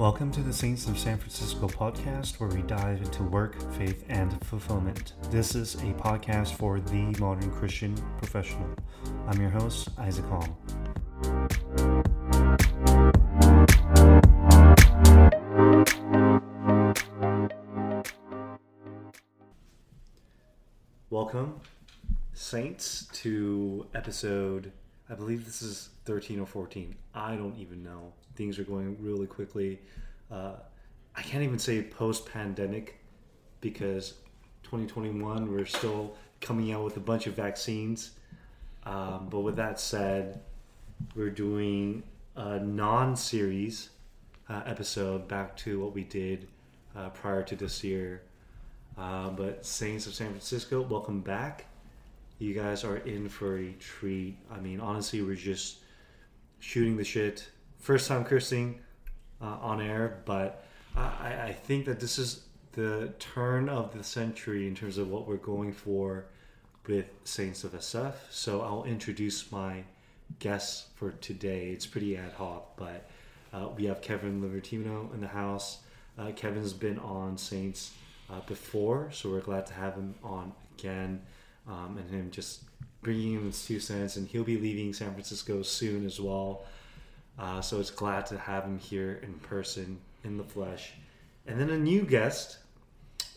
Welcome 0.00 0.32
to 0.32 0.40
the 0.40 0.50
Saints 0.50 0.88
of 0.88 0.98
San 0.98 1.18
Francisco 1.18 1.68
podcast, 1.68 2.40
where 2.40 2.48
we 2.48 2.62
dive 2.62 3.02
into 3.02 3.22
work, 3.22 3.60
faith, 3.74 4.02
and 4.08 4.42
fulfillment. 4.46 5.12
This 5.30 5.54
is 5.54 5.74
a 5.74 5.92
podcast 5.92 6.54
for 6.54 6.80
the 6.80 7.14
modern 7.20 7.50
Christian 7.50 7.94
professional. 8.16 8.66
I'm 9.28 9.38
your 9.38 9.50
host, 9.50 9.90
Isaac 9.98 10.24
Hall. 10.24 10.58
Welcome, 21.10 21.60
Saints, 22.32 23.06
to 23.12 23.86
episode, 23.94 24.72
I 25.10 25.14
believe 25.14 25.44
this 25.44 25.60
is 25.60 25.88
13 26.04 26.38
or 26.38 26.46
14. 26.46 26.94
I 27.14 27.34
don't 27.34 27.58
even 27.58 27.82
know. 27.82 28.12
Things 28.36 28.60
are 28.60 28.64
going 28.64 28.96
really 29.00 29.26
quickly. 29.26 29.80
Uh, 30.30 30.52
I 31.16 31.22
can't 31.22 31.42
even 31.42 31.58
say 31.58 31.82
post 31.82 32.26
pandemic 32.26 33.00
because 33.60 34.14
2021, 34.62 35.50
we're 35.50 35.66
still 35.66 36.14
coming 36.40 36.70
out 36.70 36.84
with 36.84 36.96
a 36.96 37.00
bunch 37.00 37.26
of 37.26 37.34
vaccines. 37.34 38.12
Um, 38.84 39.26
but 39.28 39.40
with 39.40 39.56
that 39.56 39.80
said, 39.80 40.40
we're 41.16 41.30
doing 41.30 42.04
a 42.36 42.60
non 42.60 43.16
series 43.16 43.90
uh, 44.48 44.62
episode 44.64 45.26
back 45.26 45.56
to 45.58 45.80
what 45.80 45.92
we 45.92 46.04
did 46.04 46.46
uh, 46.94 47.08
prior 47.10 47.42
to 47.42 47.56
this 47.56 47.82
year. 47.82 48.22
Uh, 48.96 49.30
but 49.30 49.66
Saints 49.66 50.06
of 50.06 50.14
San 50.14 50.28
Francisco, 50.28 50.82
welcome 50.82 51.20
back. 51.20 51.66
You 52.40 52.54
guys 52.54 52.84
are 52.84 52.96
in 52.96 53.28
for 53.28 53.58
a 53.58 53.70
treat. 53.72 54.38
I 54.50 54.58
mean, 54.60 54.80
honestly, 54.80 55.20
we're 55.20 55.34
just 55.34 55.80
shooting 56.58 56.96
the 56.96 57.04
shit. 57.04 57.46
First 57.78 58.08
time 58.08 58.24
cursing 58.24 58.80
uh, 59.42 59.58
on 59.60 59.82
air, 59.82 60.22
but 60.24 60.64
I, 60.96 61.48
I 61.48 61.52
think 61.52 61.84
that 61.84 62.00
this 62.00 62.18
is 62.18 62.44
the 62.72 63.12
turn 63.18 63.68
of 63.68 63.92
the 63.92 64.02
century 64.02 64.66
in 64.66 64.74
terms 64.74 64.96
of 64.96 65.10
what 65.10 65.28
we're 65.28 65.36
going 65.36 65.74
for 65.74 66.24
with 66.86 67.10
Saints 67.24 67.62
of 67.62 67.72
SF. 67.72 68.14
So 68.30 68.62
I'll 68.62 68.84
introduce 68.84 69.52
my 69.52 69.84
guests 70.38 70.86
for 70.94 71.10
today. 71.10 71.68
It's 71.68 71.86
pretty 71.86 72.16
ad 72.16 72.32
hoc, 72.32 72.74
but 72.78 73.10
uh, 73.52 73.68
we 73.76 73.84
have 73.84 74.00
Kevin 74.00 74.40
Libertino 74.40 75.12
in 75.12 75.20
the 75.20 75.28
house. 75.28 75.80
Uh, 76.18 76.30
Kevin's 76.34 76.72
been 76.72 76.98
on 77.00 77.36
Saints 77.36 77.92
uh, 78.30 78.40
before, 78.46 79.10
so 79.12 79.28
we're 79.28 79.40
glad 79.40 79.66
to 79.66 79.74
have 79.74 79.92
him 79.92 80.14
on 80.24 80.54
again, 80.78 81.20
um, 81.70 81.96
and 81.98 82.10
him 82.10 82.30
just 82.30 82.62
bringing 83.02 83.34
in 83.34 83.44
his 83.44 83.64
two 83.64 83.80
cents. 83.80 84.16
And 84.16 84.26
he'll 84.28 84.44
be 84.44 84.58
leaving 84.58 84.92
San 84.92 85.12
Francisco 85.12 85.62
soon 85.62 86.04
as 86.04 86.20
well. 86.20 86.64
Uh, 87.38 87.60
so 87.60 87.80
it's 87.80 87.90
glad 87.90 88.26
to 88.26 88.38
have 88.38 88.64
him 88.64 88.78
here 88.78 89.20
in 89.22 89.34
person, 89.34 89.98
in 90.24 90.36
the 90.36 90.44
flesh. 90.44 90.92
And 91.46 91.58
then 91.58 91.70
a 91.70 91.78
new 91.78 92.02
guest, 92.02 92.58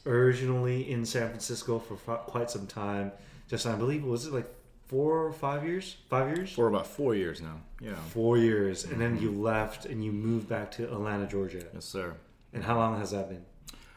originally 0.05 0.91
in 0.91 1.05
San 1.05 1.29
Francisco 1.29 1.79
for 1.79 1.93
f- 1.93 2.25
quite 2.25 2.51
some 2.51 2.67
time. 2.67 3.11
Just 3.47 3.65
I 3.65 3.75
believe 3.75 4.03
was 4.03 4.25
it 4.25 4.33
like 4.33 4.53
four 4.87 5.25
or 5.25 5.31
five 5.31 5.65
years? 5.65 5.97
Five 6.09 6.35
years? 6.35 6.51
For 6.51 6.67
about 6.67 6.87
four 6.87 7.15
years 7.15 7.41
now. 7.41 7.61
Yeah. 7.79 7.95
Four 7.95 8.37
years, 8.37 8.83
and 8.85 8.99
then 8.99 9.19
you 9.21 9.31
left 9.31 9.85
and 9.85 10.03
you 10.03 10.11
moved 10.11 10.47
back 10.49 10.71
to 10.71 10.83
Atlanta, 10.83 11.27
Georgia. 11.27 11.63
Yes, 11.73 11.85
sir. 11.85 12.15
And 12.53 12.63
how 12.63 12.77
long 12.77 12.99
has 12.99 13.11
that 13.11 13.29
been? 13.29 13.45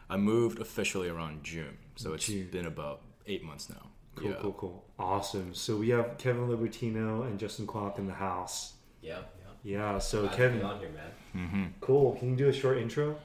I 0.08 0.16
moved 0.16 0.60
officially 0.60 1.08
around 1.08 1.42
June, 1.42 1.76
so 1.96 2.14
it's 2.14 2.26
June. 2.26 2.48
been 2.50 2.66
about 2.66 3.02
eight 3.26 3.42
months 3.44 3.68
now. 3.68 3.90
Cool, 4.16 4.30
yeah. 4.30 4.36
cool, 4.40 4.52
cool. 4.54 4.84
Awesome. 4.98 5.54
So 5.54 5.76
we 5.76 5.90
have 5.90 6.16
Kevin 6.18 6.48
Libertino 6.48 7.26
and 7.26 7.38
Justin 7.38 7.66
Kwok 7.66 7.98
in 7.98 8.06
the 8.06 8.14
house. 8.14 8.72
Yeah, 9.02 9.18
Yeah. 9.62 9.98
So 9.98 10.22
yeah. 10.22 10.22
Glad 10.22 10.30
to 10.30 10.36
Kevin, 10.36 10.58
be 10.58 10.64
on 10.64 10.78
here, 10.80 10.88
man. 10.88 11.46
Mm-hmm. 11.46 11.64
cool. 11.80 12.16
Can 12.16 12.30
you 12.30 12.36
do 12.36 12.48
a 12.48 12.52
short 12.52 12.78
intro, 12.78 13.16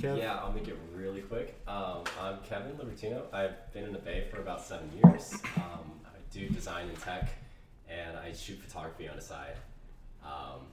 Kev? 0.00 0.18
Yeah, 0.18 0.34
I'll 0.34 0.52
make 0.52 0.66
it 0.66 0.76
really 0.94 1.20
quick. 1.22 1.54
Um, 1.68 2.02
I'm 2.20 2.38
Kevin 2.48 2.72
Libertino. 2.72 3.22
I've 3.32 3.72
been 3.72 3.84
in 3.84 3.92
the 3.92 4.00
Bay 4.00 4.26
for 4.30 4.40
about 4.40 4.60
seven 4.60 4.90
years. 5.04 5.34
Um, 5.56 6.00
I 6.04 6.18
do 6.32 6.48
design 6.48 6.88
and 6.88 6.98
tech, 6.98 7.30
and 7.88 8.16
I 8.16 8.32
shoot 8.32 8.58
photography 8.58 9.08
on 9.08 9.14
the 9.16 9.22
side. 9.22 9.56
Um, 10.24 10.66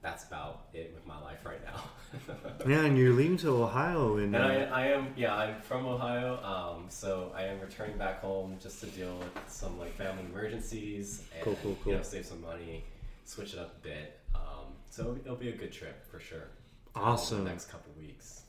that's 0.00 0.24
about 0.24 0.66
it 0.72 0.92
with 0.94 1.06
my 1.06 1.20
life 1.20 1.44
right 1.44 1.64
now. 1.64 1.82
Yeah, 2.66 2.84
and 2.84 2.98
you're 2.98 3.12
leaving 3.12 3.36
to 3.38 3.62
Ohio 3.62 4.16
in. 4.18 4.34
and 4.34 4.36
I, 4.36 4.56
uh, 4.62 4.74
I 4.74 4.86
am, 4.88 5.08
yeah, 5.16 5.34
I'm 5.34 5.60
from 5.62 5.86
Ohio, 5.86 6.42
um, 6.42 6.86
so 6.88 7.32
I 7.34 7.44
am 7.44 7.60
returning 7.60 7.96
back 7.96 8.20
home 8.20 8.56
just 8.60 8.80
to 8.80 8.86
deal 8.86 9.16
with 9.18 9.30
some 9.48 9.78
like 9.78 9.96
family 9.96 10.24
emergencies 10.24 11.22
and 11.34 11.44
Cool, 11.44 11.56
cool, 11.62 11.76
you 11.86 11.96
know 11.96 12.02
save 12.02 12.26
some 12.26 12.40
money, 12.42 12.84
switch 13.24 13.54
it 13.54 13.58
up 13.60 13.76
a 13.76 13.80
bit. 13.86 14.20
Um, 14.34 14.66
so 14.90 15.16
it'll 15.24 15.36
be 15.36 15.50
a 15.50 15.56
good 15.56 15.72
trip 15.72 16.04
for 16.10 16.18
sure. 16.20 16.48
Awesome. 16.94 17.44
The 17.44 17.50
next 17.50 17.70
couple 17.70 17.92
weeks. 17.98 18.42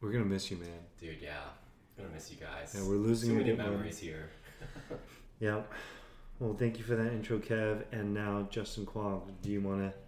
We're 0.00 0.12
gonna 0.12 0.24
miss 0.24 0.50
you, 0.50 0.56
man. 0.56 0.68
Dude, 1.00 1.18
yeah. 1.22 1.36
I'm 1.98 2.04
gonna 2.04 2.14
miss 2.14 2.30
you 2.30 2.38
guys. 2.38 2.74
Yeah, 2.76 2.88
we're 2.88 2.96
losing 2.96 3.30
Too 3.30 3.36
many 3.36 3.52
memories 3.54 3.98
here. 3.98 4.30
Yeah. 5.40 5.62
Well, 6.38 6.54
thank 6.54 6.76
you 6.78 6.84
for 6.84 6.96
that 6.96 7.12
intro, 7.12 7.38
Kev. 7.38 7.84
And 7.92 8.12
now, 8.12 8.46
Justin 8.50 8.84
Kwok, 8.84 9.22
do 9.42 9.50
you 9.50 9.62
want 9.62 9.80
to 9.90 9.98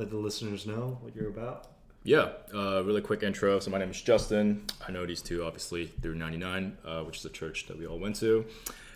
let 0.00 0.10
the 0.10 0.16
listeners 0.16 0.66
know 0.66 0.96
what 1.02 1.14
you're 1.14 1.28
about? 1.28 1.66
Yeah. 2.04 2.30
Uh, 2.54 2.82
really 2.82 3.02
quick 3.02 3.22
intro. 3.22 3.60
So 3.60 3.70
my 3.70 3.76
name 3.76 3.90
is 3.90 4.00
Justin. 4.00 4.64
I 4.88 4.90
know 4.90 5.04
these 5.04 5.20
two 5.20 5.44
obviously 5.44 5.88
through 6.00 6.14
99, 6.14 6.78
uh, 6.86 7.02
which 7.02 7.18
is 7.18 7.24
a 7.26 7.28
church 7.28 7.66
that 7.66 7.78
we 7.78 7.86
all 7.86 7.98
went 7.98 8.16
to, 8.16 8.46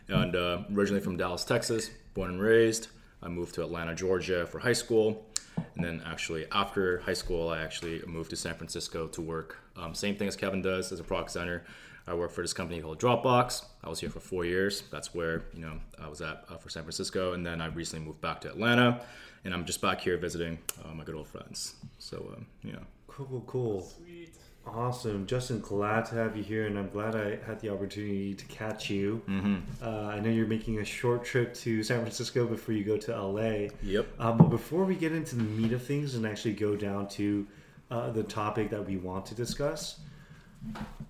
and 0.09 0.35
uh, 0.35 0.63
originally 0.75 1.03
from 1.03 1.19
Dallas, 1.19 1.45
Texas, 1.45 1.91
born 2.15 2.31
and 2.31 2.41
raised. 2.41 2.89
I 3.23 3.29
moved 3.29 3.55
to 3.57 3.63
Atlanta, 3.63 3.95
Georgia 3.95 4.47
for 4.47 4.59
high 4.59 4.73
school, 4.73 5.27
and 5.75 5.85
then 5.85 6.03
actually 6.07 6.47
after 6.51 7.01
high 7.01 7.13
school, 7.13 7.51
I 7.51 7.61
actually 7.61 8.03
moved 8.07 8.31
to 8.31 8.37
San 8.37 8.55
Francisco 8.55 9.07
to 9.09 9.21
work. 9.21 9.59
Um, 9.77 9.95
same 9.95 10.17
thing 10.17 10.29
as 10.29 10.37
Kevin 10.37 10.63
does 10.63 10.91
as 10.91 11.01
a 11.01 11.05
product 11.05 11.29
designer. 11.29 11.65
I 12.07 12.15
work 12.15 12.31
for 12.31 12.41
this 12.41 12.55
company 12.55 12.81
called 12.81 12.99
Dropbox. 12.99 13.67
I 13.83 13.91
was 13.91 14.01
here 14.01 14.11
for 14.11 14.21
four 14.21 14.47
years. 14.47 14.85
That's 14.91 15.15
where 15.15 15.45
you 15.53 15.61
know 15.61 15.81
I 16.03 16.09
was 16.09 16.23
at 16.23 16.45
uh, 16.49 16.57
for 16.57 16.71
San 16.71 16.85
Francisco, 16.85 17.35
and 17.35 17.45
then 17.45 17.61
I 17.61 17.67
recently 17.67 18.07
moved 18.07 18.23
back 18.23 18.41
to 18.43 18.49
Atlanta, 18.49 19.03
and 19.45 19.55
I'm 19.55 19.65
just 19.65 19.81
back 19.81 20.01
here 20.01 20.17
visiting 20.17 20.59
uh, 20.85 20.95
my 20.95 21.05
good 21.05 21.15
old 21.15 21.29
friends. 21.29 21.75
So 21.99 22.17
um, 22.37 22.47
yeah, 22.63 22.77
Cool, 23.07 23.27
cool, 23.27 23.45
cool. 23.47 23.81
Sweet. 23.83 24.31
Awesome. 24.67 25.27
Justin, 25.27 25.61
glad 25.61 26.07
to 26.07 26.15
have 26.15 26.37
you 26.39 26.43
here, 26.43 26.67
and 26.67 26.79
I'm 26.79 26.89
glad 26.89 27.15
I 27.15 27.37
had 27.47 27.61
the 27.61 27.69
opportunity 27.69 28.35
to 28.35 28.45
catch 28.47 28.89
you. 28.89 29.21
mm-hmm. 29.29 29.57
Uh, 29.83 30.07
I 30.07 30.21
know 30.21 30.31
you're 30.31 30.47
making 30.47 30.79
a 30.79 30.85
short 30.85 31.23
trip 31.23 31.55
to 31.57 31.83
San 31.83 32.01
Francisco 32.01 32.47
before 32.47 32.75
you 32.75 32.83
go 32.83 32.97
to 32.97 33.13
LA. 33.15 33.69
yep, 33.83 34.07
Uh, 34.19 34.33
but 34.33 34.49
before 34.49 34.85
we 34.85 34.95
get 34.97 35.13
into 35.13 35.37
the 35.37 35.43
meat 35.43 35.73
of 35.73 35.83
things 35.83 36.15
and 36.15 36.27
actually 36.27 36.55
go 36.55 36.77
down 36.77 37.09
to 37.09 37.47
uh, 37.91 38.11
the 38.11 38.23
topic 38.23 38.71
that 38.71 38.87
we 38.87 38.97
want 38.97 39.27
to 39.27 39.35
discuss, 39.35 40.01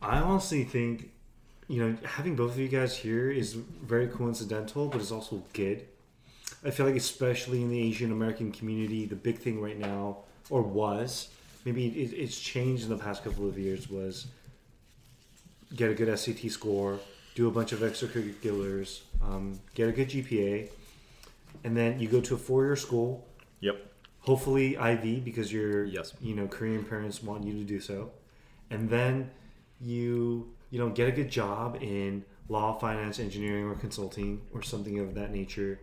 I 0.03 0.19
honestly 0.19 0.65
think, 0.65 1.11
you 1.69 1.81
know, 1.81 1.97
having 2.05 2.35
both 2.35 2.53
of 2.53 2.59
you 2.59 2.69
guys 2.69 2.97
here 2.97 3.31
is 3.31 3.55
very 3.55 4.09
coincidental, 4.09 4.89
but 4.89 5.01
it's 5.01 5.13
also 5.13 5.45
good. 5.53 5.87
I 6.65 6.71
feel 6.71 6.87
like, 6.87 6.97
especially 6.97 7.63
in 7.63 7.69
the 7.71 7.81
Asian 7.81 8.11
American 8.11 8.51
community, 8.51 9.05
the 9.05 9.17
big 9.17 9.39
thing 9.39 9.61
right 9.61 9.79
now, 9.79 10.19
or 10.51 10.63
was, 10.63 11.29
maybe 11.65 11.87
it, 11.89 12.13
it's 12.15 12.41
changed 12.41 12.85
in 12.85 12.89
the 12.89 12.97
past 12.97 13.23
couple 13.23 13.47
of 13.47 13.59
years, 13.59 13.91
was 13.91 14.27
get 15.77 15.91
a 15.91 15.95
good 15.95 16.19
SAT 16.19 16.51
score, 16.51 16.99
do 17.35 17.49
a 17.49 17.51
bunch 17.51 17.73
of 17.73 17.81
extracurriculars, 17.81 19.01
um, 19.23 19.61
get 19.75 19.89
a 19.89 19.93
good 19.93 20.09
GPA, 20.09 20.71
and 21.65 21.77
then 21.77 21.99
you 21.99 22.09
go 22.09 22.21
to 22.21 22.35
a 22.35 22.39
four-year 22.39 22.77
school. 22.77 23.27
Yep, 23.61 23.87
hopefully 24.21 24.77
Ivy 24.77 25.21
because 25.21 25.53
your 25.53 25.85
Yes. 25.85 26.15
you 26.21 26.35
know 26.35 26.47
Korean 26.47 26.85
parents 26.85 27.23
want 27.23 27.45
you 27.45 27.53
to 27.55 27.65
do 27.65 27.81
so, 27.81 28.11
and 28.71 28.89
then 28.89 29.31
you 29.81 30.53
you 30.71 30.79
know 30.79 30.91
get 30.91 31.09
a 31.09 31.13
good 31.13 31.31
job 31.31 31.79
in 31.81 32.25
law, 32.49 32.79
finance, 32.79 33.19
engineering, 33.19 33.65
or 33.65 33.75
consulting 33.75 34.43
or 34.53 34.63
something 34.63 34.99
of 34.99 35.15
that 35.15 35.33
nature, 35.33 35.81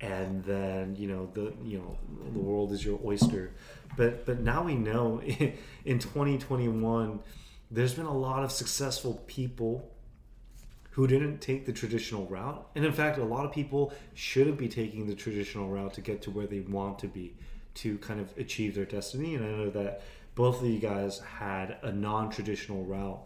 and 0.00 0.44
then 0.44 0.96
you 0.96 1.08
know 1.08 1.28
the 1.34 1.52
you 1.64 1.78
know 1.78 1.98
the 2.32 2.38
world 2.38 2.72
is 2.72 2.84
your 2.84 3.00
oyster. 3.04 3.52
But 3.96 4.26
but 4.26 4.40
now 4.40 4.62
we 4.64 4.74
know 4.74 5.20
in 5.84 5.98
2021 5.98 7.20
there's 7.70 7.94
been 7.94 8.06
a 8.06 8.16
lot 8.16 8.44
of 8.44 8.50
successful 8.50 9.22
people 9.26 9.90
who 10.98 11.06
didn't 11.06 11.38
take 11.38 11.64
the 11.64 11.72
traditional 11.72 12.26
route. 12.26 12.66
And 12.74 12.84
in 12.84 12.92
fact, 12.92 13.18
a 13.18 13.24
lot 13.24 13.44
of 13.44 13.52
people 13.52 13.92
shouldn't 14.14 14.58
be 14.58 14.68
taking 14.68 15.06
the 15.06 15.14
traditional 15.14 15.68
route 15.68 15.94
to 15.94 16.00
get 16.00 16.22
to 16.22 16.30
where 16.30 16.46
they 16.46 16.60
want 16.60 16.98
to 17.00 17.06
be 17.06 17.36
to 17.74 17.98
kind 17.98 18.18
of 18.18 18.36
achieve 18.36 18.74
their 18.74 18.84
destiny. 18.84 19.36
And 19.36 19.44
I 19.44 19.48
know 19.50 19.70
that 19.70 20.02
both 20.34 20.60
of 20.60 20.68
you 20.68 20.80
guys 20.80 21.20
had 21.20 21.76
a 21.82 21.92
non 21.92 22.30
traditional 22.30 22.84
route. 22.84 23.20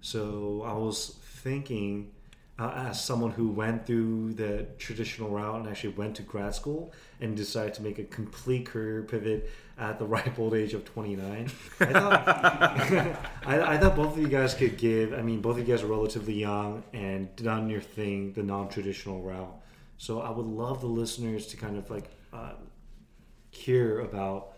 So 0.00 0.64
I 0.66 0.72
was 0.72 1.16
thinking, 1.22 2.10
uh, 2.58 2.86
as 2.88 3.02
someone 3.02 3.30
who 3.32 3.48
went 3.48 3.86
through 3.86 4.34
the 4.34 4.66
traditional 4.78 5.30
route 5.30 5.56
and 5.60 5.68
actually 5.68 5.94
went 5.94 6.14
to 6.16 6.22
grad 6.22 6.54
school 6.54 6.92
and 7.20 7.36
decided 7.36 7.74
to 7.74 7.82
make 7.82 7.98
a 7.98 8.04
complete 8.04 8.66
career 8.66 9.02
pivot 9.02 9.50
at 9.78 9.98
the 9.98 10.04
ripe 10.14 10.38
old 10.38 10.54
age 10.54 10.74
of 10.74 10.84
29, 10.84 11.50
I 11.80 11.84
thought, 11.86 12.28
I, 13.46 13.60
I 13.74 13.78
thought 13.78 13.96
both 13.96 14.16
of 14.16 14.18
you 14.22 14.28
guys 14.28 14.54
could 14.54 14.76
give. 14.76 15.12
I 15.14 15.22
mean, 15.22 15.40
both 15.40 15.58
of 15.58 15.66
you 15.66 15.74
guys 15.74 15.82
are 15.82 15.86
relatively 15.88 16.34
young 16.34 16.82
and 16.92 17.34
done 17.36 17.68
your 17.70 17.80
thing 17.80 18.32
the 18.34 18.42
non 18.42 18.68
traditional 18.68 19.22
route. 19.22 19.54
So 19.98 20.20
I 20.20 20.30
would 20.30 20.46
love 20.46 20.80
the 20.80 20.88
listeners 20.88 21.46
to 21.48 21.56
kind 21.56 21.76
of 21.78 21.88
like 21.90 22.10
uh, 22.32 22.52
hear 23.50 24.00
about 24.00 24.52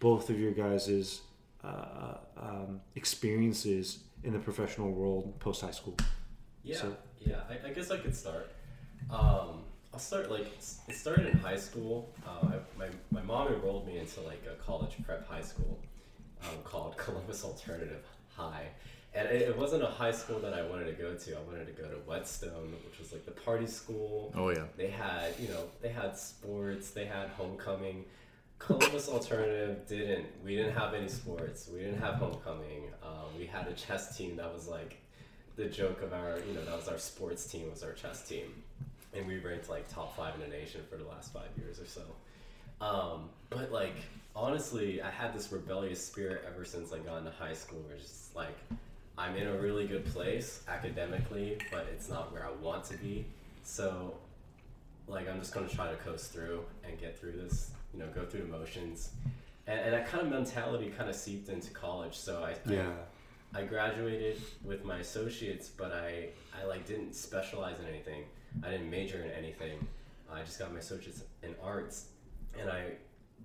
both 0.00 0.30
of 0.30 0.38
your 0.38 0.52
guys' 0.52 1.20
uh, 1.62 2.14
um, 2.36 2.80
experiences 2.94 3.98
in 4.22 4.32
the 4.32 4.38
professional 4.38 4.90
world 4.90 5.38
post 5.40 5.60
high 5.60 5.70
school? 5.70 5.96
Yeah, 6.62 6.76
So- 6.76 6.96
yeah. 7.24 7.40
I, 7.48 7.68
I 7.68 7.72
guess 7.72 7.90
I 7.90 7.98
could 7.98 8.14
start. 8.14 8.52
Um, 9.10 9.64
I'll 9.92 10.00
start 10.00 10.30
like 10.30 10.46
it 10.88 10.94
started 10.94 11.26
in 11.28 11.38
high 11.38 11.56
school. 11.56 12.12
Uh, 12.26 12.48
I, 12.48 12.78
my 12.78 12.88
my 13.10 13.22
mom 13.22 13.52
enrolled 13.52 13.86
me 13.86 13.98
into 13.98 14.20
like 14.22 14.42
a 14.50 14.56
college 14.62 14.96
prep 15.06 15.28
high 15.28 15.42
school 15.42 15.78
um, 16.42 16.58
called 16.64 16.96
Columbus 17.04 17.44
Alternative 17.44 18.04
High, 18.36 18.66
and 19.14 19.28
it, 19.28 19.42
it 19.42 19.56
wasn't 19.56 19.84
a 19.84 19.86
high 19.86 20.10
school 20.10 20.40
that 20.40 20.52
I 20.52 20.62
wanted 20.62 20.86
to 20.86 21.00
go 21.00 21.14
to. 21.14 21.36
I 21.36 21.40
wanted 21.42 21.66
to 21.66 21.80
go 21.80 21.88
to 21.88 21.96
Whetstone, 22.06 22.74
which 22.84 22.98
was 22.98 23.12
like 23.12 23.24
the 23.24 23.30
party 23.30 23.66
school. 23.66 24.32
Oh 24.36 24.50
yeah. 24.50 24.64
They 24.76 24.88
had, 24.88 25.34
you 25.38 25.48
know, 25.48 25.64
they 25.80 25.90
had 25.90 26.16
sports, 26.16 26.90
they 26.90 27.04
had 27.04 27.28
homecoming. 27.28 28.04
Columbus 28.58 29.08
Alternative 29.08 29.86
didn't. 29.86 30.26
We 30.44 30.56
didn't 30.56 30.74
have 30.74 30.94
any 30.94 31.08
sports. 31.08 31.68
We 31.72 31.80
didn't 31.80 32.00
have 32.00 32.14
homecoming. 32.14 32.84
Um, 33.02 33.38
we 33.38 33.46
had 33.46 33.68
a 33.68 33.74
chess 33.74 34.16
team 34.16 34.36
that 34.36 34.52
was 34.52 34.66
like 34.66 34.96
the 35.56 35.66
joke 35.66 36.02
of 36.02 36.12
our, 36.12 36.38
you 36.46 36.54
know, 36.54 36.64
that 36.64 36.76
was 36.76 36.88
our 36.88 36.98
sports 36.98 37.46
team 37.46 37.70
was 37.70 37.82
our 37.82 37.92
chess 37.92 38.26
team, 38.28 38.62
and 39.12 39.26
we 39.26 39.38
ranked 39.38 39.68
like 39.68 39.88
top 39.92 40.16
five 40.16 40.34
in 40.34 40.40
the 40.40 40.48
nation 40.48 40.80
for 40.90 40.96
the 40.96 41.04
last 41.04 41.32
five 41.32 41.48
years 41.56 41.80
or 41.80 41.86
so. 41.86 42.02
Um, 42.84 43.28
but 43.50 43.70
like 43.72 43.96
honestly, 44.34 45.00
I 45.00 45.10
had 45.10 45.34
this 45.34 45.52
rebellious 45.52 46.04
spirit 46.04 46.44
ever 46.46 46.64
since 46.64 46.92
I 46.92 46.98
got 46.98 47.18
into 47.18 47.30
high 47.30 47.54
school. 47.54 47.80
Where 47.86 47.96
just 47.96 48.34
like 48.34 48.56
I'm 49.16 49.36
in 49.36 49.46
a 49.46 49.56
really 49.56 49.86
good 49.86 50.04
place 50.06 50.62
academically, 50.68 51.58
but 51.70 51.86
it's 51.92 52.08
not 52.08 52.32
where 52.32 52.44
I 52.44 52.50
want 52.62 52.84
to 52.86 52.96
be. 52.96 53.24
So 53.62 54.14
like 55.06 55.28
I'm 55.28 55.38
just 55.38 55.54
gonna 55.54 55.68
try 55.68 55.90
to 55.90 55.96
coast 55.96 56.32
through 56.32 56.64
and 56.86 56.98
get 56.98 57.18
through 57.18 57.32
this, 57.32 57.70
you 57.92 58.00
know, 58.00 58.06
go 58.14 58.24
through 58.24 58.40
the 58.40 58.48
motions. 58.48 59.10
And, 59.66 59.80
and 59.80 59.92
that 59.94 60.08
kind 60.08 60.22
of 60.26 60.30
mentality 60.30 60.92
kind 60.96 61.08
of 61.08 61.16
seeped 61.16 61.48
into 61.48 61.70
college. 61.70 62.14
So 62.14 62.42
I, 62.42 62.70
Yeah. 62.70 62.88
I, 62.88 62.92
I 63.54 63.62
graduated 63.62 64.40
with 64.64 64.84
my 64.84 64.98
associates, 64.98 65.68
but 65.68 65.92
I, 65.92 66.28
I 66.60 66.64
like 66.66 66.86
didn't 66.86 67.14
specialize 67.14 67.78
in 67.78 67.86
anything. 67.86 68.24
I 68.64 68.70
didn't 68.70 68.90
major 68.90 69.22
in 69.22 69.30
anything. 69.30 69.86
I 70.32 70.42
just 70.42 70.58
got 70.58 70.72
my 70.72 70.80
associates 70.80 71.22
in 71.42 71.54
arts, 71.62 72.06
and 72.58 72.68
I 72.68 72.82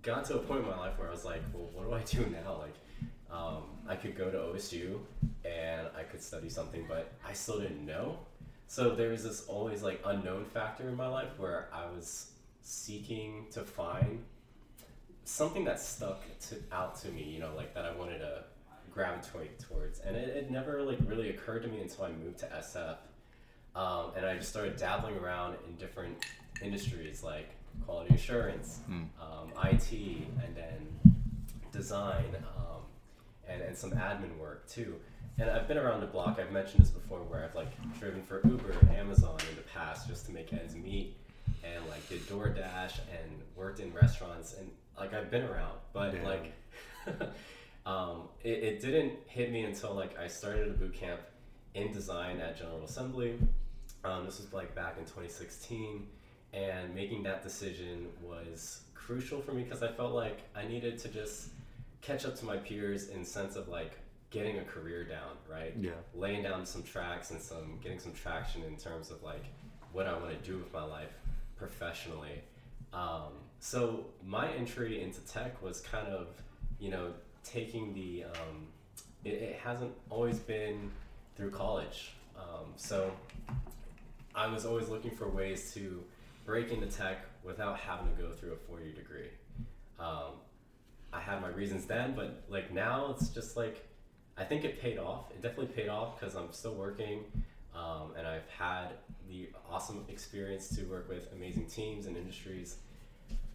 got 0.02 0.26
to 0.26 0.36
a 0.36 0.40
point 0.40 0.62
in 0.62 0.70
my 0.70 0.78
life 0.78 0.98
where 0.98 1.08
I 1.08 1.12
was 1.12 1.26
like, 1.26 1.42
well, 1.54 1.70
what 1.74 1.88
do 1.88 1.94
I 1.94 2.24
do 2.24 2.30
now? 2.32 2.58
Like, 2.60 2.76
um, 3.32 3.64
I 3.88 3.96
could 3.96 4.18
go 4.18 4.32
to 4.32 4.38
OSU 4.38 4.98
and 5.46 5.88
I 5.96 6.04
could 6.04 6.22
study 6.22 6.50
something, 6.50 6.86
but 6.88 7.12
I 7.28 7.34
still 7.34 7.60
didn't 7.60 7.86
know. 7.86 8.18
So 8.68 8.96
there 8.96 9.10
was 9.10 9.24
this 9.24 9.46
always 9.48 9.84
like 9.84 10.02
unknown 10.06 10.46
factor 10.46 10.88
in 10.88 10.96
my 10.96 11.08
life 11.08 11.30
where 11.38 11.70
I 11.74 11.86
was 11.86 12.32
seeking 12.62 13.46
to 13.52 13.62
find 13.62 14.24
something 15.26 15.64
that 15.66 15.80
stuck 15.80 16.24
to, 16.50 16.56
out 16.72 17.00
to 17.02 17.10
me, 17.10 17.24
you 17.24 17.40
know, 17.40 17.52
like 17.56 17.74
that 17.76 17.86
I 17.86 17.96
wanted 17.96 18.20
to 18.20 18.44
gravitate 18.92 19.60
towards. 19.60 20.00
And 20.00 20.16
it, 20.16 20.30
it 20.30 20.52
never 20.52 20.82
like 20.82 21.00
really 21.06 21.30
occurred 21.30 21.64
to 21.64 21.68
me 21.70 21.82
until 21.82 22.06
I 22.06 22.12
moved 22.12 22.40
to 22.40 22.46
SF. 22.48 22.98
Um, 23.76 24.12
and 24.18 24.26
I 24.26 24.36
just 24.36 24.50
started 24.50 24.78
dabbling 24.78 25.16
around 25.18 25.56
in 25.68 25.76
different 25.76 26.18
industries 26.62 27.24
like 27.24 27.50
quality 27.86 28.16
assurance, 28.16 28.80
um, 28.90 29.52
IT, 29.66 29.92
and 29.92 30.56
then 30.56 30.88
design, 31.72 32.26
um, 32.58 32.82
and, 33.48 33.62
and 33.62 33.78
some 33.78 33.92
admin 33.92 34.38
work 34.38 34.68
too. 34.68 34.96
And 35.38 35.50
I've 35.50 35.68
been 35.68 35.78
around 35.78 36.02
the 36.02 36.08
block. 36.08 36.40
I've 36.40 36.52
mentioned 36.52 36.82
this 36.84 36.90
before, 36.90 37.20
where 37.20 37.46
I've 37.46 37.56
like 37.56 37.72
driven 38.00 38.22
for 38.24 38.42
Uber 38.46 38.72
and 38.82 38.90
Amazon 38.96 39.38
in 39.50 39.56
the 39.56 39.62
past 39.62 40.08
just 40.08 40.26
to 40.26 40.32
make 40.34 40.52
ends 40.52 40.76
meet, 40.76 41.16
and 41.64 41.88
like 41.88 42.08
did 42.10 42.20
DoorDash 42.28 43.00
and 43.12 43.32
worked 43.56 43.80
in 43.80 43.94
restaurants, 43.94 44.56
and 44.60 44.70
like 44.98 45.14
I've 45.14 45.32
been 45.32 45.44
around, 45.44 45.78
but 45.94 46.14
Yeah. 46.16 46.24
like 46.28 46.54
um, 47.86 48.30
it, 48.44 48.64
it 48.64 48.82
didn't 48.82 49.14
hit 49.28 49.52
me 49.52 49.64
until 49.64 49.94
like 49.94 50.18
I 50.18 50.28
started 50.28 50.68
a 50.68 50.72
boot 50.72 50.94
camp 50.94 51.22
in 51.74 51.92
design 51.92 52.40
at 52.40 52.58
General 52.58 52.84
Assembly. 52.84 53.40
Um, 54.04 54.26
this 54.26 54.40
was 54.40 54.54
like 54.54 54.76
back 54.76 54.96
in 54.98 55.04
2016, 55.04 56.08
and 56.54 56.96
making 56.96 57.24
that 57.24 57.44
decision 57.44 58.08
was 58.22 58.82
crucial 58.94 59.42
for 59.42 59.54
me 59.54 59.64
because 59.64 59.84
I 59.84 59.92
felt 59.92 60.14
like 60.14 60.42
I 60.56 60.66
needed 60.66 60.98
to 61.00 61.10
just 61.10 61.50
catch 62.02 62.26
up 62.26 62.36
to 62.40 62.46
my 62.46 62.58
peers 62.58 63.10
in 63.10 63.26
sense 63.26 63.56
of 63.56 63.68
like 63.68 63.94
getting 64.30 64.60
a 64.60 64.64
career 64.64 65.04
down, 65.04 65.38
right? 65.50 65.74
Yeah. 65.80 65.92
Laying 66.14 66.44
down 66.44 66.66
some 66.66 66.84
tracks 66.84 67.32
and 67.32 67.42
some 67.42 67.80
getting 67.82 68.00
some 68.00 68.14
traction 68.14 68.64
in 68.64 68.78
terms 68.78 69.12
of 69.12 69.24
like 69.24 69.46
what 69.92 70.06
I 70.06 70.14
want 70.18 70.30
to 70.30 70.50
do 70.50 70.58
with 70.58 70.72
my 70.72 70.84
life 70.84 71.14
professionally. 71.58 72.42
Um, 72.94 73.34
so 73.60 74.06
my 74.26 74.50
entry 74.52 75.02
into 75.02 75.20
tech 75.22 75.62
was 75.62 75.82
kind 75.82 76.08
of, 76.08 76.28
you 76.80 76.90
know, 76.92 77.14
taking 77.44 77.94
the. 77.94 78.26
Um, 78.26 78.68
it, 79.24 79.34
it 79.34 79.60
hasn't 79.64 79.92
always 80.10 80.40
been 80.40 80.92
through 81.36 81.52
college. 81.52 82.14
Um, 82.38 82.74
so 82.78 83.12
I 84.36 84.48
was 84.48 84.66
always 84.66 84.88
looking 84.90 85.12
for 85.12 85.28
ways 85.28 85.74
to 85.74 86.04
break 86.46 86.72
into 86.72 86.88
tech 86.88 87.20
without 87.44 87.78
having 87.78 88.16
to 88.16 88.22
go 88.22 88.32
through 88.32 88.54
a 88.54 88.56
four 88.56 88.80
year 88.82 88.94
degree. 88.94 89.30
Um, 90.00 90.34
I 91.12 91.20
had 91.20 91.42
my 91.42 91.50
reasons 91.50 91.86
then, 91.86 92.14
but 92.16 92.44
like 92.50 92.72
now 92.74 93.16
it's 93.16 93.30
just 93.30 93.58
like 93.58 93.86
I 94.38 94.44
think 94.44 94.64
it 94.64 94.82
paid 94.82 94.98
off. 94.98 95.32
It 95.32 95.42
definitely 95.42 95.68
paid 95.68 95.90
off 95.90 96.20
because 96.20 96.36
I'm 96.36 96.52
still 96.52 96.76
working, 96.76 97.26
um, 97.76 98.14
and 98.18 98.26
I've 98.26 98.48
had 98.58 98.92
the 99.28 99.50
awesome 99.70 100.06
experience 100.08 100.70
to 100.78 100.84
work 100.84 101.10
with 101.10 101.32
amazing 101.34 101.66
teams 101.68 102.06
and 102.06 102.16
industries. 102.16 102.78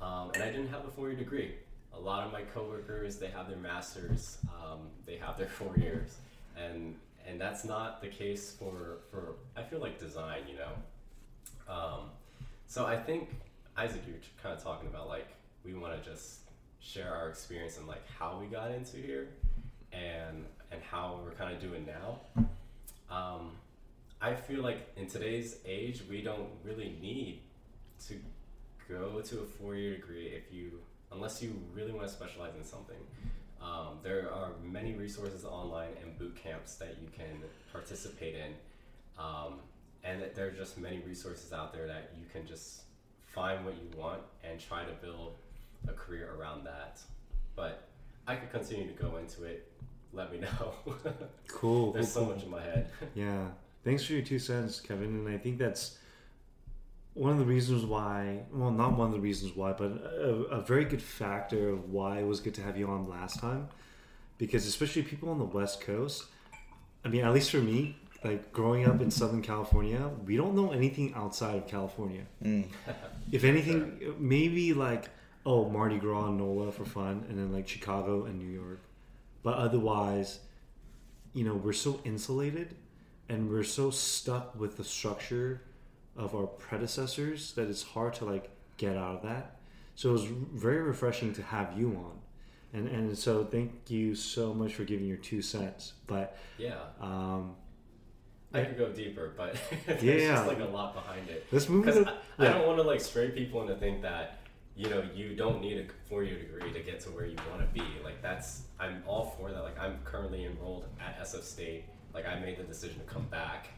Um, 0.00 0.30
and 0.34 0.42
I 0.42 0.46
didn't 0.46 0.68
have 0.68 0.84
a 0.84 0.90
four 0.90 1.08
year 1.08 1.16
degree. 1.16 1.54
A 1.96 2.00
lot 2.00 2.26
of 2.26 2.32
my 2.32 2.42
coworkers 2.42 3.16
they 3.16 3.28
have 3.28 3.48
their 3.48 3.58
masters, 3.58 4.38
um, 4.48 4.80
they 5.06 5.16
have 5.16 5.38
their 5.38 5.46
four 5.58 5.76
years, 5.76 6.16
and 6.56 6.94
and 7.26 7.40
that's 7.40 7.64
not 7.64 8.00
the 8.00 8.08
case 8.08 8.54
for 8.58 8.98
for 9.10 9.36
I 9.56 9.62
feel 9.62 9.80
like 9.80 9.98
design, 9.98 10.42
you 10.48 10.56
know. 10.56 11.72
Um, 11.72 12.10
so 12.66 12.84
I 12.84 12.96
think 12.96 13.30
Isaac, 13.76 14.02
you're 14.06 14.16
kind 14.42 14.56
of 14.56 14.62
talking 14.62 14.88
about 14.88 15.08
like 15.08 15.28
we 15.64 15.74
want 15.74 16.02
to 16.02 16.10
just 16.10 16.40
share 16.80 17.14
our 17.14 17.28
experience 17.28 17.78
and 17.78 17.86
like 17.86 18.06
how 18.18 18.38
we 18.38 18.46
got 18.46 18.70
into 18.70 18.96
here, 18.96 19.28
and 19.92 20.44
and 20.70 20.82
how 20.82 21.20
we're 21.24 21.32
kind 21.32 21.54
of 21.54 21.60
doing 21.60 21.86
now. 21.86 22.44
Um, 23.10 23.52
I 24.20 24.34
feel 24.34 24.62
like 24.62 24.78
in 24.96 25.06
today's 25.06 25.58
age, 25.66 26.02
we 26.08 26.22
don't 26.22 26.48
really 26.64 26.96
need 27.00 27.40
to 28.08 28.14
go 28.88 29.20
to 29.20 29.40
a 29.40 29.44
four-year 29.44 29.96
degree 29.96 30.28
if 30.28 30.52
you, 30.52 30.80
unless 31.14 31.42
you 31.42 31.54
really 31.72 31.92
want 31.92 32.06
to 32.06 32.12
specialize 32.12 32.54
in 32.56 32.64
something. 32.64 32.96
Um, 33.62 33.98
there 34.02 34.30
are 34.32 34.50
many 34.62 34.92
resources 34.92 35.44
online 35.44 35.90
and 36.02 36.18
boot 36.18 36.36
camps 36.36 36.74
that 36.76 36.96
you 37.00 37.08
can 37.16 37.42
participate 37.72 38.34
in, 38.34 38.52
um, 39.18 39.60
and 40.02 40.20
that 40.20 40.34
there 40.34 40.48
are 40.48 40.50
just 40.50 40.76
many 40.78 40.98
resources 40.98 41.52
out 41.52 41.72
there 41.72 41.86
that 41.86 42.10
you 42.18 42.26
can 42.30 42.46
just 42.46 42.82
find 43.34 43.64
what 43.64 43.74
you 43.74 43.98
want 43.98 44.20
and 44.42 44.60
try 44.60 44.84
to 44.84 44.92
build 45.02 45.36
a 45.88 45.92
career 45.92 46.30
around 46.38 46.64
that. 46.64 47.00
But 47.56 47.88
I 48.26 48.36
could 48.36 48.50
continue 48.50 48.86
to 48.86 49.02
go 49.02 49.16
into 49.16 49.44
it. 49.44 49.70
Let 50.12 50.32
me 50.32 50.38
know. 50.40 50.74
Cool. 51.48 51.92
There's 51.92 52.12
cool, 52.12 52.22
so 52.22 52.26
cool. 52.26 52.34
much 52.34 52.44
in 52.44 52.50
my 52.50 52.62
head. 52.62 52.90
Yeah. 53.14 53.46
Thanks 53.84 54.04
for 54.04 54.14
your 54.14 54.22
two 54.22 54.38
cents, 54.38 54.80
Kevin. 54.80 55.08
And 55.08 55.28
I 55.28 55.38
think 55.38 55.58
that's 55.58 55.98
one 57.14 57.30
of 57.30 57.38
the 57.38 57.44
reasons 57.44 57.84
why, 57.84 58.40
well, 58.52 58.70
not 58.70 58.98
one 58.98 59.08
of 59.08 59.14
the 59.14 59.20
reasons 59.20 59.54
why, 59.56 59.72
but 59.72 59.92
a, 59.92 60.46
a 60.50 60.60
very 60.60 60.84
good 60.84 61.02
factor 61.02 61.68
of 61.70 61.90
why 61.90 62.18
it 62.18 62.26
was 62.26 62.40
good 62.40 62.54
to 62.54 62.62
have 62.62 62.76
you 62.76 62.88
on 62.88 63.08
last 63.08 63.38
time. 63.40 63.68
Because 64.36 64.66
especially 64.66 65.02
people 65.02 65.30
on 65.30 65.38
the 65.38 65.44
West 65.44 65.80
Coast, 65.80 66.24
I 67.04 67.08
mean, 67.08 67.24
at 67.24 67.32
least 67.32 67.50
for 67.52 67.58
me, 67.58 67.96
like 68.24 68.52
growing 68.52 68.86
up 68.86 69.00
in 69.00 69.10
Southern 69.12 69.42
California, 69.42 70.10
we 70.26 70.36
don't 70.36 70.56
know 70.56 70.72
anything 70.72 71.14
outside 71.14 71.56
of 71.56 71.68
California. 71.68 72.22
Mm. 72.42 72.66
If 73.30 73.44
anything, 73.44 74.16
maybe 74.18 74.72
like, 74.72 75.08
oh, 75.46 75.68
Mardi 75.68 75.98
Gras 75.98 76.26
and 76.26 76.38
NOLA 76.38 76.72
for 76.72 76.84
fun, 76.84 77.24
and 77.28 77.38
then 77.38 77.52
like 77.52 77.68
Chicago 77.68 78.24
and 78.24 78.38
New 78.38 78.50
York. 78.50 78.80
But 79.44 79.54
otherwise, 79.54 80.40
you 81.32 81.44
know, 81.44 81.54
we're 81.54 81.74
so 81.74 82.00
insulated 82.04 82.74
and 83.28 83.50
we're 83.50 83.62
so 83.62 83.90
stuck 83.90 84.58
with 84.58 84.76
the 84.78 84.84
structure 84.84 85.60
of 86.16 86.34
our 86.34 86.46
predecessors 86.46 87.52
that 87.54 87.68
it's 87.68 87.82
hard 87.82 88.14
to 88.14 88.24
like 88.24 88.50
get 88.76 88.96
out 88.96 89.16
of 89.16 89.22
that. 89.22 89.56
So 89.96 90.10
it 90.10 90.12
was 90.12 90.24
very 90.24 90.82
refreshing 90.82 91.32
to 91.34 91.42
have 91.42 91.78
you 91.78 91.88
on. 91.96 92.18
And, 92.72 92.88
and 92.88 93.16
so 93.16 93.44
thank 93.44 93.88
you 93.88 94.14
so 94.16 94.52
much 94.52 94.74
for 94.74 94.84
giving 94.84 95.06
your 95.06 95.16
two 95.18 95.40
cents. 95.42 95.92
But 96.08 96.36
Yeah, 96.58 96.74
um, 97.00 97.54
I 98.52 98.62
could 98.64 98.76
go 98.78 98.88
deeper, 98.90 99.32
but 99.36 99.56
there's 99.86 100.02
Yeah. 100.02 100.34
just 100.34 100.46
like 100.48 100.60
a 100.60 100.64
lot 100.64 100.94
behind 100.94 101.28
it. 101.28 101.46
let's 101.52 101.68
move 101.68 101.84
Because 101.84 102.04
to 102.04 102.12
I, 102.38 102.46
I 102.46 102.52
don't 102.52 102.66
want 102.66 102.78
to 102.78 102.82
like 102.84 103.00
stray 103.00 103.30
people 103.30 103.62
into 103.62 103.76
think 103.76 104.02
that 104.02 104.38
you 104.76 104.90
know 104.90 105.04
you 105.14 105.36
don't 105.36 105.60
need 105.60 105.78
a 105.78 105.84
four-year 106.08 106.36
degree 106.36 106.72
to 106.72 106.80
get 106.80 106.98
to 107.02 107.10
where 107.10 107.26
you 107.26 107.36
want 107.50 107.60
to 107.60 107.72
be. 107.72 107.86
Like 108.02 108.20
that's 108.22 108.62
I'm 108.80 109.04
all 109.06 109.36
for 109.38 109.52
that. 109.52 109.62
Like 109.62 109.78
I'm 109.78 109.98
currently 110.04 110.44
enrolled 110.44 110.86
at 111.00 111.20
SF 111.24 111.44
State. 111.44 111.84
Like 112.12 112.26
I 112.26 112.40
made 112.40 112.58
the 112.58 112.64
decision 112.64 112.98
to 112.98 113.04
come 113.06 113.26
back, 113.26 113.68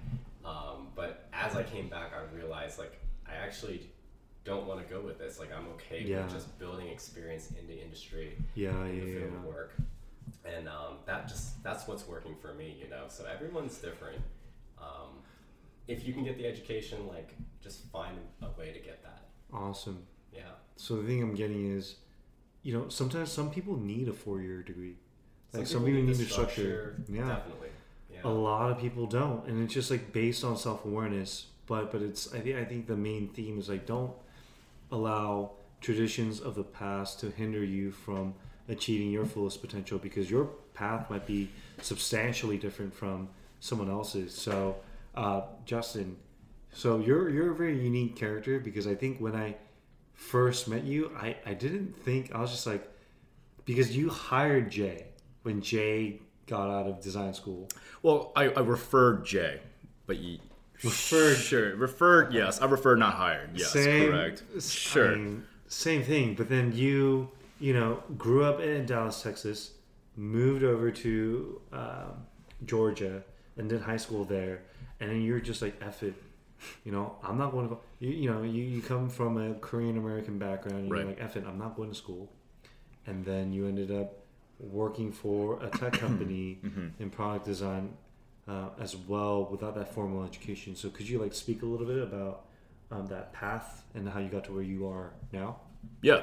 um, 0.46 0.88
but 0.94 1.28
as 1.32 1.56
I 1.56 1.62
came 1.62 1.88
back, 1.88 2.12
I 2.14 2.34
realized 2.34 2.78
like 2.78 2.98
I 3.26 3.34
actually 3.34 3.90
don't 4.44 4.66
want 4.66 4.80
to 4.86 4.86
go 4.94 5.00
with 5.00 5.18
this. 5.18 5.38
Like 5.40 5.50
I'm 5.56 5.66
okay 5.74 6.02
Yeah. 6.06 6.22
with 6.24 6.32
just 6.32 6.58
building 6.58 6.88
experience 6.88 7.50
in 7.58 7.66
the 7.66 7.82
industry 7.82 8.36
yeah, 8.54 8.70
in 8.70 8.76
yeah, 8.96 9.04
the 9.04 9.10
yeah. 9.10 9.18
field 9.20 9.34
of 9.34 9.44
work. 9.44 9.72
and 10.44 10.68
um, 10.68 10.98
that 11.06 11.26
just 11.28 11.62
that's 11.64 11.88
what's 11.88 12.06
working 12.06 12.36
for 12.40 12.54
me, 12.54 12.76
you 12.80 12.88
know. 12.88 13.04
So 13.08 13.24
everyone's 13.26 13.76
different. 13.78 14.20
Um, 14.78 15.10
if 15.88 16.06
you 16.06 16.12
can 16.12 16.24
get 16.24 16.36
the 16.38 16.46
education, 16.46 17.06
like 17.08 17.34
just 17.60 17.84
find 17.90 18.16
a 18.42 18.50
way 18.58 18.72
to 18.72 18.78
get 18.78 19.02
that. 19.02 19.22
Awesome. 19.52 20.04
Yeah. 20.32 20.42
So 20.76 21.00
the 21.02 21.08
thing 21.08 21.22
I'm 21.22 21.34
getting 21.34 21.76
is, 21.76 21.96
you 22.62 22.72
know, 22.76 22.88
sometimes 22.88 23.32
some 23.32 23.50
people 23.50 23.76
need 23.76 24.08
a 24.08 24.12
four 24.12 24.40
year 24.40 24.62
degree. 24.62 24.96
Like 25.52 25.66
some, 25.66 25.84
people 25.84 25.86
people 25.86 26.00
need 26.02 26.06
need 26.08 26.16
the 26.18 26.30
a 26.30 26.32
structure. 26.32 26.96
Yeah. 27.08 27.28
Definitely. 27.28 27.68
Yeah. 28.16 28.30
A 28.30 28.32
lot 28.32 28.70
of 28.70 28.78
people 28.78 29.06
don't, 29.06 29.46
and 29.46 29.62
it's 29.62 29.74
just 29.74 29.90
like 29.90 30.12
based 30.12 30.44
on 30.44 30.56
self 30.56 30.84
awareness. 30.84 31.46
But 31.66 31.92
but 31.92 32.02
it's 32.02 32.32
I 32.32 32.40
think 32.40 32.56
I 32.56 32.64
think 32.64 32.86
the 32.86 32.96
main 32.96 33.28
theme 33.28 33.58
is 33.58 33.68
like 33.68 33.86
don't 33.86 34.12
allow 34.90 35.52
traditions 35.80 36.40
of 36.40 36.54
the 36.54 36.62
past 36.62 37.20
to 37.20 37.30
hinder 37.30 37.62
you 37.62 37.90
from 37.90 38.34
achieving 38.68 39.10
your 39.10 39.26
fullest 39.26 39.60
potential 39.60 39.98
because 39.98 40.30
your 40.30 40.46
path 40.74 41.08
might 41.10 41.26
be 41.26 41.48
substantially 41.80 42.56
different 42.56 42.94
from 42.94 43.28
someone 43.60 43.90
else's. 43.90 44.34
So 44.34 44.76
uh, 45.14 45.42
Justin, 45.64 46.16
so 46.72 46.98
you're 46.98 47.28
you're 47.30 47.52
a 47.52 47.54
very 47.54 47.78
unique 47.78 48.16
character 48.16 48.60
because 48.60 48.86
I 48.86 48.94
think 48.94 49.18
when 49.18 49.34
I 49.34 49.56
first 50.14 50.68
met 50.68 50.84
you, 50.84 51.10
I 51.16 51.36
I 51.44 51.54
didn't 51.54 51.96
think 52.04 52.34
I 52.34 52.40
was 52.40 52.50
just 52.50 52.66
like 52.66 52.88
because 53.64 53.96
you 53.96 54.08
hired 54.08 54.70
Jay 54.70 55.06
when 55.42 55.60
Jay 55.60 56.20
got 56.46 56.68
out 56.70 56.86
of 56.86 57.00
design 57.00 57.34
school. 57.34 57.68
Well, 58.02 58.32
I, 58.36 58.48
I 58.48 58.60
referred 58.60 59.24
Jay, 59.24 59.60
but 60.06 60.18
you 60.18 60.38
Referred. 60.84 61.36
Sure, 61.36 61.74
referred. 61.76 62.34
Yes, 62.34 62.60
I 62.60 62.66
referred, 62.66 62.98
not 62.98 63.14
hired. 63.14 63.50
Yes, 63.54 63.70
same, 63.72 64.10
correct. 64.10 64.42
Sure. 64.60 65.12
I 65.12 65.14
mean, 65.16 65.44
same 65.68 66.02
thing. 66.02 66.34
But 66.34 66.48
then 66.50 66.72
you, 66.74 67.30
you 67.58 67.72
know, 67.72 68.02
grew 68.18 68.44
up 68.44 68.60
in 68.60 68.84
Dallas, 68.84 69.22
Texas, 69.22 69.72
moved 70.16 70.62
over 70.62 70.90
to 70.90 71.60
um, 71.72 72.26
Georgia, 72.66 73.22
and 73.56 73.70
did 73.70 73.80
high 73.80 73.96
school 73.96 74.24
there. 74.24 74.62
And 75.00 75.10
then 75.10 75.22
you're 75.22 75.40
just 75.40 75.62
like, 75.62 75.80
F 75.80 76.02
it. 76.02 76.14
You 76.84 76.92
know, 76.92 77.16
I'm 77.22 77.38
not 77.38 77.52
going 77.52 77.68
to 77.68 77.74
go. 77.76 77.80
You, 78.00 78.10
you 78.10 78.30
know, 78.30 78.42
you, 78.42 78.62
you 78.62 78.82
come 78.82 79.08
from 79.08 79.38
a 79.38 79.54
Korean 79.54 79.96
American 79.96 80.38
background, 80.38 80.78
and 80.84 80.90
Right. 80.90 81.00
you're 81.00 81.08
like, 81.08 81.20
F 81.22 81.36
it, 81.36 81.44
I'm 81.48 81.58
not 81.58 81.74
going 81.76 81.88
to 81.88 81.94
school. 81.94 82.30
And 83.06 83.24
then 83.24 83.52
you 83.52 83.66
ended 83.66 83.90
up 83.90 84.25
working 84.58 85.12
for 85.12 85.62
a 85.62 85.68
tech 85.68 85.92
company 86.04 86.58
Mm-hmm. 86.64 87.02
in 87.02 87.10
product 87.10 87.44
design 87.44 87.92
uh, 88.48 88.68
as 88.80 88.96
well 88.96 89.44
without 89.50 89.74
that 89.74 89.92
formal 89.92 90.24
education. 90.24 90.76
So 90.76 90.88
could 90.88 91.08
you 91.08 91.18
like 91.18 91.34
speak 91.34 91.62
a 91.62 91.66
little 91.66 91.86
bit 91.86 92.02
about 92.02 92.44
um, 92.90 93.06
that 93.08 93.32
path 93.32 93.84
and 93.94 94.08
how 94.08 94.20
you 94.20 94.28
got 94.28 94.44
to 94.44 94.52
where 94.52 94.62
you 94.62 94.86
are 94.88 95.12
now? 95.32 95.56
Yeah. 96.02 96.22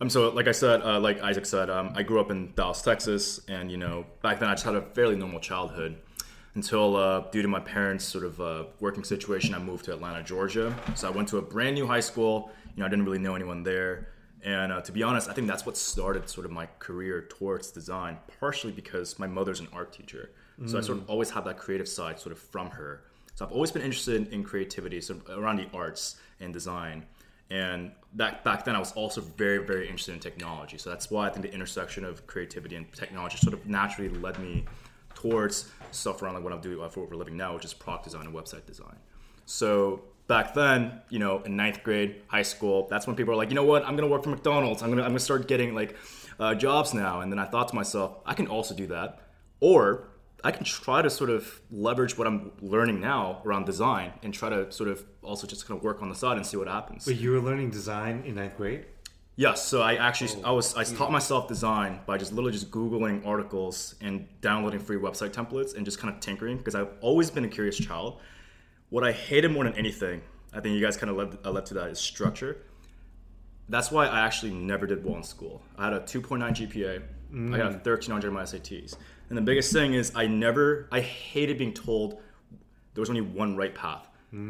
Um, 0.00 0.10
so, 0.10 0.28
like 0.30 0.48
I 0.48 0.52
said, 0.52 0.82
uh, 0.82 0.98
like 1.00 1.22
Isaac 1.22 1.46
said, 1.46 1.70
um, 1.70 1.92
I 1.94 2.02
grew 2.02 2.20
up 2.20 2.30
in 2.30 2.52
Dallas, 2.56 2.82
Texas, 2.82 3.40
and 3.48 3.70
you 3.70 3.76
know, 3.76 4.04
back 4.22 4.40
then 4.40 4.48
I 4.48 4.52
just 4.54 4.64
had 4.64 4.74
a 4.74 4.82
fairly 4.82 5.16
normal 5.16 5.40
childhood 5.40 5.96
until, 6.54 6.96
uh, 6.96 7.20
due 7.30 7.42
to 7.42 7.48
my 7.48 7.60
parents' 7.60 8.04
sort 8.04 8.24
of 8.24 8.40
uh, 8.40 8.64
working 8.80 9.02
situation, 9.04 9.54
I 9.54 9.58
moved 9.58 9.84
to 9.86 9.92
Atlanta, 9.92 10.22
Georgia. 10.22 10.74
So 10.94 11.08
I 11.08 11.10
went 11.10 11.28
to 11.28 11.38
a 11.38 11.42
brand 11.42 11.74
new 11.74 11.86
high 11.86 12.00
school. 12.00 12.50
You 12.76 12.80
know, 12.80 12.86
I 12.86 12.88
didn't 12.88 13.04
really 13.04 13.18
know 13.18 13.34
anyone 13.34 13.62
there, 13.62 14.08
and 14.44 14.72
uh, 14.72 14.80
to 14.82 14.92
be 14.92 15.02
honest, 15.02 15.28
I 15.28 15.32
think 15.32 15.48
that's 15.48 15.66
what 15.66 15.76
started 15.76 16.28
sort 16.28 16.44
of 16.44 16.52
my 16.52 16.66
career 16.78 17.26
towards 17.28 17.70
design, 17.70 18.18
partially 18.38 18.72
because 18.72 19.18
my 19.18 19.26
mother's 19.26 19.60
an 19.60 19.68
art 19.72 19.92
teacher, 19.92 20.30
so 20.66 20.78
I 20.78 20.82
sort 20.82 20.98
of 20.98 21.10
always 21.10 21.30
had 21.30 21.44
that 21.46 21.58
creative 21.58 21.88
side 21.88 22.20
sort 22.20 22.32
of 22.32 22.38
from 22.38 22.70
her. 22.70 23.02
So 23.34 23.44
I've 23.44 23.52
always 23.52 23.72
been 23.72 23.82
interested 23.82 24.32
in 24.32 24.44
creativity, 24.44 25.00
so 25.00 25.16
around 25.28 25.56
the 25.56 25.66
arts 25.74 26.16
and 26.40 26.52
design. 26.52 27.04
And 27.50 27.92
that 28.14 28.44
back 28.44 28.64
then, 28.64 28.76
I 28.76 28.78
was 28.78 28.92
also 28.92 29.20
very, 29.20 29.58
very 29.58 29.86
interested 29.86 30.12
in 30.12 30.20
technology. 30.20 30.78
So 30.78 30.90
that's 30.90 31.10
why 31.10 31.26
I 31.26 31.30
think 31.30 31.44
the 31.44 31.52
intersection 31.52 32.04
of 32.04 32.26
creativity 32.26 32.76
and 32.76 32.90
technology 32.92 33.36
sort 33.38 33.54
of 33.54 33.66
naturally 33.66 34.08
led 34.08 34.38
me 34.38 34.64
towards 35.14 35.70
stuff 35.90 36.22
around 36.22 36.34
like 36.34 36.44
what 36.44 36.52
I'm 36.52 36.60
doing 36.60 36.80
uh, 36.82 36.88
for 36.88 37.00
what 37.00 37.10
we're 37.10 37.16
living 37.16 37.36
now, 37.36 37.54
which 37.54 37.64
is 37.64 37.74
product 37.74 38.04
design 38.04 38.26
and 38.26 38.34
website 38.34 38.66
design. 38.66 38.96
So 39.46 40.02
back 40.26 40.54
then, 40.54 41.00
you 41.08 41.18
know, 41.18 41.40
in 41.42 41.56
ninth 41.56 41.82
grade, 41.82 42.22
high 42.28 42.42
school, 42.42 42.86
that's 42.88 43.06
when 43.06 43.16
people 43.16 43.32
are 43.34 43.36
like, 43.36 43.50
you 43.50 43.54
know 43.54 43.64
what, 43.64 43.84
I'm 43.86 43.96
gonna 43.96 44.08
work 44.08 44.24
for 44.24 44.30
McDonald's. 44.30 44.82
I'm 44.82 44.90
gonna 44.90 45.02
I'm 45.02 45.10
gonna 45.10 45.20
start 45.20 45.48
getting 45.48 45.74
like 45.74 45.96
uh, 46.38 46.54
jobs 46.54 46.94
now. 46.94 47.20
And 47.20 47.30
then 47.30 47.38
I 47.38 47.44
thought 47.44 47.68
to 47.68 47.74
myself, 47.74 48.18
I 48.26 48.34
can 48.34 48.46
also 48.46 48.74
do 48.74 48.86
that, 48.88 49.20
or 49.60 50.08
I 50.42 50.50
can 50.50 50.64
try 50.64 51.00
to 51.00 51.08
sort 51.08 51.30
of 51.30 51.60
leverage 51.70 52.18
what 52.18 52.26
I'm 52.26 52.52
learning 52.60 53.00
now 53.00 53.40
around 53.46 53.64
design 53.64 54.12
and 54.22 54.32
try 54.32 54.50
to 54.50 54.70
sort 54.70 54.90
of 54.90 55.04
also 55.22 55.46
just 55.46 55.66
kind 55.66 55.78
of 55.78 55.84
work 55.84 56.02
on 56.02 56.10
the 56.10 56.14
side 56.14 56.36
and 56.36 56.46
see 56.46 56.58
what 56.58 56.68
happens. 56.68 57.06
But 57.06 57.16
you 57.16 57.30
were 57.30 57.40
learning 57.40 57.70
design 57.70 58.22
in 58.26 58.34
ninth 58.34 58.56
grade. 58.56 58.84
Yes, 59.36 59.66
so 59.66 59.82
I 59.82 59.94
actually 59.94 60.42
I 60.44 60.52
was 60.52 60.76
I 60.76 60.84
taught 60.84 61.10
myself 61.10 61.48
design 61.48 62.00
by 62.06 62.18
just 62.18 62.32
literally 62.32 62.52
just 62.52 62.70
googling 62.70 63.26
articles 63.26 63.96
and 64.00 64.28
downloading 64.40 64.78
free 64.78 64.96
website 64.96 65.30
templates 65.30 65.74
and 65.74 65.84
just 65.84 65.98
kind 65.98 66.14
of 66.14 66.20
tinkering 66.20 66.58
because 66.58 66.76
I've 66.76 66.90
always 67.00 67.30
been 67.30 67.44
a 67.44 67.48
curious 67.48 67.76
child. 67.76 68.20
What 68.90 69.04
I 69.04 69.12
hated 69.12 69.50
more 69.50 69.64
than 69.64 69.74
anything, 69.74 70.22
I 70.52 70.60
think 70.60 70.74
you 70.76 70.80
guys 70.80 70.96
kind 70.96 71.10
of 71.10 71.16
led, 71.16 71.38
uh, 71.44 71.50
led 71.50 71.66
to 71.66 71.74
that, 71.74 71.88
is 71.90 71.98
structure. 71.98 72.58
That's 73.68 73.90
why 73.90 74.06
I 74.06 74.20
actually 74.20 74.52
never 74.52 74.86
did 74.86 75.04
well 75.04 75.16
in 75.16 75.22
school. 75.22 75.62
I 75.78 75.84
had 75.84 75.92
a 75.94 76.00
2.9 76.00 76.38
GPA. 76.52 77.02
I 77.52 77.56
got 77.56 77.66
a 77.66 77.70
1300 77.70 78.28
on 78.28 78.34
my 78.34 78.42
SATs. 78.42 78.96
And 79.28 79.36
the 79.36 79.42
biggest 79.42 79.72
thing 79.72 79.94
is 79.94 80.12
I 80.14 80.26
never 80.28 80.86
I 80.92 81.00
hated 81.00 81.58
being 81.58 81.72
told 81.72 82.20
there 82.94 83.00
was 83.02 83.08
only 83.08 83.22
one 83.22 83.56
right 83.56 83.74
path. 83.74 84.06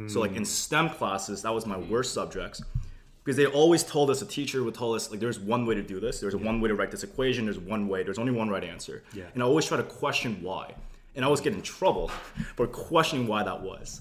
So 0.06 0.20
like 0.20 0.34
in 0.34 0.46
STEM 0.46 0.88
classes, 0.90 1.42
that 1.42 1.52
was 1.54 1.66
my 1.66 1.76
worst 1.76 2.14
subjects 2.14 2.62
because 3.22 3.36
they 3.36 3.44
always 3.46 3.84
told 3.84 4.08
us 4.10 4.22
a 4.22 4.26
teacher 4.26 4.62
would 4.64 4.74
tell 4.74 4.94
us 4.94 5.10
like 5.10 5.20
there's 5.20 5.38
one 5.38 5.64
way 5.66 5.74
to 5.74 5.82
do 5.82 6.00
this 6.00 6.20
there's 6.20 6.34
one 6.36 6.60
way 6.62 6.68
to 6.68 6.74
write 6.74 6.90
this 6.90 7.02
equation 7.04 7.44
there's 7.46 7.58
one 7.58 7.86
way 7.88 8.02
there's 8.02 8.18
only 8.18 8.32
one 8.32 8.48
right 8.50 8.64
answer 8.64 9.02
Yeah. 9.14 9.24
and 9.34 9.42
i 9.42 9.46
always 9.46 9.64
try 9.66 9.76
to 9.78 9.82
question 9.82 10.38
why 10.42 10.74
and 11.14 11.22
i 11.24 11.26
always 11.26 11.40
get 11.42 11.52
in 11.54 11.60
trouble 11.62 12.08
for 12.56 12.66
questioning 12.66 13.26
why 13.26 13.42
that 13.42 13.62
was 13.62 14.00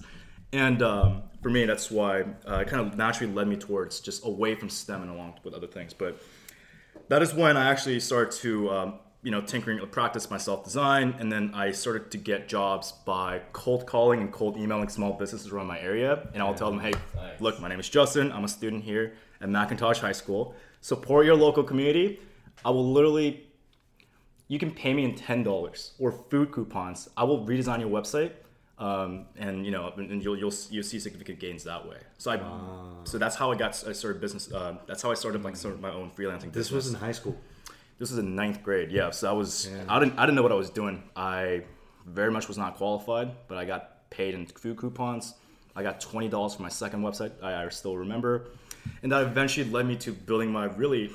and 0.54 0.80
um, 0.82 1.22
for 1.42 1.50
me 1.50 1.64
that's 1.66 1.90
why 1.90 2.22
uh, 2.48 2.62
it 2.62 2.68
kind 2.68 2.80
of 2.86 2.96
naturally 2.96 3.32
led 3.32 3.46
me 3.48 3.56
towards 3.56 4.00
just 4.00 4.24
away 4.24 4.54
from 4.54 4.68
stem 4.70 5.02
and 5.02 5.10
along 5.10 5.34
with 5.44 5.52
other 5.54 5.66
things 5.66 5.92
but 5.92 6.12
that 7.08 7.20
is 7.22 7.34
when 7.34 7.56
I 7.56 7.70
actually 7.70 8.00
started 8.00 8.32
to, 8.42 8.70
um, 8.70 8.94
you 9.22 9.30
know, 9.30 9.40
tinkering, 9.42 9.78
practice 9.88 10.30
my 10.30 10.38
self 10.38 10.64
design, 10.64 11.14
and 11.18 11.30
then 11.30 11.50
I 11.54 11.72
started 11.72 12.10
to 12.12 12.18
get 12.18 12.48
jobs 12.48 12.92
by 13.04 13.42
cold 13.52 13.86
calling 13.86 14.20
and 14.20 14.32
cold 14.32 14.56
emailing 14.56 14.88
small 14.88 15.12
businesses 15.12 15.50
around 15.52 15.66
my 15.66 15.78
area, 15.80 16.28
and 16.32 16.42
I'll 16.42 16.54
tell 16.54 16.70
them, 16.70 16.80
hey, 16.80 16.92
Nice. 17.14 17.40
look, 17.40 17.60
my 17.60 17.68
name 17.68 17.80
is 17.80 17.88
Justin. 17.88 18.32
I'm 18.32 18.44
a 18.44 18.48
student 18.48 18.84
here 18.84 19.14
at 19.40 19.48
McIntosh 19.48 19.98
High 20.00 20.12
School. 20.12 20.54
Support 20.80 21.26
your 21.26 21.36
local 21.36 21.62
community. 21.64 22.20
I 22.64 22.70
will 22.70 22.90
literally, 22.90 23.46
you 24.48 24.58
can 24.58 24.70
pay 24.70 24.94
me 24.94 25.04
in 25.04 25.14
ten 25.14 25.42
dollars 25.42 25.92
or 25.98 26.12
food 26.12 26.52
coupons. 26.52 27.08
I 27.16 27.24
will 27.24 27.44
redesign 27.44 27.80
your 27.80 27.90
website. 27.90 28.32
Um, 28.76 29.26
and 29.36 29.64
you 29.64 29.70
know, 29.70 29.92
and 29.96 30.22
you'll 30.22 30.36
you'll 30.36 30.52
you'll 30.70 30.82
see 30.82 30.98
significant 30.98 31.38
gains 31.38 31.62
that 31.64 31.88
way. 31.88 31.98
So 32.18 32.32
I, 32.32 32.40
so 33.04 33.18
that's 33.18 33.36
how 33.36 33.52
I 33.52 33.56
got 33.56 33.70
I 33.86 33.92
started 33.92 34.20
business. 34.20 34.50
Uh, 34.52 34.78
that's 34.86 35.00
how 35.00 35.12
I 35.12 35.14
started 35.14 35.44
like 35.44 35.54
sort 35.54 35.74
of 35.74 35.80
my 35.80 35.90
own 35.90 36.10
freelancing. 36.10 36.52
This 36.52 36.70
business. 36.70 36.72
was 36.72 36.94
in 36.94 36.98
high 36.98 37.12
school. 37.12 37.36
This 37.98 38.10
was 38.10 38.18
in 38.18 38.34
ninth 38.34 38.64
grade. 38.64 38.90
Yeah, 38.90 39.10
so 39.10 39.30
I 39.30 39.32
was 39.32 39.68
Yeah. 39.70 39.84
I 39.88 40.00
didn't 40.00 40.18
I 40.18 40.22
didn't 40.26 40.34
know 40.34 40.42
what 40.42 40.50
I 40.50 40.56
was 40.56 40.70
doing. 40.70 41.04
I 41.14 41.62
very 42.04 42.32
much 42.32 42.48
was 42.48 42.58
not 42.58 42.76
qualified, 42.76 43.30
but 43.46 43.58
I 43.58 43.64
got 43.64 44.10
paid 44.10 44.34
in 44.34 44.46
food 44.46 44.76
coupons. 44.76 45.34
I 45.76 45.84
got 45.84 46.00
twenty 46.00 46.28
dollars 46.28 46.54
for 46.56 46.62
my 46.62 46.68
second 46.68 47.02
website. 47.02 47.32
I, 47.42 47.64
I 47.64 47.68
still 47.68 47.96
remember, 47.96 48.46
and 49.04 49.12
that 49.12 49.22
eventually 49.22 49.70
led 49.70 49.86
me 49.86 49.94
to 49.96 50.12
building 50.12 50.50
my 50.50 50.64
really, 50.64 51.12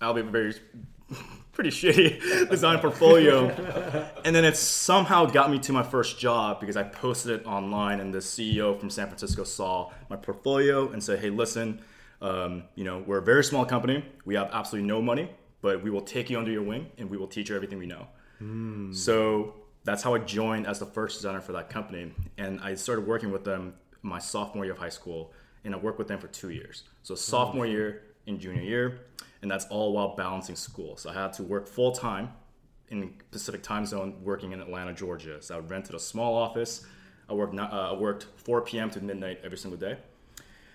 I'll 0.00 0.14
be 0.14 0.22
very 0.22 0.54
pretty 1.58 1.70
shitty 1.92 2.48
design 2.48 2.78
portfolio. 2.78 3.48
and 4.24 4.34
then 4.34 4.44
it 4.44 4.56
somehow 4.56 5.26
got 5.26 5.50
me 5.50 5.58
to 5.58 5.72
my 5.72 5.82
first 5.82 6.16
job 6.18 6.60
because 6.60 6.76
I 6.76 6.84
posted 6.84 7.40
it 7.40 7.46
online, 7.46 7.98
and 7.98 8.14
the 8.14 8.18
CEO 8.20 8.78
from 8.78 8.90
San 8.90 9.08
Francisco 9.08 9.42
saw 9.42 9.90
my 10.08 10.14
portfolio 10.14 10.90
and 10.92 11.02
said, 11.02 11.18
"Hey, 11.18 11.30
listen, 11.30 11.80
um, 12.22 12.62
you 12.76 12.84
know, 12.84 13.02
we're 13.04 13.18
a 13.18 13.22
very 13.22 13.42
small 13.42 13.64
company. 13.66 14.04
We 14.24 14.36
have 14.36 14.50
absolutely 14.52 14.86
no 14.86 15.02
money, 15.02 15.30
but 15.60 15.82
we 15.82 15.90
will 15.90 16.00
take 16.00 16.30
you 16.30 16.38
under 16.38 16.52
your 16.52 16.62
wing, 16.62 16.86
and 16.96 17.10
we 17.10 17.16
will 17.16 17.26
teach 17.26 17.48
you 17.48 17.56
everything 17.56 17.78
we 17.78 17.86
know." 17.86 18.06
So 18.94 19.54
that's 19.82 20.04
how 20.04 20.14
I 20.14 20.20
joined 20.20 20.68
as 20.68 20.78
the 20.78 20.86
first 20.86 21.16
designer 21.16 21.40
for 21.40 21.52
that 21.54 21.70
company, 21.70 22.12
and 22.36 22.60
I 22.60 22.76
started 22.76 23.04
working 23.04 23.32
with 23.32 23.42
them 23.42 23.74
my 24.02 24.20
sophomore 24.20 24.64
year 24.64 24.74
of 24.74 24.78
high 24.78 24.90
school, 24.90 25.32
and 25.64 25.74
I 25.74 25.78
worked 25.78 25.98
with 25.98 26.06
them 26.06 26.20
for 26.20 26.28
two 26.28 26.50
years. 26.50 26.84
So 27.02 27.16
sophomore 27.16 27.66
year 27.66 28.02
and 28.28 28.38
junior 28.38 28.62
year, 28.62 29.00
and 29.42 29.50
that's 29.50 29.66
all 29.66 29.92
while 29.92 30.16
balancing 30.16 30.56
school. 30.56 30.96
So 30.96 31.10
I 31.10 31.14
had 31.14 31.32
to 31.34 31.42
work 31.42 31.66
full 31.66 31.92
time 31.92 32.30
in 32.90 33.14
Pacific 33.30 33.62
time 33.62 33.86
zone, 33.86 34.16
working 34.22 34.52
in 34.52 34.60
Atlanta, 34.60 34.92
Georgia. 34.92 35.40
So 35.42 35.56
I 35.56 35.58
rented 35.60 35.94
a 35.94 36.00
small 36.00 36.34
office. 36.36 36.86
I 37.28 37.34
worked 37.34 37.54
not, 37.54 37.72
uh, 37.72 37.92
I 37.92 37.94
worked 37.94 38.26
4 38.36 38.62
p.m. 38.62 38.90
to 38.90 39.00
midnight 39.00 39.40
every 39.44 39.58
single 39.58 39.78
day. 39.78 39.98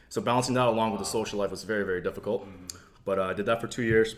So 0.09 0.21
balancing 0.21 0.53
that 0.55 0.67
along 0.67 0.91
with 0.91 0.99
the 0.99 1.05
social 1.05 1.39
life 1.39 1.51
was 1.51 1.63
very 1.63 1.83
very 1.83 2.01
difficult. 2.01 2.47
But 3.05 3.19
uh, 3.19 3.23
I 3.23 3.33
did 3.33 3.45
that 3.47 3.59
for 3.59 3.67
two 3.67 3.83
years. 3.83 4.15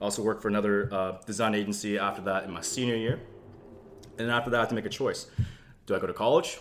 I 0.00 0.04
also 0.04 0.22
worked 0.22 0.42
for 0.42 0.48
another 0.48 0.92
uh, 0.92 1.12
design 1.24 1.54
agency 1.54 1.98
after 1.98 2.20
that 2.22 2.44
in 2.44 2.50
my 2.50 2.60
senior 2.60 2.96
year. 2.96 3.20
And 4.18 4.28
then 4.28 4.30
after 4.30 4.50
that, 4.50 4.56
I 4.56 4.60
had 4.60 4.68
to 4.70 4.74
make 4.74 4.86
a 4.86 4.90
choice. 4.90 5.26
Do 5.86 5.94
I 5.94 5.98
go 5.98 6.06
to 6.06 6.12
college? 6.12 6.58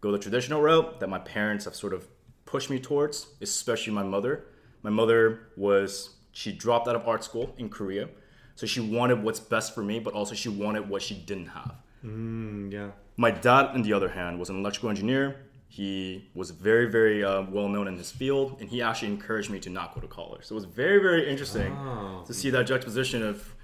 Go 0.00 0.12
the 0.12 0.18
traditional 0.18 0.60
route 0.60 1.00
that 1.00 1.08
my 1.08 1.18
parents 1.18 1.64
have 1.64 1.74
sort 1.74 1.94
of 1.94 2.06
pushed 2.44 2.68
me 2.68 2.78
towards, 2.78 3.28
especially 3.40 3.92
my 3.92 4.02
mother. 4.02 4.44
My 4.82 4.90
mother 4.90 5.48
was, 5.56 6.16
she 6.34 6.52
dropped 6.52 6.86
out 6.88 6.96
of 6.96 7.08
art 7.08 7.24
school 7.24 7.54
in 7.56 7.68
Korea. 7.70 8.08
So 8.56 8.66
she 8.66 8.80
wanted 8.80 9.22
what's 9.22 9.40
best 9.40 9.74
for 9.74 9.82
me, 9.82 9.98
but 9.98 10.12
also 10.14 10.34
she 10.34 10.48
wanted 10.50 10.88
what 10.88 11.00
she 11.02 11.14
didn't 11.14 11.46
have. 11.46 11.74
Mm, 12.04 12.70
yeah. 12.72 12.90
My 13.16 13.30
dad, 13.30 13.66
on 13.76 13.82
the 13.82 13.92
other 13.92 14.08
hand, 14.10 14.38
was 14.38 14.50
an 14.50 14.56
electrical 14.58 14.90
engineer. 14.90 15.36
He 15.68 16.28
was 16.34 16.50
very, 16.50 16.86
very 16.90 17.24
uh, 17.24 17.42
well 17.50 17.68
known 17.68 17.88
in 17.88 17.96
his 17.96 18.12
field, 18.12 18.58
and 18.60 18.68
he 18.68 18.80
actually 18.82 19.08
encouraged 19.08 19.50
me 19.50 19.58
to 19.60 19.70
not 19.70 19.94
go 19.94 20.00
to 20.00 20.06
college. 20.06 20.44
So 20.44 20.54
it 20.54 20.56
was 20.62 20.66
very, 20.66 20.98
very 20.98 21.28
interesting 21.28 21.72
Oh. 21.72 22.22
to 22.26 22.32
see 22.34 22.50
that 22.50 22.64
juxtaposition 22.66 23.22
of 23.24 23.54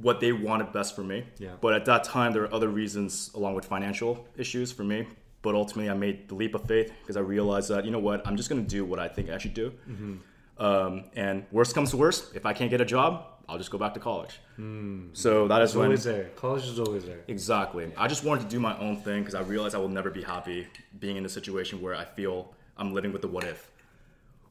what 0.00 0.20
they 0.20 0.32
wanted 0.32 0.72
best 0.72 0.94
for 0.94 1.02
me. 1.02 1.24
Yeah. 1.38 1.52
But 1.60 1.72
at 1.74 1.84
that 1.86 2.04
time, 2.04 2.32
there 2.32 2.42
were 2.42 2.52
other 2.52 2.68
reasons, 2.68 3.30
along 3.34 3.54
with 3.54 3.64
financial 3.64 4.26
issues 4.36 4.72
for 4.72 4.84
me. 4.84 5.06
But 5.40 5.54
ultimately, 5.54 5.88
I 5.90 5.94
made 5.94 6.28
the 6.28 6.34
leap 6.34 6.54
of 6.54 6.64
faith 6.66 6.92
because 7.00 7.16
I 7.16 7.20
realized 7.20 7.70
that 7.70 7.84
you 7.86 7.90
know 7.90 7.98
what, 8.08 8.26
I'm 8.26 8.36
just 8.36 8.48
going 8.50 8.62
to 8.62 8.68
do 8.68 8.84
what 8.84 8.98
I 8.98 9.08
think 9.08 9.30
I 9.30 9.38
should 9.38 9.54
do. 9.54 9.72
Um, 10.58 11.04
and 11.14 11.44
worst 11.52 11.74
comes 11.74 11.90
to 11.90 11.96
worst, 11.96 12.34
if 12.34 12.46
I 12.46 12.52
can't 12.52 12.70
get 12.70 12.80
a 12.80 12.84
job, 12.84 13.26
I'll 13.48 13.58
just 13.58 13.70
go 13.70 13.78
back 13.78 13.94
to 13.94 14.00
college. 14.00 14.40
So 15.12 15.46
that 15.48 15.62
is 15.62 15.70
It's 15.70 15.76
when 15.76 15.86
always 15.86 16.04
there. 16.04 16.30
College 16.36 16.64
is 16.64 16.80
always 16.80 17.04
there. 17.04 17.20
Exactly. 17.28 17.92
I 17.96 18.08
just 18.08 18.24
wanted 18.24 18.42
to 18.42 18.48
do 18.48 18.58
my 18.58 18.76
own 18.78 18.96
thing 18.96 19.20
because 19.20 19.34
I 19.34 19.40
realized 19.42 19.74
I 19.74 19.78
will 19.78 19.88
never 19.88 20.10
be 20.10 20.22
happy 20.22 20.66
being 20.98 21.16
in 21.16 21.24
a 21.24 21.28
situation 21.28 21.80
where 21.80 21.94
I 21.94 22.04
feel 22.04 22.54
I'm 22.76 22.92
living 22.92 23.12
with 23.12 23.22
the 23.22 23.28
what 23.28 23.44
if. 23.44 23.70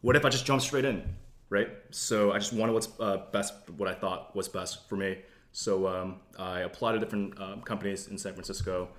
What 0.02 0.16
if 0.16 0.24
I 0.24 0.30
just 0.30 0.46
jump 0.46 0.62
straight 0.62 0.86
in, 0.86 1.04
right? 1.50 1.70
So 1.90 2.32
I 2.32 2.38
just 2.38 2.54
wanted 2.54 2.74
what's 2.74 2.88
uh, 3.00 3.24
best, 3.32 3.54
what 3.78 3.90
I 3.90 3.96
thought 3.96 4.36
was 4.36 4.48
best 4.48 4.88
for 4.88 4.96
me. 4.96 5.18
So 5.52 5.88
um, 5.88 6.18
I 6.38 6.60
applied 6.60 6.94
to 6.94 7.00
different 7.00 7.40
um, 7.42 7.62
companies 7.62 8.08
in 8.08 8.18
San 8.18 8.34
Francisco, 8.34 8.90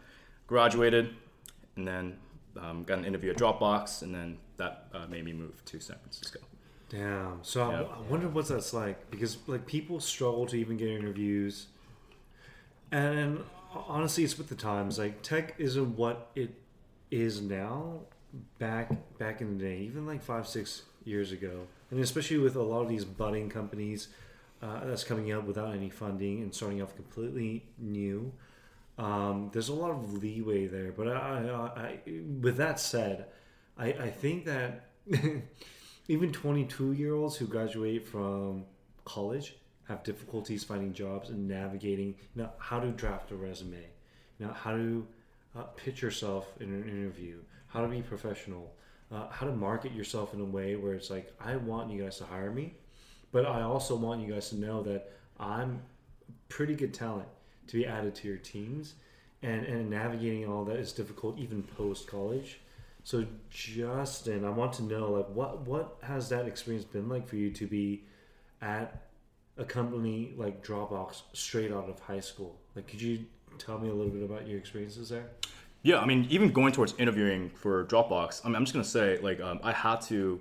graduated, 0.47 1.15
and 1.77 1.87
then 1.87 2.17
um, 2.61 2.83
got 2.85 2.99
an 2.99 3.05
interview 3.05 3.31
at 3.31 3.37
Dropbox, 3.37 4.03
and 4.03 4.15
then 4.15 4.39
that 4.57 4.89
uh, 4.93 5.07
made 5.07 5.25
me 5.25 5.33
move 5.33 5.65
to 5.67 5.81
San 5.81 5.99
Francisco. 5.99 6.41
Damn. 6.89 7.39
So 7.43 7.71
Yeah. 7.71 7.83
I, 7.83 7.99
I 7.99 8.01
wonder 8.03 8.29
what 8.29 8.49
that's 8.49 8.73
like 8.73 9.11
because 9.11 9.39
like 9.47 9.67
people 9.67 10.01
struggle 10.01 10.47
to 10.47 10.57
even 10.57 10.77
get 10.77 10.89
interviews, 10.89 11.67
and 12.93 13.43
honestly, 13.75 14.25
it's 14.25 14.39
with 14.39 14.49
the 14.49 14.55
times. 14.55 14.99
Like 14.99 15.23
tech 15.23 15.55
isn't 15.59 15.97
what 15.97 16.31
it 16.35 16.55
is 17.11 17.41
now. 17.41 18.01
Back 18.59 18.91
back 19.19 19.41
in 19.41 19.57
the 19.57 19.65
day, 19.65 19.79
even 19.79 20.07
like 20.07 20.23
five 20.23 20.47
six 20.47 20.83
years 21.05 21.33
ago, 21.33 21.67
and 21.91 22.01
especially 22.01 22.39
with 22.39 22.57
a 22.57 22.63
lot 22.63 22.83
of 22.83 22.89
these 22.89 23.05
budding 23.05 23.49
companies 23.49 24.09
uh, 24.63 24.85
that's 24.85 25.05
coming 25.05 25.33
out 25.33 25.45
without 25.45 25.75
any 25.75 25.89
funding 25.91 26.43
and 26.43 26.55
starting 26.55 26.83
off 26.83 26.95
completely 26.97 27.65
new. 27.79 28.33
Um, 28.99 29.51
there's 29.53 29.69
a 29.69 29.75
lot 29.75 29.91
of 29.91 30.23
leeway 30.23 30.67
there, 30.67 30.93
but 30.93 31.09
I, 31.09 31.13
I, 31.77 31.81
I 31.81 31.99
with 32.41 32.57
that 32.57 32.81
said, 32.81 33.27
I, 33.79 33.87
I 33.89 34.11
think 34.11 34.47
that 34.47 34.87
even 36.09 36.33
22 36.33 36.93
year 36.93 37.15
olds 37.15 37.37
who 37.37 37.47
graduate 37.47 38.07
from 38.07 38.65
college 39.05 39.57
have 39.89 40.03
difficulties 40.03 40.65
finding 40.65 40.93
jobs 40.93 41.31
and 41.31 41.47
navigating 41.47 42.15
you 42.35 42.43
know 42.43 42.51
how 42.59 42.81
to 42.81 42.89
draft 42.91 43.31
a 43.31 43.35
resume 43.35 43.85
you 44.39 44.47
know 44.47 44.53
how 44.53 44.73
to 44.73 45.07
uh, 45.57 45.63
pitch 45.77 46.03
yourself 46.03 46.49
in 46.61 46.69
an 46.69 46.89
interview 46.89 47.39
how 47.69 47.81
to 47.81 47.89
be 47.89 48.03
professional 48.03 48.73
uh, 49.13 49.29
how 49.31 49.47
to 49.47 49.53
market 49.53 49.93
yourself 49.93 50.35
in 50.35 50.41
a 50.41 50.45
way 50.45 50.77
where 50.77 50.95
it's 50.95 51.11
like 51.11 51.33
i 51.41 51.57
want 51.57 51.91
you 51.91 52.03
guys 52.03 52.19
to 52.19 52.25
hire 52.25 52.51
me 52.51 52.75
but 53.33 53.47
i 53.47 53.63
also 53.63 53.95
want 53.95 54.21
you 54.21 54.33
guys 54.33 54.49
to 54.51 54.57
know 54.57 54.83
that 54.83 55.13
i'm 55.39 55.81
pretty 56.49 56.75
good 56.75 56.93
talent 56.93 57.29
to 57.67 57.77
be 57.77 57.87
added 57.87 58.15
to 58.15 58.29
your 58.29 58.37
teams 58.37 58.95
and 59.43 59.65
and 59.67 59.89
navigating 59.89 60.49
all 60.49 60.65
that 60.65 60.77
is 60.77 60.93
difficult 60.93 61.39
even 61.39 61.63
post 61.63 62.07
college 62.07 62.61
so 63.07 63.25
Justin, 63.51 64.45
I 64.45 64.51
want 64.51 64.73
to 64.75 64.83
know 64.83 65.13
like 65.13 65.29
what 65.29 65.61
what 65.61 65.97
has 66.03 66.29
that 66.31 66.49
experience 66.49 66.85
been 66.85 67.09
like 67.09 67.29
for 67.29 67.37
you 67.37 67.53
to 67.53 67.65
be 67.65 68.03
at 68.61 69.01
a 69.57 69.65
company 69.65 70.35
like 70.37 70.67
Dropbox 70.67 71.23
straight 71.33 71.71
out 71.71 71.89
of 71.89 72.01
high 72.01 72.19
school? 72.19 72.59
Like 72.75 72.89
could 72.89 73.01
you 73.01 73.25
tell 73.59 73.79
me 73.79 73.91
a 73.91 73.95
little 73.95 74.11
bit 74.11 74.25
about 74.25 74.49
your 74.49 74.59
experiences 74.59 75.09
there? 75.11 75.27
Yeah, 75.85 76.01
I 76.01 76.05
mean, 76.05 76.27
even 76.31 76.51
going 76.51 76.73
towards 76.73 76.95
interviewing 76.99 77.51
for 77.51 77.85
Dropbox, 77.85 78.41
I 78.45 78.49
mean, 78.49 78.57
I'm 78.57 78.65
just 78.65 78.73
gonna 78.73 78.85
say, 78.85 79.19
like, 79.19 79.41
um, 79.41 79.61
I 79.63 79.71
had 79.71 80.01
to, 80.09 80.41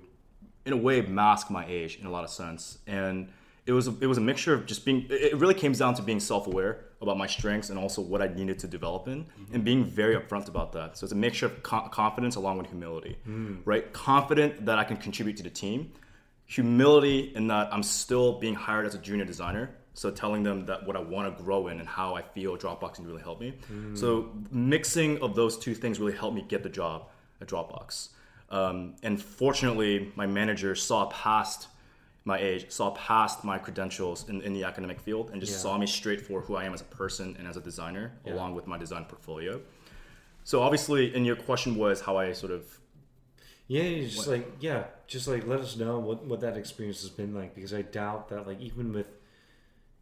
in 0.64 0.72
a 0.72 0.76
way, 0.76 1.02
mask 1.02 1.52
my 1.52 1.64
age 1.68 1.98
in 2.00 2.06
a 2.06 2.10
lot 2.10 2.24
of 2.24 2.30
sense, 2.30 2.78
and 2.88 3.28
it 3.66 3.72
was 3.72 3.88
a, 3.88 3.94
it 4.00 4.06
was 4.06 4.16
a 4.16 4.20
mixture 4.20 4.54
of 4.54 4.64
just 4.64 4.84
being. 4.84 5.06
It 5.10 5.36
really 5.36 5.54
came 5.54 5.72
down 5.72 5.94
to 5.94 6.02
being 6.02 6.20
self-aware 6.20 6.84
about 7.02 7.18
my 7.18 7.26
strengths 7.26 7.68
and 7.70 7.78
also 7.78 8.00
what 8.00 8.22
I 8.22 8.28
needed 8.28 8.58
to 8.60 8.68
develop 8.68 9.08
in, 9.08 9.24
mm-hmm. 9.24 9.54
and 9.54 9.64
being 9.64 9.84
very 9.84 10.16
upfront 10.16 10.48
about 10.48 10.72
that. 10.72 10.96
So 10.96 11.04
it's 11.04 11.12
a 11.12 11.16
mixture 11.16 11.46
of 11.46 11.62
co- 11.62 11.88
confidence 11.88 12.36
along 12.36 12.58
with 12.58 12.68
humility, 12.68 13.18
mm. 13.28 13.60
right? 13.64 13.92
Confident 13.92 14.64
that 14.66 14.78
I 14.78 14.84
can 14.84 14.96
contribute 14.96 15.36
to 15.38 15.42
the 15.42 15.50
team, 15.50 15.92
humility 16.46 17.32
in 17.34 17.48
that 17.48 17.72
I'm 17.72 17.82
still 17.82 18.38
being 18.38 18.54
hired 18.54 18.86
as 18.86 18.94
a 18.94 18.98
junior 18.98 19.24
designer. 19.24 19.74
So 19.94 20.10
telling 20.10 20.42
them 20.42 20.66
that 20.66 20.86
what 20.86 20.94
I 20.94 21.00
want 21.00 21.36
to 21.36 21.42
grow 21.42 21.68
in 21.68 21.80
and 21.80 21.88
how 21.88 22.14
I 22.14 22.20
feel 22.20 22.56
Dropbox 22.58 22.96
can 22.96 23.06
really 23.06 23.22
help 23.22 23.40
me. 23.40 23.54
Mm. 23.72 23.96
So 23.96 24.30
mixing 24.50 25.22
of 25.22 25.34
those 25.34 25.58
two 25.58 25.74
things 25.74 25.98
really 25.98 26.12
helped 26.12 26.36
me 26.36 26.44
get 26.46 26.62
the 26.62 26.68
job 26.68 27.08
at 27.40 27.48
Dropbox. 27.48 28.10
Um, 28.50 28.94
and 29.02 29.20
fortunately, 29.20 30.12
my 30.14 30.26
manager 30.26 30.74
saw 30.74 31.06
past 31.06 31.68
my 32.26 32.38
age, 32.38 32.70
saw 32.70 32.90
past 32.90 33.44
my 33.44 33.56
credentials 33.56 34.28
in, 34.28 34.42
in 34.42 34.52
the 34.52 34.64
academic 34.64 35.00
field, 35.00 35.30
and 35.30 35.40
just 35.40 35.52
Yeah. 35.52 35.58
saw 35.58 35.78
me 35.78 35.86
straight 35.86 36.20
for 36.20 36.40
who 36.42 36.56
I 36.56 36.64
am 36.64 36.74
as 36.74 36.80
a 36.80 36.90
person 37.02 37.36
and 37.38 37.46
as 37.46 37.56
a 37.56 37.60
designer, 37.60 38.12
Yeah. 38.24 38.34
along 38.34 38.54
with 38.56 38.66
my 38.66 38.76
design 38.76 39.04
portfolio. 39.04 39.60
So 40.44 40.60
obviously, 40.60 41.14
and 41.14 41.24
your 41.24 41.36
question 41.36 41.76
was 41.76 42.00
how 42.02 42.16
I 42.18 42.32
sort 42.32 42.52
of 42.52 42.80
Yeah, 43.68 44.00
just 44.06 44.28
like 44.28 44.46
yeah, 44.60 44.84
just 45.08 45.26
like 45.28 45.46
let 45.46 45.60
us 45.60 45.76
know 45.76 45.98
what 45.98 46.24
what 46.24 46.40
that 46.40 46.56
experience 46.56 47.00
has 47.02 47.10
been 47.10 47.32
like 47.34 47.54
because 47.54 47.72
I 47.74 47.82
doubt 47.82 48.28
that 48.30 48.46
like 48.46 48.60
even 48.60 48.92
with 48.92 49.08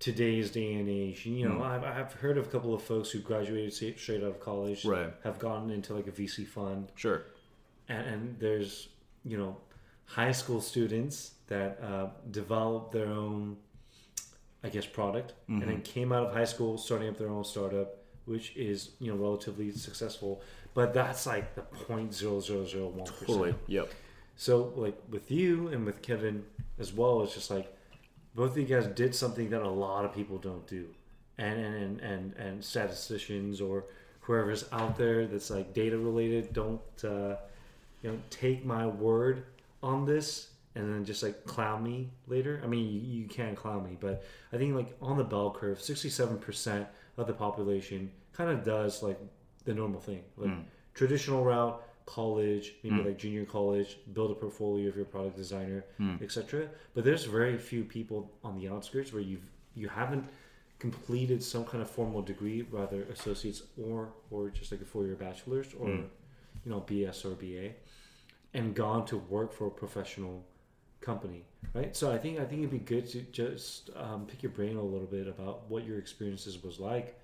today's 0.00 0.50
day 0.50 0.74
and 0.74 0.88
age, 0.88 1.24
you 1.24 1.48
know, 1.48 1.60
Mm. 1.60 1.62
I've, 1.62 1.84
I've 1.84 2.12
heard 2.14 2.36
of 2.36 2.46
a 2.46 2.50
couple 2.50 2.74
of 2.74 2.82
folks 2.82 3.10
who 3.10 3.20
graduated 3.20 3.72
straight 3.98 4.22
out 4.22 4.28
of 4.30 4.40
college, 4.40 4.84
Right. 4.84 5.12
have 5.22 5.38
gotten 5.38 5.70
into 5.70 5.94
like 5.94 6.06
a 6.06 6.10
VC 6.12 6.46
fund, 6.46 6.92
sure, 6.94 7.24
and, 7.88 8.06
and 8.06 8.38
there's 8.38 8.88
you 9.24 9.36
know 9.38 9.56
high 10.06 10.32
school 10.32 10.60
students 10.60 11.32
that 11.46 11.78
uh, 11.82 12.08
develop 12.30 12.92
their 12.92 13.08
own 13.08 13.56
i 14.62 14.68
guess 14.68 14.86
product 14.86 15.34
and 15.48 15.62
then 15.62 15.82
came 15.82 16.12
out 16.12 16.26
of 16.26 16.32
high 16.32 16.44
school 16.44 16.78
starting 16.78 17.08
up 17.08 17.18
their 17.18 17.28
own 17.28 17.44
startup 17.44 18.04
which 18.24 18.56
is 18.56 18.90
you 19.00 19.12
know 19.12 19.18
relatively 19.18 19.70
successful. 19.72 20.42
But 20.72 20.92
that's 20.92 21.26
like 21.26 21.54
the 21.54 21.62
0.0001% 21.86 23.26
totally, 23.26 23.54
yep, 23.66 23.90
so 24.36 24.72
like 24.74 25.00
with 25.08 25.30
you 25.30 25.68
and 25.68 25.86
with 25.86 26.02
kevin 26.02 26.44
as 26.80 26.92
well 26.92 27.22
it's 27.22 27.34
just 27.34 27.50
like 27.50 27.72
both 28.34 28.52
of 28.52 28.58
you 28.58 28.64
guys 28.64 28.86
did 28.88 29.14
something 29.14 29.50
that 29.50 29.62
a 29.62 29.68
lot 29.68 30.04
of 30.04 30.12
people 30.12 30.38
don't 30.38 30.66
do. 30.66 30.88
And 31.38 31.60
and 31.60 31.74
and 31.74 32.00
and, 32.00 32.34
and 32.34 32.64
statisticians 32.64 33.60
or 33.60 33.84
whoever's 34.20 34.64
out 34.72 34.96
there 34.96 35.26
that's 35.26 35.50
like 35.50 35.74
data 35.74 35.98
related 35.98 36.52
don't 36.52 36.80
uh, 37.04 37.36
you 38.02 38.10
know 38.10 38.18
take 38.30 38.64
my 38.64 38.86
word 38.86 39.44
on 39.82 40.06
this 40.06 40.48
and 40.74 40.92
then 40.92 41.04
just 41.04 41.22
like 41.22 41.44
clown 41.44 41.82
me 41.82 42.10
later. 42.26 42.60
I 42.64 42.66
mean 42.66 42.90
you, 42.90 43.00
you 43.00 43.28
can 43.28 43.54
clown 43.54 43.84
me 43.84 43.96
but 44.00 44.24
i 44.52 44.56
think 44.56 44.74
like 44.74 44.96
on 45.00 45.16
the 45.16 45.24
bell 45.24 45.50
curve 45.50 45.78
67% 45.78 46.86
of 47.16 47.26
the 47.26 47.32
population 47.32 48.10
kind 48.32 48.50
of 48.50 48.64
does 48.64 49.02
like 49.02 49.18
the 49.64 49.74
normal 49.74 50.00
thing. 50.00 50.22
Like 50.36 50.50
hmm. 50.50 50.60
traditional 50.94 51.44
route 51.44 51.82
college 52.06 52.74
maybe 52.82 52.96
hmm. 52.96 53.06
like 53.06 53.16
junior 53.16 53.44
college 53.46 53.96
build 54.12 54.30
a 54.30 54.34
portfolio 54.34 54.88
of 54.88 54.96
your 54.96 55.06
product 55.06 55.36
designer 55.36 55.84
hmm. 55.96 56.16
etc 56.20 56.68
but 56.92 57.02
there's 57.02 57.24
very 57.24 57.56
few 57.56 57.82
people 57.82 58.30
on 58.42 58.58
the 58.58 58.68
outskirts 58.68 59.10
where 59.12 59.22
you've 59.22 59.48
you 59.74 59.88
haven't 59.88 60.28
completed 60.78 61.42
some 61.42 61.64
kind 61.64 61.82
of 61.82 61.88
formal 61.88 62.20
degree 62.20 62.66
rather 62.70 63.04
associates 63.04 63.62
or 63.82 64.12
or 64.30 64.50
just 64.50 64.70
like 64.70 64.82
a 64.82 64.84
four-year 64.84 65.14
bachelor's 65.14 65.68
or 65.78 65.88
you 65.88 66.10
know 66.66 66.80
bs 66.80 67.24
or 67.24 67.34
ba 67.36 67.72
and 68.52 68.74
gone 68.74 69.04
to 69.06 69.16
work 69.16 69.52
for 69.52 69.66
a 69.68 69.70
professional 69.70 70.44
company 71.04 71.44
right? 71.74 71.94
So 71.96 72.10
i 72.12 72.18
think 72.18 72.38
i 72.40 72.44
think 72.44 72.60
it'd 72.60 72.70
be 72.70 72.78
good 72.78 73.06
to 73.10 73.20
just 73.32 73.90
um, 73.96 74.26
pick 74.26 74.42
your 74.42 74.52
brain 74.52 74.76
a 74.76 74.82
little 74.82 75.06
bit 75.06 75.26
about 75.28 75.68
what 75.68 75.84
your 75.84 75.98
experiences 75.98 76.62
was 76.62 76.78
like 76.80 77.20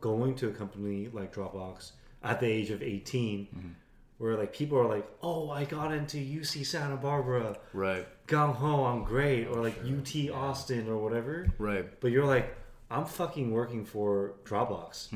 going 0.00 0.34
to 0.36 0.48
a 0.48 0.52
company 0.52 1.08
like 1.12 1.34
dropbox 1.34 1.92
at 2.22 2.40
the 2.40 2.46
age 2.46 2.70
of 2.70 2.82
18 2.82 3.74
where 4.18 4.36
like 4.36 4.52
people 4.52 4.78
are 4.78 4.86
like 4.86 5.06
oh 5.22 5.50
i 5.50 5.64
got 5.64 5.92
into 5.92 6.18
uc 6.18 6.64
santa 6.64 6.96
barbara. 6.96 7.56
Right, 7.72 8.06
gung 8.28 8.54
ho 8.54 8.84
i'm 8.84 9.02
great 9.04 9.46
or 9.48 9.60
like 9.62 9.76
ut 9.84 10.30
austin 10.32 10.88
or 10.88 10.98
whatever. 10.98 11.48
Right. 11.58 12.00
but 12.00 12.12
you're 12.12 12.26
like 12.26 12.56
i'm 12.90 13.04
fucking 13.06 13.50
working 13.50 13.84
for 13.84 14.34
dropbox 14.44 15.08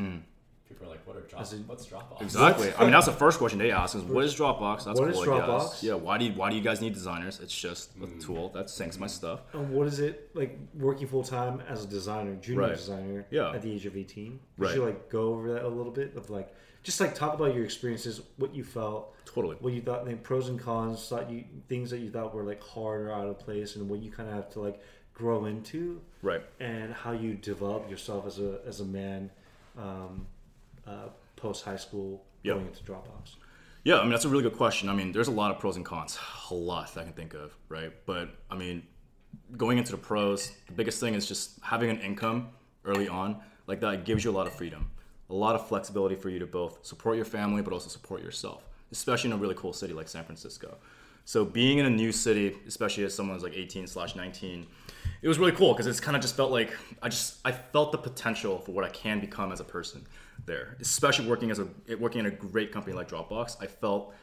People 0.79 0.93
are 0.93 0.97
like, 0.97 1.07
what 1.07 1.17
are 1.17 1.21
drop? 1.21 1.41
As 1.43 1.55
what's 1.55 1.87
Dropbox? 1.87 2.21
Exactly. 2.21 2.73
I 2.79 2.83
mean, 2.83 2.91
that's 2.91 3.07
the 3.07 3.12
first 3.12 3.39
question 3.39 3.59
they 3.59 3.71
ask: 3.71 3.95
is 3.97 4.03
what 4.03 4.25
is 4.25 4.35
Dropbox? 4.35 4.85
That's 4.85 5.01
What 5.01 5.09
is 5.11 5.17
cool, 5.17 5.33
I 5.35 5.39
guess. 5.39 5.49
Dropbox? 5.49 5.83
Yeah. 5.83 5.95
Why 5.95 6.19
do 6.19 6.25
you, 6.27 6.33
Why 6.33 6.51
do 6.51 6.57
you 6.57 6.62
guys 6.62 6.81
need 6.81 6.93
designers? 6.93 7.41
It's 7.41 7.57
just 7.59 7.93
a 8.03 8.07
tool 8.21 8.51
that 8.51 8.67
syncs 8.67 8.99
my 8.99 9.07
stuff. 9.07 9.41
And 9.55 9.71
what 9.71 9.87
is 9.87 10.01
it 10.01 10.31
like 10.35 10.59
working 10.75 11.07
full 11.07 11.23
time 11.25 11.62
as 11.69 11.85
a 11.85 11.87
designer, 11.87 12.35
junior 12.37 12.61
Right. 12.62 12.77
designer, 12.77 13.27
Yeah. 13.31 13.53
at 13.53 13.62
the 13.62 13.73
age 13.73 13.87
of 13.87 13.97
eighteen? 13.97 14.41
Right. 14.59 14.69
Could 14.71 14.77
you 14.77 14.85
like 14.85 15.09
go 15.09 15.35
over 15.35 15.53
that 15.55 15.65
a 15.65 15.69
little 15.69 15.93
bit 15.93 16.15
of 16.17 16.29
like 16.31 16.55
just 16.83 17.01
like 17.01 17.15
talk 17.15 17.35
about 17.35 17.55
your 17.55 17.65
experiences, 17.65 18.21
what 18.37 18.55
you 18.55 18.62
felt, 18.62 19.12
Totally. 19.25 19.57
what 19.61 19.73
you 19.73 19.81
thought, 19.83 20.05
the 20.07 20.15
pros 20.15 20.49
and 20.49 20.61
cons, 20.61 21.09
thought 21.09 21.29
you 21.31 21.43
things 21.69 21.91
that 21.91 21.99
you 21.99 22.11
thought 22.11 22.33
were 22.35 22.45
like 22.45 22.62
hard 22.62 23.01
or 23.01 23.12
out 23.12 23.27
of 23.27 23.39
place, 23.41 23.75
and 23.77 23.89
what 23.89 24.01
you 24.01 24.11
kind 24.11 24.29
of 24.29 24.35
have 24.37 24.51
to 24.51 24.61
like 24.61 24.81
grow 25.15 25.47
into 25.47 26.01
Right. 26.23 26.43
and 26.61 26.93
how 26.93 27.12
you 27.12 27.35
develop 27.35 27.91
yourself 27.91 28.27
as 28.27 28.39
a 28.39 28.61
as 28.67 28.81
a 28.81 28.85
man 28.85 29.31
um, 29.79 30.27
uh, 30.87 31.09
post 31.37 31.64
high 31.64 31.77
school 31.77 32.25
Yep. 32.42 32.55
going 32.57 32.66
into 32.68 32.83
Dropbox. 32.85 33.35
Yeah, 33.85 33.99
I 33.99 34.03
mean 34.03 34.11
that's 34.11 34.25
a 34.25 34.29
really 34.29 34.42
good 34.42 34.57
question. 34.57 34.88
I 34.88 34.94
mean, 34.94 35.12
there's 35.12 35.29
a 35.29 35.33
lot 35.33 35.51
of 35.51 35.59
pros 35.59 35.77
and 35.77 35.85
cons, 35.85 36.18
a 36.51 36.55
lot 36.55 36.92
that 36.94 37.01
I 37.01 37.05
can 37.05 37.12
think 37.12 37.35
of, 37.35 37.57
right? 37.68 37.92
But 38.05 38.31
I 38.51 38.57
mean, 38.57 38.83
going 39.57 39.79
into 39.79 39.92
the 39.92 39.99
pros, 39.99 40.53
the 40.66 40.72
biggest 40.72 41.01
thing 41.01 41.14
is 41.14 41.27
just 41.27 41.59
having 41.62 41.90
an 41.90 41.99
income 42.01 42.49
early 42.85 43.09
on, 43.09 43.37
like 43.66 43.81
that 43.81 44.05
gives 44.05 44.25
you 44.25 44.31
a 44.31 44.37
lot 44.37 44.46
of 44.46 44.53
freedom, 44.55 44.90
a 45.31 45.35
lot 45.35 45.55
of 45.55 45.66
flexibility 45.68 46.14
for 46.14 46.31
you 46.31 46.38
to 46.38 46.46
both 46.46 46.85
support 46.87 47.16
your 47.16 47.25
family 47.25 47.62
but 47.62 47.72
also 47.72 47.88
support 47.88 48.22
yourself, 48.22 48.68
especially 48.92 49.31
in 49.31 49.37
a 49.37 49.38
really 49.40 49.55
cool 49.57 49.72
city 49.72 49.92
like 49.92 50.09
San 50.09 50.25
Francisco. 50.25 50.77
So 51.25 51.44
being 51.44 51.79
in 51.79 51.87
a 51.87 51.90
new 51.90 52.12
city, 52.12 52.57
especially 52.68 53.05
as 53.05 53.12
someone 53.14 53.35
who's 53.37 53.42
like 53.42 53.57
18 53.57 53.87
slash 53.88 54.14
19, 54.14 54.66
it 55.22 55.29
was 55.29 55.38
really 55.38 55.52
cool 55.52 55.72
because 55.72 55.87
it's 55.87 56.00
kind 56.00 56.16
of 56.16 56.22
just 56.22 56.37
felt 56.37 56.50
like 56.50 56.72
I 57.02 57.09
just 57.09 57.38
I 57.44 57.52
felt 57.52 57.92
the 57.92 57.98
potential 57.98 58.59
for 58.59 58.72
what 58.72 58.85
I 58.85 58.88
can 58.88 59.20
become 59.20 59.52
as 59.52 59.61
a 59.61 59.64
person 59.64 60.07
there, 60.44 60.76
especially 60.81 61.29
working 61.29 61.50
as 61.50 61.59
a 61.59 61.68
working 61.98 62.20
in 62.20 62.26
a 62.26 62.31
great 62.31 62.72
company 62.72 62.94
like 62.94 63.09
Dropbox. 63.09 63.57
I 63.61 63.66
felt 63.66 64.14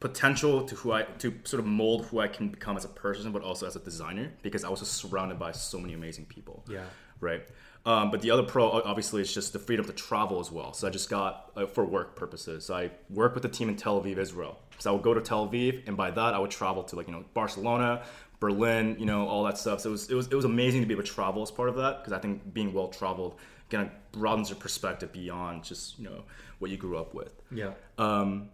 potential 0.00 0.64
to 0.64 0.74
who 0.74 0.92
I 0.92 1.02
to 1.18 1.34
sort 1.44 1.60
of 1.60 1.66
mold 1.66 2.06
who 2.06 2.20
I 2.20 2.28
can 2.28 2.48
become 2.48 2.76
as 2.76 2.84
a 2.84 2.88
person, 2.88 3.32
but 3.32 3.42
also 3.42 3.66
as 3.66 3.76
a 3.76 3.80
designer 3.80 4.32
because 4.42 4.64
I 4.64 4.68
was 4.68 4.80
just 4.80 4.94
surrounded 4.94 5.38
by 5.38 5.52
so 5.52 5.78
many 5.78 5.94
amazing 5.94 6.26
people. 6.26 6.64
Yeah. 6.68 6.84
Right. 7.20 7.42
Um, 7.86 8.10
but 8.10 8.22
the 8.22 8.30
other 8.30 8.42
pro, 8.42 8.70
obviously, 8.70 9.20
is 9.20 9.32
just 9.32 9.52
the 9.52 9.58
freedom 9.58 9.84
to 9.84 9.92
travel 9.92 10.40
as 10.40 10.50
well. 10.50 10.72
So 10.72 10.88
I 10.88 10.90
just 10.90 11.10
got 11.10 11.52
uh, 11.54 11.66
for 11.66 11.84
work 11.84 12.16
purposes. 12.16 12.66
So 12.66 12.74
I 12.74 12.90
work 13.10 13.34
with 13.34 13.42
the 13.42 13.48
team 13.48 13.68
in 13.68 13.76
Tel 13.76 14.00
Aviv, 14.00 14.16
Israel. 14.16 14.58
So 14.78 14.90
I 14.90 14.92
would 14.94 15.02
go 15.02 15.12
to 15.12 15.20
Tel 15.20 15.46
Aviv, 15.46 15.82
and 15.86 15.96
by 15.96 16.10
that 16.10 16.34
I 16.34 16.38
would 16.38 16.50
travel 16.50 16.82
to 16.84 16.96
like 16.96 17.08
you 17.08 17.12
know 17.12 17.24
Barcelona, 17.34 18.04
Berlin, 18.40 18.96
you 18.98 19.06
know 19.06 19.26
all 19.26 19.44
that 19.44 19.58
stuff. 19.58 19.80
So 19.80 19.90
it 19.90 19.92
was 19.92 20.10
it 20.10 20.14
was 20.14 20.26
it 20.28 20.34
was 20.34 20.44
amazing 20.44 20.80
to 20.82 20.86
be 20.86 20.94
able 20.94 21.04
to 21.04 21.10
travel 21.10 21.42
as 21.42 21.50
part 21.50 21.68
of 21.68 21.76
that 21.76 21.98
because 21.98 22.12
I 22.12 22.18
think 22.18 22.52
being 22.52 22.72
well 22.72 22.88
traveled 22.88 23.36
kind 23.70 23.86
of 23.86 24.12
broadens 24.12 24.50
your 24.50 24.58
perspective 24.58 25.12
beyond 25.12 25.64
just 25.64 25.98
you 25.98 26.04
know 26.04 26.24
what 26.58 26.70
you 26.70 26.76
grew 26.76 26.96
up 26.98 27.14
with. 27.14 27.32
Yeah. 27.50 27.72
Um, 27.98 28.50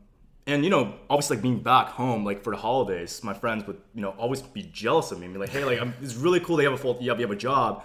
and 0.46 0.64
you 0.64 0.70
know, 0.70 0.94
obviously, 1.08 1.36
like 1.36 1.42
being 1.42 1.60
back 1.60 1.88
home, 1.88 2.24
like 2.24 2.42
for 2.42 2.50
the 2.50 2.56
holidays, 2.56 3.22
my 3.22 3.34
friends 3.34 3.66
would 3.66 3.80
you 3.94 4.02
know 4.02 4.10
always 4.10 4.42
be 4.42 4.62
jealous 4.72 5.12
of 5.12 5.18
me 5.18 5.26
and 5.26 5.34
be 5.34 5.40
like, 5.40 5.50
"Hey, 5.50 5.64
like 5.64 5.80
I'm, 5.80 5.94
it's 6.02 6.14
really 6.14 6.40
cool. 6.40 6.56
They 6.56 6.64
have 6.64 6.72
a 6.72 6.78
full, 6.78 6.98
you 7.00 7.10
have, 7.10 7.20
you 7.20 7.26
have 7.26 7.36
a 7.36 7.38
job." 7.38 7.84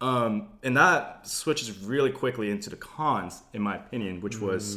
Um, 0.00 0.48
and 0.62 0.76
that 0.76 1.26
switches 1.26 1.78
really 1.78 2.10
quickly 2.10 2.50
into 2.50 2.68
the 2.68 2.76
cons, 2.76 3.42
in 3.52 3.62
my 3.62 3.76
opinion, 3.76 4.20
which 4.20 4.38
was 4.38 4.76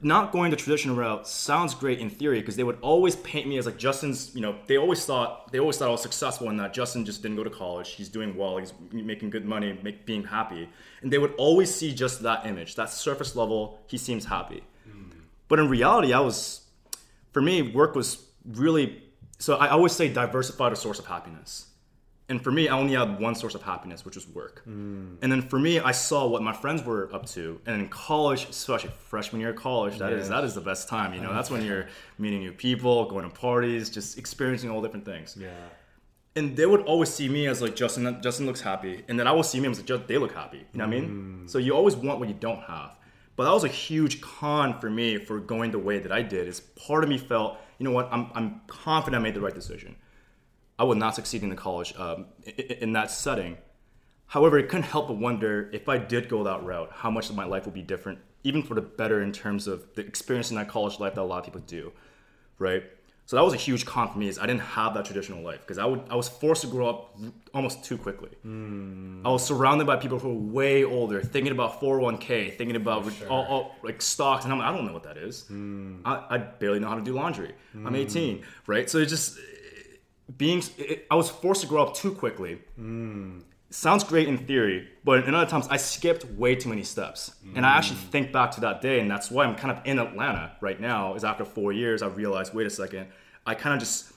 not 0.00 0.30
going 0.30 0.50
the 0.50 0.56
traditional 0.56 0.94
route. 0.94 1.26
Sounds 1.26 1.74
great 1.74 1.98
in 1.98 2.08
theory 2.08 2.40
because 2.40 2.56
they 2.56 2.62
would 2.62 2.78
always 2.82 3.16
paint 3.16 3.48
me 3.48 3.58
as 3.58 3.66
like 3.66 3.76
Justin's. 3.76 4.34
You 4.34 4.40
know, 4.40 4.56
they 4.66 4.76
always 4.76 5.04
thought 5.04 5.50
they 5.50 5.58
always 5.58 5.76
thought 5.76 5.88
I 5.88 5.90
was 5.90 6.02
successful 6.02 6.48
in 6.50 6.56
that. 6.58 6.72
Justin 6.72 7.04
just 7.04 7.22
didn't 7.22 7.36
go 7.36 7.44
to 7.44 7.50
college. 7.50 7.90
He's 7.90 8.08
doing 8.08 8.36
well. 8.36 8.58
He's 8.58 8.72
making 8.92 9.30
good 9.30 9.44
money, 9.44 9.78
make, 9.82 10.06
being 10.06 10.24
happy, 10.24 10.68
and 11.02 11.12
they 11.12 11.18
would 11.18 11.34
always 11.36 11.74
see 11.74 11.92
just 11.94 12.22
that 12.22 12.46
image, 12.46 12.76
that 12.76 12.90
surface 12.90 13.34
level. 13.34 13.80
He 13.86 13.98
seems 13.98 14.24
happy. 14.24 14.62
Hmm. 14.84 15.10
But 15.48 15.58
in 15.58 15.68
reality, 15.68 16.12
I 16.12 16.20
was, 16.20 16.62
for 17.32 17.42
me, 17.42 17.62
work 17.62 17.94
was 17.94 18.24
really, 18.44 19.02
so 19.38 19.56
I 19.56 19.68
always 19.68 19.92
say 19.92 20.08
diversify 20.08 20.70
the 20.70 20.76
source 20.76 20.98
of 20.98 21.06
happiness. 21.06 21.67
And 22.30 22.42
for 22.44 22.50
me, 22.50 22.68
I 22.68 22.76
only 22.76 22.92
had 22.94 23.18
one 23.18 23.34
source 23.34 23.54
of 23.54 23.62
happiness, 23.62 24.04
which 24.04 24.14
was 24.14 24.28
work. 24.28 24.62
Mm. 24.68 25.16
And 25.22 25.32
then 25.32 25.40
for 25.40 25.58
me, 25.58 25.78
I 25.80 25.92
saw 25.92 26.26
what 26.26 26.42
my 26.42 26.52
friends 26.52 26.84
were 26.84 27.08
up 27.14 27.24
to. 27.30 27.58
And 27.64 27.80
in 27.80 27.88
college, 27.88 28.46
especially 28.50 28.90
freshman 29.08 29.40
year 29.40 29.50
of 29.50 29.56
college, 29.56 29.98
that 29.98 30.12
is 30.12 30.18
Yes. 30.18 30.28
that 30.28 30.44
is 30.44 30.54
the 30.54 30.60
best 30.60 30.88
time. 30.90 31.14
You 31.14 31.20
know, 31.22 31.32
that's 31.32 31.50
when 31.50 31.64
you're 31.64 31.86
meeting 32.18 32.40
new 32.40 32.52
people, 32.52 33.06
going 33.08 33.24
to 33.24 33.34
parties, 33.34 33.88
just 33.88 34.18
experiencing 34.18 34.68
all 34.70 34.82
different 34.82 35.06
things. 35.06 35.36
Yeah. 35.40 35.48
And 36.36 36.54
they 36.54 36.66
would 36.66 36.82
always 36.82 37.08
see 37.08 37.28
me 37.30 37.46
as 37.46 37.62
like 37.62 37.74
Justin. 37.74 38.20
Justin 38.22 38.44
looks 38.46 38.60
happy, 38.60 39.04
and 39.08 39.18
then 39.18 39.26
I 39.26 39.32
will 39.32 39.42
see 39.42 39.58
me 39.58 39.68
as 39.68 39.78
like 39.78 39.86
"Ju- 39.86 40.04
they 40.06 40.18
look 40.18 40.34
happy. 40.34 40.58
You 40.72 40.78
know 40.78 40.86
what 40.86 40.94
I 40.96 41.00
mean? 41.00 41.44
Mm. 41.46 41.50
So 41.50 41.56
you 41.58 41.72
always 41.74 41.96
want 41.96 42.20
what 42.20 42.28
you 42.28 42.34
don't 42.34 42.62
have. 42.62 42.96
But 43.36 43.44
that 43.44 43.52
was 43.52 43.64
a 43.64 43.68
huge 43.68 44.20
con 44.20 44.78
for 44.80 44.90
me 44.90 45.16
for 45.16 45.40
going 45.40 45.70
the 45.70 45.78
way 45.78 45.98
that 45.98 46.12
I 46.12 46.22
did. 46.22 46.46
Is 46.46 46.60
part 46.60 47.02
of 47.04 47.08
me 47.10 47.16
felt, 47.18 47.56
you 47.78 47.84
know 47.84 47.92
what? 47.92 48.08
I'm 48.12 48.30
I'm 48.34 48.60
confident 48.66 49.20
I 49.20 49.22
made 49.22 49.34
the 49.34 49.40
right 49.40 49.54
decision. 49.54 49.96
I 50.78 50.84
would 50.84 50.98
not 50.98 51.14
succeed 51.14 51.42
in 51.42 51.48
the 51.48 51.56
college 51.56 51.94
um, 51.98 52.26
in 52.56 52.92
that 52.92 53.10
setting. 53.10 53.58
However, 54.26 54.58
it 54.58 54.68
couldn't 54.68 54.84
help 54.84 55.08
but 55.08 55.16
wonder 55.16 55.70
if 55.72 55.88
I 55.88 55.98
did 55.98 56.28
go 56.28 56.44
that 56.44 56.62
route, 56.62 56.90
how 56.92 57.10
much 57.10 57.30
of 57.30 57.36
my 57.36 57.44
life 57.44 57.64
would 57.64 57.74
be 57.74 57.82
different, 57.82 58.18
even 58.44 58.62
for 58.62 58.74
the 58.74 58.82
better 58.82 59.22
in 59.22 59.32
terms 59.32 59.66
of 59.66 59.94
the 59.94 60.02
experience 60.02 60.50
in 60.50 60.56
that 60.56 60.68
college 60.68 61.00
life 61.00 61.14
that 61.14 61.22
a 61.22 61.24
lot 61.24 61.38
of 61.38 61.44
people 61.44 61.62
do, 61.62 61.92
right? 62.58 62.84
So 63.28 63.36
that 63.36 63.42
was 63.42 63.52
a 63.52 63.58
huge 63.58 63.84
con 63.84 64.10
for 64.10 64.18
me. 64.18 64.28
Is 64.28 64.38
I 64.38 64.46
didn't 64.46 64.62
have 64.62 64.94
that 64.94 65.04
traditional 65.04 65.42
life 65.42 65.60
because 65.60 65.76
I 65.76 65.84
would 65.84 66.00
I 66.08 66.14
was 66.14 66.30
forced 66.30 66.62
to 66.62 66.66
grow 66.66 66.88
up 66.88 67.18
almost 67.52 67.84
too 67.84 67.98
quickly. 67.98 68.30
Hmm. 68.40 69.20
I 69.22 69.28
was 69.28 69.44
surrounded 69.44 69.86
by 69.86 69.96
people 69.96 70.18
who 70.18 70.30
were 70.30 70.52
way 70.52 70.82
older, 70.82 71.20
thinking 71.20 71.52
about 71.52 71.78
401k, 71.78 72.56
thinking 72.56 72.76
about 72.76 73.12
sure. 73.12 73.28
all, 73.28 73.44
all 73.44 73.76
like 73.82 74.00
stocks, 74.00 74.44
and 74.44 74.52
I'm 74.52 74.60
like, 74.60 74.68
I 74.68 74.74
don't 74.74 74.86
know 74.86 74.94
what 74.94 75.02
that 75.02 75.18
is. 75.18 75.42
Hmm. 75.42 75.96
I, 76.06 76.24
I 76.30 76.38
barely 76.38 76.80
know 76.80 76.88
how 76.88 76.94
to 76.94 77.02
do 77.02 77.12
laundry. 77.12 77.54
I'm 77.74 77.88
hmm. 77.88 77.96
18, 77.96 78.44
right? 78.66 78.88
So 78.88 78.96
it 78.96 79.06
just 79.06 79.38
being 80.36 80.62
it, 80.76 81.06
I 81.10 81.14
was 81.14 81.30
forced 81.30 81.62
to 81.62 81.66
grow 81.66 81.82
up 81.82 81.94
too 81.94 82.12
quickly. 82.12 82.60
Sounds 83.70 84.02
great 84.02 84.28
in 84.28 84.38
theory, 84.38 84.88
but 85.04 85.28
in 85.28 85.34
other 85.34 85.48
times 85.48 85.68
I 85.68 85.76
skipped 85.76 86.24
way 86.24 86.54
too 86.54 86.70
many 86.70 86.82
steps. 86.82 87.34
And 87.54 87.66
I 87.66 87.76
actually 87.76 87.98
mm. 87.98 88.08
think 88.10 88.32
back 88.32 88.50
to 88.52 88.60
that 88.62 88.80
day, 88.80 89.00
and 89.00 89.10
that's 89.10 89.30
why 89.30 89.44
I'm 89.44 89.56
kind 89.56 89.70
of 89.70 89.84
in 89.84 89.98
Atlanta 89.98 90.52
right 90.62 90.80
now. 90.80 91.14
Is 91.14 91.24
after 91.24 91.44
four 91.44 91.72
years, 91.72 92.02
I 92.02 92.06
realized, 92.06 92.54
wait 92.54 92.66
a 92.66 92.70
second, 92.70 93.08
I 93.44 93.54
kind 93.54 93.74
of 93.74 93.80
just 93.80 94.12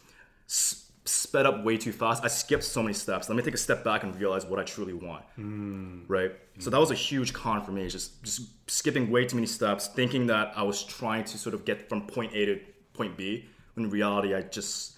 s- 0.48 0.90
sped 1.04 1.46
up 1.46 1.66
way 1.66 1.76
too 1.78 1.92
fast. 1.92 2.24
I 2.24 2.30
skipped 2.30 2.64
so 2.64 2.82
many 2.82 2.94
steps. 2.94 3.28
Let 3.28 3.36
me 3.36 3.44
take 3.44 3.54
a 3.54 3.58
step 3.58 3.84
back 3.84 4.04
and 4.04 4.18
realize 4.18 4.46
what 4.46 4.58
I 4.58 4.64
truly 4.64 4.94
want. 4.94 5.26
Mm. 5.38 6.04
Right. 6.08 6.32
So 6.60 6.70
that 6.70 6.80
was 6.80 6.92
a 6.92 6.96
huge 6.96 7.34
con 7.34 7.62
for 7.62 7.72
me. 7.72 7.90
Just 7.90 8.24
just 8.24 8.42
skipping 8.68 9.12
way 9.12 9.26
too 9.26 9.36
many 9.36 9.48
steps, 9.48 9.88
thinking 9.88 10.28
that 10.28 10.54
I 10.56 10.64
was 10.64 10.84
trying 10.84 11.26
to 11.26 11.38
sort 11.38 11.56
of 11.56 11.66
get 11.66 11.90
from 11.90 12.08
point 12.08 12.32
A 12.34 12.46
to 12.46 12.60
point 12.94 13.18
B. 13.18 13.48
When 13.74 13.88
in 13.88 13.92
reality, 13.92 14.34
I 14.34 14.44
just 14.44 14.94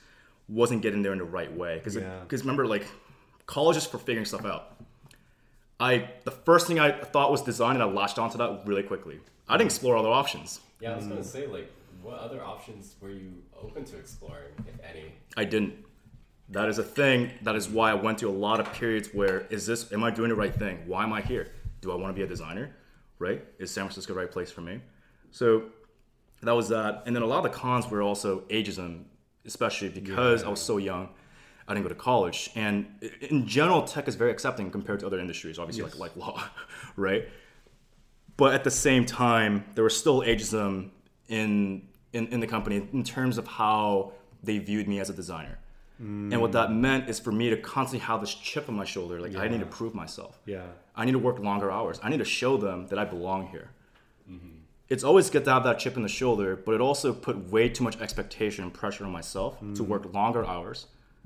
wasn't 0.48 0.82
getting 0.82 1.02
there 1.02 1.12
in 1.12 1.18
the 1.18 1.24
right 1.24 1.52
way. 1.52 1.78
Because 1.78 1.96
Yeah. 1.96 2.24
remember, 2.30 2.68
like 2.68 2.86
college 3.46 3.78
is 3.78 3.86
for 3.86 3.98
figuring 3.98 4.26
stuff 4.26 4.46
out. 4.46 4.76
I 5.80 6.10
the 6.24 6.32
first 6.32 6.68
thing 6.68 6.80
I 6.80 6.92
thought 6.92 7.32
was 7.32 7.42
design, 7.42 7.76
and 7.76 7.84
I 7.84 7.86
latched 7.88 8.20
onto 8.20 8.38
that 8.38 8.64
really 8.66 8.84
quickly. 8.84 9.20
I 9.48 9.58
didn't 9.58 9.68
explore 9.68 9.98
other 9.98 10.10
options. 10.10 10.62
Yeah, 10.80 10.94
I 10.94 10.96
was 10.98 11.08
gonna 11.08 11.24
say 11.24 11.48
like, 11.48 11.72
what 12.02 12.20
other 12.20 12.44
options 12.44 12.96
were 13.02 13.10
you 13.10 13.32
open 13.62 13.84
to 13.86 13.98
exploring, 13.98 14.54
if 14.68 14.76
any? 14.84 15.14
I 15.36 15.46
didn't. 15.46 15.74
That 16.50 16.70
is 16.70 16.78
a 16.78 16.84
thing. 16.84 17.32
That 17.42 17.56
is 17.56 17.70
why 17.70 17.92
I 17.92 17.94
went 17.96 18.20
through 18.20 18.30
a 18.30 18.40
lot 18.48 18.60
of 18.60 18.72
periods 18.74 19.10
where 19.14 19.48
is 19.50 19.66
this? 19.66 19.92
Am 19.92 20.04
I 20.04 20.12
doing 20.12 20.30
the 20.30 20.36
right 20.36 20.54
thing? 20.54 20.84
Why 20.86 21.04
am 21.04 21.14
I 21.14 21.22
here? 21.22 21.52
Do 21.82 21.92
I 21.92 21.96
want 21.96 22.14
to 22.14 22.14
be 22.14 22.24
a 22.24 22.28
designer? 22.28 22.76
Right? 23.20 23.44
Is 23.60 23.72
San 23.72 23.86
Francisco 23.86 24.14
the 24.14 24.20
right 24.20 24.30
place 24.32 24.52
for 24.52 24.62
me? 24.62 24.82
So 25.32 25.64
that 26.42 26.52
was 26.52 26.70
that. 26.70 27.04
And 27.06 27.16
then 27.16 27.24
a 27.24 27.26
lot 27.26 27.38
of 27.46 27.52
the 27.52 27.58
cons 27.58 27.90
were 27.90 28.02
also 28.02 28.42
ageism, 28.50 29.06
especially 29.46 29.90
because 29.90 30.44
I 30.44 30.50
was 30.50 30.62
so 30.62 30.78
young. 30.78 31.10
I 31.68 31.74
didn't 31.74 31.84
go 31.84 31.90
to 31.90 31.96
college, 31.96 32.50
and 32.56 32.88
in 33.22 33.48
general, 33.48 33.84
tech 33.84 34.08
is 34.10 34.16
very 34.16 34.32
accepting 34.32 34.70
compared 34.70 35.00
to 35.00 35.08
other 35.08 35.20
industries. 35.20 35.58
Obviously, 35.58 35.84
like 35.84 35.98
like 35.98 36.16
law, 36.18 36.44
right? 36.98 37.30
But 38.36 38.54
at 38.54 38.64
the 38.64 38.72
same 38.72 39.06
time, 39.06 39.64
there 39.76 39.84
was 39.84 39.98
still 39.98 40.22
ageism 40.22 40.90
in, 41.30 41.88
in 42.12 42.28
in 42.28 42.40
the 42.42 42.48
company 42.48 42.88
in 42.92 43.04
terms 43.04 43.38
of 43.38 43.48
how 43.48 44.12
they 44.44 44.58
viewed 44.58 44.90
me 44.90 45.00
as 45.00 45.10
a 45.10 45.14
designer. 45.14 45.58
And 46.00 46.42
what 46.42 46.52
that 46.52 46.70
mm. 46.70 46.80
meant 46.80 47.10
is 47.10 47.20
for 47.20 47.32
me 47.32 47.50
to 47.50 47.56
constantly 47.56 48.06
have 48.06 48.20
this 48.20 48.34
chip 48.34 48.68
on 48.68 48.76
my 48.76 48.84
shoulder, 48.84 49.22
like 49.22 49.36
I 49.38 49.48
need 49.48 49.62
to 49.62 49.66
prove 49.66 49.94
myself. 49.94 50.38
Yeah. 50.46 50.64
I 50.96 51.06
need 51.06 51.14
to 51.14 51.20
work 51.20 51.40
longer 51.40 51.72
hours. 51.72 52.00
I 52.04 52.10
need 52.10 52.18
to 52.18 52.26
show 52.26 52.58
them 52.58 52.88
that 52.88 53.00
I 53.00 53.06
belong 53.06 53.48
here. 53.48 53.70
It's 54.94 55.04
always 55.04 55.32
good 55.32 55.44
to 55.46 55.52
have 55.52 55.64
that 55.64 55.80
chip 55.80 55.98
in 55.98 56.04
the 56.04 56.08
shoulder, 56.08 56.56
but 56.56 56.76
it 56.76 56.80
also 56.80 57.14
put 57.14 57.50
way 57.52 57.68
too 57.68 57.84
much 57.84 58.00
expectation 58.00 58.64
and 58.64 58.72
pressure 58.72 59.04
on 59.04 59.12
myself 59.12 59.60
to 59.60 59.66
mm. 59.66 59.88
work 59.88 60.14
longer 60.14 60.46
hours, 60.46 60.86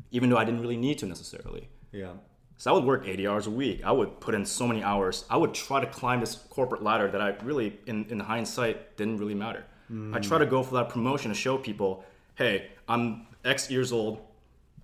even 0.10 0.30
though 0.30 0.38
I 0.38 0.46
didn't 0.46 0.62
really 0.62 0.78
need 0.78 1.00
to 1.00 1.06
necessarily. 1.06 1.68
Yeah. 1.92 2.14
So 2.56 2.72
I 2.72 2.74
would 2.74 2.86
work 2.86 3.06
80 3.06 3.28
hours 3.28 3.46
a 3.46 3.52
week. 3.52 3.82
I 3.84 3.92
would 3.92 4.22
put 4.22 4.36
in 4.36 4.46
so 4.46 4.70
many 4.70 4.84
hours. 4.84 5.26
I 5.30 5.36
would 5.36 5.54
try 5.54 5.82
to 5.82 5.86
climb 5.86 6.22
this 6.22 6.36
corporate 6.50 6.82
ladder 6.82 7.12
that 7.12 7.20
I 7.20 7.36
really, 7.44 7.78
in, 7.88 8.06
in 8.06 8.22
hindsight, 8.22 8.96
didn't 8.96 9.18
really 9.18 9.36
matter. 9.36 9.66
I 10.14 10.20
try 10.20 10.38
mm. 10.38 10.40
to 10.40 10.46
go 10.46 10.64
for 10.64 10.76
that 10.76 10.88
promotion 10.88 11.30
to 11.30 11.36
show 11.36 11.58
people, 11.58 12.06
hey, 12.36 12.70
I'm 12.88 13.28
X 13.44 13.70
years 13.70 13.92
old. 13.92 14.22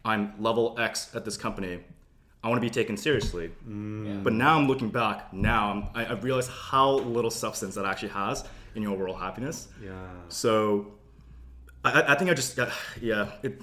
I'm 0.03 0.33
level 0.39 0.75
X 0.77 1.15
at 1.15 1.23
this 1.23 1.37
company. 1.37 1.79
I 2.43 2.49
want 2.49 2.57
to 2.61 2.67
be 2.67 2.69
taken 2.69 2.97
seriously. 2.97 3.49
Yeah. 3.65 4.19
But 4.21 4.33
now 4.33 4.57
I'm 4.57 4.67
looking 4.67 4.89
back. 4.89 5.31
Now 5.31 5.71
I'm, 5.71 5.87
I, 5.95 6.11
I've 6.11 6.25
realized 6.25 6.51
how 6.51 6.95
little 6.95 7.31
substance 7.31 7.75
that 7.75 7.85
actually 7.85 8.09
has 8.09 8.43
in 8.75 8.81
your 8.83 8.91
overall 8.93 9.15
happiness. 9.15 9.67
Yeah. 9.83 9.91
So 10.29 10.93
I, 11.83 12.01
I- 12.13 12.15
think 12.15 12.29
I 12.29 12.33
just 12.33 12.55
got, 12.55 12.69
yeah, 13.01 13.31
it, 13.43 13.61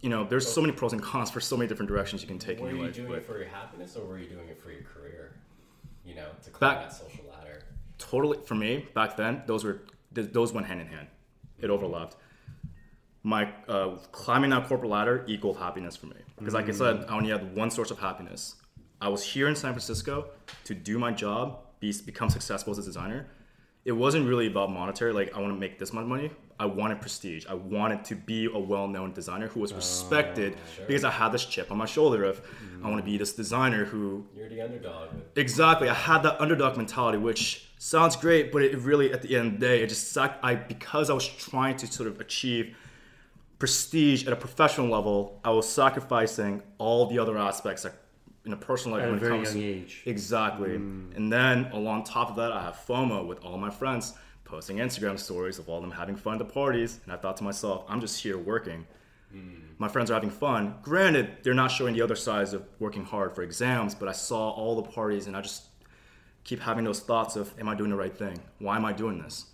you 0.00 0.08
know, 0.08 0.24
there's 0.24 0.46
so 0.50 0.60
many 0.60 0.72
pros 0.72 0.92
and 0.92 1.02
cons 1.02 1.30
for 1.30 1.40
so 1.40 1.56
many 1.56 1.68
different 1.68 1.88
directions 1.88 2.22
you 2.22 2.28
can 2.28 2.38
take 2.38 2.58
Were 2.60 2.70
in 2.70 2.76
your 2.76 2.84
you 2.84 2.86
life. 2.88 2.96
doing 2.96 3.08
but- 3.08 3.18
it 3.18 3.26
for 3.26 3.38
your 3.38 3.48
happiness, 3.48 3.96
or 3.96 4.04
were 4.04 4.18
you 4.18 4.28
doing 4.28 4.48
it 4.48 4.60
for 4.62 4.70
your 4.70 4.82
career? 4.82 5.34
You 6.04 6.14
know, 6.16 6.26
to 6.42 6.50
Back- 6.50 6.58
climb 6.58 6.78
that 6.80 6.92
social 6.92 7.24
ladder. 7.30 7.62
totally 7.98 8.38
for 8.44 8.56
me 8.56 8.86
back 8.94 9.16
then 9.16 9.42
those 9.46 9.62
were 9.64 9.82
those 10.10 10.52
went 10.52 10.66
hand 10.66 10.80
in 10.80 10.88
hand 10.88 11.06
it 11.60 11.70
overlapped 11.70 12.16
my 13.22 13.48
uh, 13.68 13.90
climbing 14.10 14.50
that 14.50 14.66
corporate 14.66 14.90
ladder 14.90 15.24
equaled 15.28 15.56
happiness 15.56 15.94
for 15.94 16.06
me. 16.06 16.16
Because, 16.36 16.54
like 16.54 16.68
I 16.68 16.72
said, 16.72 17.04
I 17.08 17.16
only 17.16 17.30
had 17.30 17.54
one 17.54 17.70
source 17.70 17.92
of 17.92 18.00
happiness. 18.00 18.56
I 19.00 19.06
was 19.08 19.22
here 19.22 19.46
in 19.46 19.54
San 19.54 19.70
Francisco 19.72 20.30
to 20.64 20.74
do 20.74 20.98
my 20.98 21.12
job, 21.12 21.60
be, 21.78 21.94
become 22.04 22.30
successful 22.30 22.72
as 22.72 22.78
a 22.78 22.82
designer. 22.82 23.28
It 23.84 23.92
wasn't 23.92 24.28
really 24.28 24.46
about 24.46 24.70
monetary, 24.70 25.12
like 25.12 25.34
I 25.34 25.40
want 25.40 25.52
to 25.52 25.58
make 25.58 25.78
this 25.78 25.92
much 25.92 26.06
money. 26.06 26.30
I 26.60 26.66
wanted 26.66 27.00
prestige. 27.00 27.44
I 27.48 27.54
wanted 27.54 28.04
to 28.04 28.14
be 28.14 28.46
a 28.46 28.58
well-known 28.58 29.12
designer 29.12 29.48
who 29.48 29.58
was 29.58 29.72
oh, 29.72 29.76
respected 29.76 30.56
because 30.86 31.02
I 31.02 31.10
had 31.10 31.32
this 31.32 31.44
chip 31.44 31.72
on 31.72 31.78
my 31.78 31.86
shoulder 31.86 32.22
of 32.22 32.40
I 32.84 32.88
want 32.88 32.98
to 32.98 33.04
be 33.04 33.18
this 33.18 33.32
designer 33.32 33.84
who 33.84 34.24
You're 34.36 34.48
the 34.48 34.60
underdog. 34.60 35.08
Exactly. 35.34 35.88
I 35.88 35.94
had 35.94 36.22
that 36.22 36.40
underdog 36.40 36.76
mentality, 36.76 37.18
which 37.18 37.66
sounds 37.78 38.14
great, 38.14 38.52
but 38.52 38.62
it 38.62 38.78
really, 38.78 39.12
at 39.12 39.22
the 39.22 39.36
end 39.36 39.54
of 39.54 39.60
the 39.60 39.66
day, 39.66 39.82
it 39.82 39.88
just 39.88 40.12
sucked. 40.12 40.44
I 40.44 40.54
because 40.54 41.10
I 41.10 41.14
was 41.14 41.26
trying 41.26 41.76
to 41.78 41.86
sort 41.88 42.08
of 42.08 42.20
achieve 42.20 42.76
prestige 43.58 44.26
at 44.26 44.32
a 44.32 44.36
professional 44.36 44.88
level, 44.88 45.40
I 45.44 45.50
was 45.50 45.68
sacrificing 45.68 46.62
all 46.78 47.06
the 47.06 47.20
other 47.20 47.38
aspects, 47.38 47.84
like 47.84 47.94
in 48.44 48.52
a 48.52 48.56
personal 48.56 48.98
life 48.98 49.04
At 49.04 49.08
a 49.08 49.12
when 49.12 49.18
it 49.18 49.26
very 49.26 49.36
comes 49.36 49.54
young 49.54 49.64
age. 49.64 50.02
Exactly. 50.06 50.70
Mm. 50.70 51.16
And 51.16 51.32
then 51.32 51.66
along 51.72 52.04
top 52.04 52.30
of 52.30 52.36
that, 52.36 52.52
I 52.52 52.62
have 52.62 52.76
FOMO 52.86 53.26
with 53.26 53.44
all 53.44 53.56
my 53.56 53.70
friends 53.70 54.14
posting 54.44 54.78
Instagram 54.78 55.18
stories 55.18 55.58
of 55.58 55.68
all 55.68 55.80
them 55.80 55.90
having 55.90 56.16
fun 56.16 56.34
at 56.34 56.38
the 56.38 56.44
parties, 56.44 57.00
and 57.04 57.12
I 57.12 57.16
thought 57.16 57.36
to 57.38 57.44
myself, 57.44 57.84
I'm 57.88 58.00
just 58.00 58.22
here 58.22 58.36
working. 58.36 58.86
Mm. 59.34 59.78
My 59.78 59.88
friends 59.88 60.10
are 60.10 60.14
having 60.14 60.30
fun. 60.30 60.74
Granted, 60.82 61.38
they're 61.42 61.54
not 61.54 61.70
showing 61.70 61.94
the 61.94 62.02
other 62.02 62.16
sides 62.16 62.52
of 62.52 62.64
working 62.78 63.04
hard 63.04 63.34
for 63.34 63.42
exams, 63.42 63.94
but 63.94 64.08
I 64.08 64.12
saw 64.12 64.50
all 64.50 64.76
the 64.76 64.88
parties 64.88 65.26
and 65.26 65.36
I 65.36 65.40
just 65.40 65.64
keep 66.44 66.60
having 66.60 66.84
those 66.84 67.00
thoughts 67.00 67.36
of, 67.36 67.52
am 67.58 67.68
I 67.68 67.74
doing 67.74 67.90
the 67.90 67.96
right 67.96 68.16
thing? 68.16 68.38
Why 68.58 68.76
am 68.76 68.84
I 68.84 68.92
doing 68.92 69.22
this? 69.22 69.46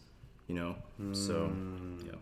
You 0.48 0.54
know? 0.56 0.76
So, 1.12 1.52
mm. 1.54 2.04
yeah. 2.04 2.12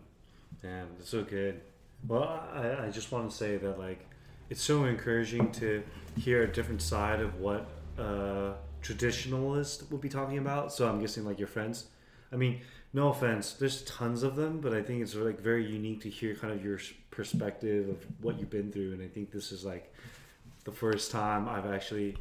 Damn, 0.60 0.88
that's 0.98 1.08
so 1.08 1.22
good. 1.22 1.60
Well, 2.06 2.24
I, 2.52 2.86
I 2.86 2.90
just 2.90 3.10
want 3.10 3.30
to 3.30 3.36
say 3.36 3.56
that 3.56 3.78
like 3.78 4.06
it's 4.50 4.62
so 4.62 4.84
encouraging 4.84 5.50
to 5.52 5.82
hear 6.18 6.42
a 6.42 6.52
different 6.52 6.82
side 6.82 7.20
of 7.20 7.40
what 7.40 7.66
a 7.98 8.52
traditionalist 8.82 9.90
will 9.90 9.98
be 9.98 10.08
talking 10.08 10.38
about. 10.38 10.72
So 10.72 10.88
I'm 10.88 11.00
guessing 11.00 11.24
like 11.24 11.38
your 11.38 11.48
friends. 11.48 11.86
I 12.32 12.36
mean, 12.36 12.60
no 12.92 13.08
offense, 13.08 13.52
there's 13.54 13.82
tons 13.82 14.22
of 14.22 14.36
them, 14.36 14.60
but 14.60 14.72
I 14.72 14.82
think 14.82 15.02
it's 15.02 15.14
like 15.14 15.40
very 15.40 15.64
unique 15.70 16.00
to 16.02 16.10
hear 16.10 16.34
kind 16.34 16.52
of 16.52 16.64
your 16.64 16.78
perspective 17.10 17.88
of 17.88 17.96
what 18.20 18.38
you've 18.38 18.50
been 18.50 18.72
through. 18.72 18.92
And 18.94 19.02
I 19.02 19.08
think 19.08 19.30
this 19.30 19.52
is 19.52 19.64
like 19.64 19.92
the 20.64 20.72
first 20.72 21.10
time 21.10 21.48
I've 21.48 21.66
actually 21.66 22.16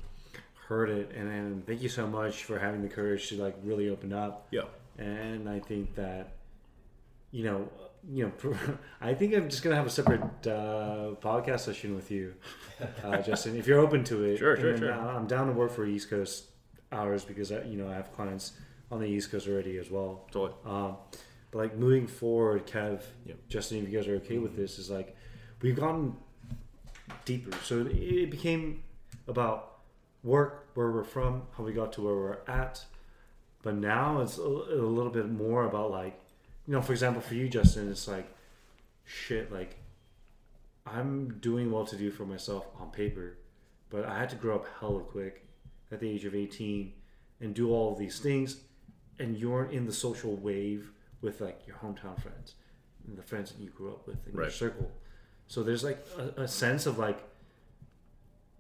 heard 0.67 0.89
it. 0.89 1.11
And, 1.15 1.29
and 1.29 1.65
thank 1.65 1.81
you 1.81 1.89
so 1.89 2.07
much 2.07 2.43
for 2.43 2.59
having 2.59 2.81
the 2.81 2.89
courage 2.89 3.29
to 3.29 3.35
like 3.35 3.55
really 3.63 3.89
open 3.89 4.11
up 4.13 4.47
Yeah. 4.51 4.63
and 4.97 5.47
I 5.47 5.59
think 5.59 5.95
that 5.95 6.33
you 7.31 7.43
know, 7.43 7.69
you 8.07 8.31
know, 8.43 8.55
I 9.01 9.13
think 9.13 9.33
I'm 9.33 9.49
just 9.49 9.63
gonna 9.63 9.75
have 9.75 9.85
a 9.87 9.89
separate 9.89 10.21
uh, 10.47 11.15
podcast 11.21 11.61
session 11.61 11.95
with 11.95 12.11
you, 12.11 12.33
uh, 13.03 13.17
Justin, 13.21 13.55
if 13.57 13.67
you're 13.67 13.79
open 13.79 14.03
to 14.05 14.23
it. 14.23 14.37
Sure, 14.37 14.55
sure, 14.57 14.69
And 14.71 14.79
sure. 14.79 14.93
uh, 14.93 15.15
I'm 15.15 15.27
down 15.27 15.47
to 15.47 15.53
work 15.53 15.71
for 15.71 15.85
East 15.85 16.09
Coast 16.09 16.45
hours 16.91 17.25
because 17.25 17.51
I, 17.51 17.63
you 17.63 17.77
know 17.77 17.89
I 17.89 17.93
have 17.95 18.13
clients 18.13 18.53
on 18.91 18.99
the 18.99 19.07
East 19.07 19.31
Coast 19.31 19.47
already 19.47 19.77
as 19.77 19.89
well. 19.89 20.27
Totally. 20.31 20.57
Um, 20.65 20.97
but 21.51 21.57
like 21.59 21.77
moving 21.77 22.07
forward, 22.07 22.67
Kev, 22.67 23.01
Yep. 23.25 23.37
Justin, 23.49 23.79
if 23.83 23.89
you 23.89 23.97
guys 23.97 24.07
are 24.07 24.15
okay 24.17 24.37
with 24.37 24.55
this, 24.55 24.77
is 24.77 24.89
like 24.89 25.15
we've 25.61 25.75
gotten 25.75 26.15
deeper. 27.25 27.55
So 27.63 27.79
it- 27.81 27.87
it 27.95 28.31
became 28.31 28.83
about 29.27 29.77
work, 30.23 30.67
where 30.75 30.91
we're 30.91 31.03
from, 31.03 31.43
how 31.57 31.63
we 31.63 31.73
got 31.73 31.93
to 31.93 32.01
where 32.01 32.13
we're 32.15 32.37
at. 32.47 32.85
But 33.63 33.75
now 33.75 34.21
it's 34.21 34.37
a, 34.37 34.41
a 34.41 34.85
little 34.85 35.11
bit 35.11 35.29
more 35.29 35.65
about 35.65 35.89
like, 35.91 36.19
you 36.67 36.73
know, 36.73 36.81
for 36.81 36.91
example, 36.91 37.21
for 37.21 37.35
you, 37.35 37.47
Justin, 37.47 37.89
it's 37.89 38.07
like, 38.07 38.27
shit, 39.03 39.51
like, 39.51 39.77
I'm 40.85 41.37
doing 41.39 41.71
well 41.71 41.85
to 41.85 41.95
do 41.95 42.11
for 42.11 42.25
myself 42.25 42.67
on 42.79 42.91
paper, 42.91 43.37
but 43.89 44.05
I 44.05 44.17
had 44.17 44.29
to 44.31 44.35
grow 44.35 44.55
up 44.55 44.65
hella 44.79 45.01
quick 45.01 45.45
at 45.91 45.99
the 45.99 46.09
age 46.09 46.25
of 46.25 46.35
18 46.35 46.93
and 47.41 47.53
do 47.53 47.71
all 47.71 47.93
of 47.93 47.99
these 47.99 48.19
things, 48.19 48.57
and 49.19 49.37
you're 49.37 49.65
in 49.65 49.85
the 49.85 49.93
social 49.93 50.35
wave 50.35 50.91
with 51.21 51.41
like 51.41 51.61
your 51.65 51.75
hometown 51.77 52.19
friends 52.21 52.55
and 53.07 53.17
the 53.17 53.23
friends 53.23 53.51
that 53.51 53.61
you 53.61 53.69
grew 53.69 53.91
up 53.91 54.07
with 54.07 54.17
in 54.27 54.33
your 54.33 54.49
circle. 54.49 54.91
So 55.47 55.63
there's 55.63 55.83
like 55.83 56.05
a, 56.17 56.43
a 56.43 56.47
sense 56.47 56.85
of 56.85 56.97
like 56.97 57.19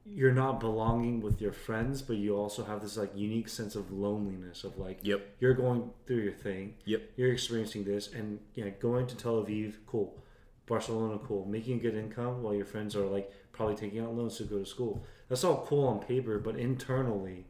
you're 0.07 0.33
not 0.33 0.59
belonging 0.59 1.19
with 1.21 1.41
your 1.41 1.51
friends, 1.51 2.01
but 2.01 2.17
you 2.17 2.35
also 2.37 2.63
have 2.63 2.81
this 2.81 2.95
like 2.97 3.11
unique 3.15 3.49
sense 3.49 3.75
of 3.75 3.91
loneliness 3.91 4.63
of 4.63 4.77
like 4.77 4.99
Yep. 5.01 5.25
you're 5.39 5.53
going 5.55 5.89
through 6.05 6.17
your 6.21 6.33
thing, 6.33 6.75
Yep. 6.85 7.01
you're 7.15 7.31
experiencing 7.31 7.83
this, 7.83 8.13
and 8.13 8.39
yeah, 8.53 8.69
going 8.69 9.07
to 9.07 9.15
Tel 9.17 9.43
Aviv, 9.43 9.73
cool. 9.87 10.21
Barcelona, 10.67 11.19
cool. 11.27 11.45
Making 11.45 11.77
a 11.79 11.81
good 11.81 11.95
income 11.95 12.41
while 12.41 12.53
your 12.53 12.65
friends 12.65 12.95
are 12.95 13.05
like 13.05 13.31
probably 13.51 13.75
taking 13.75 13.99
out 13.99 14.13
loans 14.15 14.37
to 14.37 14.43
go 14.43 14.59
to 14.59 14.65
school. 14.65 15.03
That's 15.29 15.43
all 15.43 15.65
cool 15.67 15.87
on 15.87 15.99
paper, 15.99 16.39
but 16.39 16.55
internally, 16.55 17.45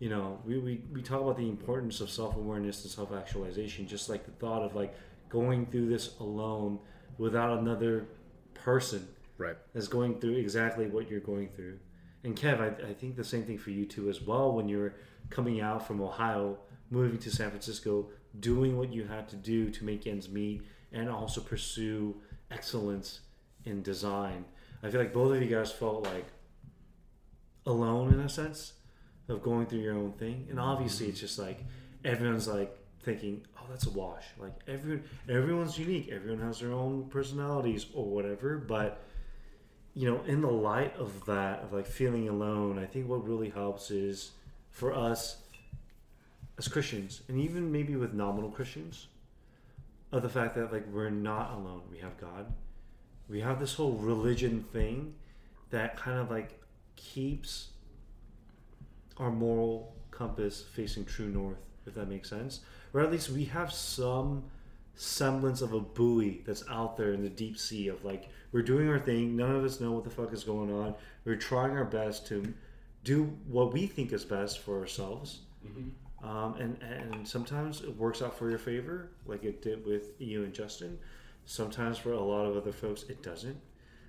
you 0.00 0.08
know, 0.08 0.40
we, 0.44 0.58
we, 0.58 0.82
we 0.92 1.00
talk 1.02 1.20
about 1.20 1.36
the 1.36 1.48
importance 1.48 2.00
of 2.00 2.10
self 2.10 2.36
awareness 2.36 2.82
and 2.82 2.90
self 2.90 3.12
actualization, 3.12 3.86
just 3.86 4.08
like 4.08 4.24
the 4.26 4.32
thought 4.32 4.62
of 4.62 4.74
like 4.74 4.94
going 5.28 5.66
through 5.66 5.88
this 5.88 6.18
alone 6.20 6.78
without 7.18 7.58
another 7.58 8.06
person 8.54 9.06
Right. 9.36 9.56
is 9.74 9.88
going 9.88 10.20
through 10.20 10.36
exactly 10.36 10.86
what 10.86 11.10
you're 11.10 11.20
going 11.20 11.48
through. 11.48 11.78
And 12.22 12.36
Kev, 12.36 12.60
I, 12.60 12.90
I 12.90 12.94
think 12.94 13.16
the 13.16 13.24
same 13.24 13.44
thing 13.44 13.58
for 13.58 13.70
you 13.70 13.84
too 13.84 14.08
as 14.08 14.22
well. 14.22 14.52
When 14.52 14.68
you're 14.68 14.94
coming 15.30 15.60
out 15.60 15.86
from 15.86 16.00
Ohio, 16.00 16.58
moving 16.90 17.18
to 17.18 17.30
San 17.30 17.50
Francisco, 17.50 18.08
doing 18.40 18.78
what 18.78 18.92
you 18.92 19.04
had 19.04 19.28
to 19.28 19.36
do 19.36 19.70
to 19.70 19.84
make 19.84 20.06
ends 20.06 20.28
meet, 20.28 20.62
and 20.92 21.08
also 21.10 21.40
pursue 21.40 22.14
excellence 22.50 23.20
in 23.64 23.82
design. 23.82 24.44
I 24.82 24.90
feel 24.90 25.00
like 25.00 25.12
both 25.12 25.34
of 25.34 25.42
you 25.42 25.48
guys 25.48 25.72
felt 25.72 26.04
like 26.04 26.26
alone 27.66 28.12
in 28.12 28.20
a 28.20 28.28
sense 28.28 28.74
of 29.28 29.42
going 29.42 29.66
through 29.66 29.80
your 29.80 29.94
own 29.94 30.12
thing. 30.12 30.46
And 30.50 30.60
obviously, 30.60 31.06
it's 31.08 31.20
just 31.20 31.38
like 31.38 31.64
everyone's 32.04 32.46
like 32.48 32.76
thinking, 33.02 33.46
"Oh, 33.58 33.64
that's 33.68 33.86
a 33.86 33.90
wash." 33.90 34.24
Like 34.38 34.54
everyone, 34.68 35.04
everyone's 35.28 35.78
unique. 35.78 36.08
Everyone 36.10 36.40
has 36.42 36.60
their 36.60 36.72
own 36.72 37.08
personalities 37.08 37.86
or 37.94 38.06
whatever. 38.06 38.58
But 38.58 39.02
you 39.94 40.10
know, 40.10 40.20
in 40.26 40.40
the 40.40 40.50
light 40.50 40.96
of 40.96 41.24
that, 41.26 41.62
of 41.62 41.72
like 41.72 41.86
feeling 41.86 42.28
alone, 42.28 42.78
I 42.78 42.86
think 42.86 43.08
what 43.08 43.26
really 43.26 43.50
helps 43.50 43.90
is 43.90 44.32
for 44.70 44.92
us 44.92 45.38
as 46.58 46.68
Christians, 46.68 47.22
and 47.28 47.38
even 47.38 47.70
maybe 47.70 47.96
with 47.96 48.12
nominal 48.12 48.50
Christians, 48.50 49.06
of 50.12 50.22
the 50.22 50.28
fact 50.28 50.54
that 50.56 50.72
like 50.72 50.86
we're 50.92 51.10
not 51.10 51.52
alone. 51.52 51.82
We 51.90 51.98
have 51.98 52.16
God. 52.20 52.52
We 53.28 53.40
have 53.40 53.58
this 53.58 53.74
whole 53.74 53.92
religion 53.92 54.64
thing 54.72 55.14
that 55.70 55.96
kind 55.96 56.18
of 56.18 56.30
like 56.30 56.60
keeps 56.96 57.70
our 59.16 59.30
moral 59.30 59.94
compass 60.10 60.62
facing 60.62 61.04
true 61.04 61.28
north, 61.28 61.58
if 61.86 61.94
that 61.94 62.08
makes 62.08 62.30
sense. 62.30 62.60
Or 62.92 63.00
at 63.00 63.10
least 63.10 63.30
we 63.30 63.44
have 63.46 63.72
some 63.72 64.44
semblance 64.94 65.60
of 65.60 65.72
a 65.72 65.80
buoy 65.80 66.42
that's 66.46 66.64
out 66.70 66.96
there 66.96 67.12
in 67.12 67.22
the 67.22 67.28
deep 67.28 67.58
sea 67.58 67.88
of 67.88 68.04
like 68.04 68.28
we're 68.54 68.62
doing 68.62 68.88
our 68.88 69.00
thing. 69.00 69.36
None 69.36 69.54
of 69.54 69.64
us 69.64 69.80
know 69.80 69.90
what 69.90 70.04
the 70.04 70.10
fuck 70.10 70.32
is 70.32 70.44
going 70.44 70.72
on. 70.72 70.94
We're 71.24 71.36
trying 71.36 71.72
our 71.72 71.84
best 71.84 72.26
to 72.28 72.54
do 73.02 73.24
what 73.48 73.72
we 73.72 73.86
think 73.86 74.12
is 74.12 74.24
best 74.24 74.60
for 74.60 74.78
ourselves. 74.78 75.40
Um, 76.22 76.54
and 76.54 76.82
and 76.82 77.28
sometimes 77.28 77.82
it 77.82 77.94
works 77.96 78.22
out 78.22 78.38
for 78.38 78.48
your 78.48 78.58
favor 78.58 79.10
like 79.26 79.44
it 79.44 79.60
did 79.60 79.84
with 79.84 80.18
you 80.18 80.44
and 80.44 80.54
justin. 80.54 80.98
Sometimes 81.44 81.98
for 81.98 82.12
a 82.12 82.20
lot 82.20 82.46
of 82.46 82.56
other 82.56 82.72
folks 82.72 83.02
it 83.10 83.22
doesn't. 83.22 83.60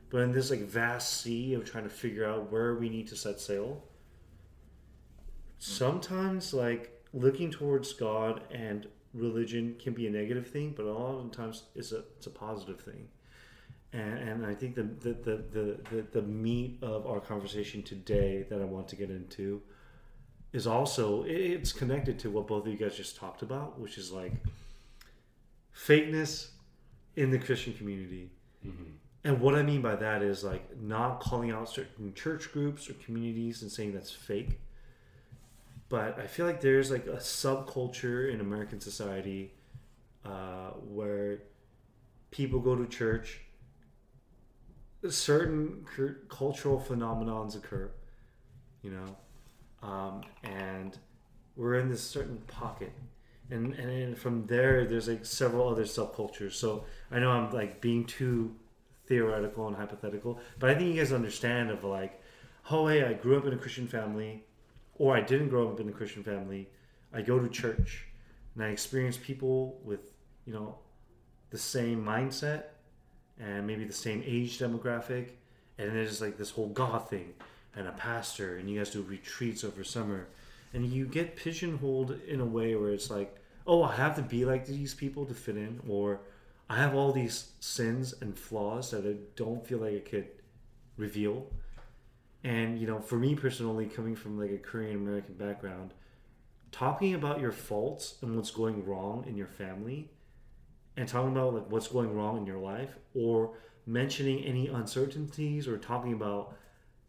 But 0.09 0.19
in 0.21 0.31
this 0.31 0.51
like 0.51 0.61
vast 0.61 1.21
sea 1.21 1.55
of 1.55 1.65
trying 1.65 1.83
to 1.83 1.89
figure 1.89 2.25
out 2.25 2.51
where 2.51 2.75
we 2.75 2.87
need 2.87 3.07
to 3.07 3.15
set 3.15 3.41
sail 3.41 3.83
sometimes 5.57 6.53
like 6.53 7.01
looking 7.13 7.49
towards 7.49 7.93
god 7.93 8.41
and 8.51 8.87
religion 9.13 9.75
can 9.79 9.93
be 9.93 10.05
a 10.05 10.09
negative 10.09 10.47
thing 10.47 10.73
but 10.75 10.85
a 10.85 10.91
lot 10.91 11.15
of 11.19 11.31
times 11.31 11.63
it's 11.75 11.91
a 11.91 12.03
it's 12.17 12.27
a 12.27 12.29
positive 12.29 12.79
thing 12.79 13.07
and, 13.93 14.17
and 14.29 14.45
I 14.45 14.53
think 14.53 14.75
the 14.75 14.83
the, 14.83 15.13
the, 15.13 15.43
the, 15.51 15.79
the 15.91 16.05
the 16.13 16.21
meat 16.21 16.79
of 16.81 17.07
our 17.07 17.19
conversation 17.19 17.83
today 17.83 18.45
that 18.49 18.61
I 18.61 18.65
want 18.65 18.87
to 18.89 18.95
get 18.95 19.09
into 19.09 19.61
is 20.53 20.67
also 20.67 21.23
it's 21.27 21.71
connected 21.71 22.17
to 22.19 22.29
what 22.29 22.47
both 22.47 22.65
of 22.65 22.71
you 22.71 22.77
guys 22.77 22.95
just 22.95 23.17
talked 23.17 23.41
about, 23.41 23.79
which 23.79 23.97
is 23.97 24.11
like 24.11 24.33
fakeness 25.75 26.49
in 27.15 27.29
the 27.31 27.39
Christian 27.39 27.73
community. 27.73 28.29
And 29.23 29.41
what 29.41 29.55
I 29.55 29.63
mean 29.63 29.81
by 29.81 29.95
that 29.95 30.21
is 30.21 30.43
like 30.43 30.79
not 30.79 31.19
calling 31.19 31.51
out 31.51 31.67
certain 31.67 32.13
church 32.13 32.51
groups 32.51 32.89
or 32.89 32.93
communities 32.93 33.63
and 33.63 33.71
saying 33.71 33.93
that's 33.93 34.11
fake. 34.11 34.59
But 35.89 36.19
I 36.19 36.27
feel 36.27 36.45
like 36.45 36.61
there's 36.61 36.91
like 36.91 37.07
a 37.07 37.17
subculture 37.17 38.31
in 38.31 38.39
American 38.39 38.79
society 38.79 39.51
uh, 40.23 40.71
where 40.87 41.39
people 42.31 42.59
go 42.59 42.75
to 42.75 42.85
church, 42.85 43.41
certain 45.09 45.85
cultural 46.29 46.79
phenomenons 46.79 47.55
occur, 47.55 47.91
you 48.81 48.91
know, 48.91 49.87
um, 49.87 50.21
and 50.43 50.97
we're 51.55 51.75
in 51.75 51.89
this 51.89 52.01
certain 52.01 52.37
pocket, 52.47 52.91
and 53.49 53.73
and 53.73 53.89
then 53.89 54.15
from 54.15 54.45
there 54.47 54.85
there's 54.85 55.07
like 55.07 55.25
several 55.25 55.69
other 55.69 55.83
subcultures. 55.83 56.53
So 56.53 56.85
i 57.11 57.19
know 57.19 57.31
i'm 57.31 57.51
like 57.51 57.81
being 57.81 58.05
too 58.05 58.55
theoretical 59.07 59.67
and 59.67 59.75
hypothetical 59.75 60.39
but 60.59 60.69
i 60.69 60.75
think 60.75 60.93
you 60.93 60.99
guys 60.99 61.13
understand 61.13 61.69
of 61.69 61.83
like 61.83 62.21
oh 62.71 62.87
hey 62.87 63.03
i 63.03 63.13
grew 63.13 63.37
up 63.37 63.45
in 63.45 63.53
a 63.53 63.57
christian 63.57 63.87
family 63.87 64.43
or 64.95 65.15
i 65.15 65.21
didn't 65.21 65.49
grow 65.49 65.69
up 65.69 65.79
in 65.79 65.89
a 65.89 65.91
christian 65.91 66.23
family. 66.23 66.69
I 67.13 67.21
go 67.21 67.39
to 67.39 67.47
church 67.47 68.07
and 68.55 68.63
i 68.63 68.69
experience 68.69 69.17
people 69.17 69.79
with 69.83 70.11
you 70.45 70.53
know 70.53 70.79
the 71.51 71.57
same 71.57 72.03
mindset 72.03 72.63
and 73.39 73.65
maybe 73.67 73.83
the 73.83 73.93
same 73.93 74.23
age 74.25 74.59
demographic 74.59 75.29
and 75.77 75.95
there's 75.95 76.21
like 76.21 76.37
this 76.37 76.51
whole 76.51 76.69
god 76.69 77.09
thing 77.09 77.33
and 77.75 77.87
a 77.87 77.91
pastor 77.91 78.57
and 78.57 78.69
you 78.69 78.77
guys 78.77 78.91
do 78.91 79.01
retreats 79.03 79.63
over 79.63 79.83
summer 79.83 80.27
and 80.73 80.85
you 80.85 81.05
get 81.05 81.35
pigeonholed 81.35 82.17
in 82.27 82.39
a 82.39 82.45
way 82.45 82.75
where 82.75 82.91
it's 82.91 83.09
like 83.09 83.35
oh 83.67 83.83
i 83.83 83.93
have 83.93 84.15
to 84.15 84.21
be 84.21 84.45
like 84.45 84.65
these 84.65 84.93
people 84.93 85.25
to 85.25 85.33
fit 85.33 85.57
in 85.57 85.79
or 85.87 86.19
i 86.69 86.77
have 86.77 86.95
all 86.95 87.11
these 87.11 87.49
sins 87.59 88.13
and 88.21 88.37
flaws 88.37 88.91
that 88.91 89.05
i 89.05 89.15
don't 89.35 89.65
feel 89.65 89.79
like 89.79 89.95
i 89.95 89.99
could 89.99 90.27
reveal. 90.97 91.47
And 92.43 92.79
you 92.79 92.87
know 92.87 92.99
for 92.99 93.17
me 93.17 93.35
personally 93.35 93.87
coming 93.87 94.15
from 94.15 94.39
like 94.39 94.51
a 94.51 94.57
korean 94.57 94.97
american 94.97 95.33
background 95.33 95.93
talking 96.71 97.15
about 97.15 97.39
your 97.39 97.51
faults 97.51 98.15
and 98.21 98.35
what's 98.35 98.51
going 98.51 98.85
wrong 98.85 99.25
in 99.27 99.35
your 99.35 99.47
family 99.47 100.09
and 100.97 101.07
talking 101.07 101.31
about 101.31 101.53
like 101.53 101.69
what's 101.69 101.87
going 101.87 102.13
wrong 102.15 102.37
in 102.37 102.45
your 102.45 102.57
life 102.57 102.95
or 103.13 103.57
mentioning 103.85 104.43
any 104.43 104.67
uncertainties 104.67 105.67
or 105.67 105.77
talking 105.77 106.13
about 106.13 106.55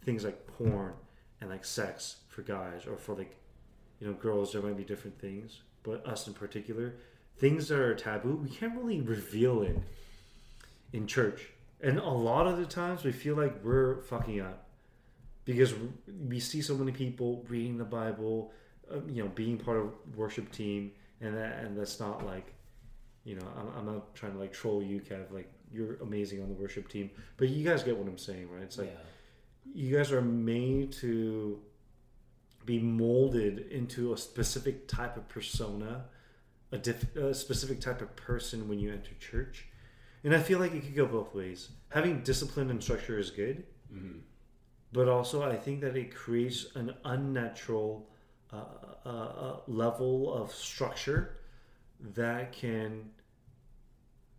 things 0.04 0.24
like 0.24 0.46
porn 0.46 0.92
and 1.40 1.50
like 1.50 1.64
sex 1.64 2.16
for 2.28 2.42
guys 2.42 2.86
or 2.86 2.96
for 2.96 3.14
like 3.14 3.36
you 4.00 4.06
know 4.06 4.12
girls 4.14 4.52
there 4.52 4.62
might 4.62 4.76
be 4.76 4.84
different 4.84 5.18
things 5.18 5.60
but 5.82 6.04
us 6.06 6.26
in 6.26 6.34
particular 6.34 6.94
things 7.38 7.68
that 7.68 7.78
are 7.78 7.94
taboo 7.94 8.36
we 8.36 8.48
can't 8.48 8.76
really 8.76 9.00
reveal 9.00 9.62
it 9.62 9.78
in 10.92 11.06
church. 11.06 11.48
And 11.80 11.98
a 11.98 12.08
lot 12.08 12.46
of 12.46 12.56
the 12.58 12.64
times 12.64 13.04
we 13.04 13.12
feel 13.12 13.36
like 13.36 13.62
we're 13.62 14.00
fucking 14.02 14.40
up 14.40 14.66
because 15.44 15.74
we 16.28 16.40
see 16.40 16.62
so 16.62 16.74
many 16.74 16.90
people 16.90 17.44
reading 17.48 17.78
the 17.78 17.84
bible 17.84 18.50
uh, 18.92 18.98
you 19.06 19.22
know 19.22 19.28
being 19.28 19.56
part 19.58 19.76
of 19.76 19.92
worship 20.16 20.50
team 20.50 20.90
and 21.20 21.36
that 21.36 21.60
and 21.60 21.78
that's 21.78 22.00
not 22.00 22.26
like 22.26 22.52
you 23.26 23.34
know 23.36 23.46
I'm, 23.58 23.68
I'm 23.78 23.86
not 23.92 24.14
trying 24.14 24.32
to 24.32 24.38
like 24.38 24.52
troll 24.52 24.82
you 24.82 25.00
kev 25.00 25.30
like 25.30 25.52
you're 25.72 25.96
amazing 25.96 26.40
on 26.42 26.48
the 26.48 26.54
worship 26.54 26.88
team 26.88 27.10
but 27.36 27.48
you 27.48 27.62
guys 27.68 27.82
get 27.82 27.96
what 27.96 28.08
i'm 28.08 28.16
saying 28.16 28.48
right 28.50 28.62
it's 28.62 28.78
like 28.78 28.92
yeah. 28.94 29.74
you 29.82 29.96
guys 29.96 30.12
are 30.12 30.22
made 30.22 30.92
to 31.04 31.60
be 32.66 32.78
molded 32.80 33.70
into 33.70 34.12
a 34.12 34.18
specific 34.18 34.88
type 34.88 35.16
of 35.16 35.28
persona, 35.28 36.06
a, 36.72 36.78
diff, 36.78 37.14
a 37.16 37.32
specific 37.32 37.80
type 37.80 38.02
of 38.02 38.14
person 38.16 38.68
when 38.68 38.80
you 38.80 38.92
enter 38.92 39.12
church. 39.20 39.66
And 40.24 40.34
I 40.34 40.40
feel 40.40 40.58
like 40.58 40.74
it 40.74 40.82
could 40.82 40.96
go 40.96 41.06
both 41.06 41.32
ways. 41.32 41.68
Having 41.90 42.22
discipline 42.24 42.68
and 42.70 42.82
structure 42.82 43.18
is 43.18 43.30
good, 43.30 43.64
Mhm. 43.94 44.22
but 44.92 45.08
also 45.08 45.42
I 45.44 45.56
think 45.56 45.80
that 45.82 45.96
it 45.96 46.12
creates 46.12 46.74
an 46.74 46.94
unnatural 47.04 48.10
uh, 48.52 48.64
uh, 49.04 49.08
uh, 49.08 49.60
level 49.68 50.32
of 50.34 50.50
structure 50.52 51.35
that 52.14 52.52
can 52.52 53.10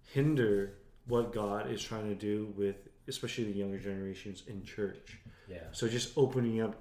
hinder 0.03 0.73
what 1.07 1.33
God 1.33 1.71
is 1.71 1.81
trying 1.81 2.07
to 2.09 2.15
do 2.15 2.53
with, 2.57 2.75
especially 3.07 3.45
the 3.45 3.57
younger 3.57 3.77
generations 3.77 4.43
in 4.47 4.63
church. 4.63 5.19
Yeah. 5.49 5.59
So 5.71 5.87
just 5.87 6.17
opening 6.17 6.61
up, 6.61 6.75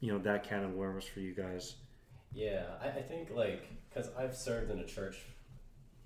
you 0.00 0.12
know, 0.12 0.18
that 0.20 0.44
can 0.44 0.64
of 0.64 0.74
worms 0.74 1.04
for 1.04 1.20
you 1.20 1.34
guys. 1.34 1.74
Yeah, 2.32 2.64
I, 2.82 2.88
I 2.88 3.02
think 3.02 3.30
like 3.34 3.64
because 3.88 4.10
I've 4.18 4.36
served 4.36 4.70
in 4.70 4.78
a 4.78 4.84
church 4.84 5.16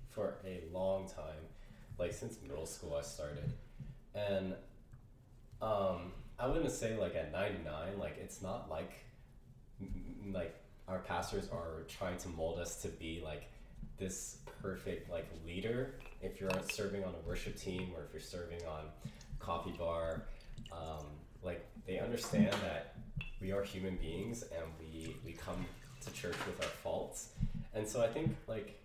for 0.09 0.35
a 0.45 0.63
long 0.71 1.07
time, 1.07 1.43
like 1.97 2.13
since 2.13 2.37
middle 2.41 2.65
school 2.65 2.95
I 2.95 3.01
started, 3.01 3.51
and 4.15 4.55
um, 5.61 6.13
I 6.39 6.47
wouldn't 6.47 6.71
say 6.71 6.97
like 6.97 7.15
at 7.15 7.31
ninety 7.31 7.63
nine, 7.63 7.99
like 7.99 8.17
it's 8.17 8.41
not 8.41 8.69
like 8.69 8.91
like 10.31 10.55
our 10.87 10.99
pastors 10.99 11.49
are 11.51 11.83
trying 11.87 12.17
to 12.17 12.29
mold 12.29 12.59
us 12.59 12.81
to 12.81 12.87
be 12.87 13.21
like 13.23 13.43
this 14.01 14.37
perfect 14.61 15.09
like 15.09 15.27
leader. 15.45 15.93
If 16.21 16.41
you're 16.41 16.49
serving 16.71 17.03
on 17.03 17.13
a 17.13 17.27
worship 17.27 17.55
team 17.55 17.91
or 17.95 18.03
if 18.03 18.11
you're 18.11 18.21
serving 18.21 18.59
on 18.65 18.85
coffee 19.39 19.75
bar, 19.77 20.23
um, 20.71 21.05
like 21.43 21.65
they 21.87 21.99
understand 21.99 22.53
that 22.63 22.95
we 23.39 23.51
are 23.51 23.63
human 23.63 23.95
beings 23.97 24.43
and 24.43 24.63
we 24.79 25.15
we 25.25 25.33
come 25.33 25.65
to 26.01 26.11
church 26.13 26.35
with 26.47 26.59
our 26.63 26.69
faults 26.83 27.29
and 27.75 27.87
so 27.87 28.01
i 28.01 28.07
think 28.07 28.35
like 28.47 28.79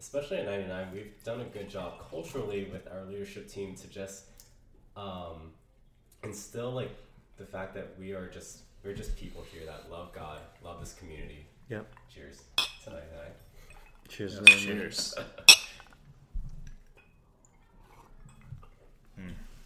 especially 0.00 0.36
at 0.38 0.46
99 0.46 0.88
we've 0.92 1.24
done 1.24 1.40
a 1.40 1.44
good 1.44 1.68
job 1.68 1.94
culturally 2.10 2.68
with 2.72 2.86
our 2.92 3.04
leadership 3.04 3.48
team 3.48 3.74
to 3.74 3.88
just 3.88 4.24
um, 4.96 5.52
instill 6.24 6.72
like 6.72 6.90
the 7.36 7.44
fact 7.44 7.74
that 7.74 7.88
we 7.98 8.12
are 8.12 8.28
just 8.28 8.60
we're 8.84 8.94
just 8.94 9.16
people 9.16 9.44
here 9.52 9.62
that 9.66 9.90
love 9.90 10.12
god 10.14 10.40
love 10.64 10.80
this 10.80 10.94
community 10.94 11.46
Yep. 11.68 11.86
cheers 12.14 12.42
to 12.84 12.90
99 12.90 13.02
Cheers. 14.08 14.40
Yeah, 14.46 14.54
cheers. 14.56 15.14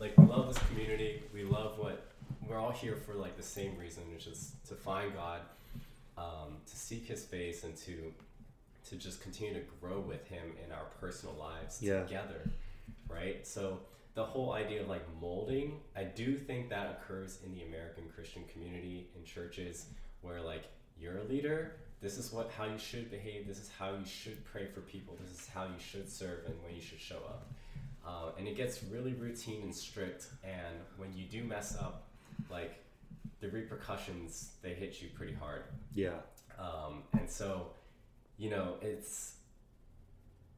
like 0.00 0.16
we 0.18 0.24
love 0.26 0.52
this 0.52 0.58
community 0.68 1.22
we 1.32 1.44
love 1.44 1.78
what 1.78 2.06
we're 2.48 2.58
all 2.58 2.72
here 2.72 2.96
for 2.96 3.14
like 3.14 3.36
the 3.36 3.42
same 3.42 3.78
reason 3.78 4.02
which 4.12 4.26
is 4.26 4.52
to 4.68 4.74
find 4.74 5.14
god 5.14 5.40
um, 6.18 6.56
to 6.66 6.76
seek 6.76 7.06
his 7.06 7.24
face 7.24 7.62
and 7.64 7.76
to 7.76 8.12
to 8.88 8.96
just 8.96 9.22
continue 9.22 9.54
to 9.54 9.60
grow 9.80 10.00
with 10.00 10.26
him 10.26 10.42
in 10.64 10.72
our 10.72 10.84
personal 11.00 11.34
lives 11.36 11.80
Yeah. 11.80 12.02
together 12.02 12.50
right 13.08 13.46
so 13.46 13.78
the 14.14 14.24
whole 14.24 14.52
idea 14.52 14.82
of 14.82 14.88
like 14.88 15.04
molding 15.20 15.78
i 15.96 16.02
do 16.02 16.36
think 16.36 16.68
that 16.70 16.98
occurs 17.00 17.38
in 17.46 17.54
the 17.54 17.62
american 17.62 18.04
christian 18.14 18.42
community 18.52 19.06
in 19.16 19.24
churches 19.24 19.86
where 20.22 20.40
like 20.40 20.64
you're 21.00 21.18
a 21.18 21.24
leader 21.24 21.76
this 22.02 22.18
is 22.18 22.32
what 22.32 22.50
how 22.58 22.64
you 22.64 22.78
should 22.78 23.10
behave 23.10 23.46
this 23.46 23.58
is 23.58 23.70
how 23.78 23.90
you 23.90 24.04
should 24.04 24.44
pray 24.44 24.66
for 24.66 24.80
people 24.80 25.16
this 25.22 25.32
is 25.40 25.48
how 25.48 25.64
you 25.64 25.78
should 25.78 26.10
serve 26.10 26.40
and 26.46 26.54
when 26.64 26.74
you 26.74 26.82
should 26.82 27.00
show 27.00 27.18
up. 27.28 27.50
Uh, 28.04 28.30
and 28.36 28.48
it 28.48 28.56
gets 28.56 28.82
really 28.82 29.12
routine 29.12 29.62
and 29.62 29.74
strict 29.74 30.26
and 30.42 30.76
when 30.96 31.12
you 31.14 31.24
do 31.24 31.44
mess 31.44 31.76
up 31.76 32.08
like 32.50 32.74
the 33.40 33.48
repercussions 33.48 34.50
they 34.62 34.74
hit 34.74 35.00
you 35.00 35.08
pretty 35.14 35.34
hard. 35.34 35.62
Yeah. 35.94 36.18
um, 36.58 37.04
and 37.18 37.30
so 37.30 37.68
you 38.38 38.50
know 38.50 38.74
it's 38.82 39.34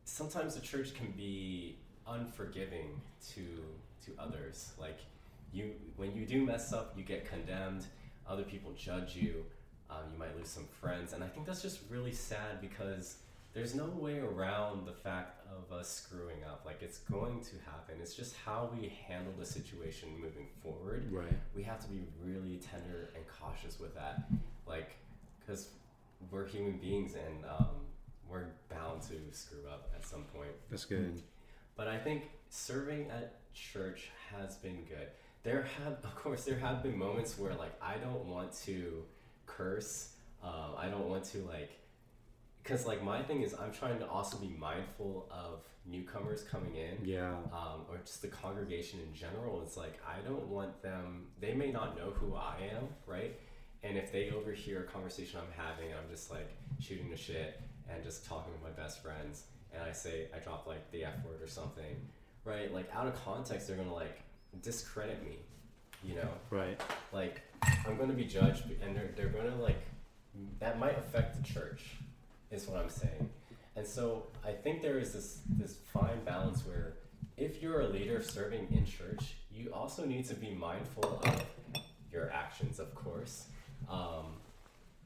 sometimes 0.05 0.55
the 0.55 0.61
church 0.61 0.95
can 0.95 1.11
be 1.17 1.77
unforgiving 2.07 3.01
to 3.35 3.43
to 4.05 4.13
others. 4.19 4.73
Like 4.79 4.99
you 5.53 5.73
when 5.97 6.15
you 6.15 6.25
do 6.25 6.45
mess 6.45 6.73
up 6.73 6.95
you 6.97 7.05
get 7.05 7.29
condemned 7.29 7.85
other 8.27 8.43
people 8.43 8.73
judge 8.73 9.15
you 9.15 9.45
um, 9.91 9.99
you 10.13 10.19
might 10.19 10.37
lose 10.37 10.49
some 10.49 10.67
friends. 10.81 11.13
And 11.13 11.23
i 11.23 11.29
think 11.29 11.47
that's 11.47 11.63
just 11.63 11.81
really 11.91 12.13
sad 12.13 12.61
because 12.61 13.17
there's 13.53 13.75
no 13.75 13.87
way 13.87 14.19
around 14.19 14.85
the 14.85 14.93
fact 14.93 15.41
of 15.49 15.73
us 15.73 15.89
screwing 15.89 16.43
up. 16.45 16.63
Like 16.67 16.83
it's 16.83 16.99
going 16.99 17.41
to 17.41 17.53
happen. 17.65 17.97
It's 18.03 18.15
just 18.15 18.35
how 18.45 18.71
we 18.77 18.93
handle 19.07 19.33
the 19.39 19.47
situation 19.47 20.09
moving 20.21 20.49
forward. 20.63 21.07
Right. 21.11 21.39
we 21.55 21.63
have 21.63 21.81
to 21.81 21.89
be 21.89 22.01
really 22.25 22.57
tender 22.59 23.11
and 23.15 23.25
cautious 23.41 23.79
with 23.79 23.95
that. 23.95 24.25
Like 24.67 24.97
because 25.41 25.69
we're 26.31 26.47
human 26.47 26.79
beings 26.79 27.15
and 27.15 27.45
um, 27.59 27.67
we're 28.29 28.47
bound 28.69 29.03
to 29.03 29.15
screw 29.31 29.69
up 29.71 29.93
at 29.95 30.05
some 30.07 30.25
point. 30.35 30.51
That's 30.71 30.85
good. 30.85 31.23
but 31.77 31.87
i 31.89 31.99
think 31.99 32.25
serving 32.49 33.11
at 33.11 33.35
church 33.53 34.11
has 34.33 34.57
been 34.57 34.85
good. 34.89 35.09
There 35.43 35.67
have 35.85 36.05
of 36.05 36.15
course 36.17 36.45
there 36.45 36.59
have 36.59 36.83
been 36.83 36.97
moments 36.99 37.39
where 37.39 37.55
like 37.55 37.73
i 37.83 37.97
don't 37.97 38.25
want 38.27 38.53
to 38.65 39.05
curse 39.47 40.11
um, 40.43 40.75
i 40.79 40.89
don't 40.89 41.09
want 41.09 41.25
to 41.25 41.39
like 41.49 41.71
because 42.63 42.87
like 42.87 43.03
my 43.03 43.23
thing 43.23 43.43
is 43.43 43.55
i'm 43.55 43.73
trying 43.73 43.99
to 43.99 44.07
also 44.09 44.37
be 44.39 44.55
mindful 44.59 45.27
of 45.31 45.61
newcomers 45.87 46.43
coming 46.43 46.77
in 46.77 46.97
Yeah. 47.07 47.29
um, 47.53 47.85
or 47.91 47.99
just 48.05 48.23
the 48.23 48.29
congregation 48.29 49.01
in 49.07 49.13
general. 49.15 49.61
It's 49.63 49.77
like 49.77 50.01
I 50.09 50.27
don't 50.27 50.47
want 50.49 50.81
them. 50.83 51.27
They 51.43 51.53
may 51.53 51.71
not 51.71 51.95
know 51.95 52.11
who 52.15 52.35
I 52.35 52.55
am, 52.75 52.85
right? 53.07 53.39
And 53.83 53.99
if 53.99 54.11
they 54.11 54.31
overhear 54.31 54.81
a 54.81 54.85
conversation 54.85 55.41
I'm 55.41 55.63
having, 55.63 55.93
I'm 55.93 56.09
just 56.11 56.31
like 56.31 56.49
shooting 56.81 57.11
the 57.11 57.19
shit 57.19 57.61
and 57.91 58.03
just 58.03 58.25
talking 58.25 58.51
with 58.55 58.63
my 58.63 58.71
best 58.83 59.03
friends, 59.03 59.43
and 59.75 59.83
I 59.83 59.93
say 59.93 60.29
I 60.35 60.39
drop 60.39 60.67
like 60.67 60.91
the 60.91 61.05
f 61.05 61.23
word 61.23 61.43
or 61.43 61.49
something, 61.49 61.95
right? 62.47 62.73
Like 62.73 62.89
out 62.95 63.07
of 63.07 63.15
context, 63.23 63.69
they're 63.69 63.77
gonna 63.77 63.93
like 63.93 64.23
discredit 64.63 65.23
me, 65.23 65.37
you 66.03 66.15
know? 66.15 66.31
Right. 66.49 66.81
like 67.13 67.43
I'm 67.87 67.97
going 67.97 68.09
to 68.09 68.17
be 68.17 68.25
judged, 68.25 68.65
and 68.83 68.97
they're 68.97 69.11
they're 69.17 69.29
going 69.29 69.51
to 69.51 69.57
like 69.57 69.83
that 70.61 70.79
might 70.79 70.99
affect 70.99 71.37
the 71.37 71.53
church, 71.53 71.83
is 72.51 72.67
what 72.67 72.81
I'm 72.81 72.89
saying. 72.89 73.31
And 73.77 73.87
so 73.87 74.27
I 74.45 74.53
think 74.53 74.83
there 74.83 74.99
is 74.99 75.13
this 75.13 75.41
this 75.49 75.77
fine 75.93 76.23
balance 76.25 76.67
where 76.67 76.95
if 77.37 77.63
you're 77.63 77.81
a 77.81 77.89
leader 77.89 78.23
serving 78.23 78.69
in 78.71 78.87
church, 78.87 79.35
you 79.53 79.73
also 79.73 80.05
need 80.05 80.25
to 80.27 80.35
be 80.35 80.55
mindful 80.55 81.23
of 81.25 81.43
your 82.13 82.31
actions, 82.31 82.79
of 82.79 82.95
course. 82.95 83.47
Um, 83.89 84.37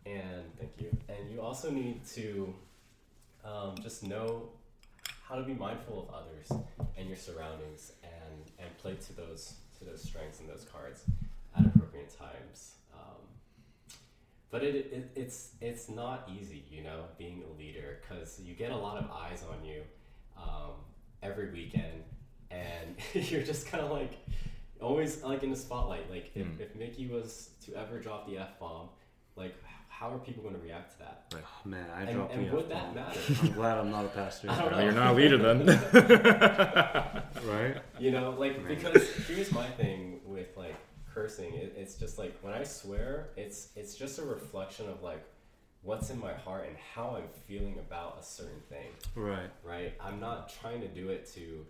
and 0.04 0.44
thank 0.58 0.72
you. 0.78 0.96
And 1.08 1.30
you 1.30 1.40
also 1.40 1.70
need 1.70 2.04
to 2.14 2.54
um, 3.44 3.76
just 3.82 4.02
know 4.02 4.48
how 5.22 5.34
to 5.36 5.42
be 5.42 5.54
mindful 5.54 6.08
of 6.08 6.14
others 6.14 6.64
and 6.96 7.08
your 7.08 7.16
surroundings 7.16 7.92
and 8.02 8.50
and 8.58 8.78
play 8.78 8.94
to 8.94 9.12
those 9.14 9.54
to 9.78 9.84
those 9.84 10.02
strengths 10.02 10.40
and 10.40 10.48
those 10.48 10.64
cards 10.64 11.04
appropriate 12.00 12.18
times. 12.18 12.74
Um, 12.94 13.16
but 14.50 14.62
it, 14.62 14.74
it 14.92 15.10
it's 15.14 15.50
it's 15.60 15.88
not 15.88 16.28
easy, 16.40 16.64
you 16.70 16.82
know, 16.82 17.04
being 17.18 17.42
a 17.54 17.58
leader 17.58 18.00
because 18.00 18.40
you 18.40 18.54
get 18.54 18.70
a 18.72 18.76
lot 18.76 18.96
of 18.98 19.10
eyes 19.10 19.44
on 19.50 19.64
you 19.64 19.82
um, 20.36 20.72
every 21.22 21.50
weekend, 21.50 22.04
and 22.50 22.96
you're 23.30 23.42
just 23.42 23.66
kind 23.66 23.84
of 23.84 23.90
like 23.90 24.12
always 24.80 25.22
like 25.22 25.42
in 25.42 25.50
the 25.50 25.56
spotlight. 25.56 26.10
Like 26.10 26.30
if, 26.34 26.46
Mm. 26.46 26.60
if 26.60 26.74
Mickey 26.76 27.06
was 27.08 27.50
to 27.66 27.74
ever 27.74 27.98
drop 27.98 28.26
the 28.28 28.38
f 28.38 28.58
bomb, 28.58 28.88
like 29.36 29.54
how 29.90 30.12
are 30.14 30.18
people 30.18 30.44
going 30.44 30.54
to 30.54 30.60
react 30.60 30.92
to 30.92 30.98
that? 31.00 31.24
Oh, 31.34 31.68
man, 31.68 31.86
I 31.92 32.02
And, 32.02 32.12
dropped 32.14 32.32
and 32.32 32.48
the 32.48 32.54
would 32.54 32.70
F-bomb. 32.70 32.94
matter? 32.94 33.20
I'm 33.42 33.52
glad 33.52 33.78
I'm 33.78 33.90
not 33.90 34.04
a 34.04 34.08
pastor. 34.08 34.48
I 34.48 34.54
don't 34.60 34.66
Well, 34.70 34.78
know. 34.78 34.84
you're 34.84 34.92
not 34.92 35.12
a 35.12 35.14
leader 35.14 35.38
then. 35.38 37.22
Right? 37.44 37.76
You 37.98 38.10
know, 38.12 38.30
like 38.38 38.62
Man. 38.62 38.68
because 38.76 39.08
here's 39.26 39.50
my 39.50 39.66
thing 39.66 40.20
with 40.24 40.56
like 40.56 40.76
cursing. 41.18 41.54
It, 41.54 41.74
it's 41.76 41.94
just 41.94 42.18
like 42.18 42.36
when 42.42 42.54
I 42.54 42.62
swear, 42.64 43.30
it's 43.36 43.68
it's 43.76 43.94
just 43.94 44.18
a 44.18 44.22
reflection 44.22 44.88
of 44.88 45.02
like 45.02 45.24
what's 45.82 46.10
in 46.10 46.18
my 46.18 46.34
heart 46.34 46.66
and 46.68 46.76
how 46.94 47.16
I'm 47.16 47.28
feeling 47.46 47.78
about 47.78 48.18
a 48.20 48.24
certain 48.24 48.60
thing. 48.68 48.90
Right. 49.14 49.50
Right? 49.64 49.94
I'm 50.00 50.20
not 50.20 50.52
trying 50.60 50.80
to 50.80 50.88
do 50.88 51.08
it 51.08 51.30
to 51.34 51.66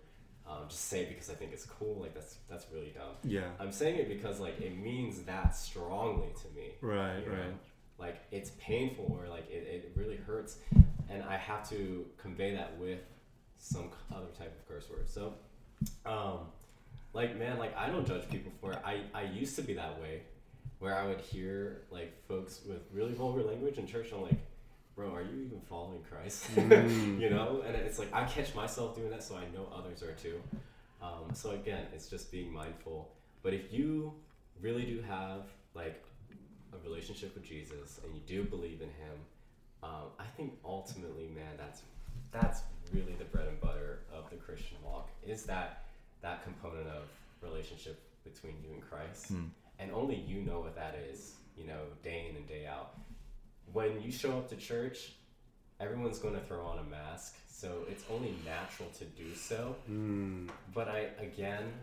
um, 0.47 0.63
just 0.67 0.85
say 0.85 1.01
it 1.01 1.09
because 1.09 1.29
I 1.29 1.33
think 1.33 1.51
it's 1.53 1.65
cool. 1.65 1.99
Like 2.01 2.13
that's 2.13 2.35
that's 2.49 2.65
really 2.73 2.93
dumb. 2.95 3.15
Yeah. 3.23 3.49
I'm 3.59 3.71
saying 3.71 3.95
it 3.95 4.07
because 4.07 4.39
like 4.39 4.59
it 4.61 4.77
means 4.77 5.23
that 5.23 5.55
strongly 5.55 6.29
to 6.41 6.55
me. 6.55 6.71
Right, 6.81 7.19
you 7.19 7.25
know? 7.25 7.37
right. 7.37 7.53
Like 7.97 8.21
it's 8.31 8.51
painful 8.59 9.17
or 9.19 9.27
like 9.29 9.49
it, 9.49 9.67
it 9.67 9.91
really 9.95 10.15
hurts, 10.15 10.57
and 11.09 11.23
I 11.23 11.37
have 11.37 11.67
to 11.69 12.05
convey 12.17 12.53
that 12.55 12.77
with 12.79 12.99
some 13.57 13.89
other 14.15 14.29
type 14.37 14.57
of 14.57 14.67
curse 14.67 14.89
word. 14.89 15.09
So, 15.09 15.33
um, 16.05 16.47
like 17.13 17.37
man, 17.37 17.57
like 17.57 17.75
I 17.77 17.87
don't 17.87 18.07
judge 18.07 18.29
people 18.29 18.51
for 18.61 18.73
it. 18.73 18.79
I 18.85 19.01
I 19.13 19.23
used 19.23 19.55
to 19.55 19.61
be 19.61 19.73
that 19.73 19.99
way, 20.01 20.21
where 20.79 20.95
I 20.95 21.05
would 21.07 21.21
hear 21.21 21.81
like 21.91 22.13
folks 22.27 22.61
with 22.67 22.81
really 22.93 23.13
vulgar 23.13 23.43
language 23.43 23.77
in 23.77 23.87
church. 23.87 24.11
And 24.11 24.21
I'm 24.21 24.27
like, 24.27 24.39
bro, 24.95 25.13
are 25.13 25.21
you 25.21 25.43
even 25.45 25.61
following 25.61 26.03
Christ? 26.09 26.45
Mm. 26.55 27.19
you 27.19 27.29
know, 27.29 27.63
and 27.65 27.75
it's 27.75 27.99
like 27.99 28.13
I 28.13 28.25
catch 28.25 28.53
myself 28.55 28.95
doing 28.95 29.09
that, 29.09 29.23
so 29.23 29.35
I 29.35 29.45
know 29.55 29.67
others 29.75 30.03
are 30.03 30.13
too. 30.13 30.41
Um, 31.01 31.33
so 31.33 31.51
again, 31.51 31.85
it's 31.93 32.07
just 32.07 32.31
being 32.31 32.51
mindful. 32.51 33.09
But 33.41 33.53
if 33.53 33.71
you 33.71 34.13
really 34.61 34.83
do 34.83 35.01
have 35.01 35.43
like 35.73 36.03
a 36.73 36.87
relationship 36.87 37.33
with 37.33 37.43
Jesus 37.43 37.99
and 38.03 38.13
you 38.13 38.21
do 38.27 38.43
believe 38.43 38.81
in 38.81 38.89
Him, 38.89 39.17
um, 39.81 40.11
I 40.19 40.25
think 40.35 40.53
ultimately, 40.65 41.29
man, 41.33 41.55
that's 41.57 41.81
that's 42.31 42.61
really 42.93 43.15
the 43.17 43.25
bread 43.25 43.47
and 43.47 43.59
butter 43.61 43.99
of 44.13 44.29
the 44.29 44.35
Christian 44.35 44.77
walk. 44.83 45.09
Is 45.25 45.43
that 45.43 45.85
that 46.21 46.43
component 46.43 46.87
of 46.87 47.03
relationship 47.41 48.01
between 48.23 48.55
you 48.63 48.73
and 48.73 48.81
Christ, 48.89 49.27
Hmm. 49.29 49.45
and 49.79 49.91
only 49.91 50.15
you 50.15 50.41
know 50.41 50.59
what 50.59 50.75
that 50.75 50.95
is. 50.95 51.35
You 51.57 51.67
know, 51.67 51.81
day 52.03 52.27
in 52.29 52.37
and 52.37 52.47
day 52.47 52.65
out. 52.65 52.97
When 53.73 54.01
you 54.01 54.11
show 54.13 54.37
up 54.37 54.47
to 54.49 54.55
church, 54.55 55.11
everyone's 55.81 56.17
going 56.19 56.33
to 56.35 56.39
throw 56.41 56.65
on 56.65 56.79
a 56.79 56.83
mask, 56.83 57.35
so 57.49 57.83
it's 57.89 58.03
only 58.09 58.33
natural 58.45 58.89
to 58.97 59.03
do 59.05 59.35
so. 59.35 59.75
Mm. 59.89 60.49
But 60.73 60.87
I 60.87 61.09
again, 61.19 61.73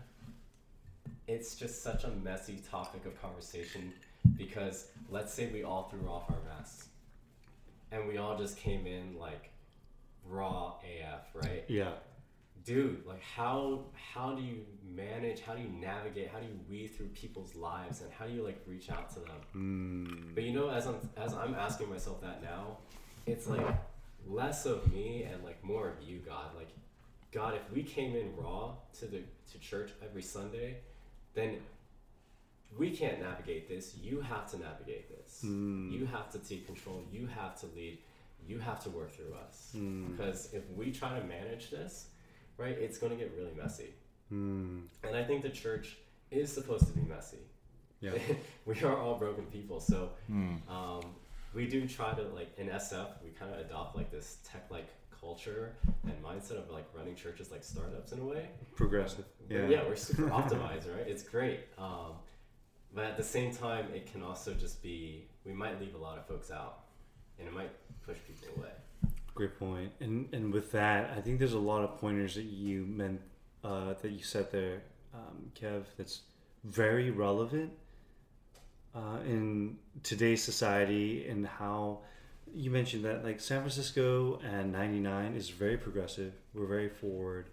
it's 1.27 1.55
just 1.55 1.83
such 1.83 2.03
a 2.05 2.09
messy 2.09 2.59
topic 2.71 3.05
of 3.05 3.21
conversation 3.21 3.93
because 4.35 4.87
let's 5.09 5.33
say 5.33 5.51
we 5.51 5.63
all 5.63 5.83
threw 5.89 6.07
off 6.09 6.29
our 6.29 6.37
masks 6.57 6.87
and 7.91 8.07
we 8.07 8.17
all 8.17 8.37
just 8.37 8.57
came 8.57 8.87
in 8.87 9.17
like 9.19 9.49
raw 10.27 10.73
AF, 10.83 11.21
right? 11.35 11.63
Yeah. 11.67 11.91
Dude, 12.67 13.05
like 13.05 13.23
how 13.23 13.85
how 14.13 14.35
do 14.35 14.41
you 14.43 14.65
manage, 14.93 15.39
how 15.39 15.55
do 15.55 15.61
you 15.61 15.69
navigate, 15.69 16.29
how 16.29 16.39
do 16.39 16.47
you 16.47 16.59
weave 16.69 16.91
through 16.91 17.07
people's 17.07 17.55
lives 17.55 18.01
and 18.01 18.11
how 18.11 18.25
do 18.25 18.33
you 18.33 18.43
like 18.43 18.61
reach 18.67 18.89
out 18.89 19.09
to 19.11 19.21
them? 19.21 19.39
Mm. 19.55 20.35
But 20.35 20.43
you 20.43 20.51
know, 20.51 20.69
as 20.69 20.85
I'm 20.85 20.97
as 21.15 21.33
I'm 21.33 21.55
asking 21.55 21.89
myself 21.89 22.19
that 22.21 22.43
now, 22.43 22.79
it's 23.25 23.47
like 23.47 23.65
less 24.27 24.65
of 24.65 24.91
me 24.91 25.23
and 25.23 25.45
like 25.45 25.63
more 25.63 25.87
of 25.87 26.05
you, 26.05 26.19
God. 26.19 26.55
Like, 26.57 26.67
God, 27.31 27.55
if 27.55 27.73
we 27.73 27.83
came 27.83 28.17
in 28.17 28.35
raw 28.35 28.73
to 28.99 29.05
the 29.05 29.21
to 29.53 29.59
church 29.59 29.91
every 30.03 30.21
Sunday, 30.21 30.79
then 31.35 31.59
we 32.77 32.91
can't 32.91 33.21
navigate 33.21 33.69
this. 33.69 33.95
You 34.01 34.19
have 34.19 34.51
to 34.51 34.59
navigate 34.59 35.07
this. 35.09 35.41
Mm. 35.45 35.89
You 35.89 36.05
have 36.05 36.29
to 36.31 36.39
take 36.39 36.65
control. 36.65 37.01
You 37.13 37.27
have 37.27 37.57
to 37.61 37.67
lead. 37.77 37.99
You 38.45 38.59
have 38.59 38.83
to 38.83 38.89
work 38.89 39.11
through 39.11 39.35
us. 39.47 39.71
Mm. 39.73 40.11
Because 40.11 40.49
if 40.53 40.63
we 40.75 40.91
try 40.91 41.17
to 41.17 41.25
manage 41.25 41.69
this, 41.69 42.07
right, 42.57 42.77
it's 42.77 42.97
going 42.97 43.11
to 43.11 43.17
get 43.17 43.33
really 43.37 43.53
messy. 43.55 43.93
Mm. 44.31 44.83
And 45.03 45.15
I 45.15 45.23
think 45.23 45.41
the 45.43 45.49
church 45.49 45.97
is 46.31 46.51
supposed 46.51 46.85
to 46.87 46.93
be 46.93 47.01
messy. 47.07 47.37
Yeah. 48.01 48.11
we 48.65 48.79
are 48.83 48.97
all 48.97 49.15
broken 49.17 49.45
people, 49.45 49.79
so 49.79 50.09
Hmm. 50.27 50.55
um, 50.69 51.01
we 51.53 51.65
do 51.67 51.87
try 51.87 52.13
to 52.13 52.21
like 52.23 52.49
in 52.57 52.67
SF 52.67 53.07
we 53.23 53.29
kind 53.31 53.51
of 53.53 53.59
adopt 53.59 53.95
like 53.95 54.11
this 54.11 54.37
tech 54.43 54.65
like 54.69 54.87
culture 55.19 55.73
and 56.03 56.13
mindset 56.23 56.57
of 56.59 56.69
like 56.69 56.85
running 56.95 57.15
churches 57.15 57.49
like 57.51 57.63
startups 57.63 58.11
in 58.11 58.19
a 58.19 58.23
way. 58.23 58.49
Progressive. 58.75 59.25
But 59.47 59.69
Yeah. 59.69 59.83
we're 59.87 59.95
super 59.95 60.23
optimized, 60.41 60.93
right? 60.95 61.07
It's 61.07 61.23
great. 61.23 61.61
Um, 61.77 62.13
but 62.93 63.05
at 63.05 63.17
the 63.17 63.23
same 63.23 63.51
time, 63.53 63.85
it 63.93 64.11
can 64.11 64.21
also 64.21 64.53
just 64.53 64.83
be 64.83 65.27
we 65.45 65.53
might 65.53 65.79
leave 65.79 65.95
a 65.95 65.97
lot 65.97 66.17
of 66.17 66.27
folks 66.27 66.51
out, 66.51 66.81
and 67.39 67.47
it 67.47 67.53
might 67.53 67.71
push 68.05 68.17
people 68.27 68.47
away. 68.57 68.71
Great 69.37 69.59
point. 69.59 69.91
And 69.99 70.27
and 70.33 70.51
with 70.51 70.71
that, 70.71 71.11
I 71.15 71.21
think 71.21 71.37
there's 71.37 71.53
a 71.53 71.59
lot 71.59 71.83
of 71.83 71.99
pointers 71.99 72.33
that 72.33 72.45
you 72.45 72.85
meant 72.87 73.21
uh, 73.63 73.93
that 74.01 74.11
you 74.11 74.23
said 74.23 74.51
there, 74.51 74.81
um, 75.13 75.51
Kev. 75.53 75.83
That's 75.95 76.21
very 76.63 77.11
relevant 77.11 77.71
uh, 78.95 79.19
in 79.27 79.77
today's 80.01 80.43
society 80.43 81.27
and 81.29 81.45
how 81.45 81.99
you 82.51 82.71
mentioned 82.71 83.05
that 83.05 83.23
like 83.23 83.39
San 83.39 83.59
Francisco 83.59 84.39
and 84.43 84.71
99 84.71 85.35
is 85.35 85.51
very 85.51 85.77
progressive. 85.77 86.33
We're 86.55 86.65
very 86.65 86.89
forward. 86.89 87.51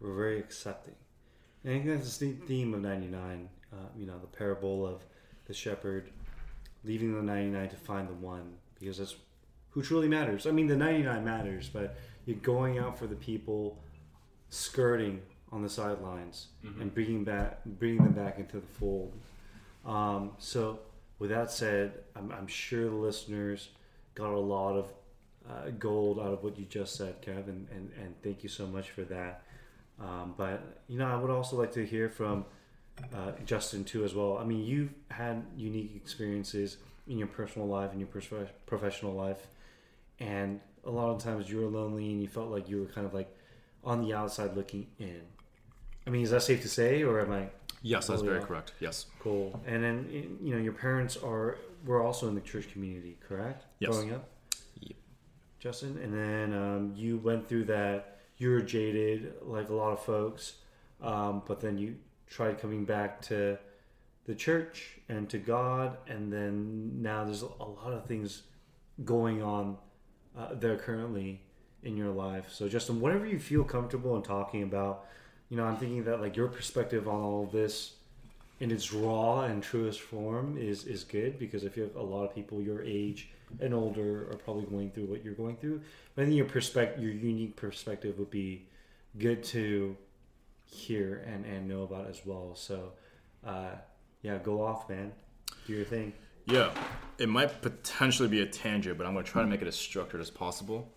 We're 0.00 0.14
very 0.14 0.38
accepting. 0.38 0.96
And 1.62 1.72
I 1.72 1.76
think 1.76 1.86
that's 1.86 2.18
the 2.18 2.32
theme 2.32 2.74
of 2.74 2.82
99. 2.82 3.48
Uh, 3.72 3.76
you 3.96 4.04
know, 4.04 4.18
the 4.18 4.26
parable 4.26 4.86
of 4.86 5.02
the 5.46 5.54
shepherd 5.54 6.10
leaving 6.84 7.14
the 7.14 7.22
99 7.22 7.70
to 7.70 7.76
find 7.76 8.08
the 8.10 8.12
one 8.12 8.52
because 8.78 8.98
that's 8.98 9.16
who 9.74 9.82
truly 9.82 10.08
matters. 10.08 10.46
I 10.46 10.52
mean, 10.52 10.66
the 10.66 10.76
99 10.76 11.24
matters, 11.24 11.68
but 11.68 11.98
you're 12.24 12.36
going 12.36 12.78
out 12.78 12.98
for 12.98 13.06
the 13.06 13.16
people 13.16 13.78
skirting 14.48 15.20
on 15.52 15.62
the 15.62 15.68
sidelines 15.68 16.46
and 16.80 16.92
bringing 16.94 17.24
back 17.24 17.60
bringing 17.64 18.02
them 18.02 18.12
back 18.12 18.38
into 18.38 18.60
the 18.60 18.66
fold. 18.66 19.12
Um, 19.84 20.32
so, 20.38 20.78
with 21.18 21.30
that 21.30 21.50
said, 21.50 21.92
I'm, 22.16 22.32
I'm 22.32 22.46
sure 22.46 22.88
the 22.88 22.96
listeners 22.96 23.68
got 24.14 24.32
a 24.32 24.38
lot 24.38 24.76
of 24.76 24.86
uh, 25.48 25.70
gold 25.78 26.18
out 26.18 26.32
of 26.32 26.42
what 26.42 26.58
you 26.58 26.64
just 26.64 26.96
said, 26.96 27.20
Kevin, 27.20 27.68
and, 27.70 27.90
and 28.00 28.14
thank 28.22 28.42
you 28.42 28.48
so 28.48 28.66
much 28.66 28.90
for 28.90 29.02
that. 29.02 29.42
Um, 30.00 30.34
but 30.36 30.82
you 30.88 30.98
know, 30.98 31.06
I 31.06 31.16
would 31.16 31.30
also 31.30 31.56
like 31.56 31.72
to 31.72 31.84
hear 31.84 32.08
from 32.08 32.44
uh, 33.14 33.32
Justin 33.44 33.84
too, 33.84 34.04
as 34.04 34.14
well. 34.14 34.38
I 34.38 34.44
mean, 34.44 34.64
you've 34.64 34.94
had 35.10 35.44
unique 35.56 35.92
experiences 35.96 36.78
in 37.06 37.18
your 37.18 37.28
personal 37.28 37.68
life 37.68 37.90
and 37.90 38.00
your 38.00 38.08
prof- 38.08 38.52
professional 38.66 39.14
life, 39.14 39.46
and 40.20 40.60
a 40.84 40.90
lot 40.90 41.10
of 41.10 41.22
times 41.22 41.48
you 41.48 41.58
were 41.58 41.66
lonely 41.66 42.10
and 42.10 42.20
you 42.20 42.28
felt 42.28 42.50
like 42.50 42.68
you 42.68 42.80
were 42.80 42.86
kind 42.86 43.06
of 43.06 43.14
like 43.14 43.34
on 43.82 44.02
the 44.02 44.14
outside 44.14 44.56
looking 44.56 44.86
in. 44.98 45.22
I 46.06 46.10
mean, 46.10 46.22
is 46.22 46.30
that 46.30 46.42
safe 46.42 46.62
to 46.62 46.68
say, 46.68 47.02
or 47.02 47.20
am 47.20 47.32
I 47.32 47.48
Yes, 47.84 48.06
that's 48.06 48.22
very 48.22 48.40
yeah. 48.40 48.46
correct. 48.46 48.72
Yes. 48.80 49.06
cool? 49.20 49.60
And 49.66 49.84
then 49.84 50.38
you 50.42 50.54
know, 50.54 50.60
your 50.60 50.72
parents 50.72 51.18
are 51.18 51.58
were 51.84 52.02
also 52.02 52.28
in 52.28 52.34
the 52.34 52.40
church 52.40 52.72
community, 52.72 53.18
correct? 53.28 53.66
Yes. 53.78 53.90
Growing 53.90 54.14
up. 54.14 54.26
Yep. 54.80 54.96
Justin, 55.60 55.98
and 56.02 56.12
then 56.14 56.58
um, 56.58 56.92
you 56.96 57.18
went 57.18 57.46
through 57.46 57.66
that. 57.66 58.20
You 58.38 58.50
were 58.50 58.62
jaded, 58.62 59.34
like 59.42 59.68
a 59.68 59.74
lot 59.74 59.92
of 59.92 60.02
folks, 60.02 60.54
um, 61.02 61.42
but 61.46 61.60
then 61.60 61.76
you 61.78 61.96
tried 62.26 62.58
coming 62.58 62.84
back 62.86 63.20
to 63.22 63.58
the 64.24 64.34
church 64.34 64.98
and 65.10 65.28
to 65.28 65.38
God, 65.38 65.98
and 66.08 66.32
then 66.32 67.02
now 67.02 67.24
there's 67.24 67.42
a 67.42 67.46
lot 67.46 67.92
of 67.92 68.06
things 68.06 68.44
going 69.04 69.42
on 69.42 69.76
uh, 70.36 70.48
there 70.54 70.76
currently 70.76 71.40
in 71.82 71.96
your 71.96 72.10
life. 72.10 72.46
So, 72.50 72.68
Justin, 72.68 73.00
whatever 73.00 73.26
you 73.26 73.38
feel 73.38 73.64
comfortable 73.64 74.16
in 74.16 74.22
talking 74.22 74.62
about, 74.62 75.06
you 75.48 75.56
know, 75.56 75.64
I'm 75.64 75.76
thinking 75.76 76.04
that 76.04 76.20
like 76.20 76.36
your 76.36 76.48
perspective 76.48 77.06
on 77.06 77.20
all 77.20 77.44
of 77.44 77.52
this 77.52 77.94
in 78.60 78.70
its 78.70 78.92
raw 78.92 79.42
and 79.42 79.62
truest 79.62 80.00
form 80.00 80.56
is 80.56 80.84
is 80.84 81.04
good 81.04 81.38
because 81.38 81.64
I 81.64 81.68
feel 81.68 81.84
like 81.84 81.96
a 81.96 82.00
lot 82.00 82.24
of 82.24 82.34
people 82.34 82.62
your 82.62 82.82
age 82.82 83.28
and 83.60 83.74
older 83.74 84.30
are 84.30 84.36
probably 84.36 84.64
going 84.64 84.90
through 84.90 85.04
what 85.04 85.24
you're 85.24 85.34
going 85.34 85.56
through. 85.56 85.80
I 86.16 86.22
think 86.22 86.34
your 86.34 86.46
perspective, 86.46 87.02
your 87.02 87.12
unique 87.12 87.56
perspective, 87.56 88.18
would 88.18 88.30
be 88.30 88.66
good 89.18 89.44
to 89.44 89.96
hear 90.64 91.24
and 91.26 91.44
and 91.44 91.68
know 91.68 91.82
about 91.82 92.08
as 92.08 92.22
well. 92.24 92.54
So, 92.54 92.92
uh, 93.46 93.72
yeah, 94.22 94.38
go 94.38 94.64
off, 94.64 94.88
man. 94.88 95.12
Do 95.66 95.74
your 95.74 95.84
thing. 95.84 96.12
Yeah, 96.46 96.70
it 97.18 97.28
might 97.28 97.62
potentially 97.62 98.28
be 98.28 98.42
a 98.42 98.46
tangent, 98.46 98.98
but 98.98 99.06
I'm 99.06 99.14
going 99.14 99.24
to 99.24 99.30
try 99.30 99.42
to 99.42 99.48
make 99.48 99.62
it 99.62 99.68
as 99.68 99.76
structured 99.76 100.20
as 100.20 100.30
possible. 100.30 100.90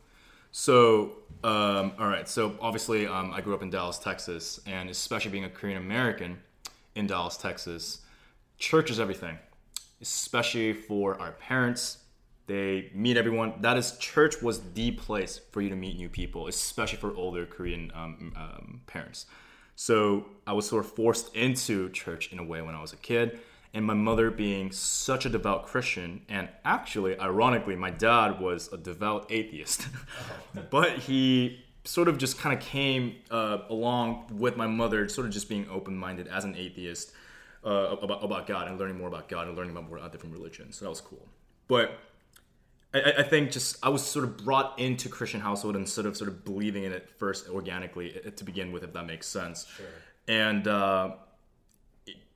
So, 0.51 1.17
um, 1.43 1.93
all 1.99 2.07
right. 2.07 2.27
So, 2.27 2.55
obviously, 2.59 3.07
um, 3.07 3.31
I 3.33 3.41
grew 3.41 3.53
up 3.53 3.61
in 3.61 3.69
Dallas, 3.69 3.97
Texas, 3.97 4.59
and 4.65 4.89
especially 4.89 5.31
being 5.31 5.45
a 5.45 5.49
Korean 5.49 5.77
American 5.77 6.39
in 6.95 7.07
Dallas, 7.07 7.37
Texas, 7.37 8.01
church 8.57 8.89
is 8.89 8.99
everything, 8.99 9.37
especially 10.01 10.73
for 10.73 11.19
our 11.21 11.33
parents. 11.33 11.99
They 12.47 12.89
meet 12.93 13.17
everyone. 13.17 13.53
That 13.61 13.77
is, 13.77 13.97
church 13.97 14.41
was 14.41 14.61
the 14.73 14.91
place 14.91 15.39
for 15.51 15.61
you 15.61 15.69
to 15.69 15.75
meet 15.75 15.97
new 15.97 16.09
people, 16.09 16.47
especially 16.47 16.97
for 16.97 17.15
older 17.15 17.45
Korean 17.45 17.91
um, 17.93 18.33
um, 18.35 18.81
parents. 18.87 19.27
So, 19.75 20.25
I 20.45 20.53
was 20.53 20.67
sort 20.67 20.83
of 20.83 20.91
forced 20.91 21.35
into 21.35 21.89
church 21.91 22.33
in 22.33 22.39
a 22.39 22.43
way 22.43 22.61
when 22.61 22.73
I 22.73 22.81
was 22.81 22.93
a 22.93 22.97
kid 22.97 23.39
and 23.74 23.86
my 23.86 23.93
mother 23.93 24.32
being 24.32 24.72
such 24.72 25.26
a 25.26 25.30
devout 25.30 25.65
Christian, 25.68 26.22
and 26.30 26.49
actually, 26.65 27.20
ironically, 27.20 27.76
my 27.76 27.89
dad 27.89 28.39
was 28.39 28.72
a 28.72 28.78
devout 28.78 29.28
atheist, 29.30 29.88
but 30.70 30.99
he 30.99 31.63
sort 31.84 32.07
of 32.07 32.18
just 32.18 32.38
kind 32.38 32.57
of 32.57 32.63
came 32.63 33.15
uh, 33.32 33.59
along 33.70 34.28
with 34.32 34.57
my 34.57 34.68
mother, 34.68 35.07
sort 35.07 35.28
of 35.28 35.34
just 35.34 35.49
being 35.49 35.68
open-minded 35.70 36.28
as 36.28 36.43
an 36.43 36.55
atheist 36.55 37.11
uh, 37.65 37.97
about 38.01 38.24
about 38.24 38.47
God 38.47 38.68
and 38.68 38.78
learning 38.78 38.97
more 38.97 39.07
about 39.07 39.30
God 39.30 39.47
and 39.47 39.55
learning 39.57 39.72
about 39.72 39.89
more 39.89 39.99
different 40.09 40.34
religions. 40.34 40.78
So 40.78 40.86
that 40.86 40.89
was 40.89 41.01
cool. 41.01 41.26
But 41.68 41.97
I, 42.93 43.13
I, 43.20 43.24
think 43.24 43.51
just 43.51 43.78
I 43.86 43.89
was 43.89 44.05
sort 44.05 44.26
of 44.26 44.38
brought 44.38 44.80
into 44.80 45.09
Christian 45.09 45.41
household 45.41 45.76
and 45.76 45.88
sort 45.88 46.07
of 46.07 46.15
sort 46.15 46.30
of 46.30 46.45
believing 46.45 46.84
in 46.84 46.93
it 46.93 47.09
first 47.18 47.49
organically 47.49 48.22
to 48.36 48.43
begin 48.43 48.72
with, 48.72 48.84
if 48.84 48.93
that 48.93 49.05
makes 49.05 49.28
sense. 49.28 49.68
Sure. 49.76 49.86
And 50.28 50.68
uh, 50.68 51.15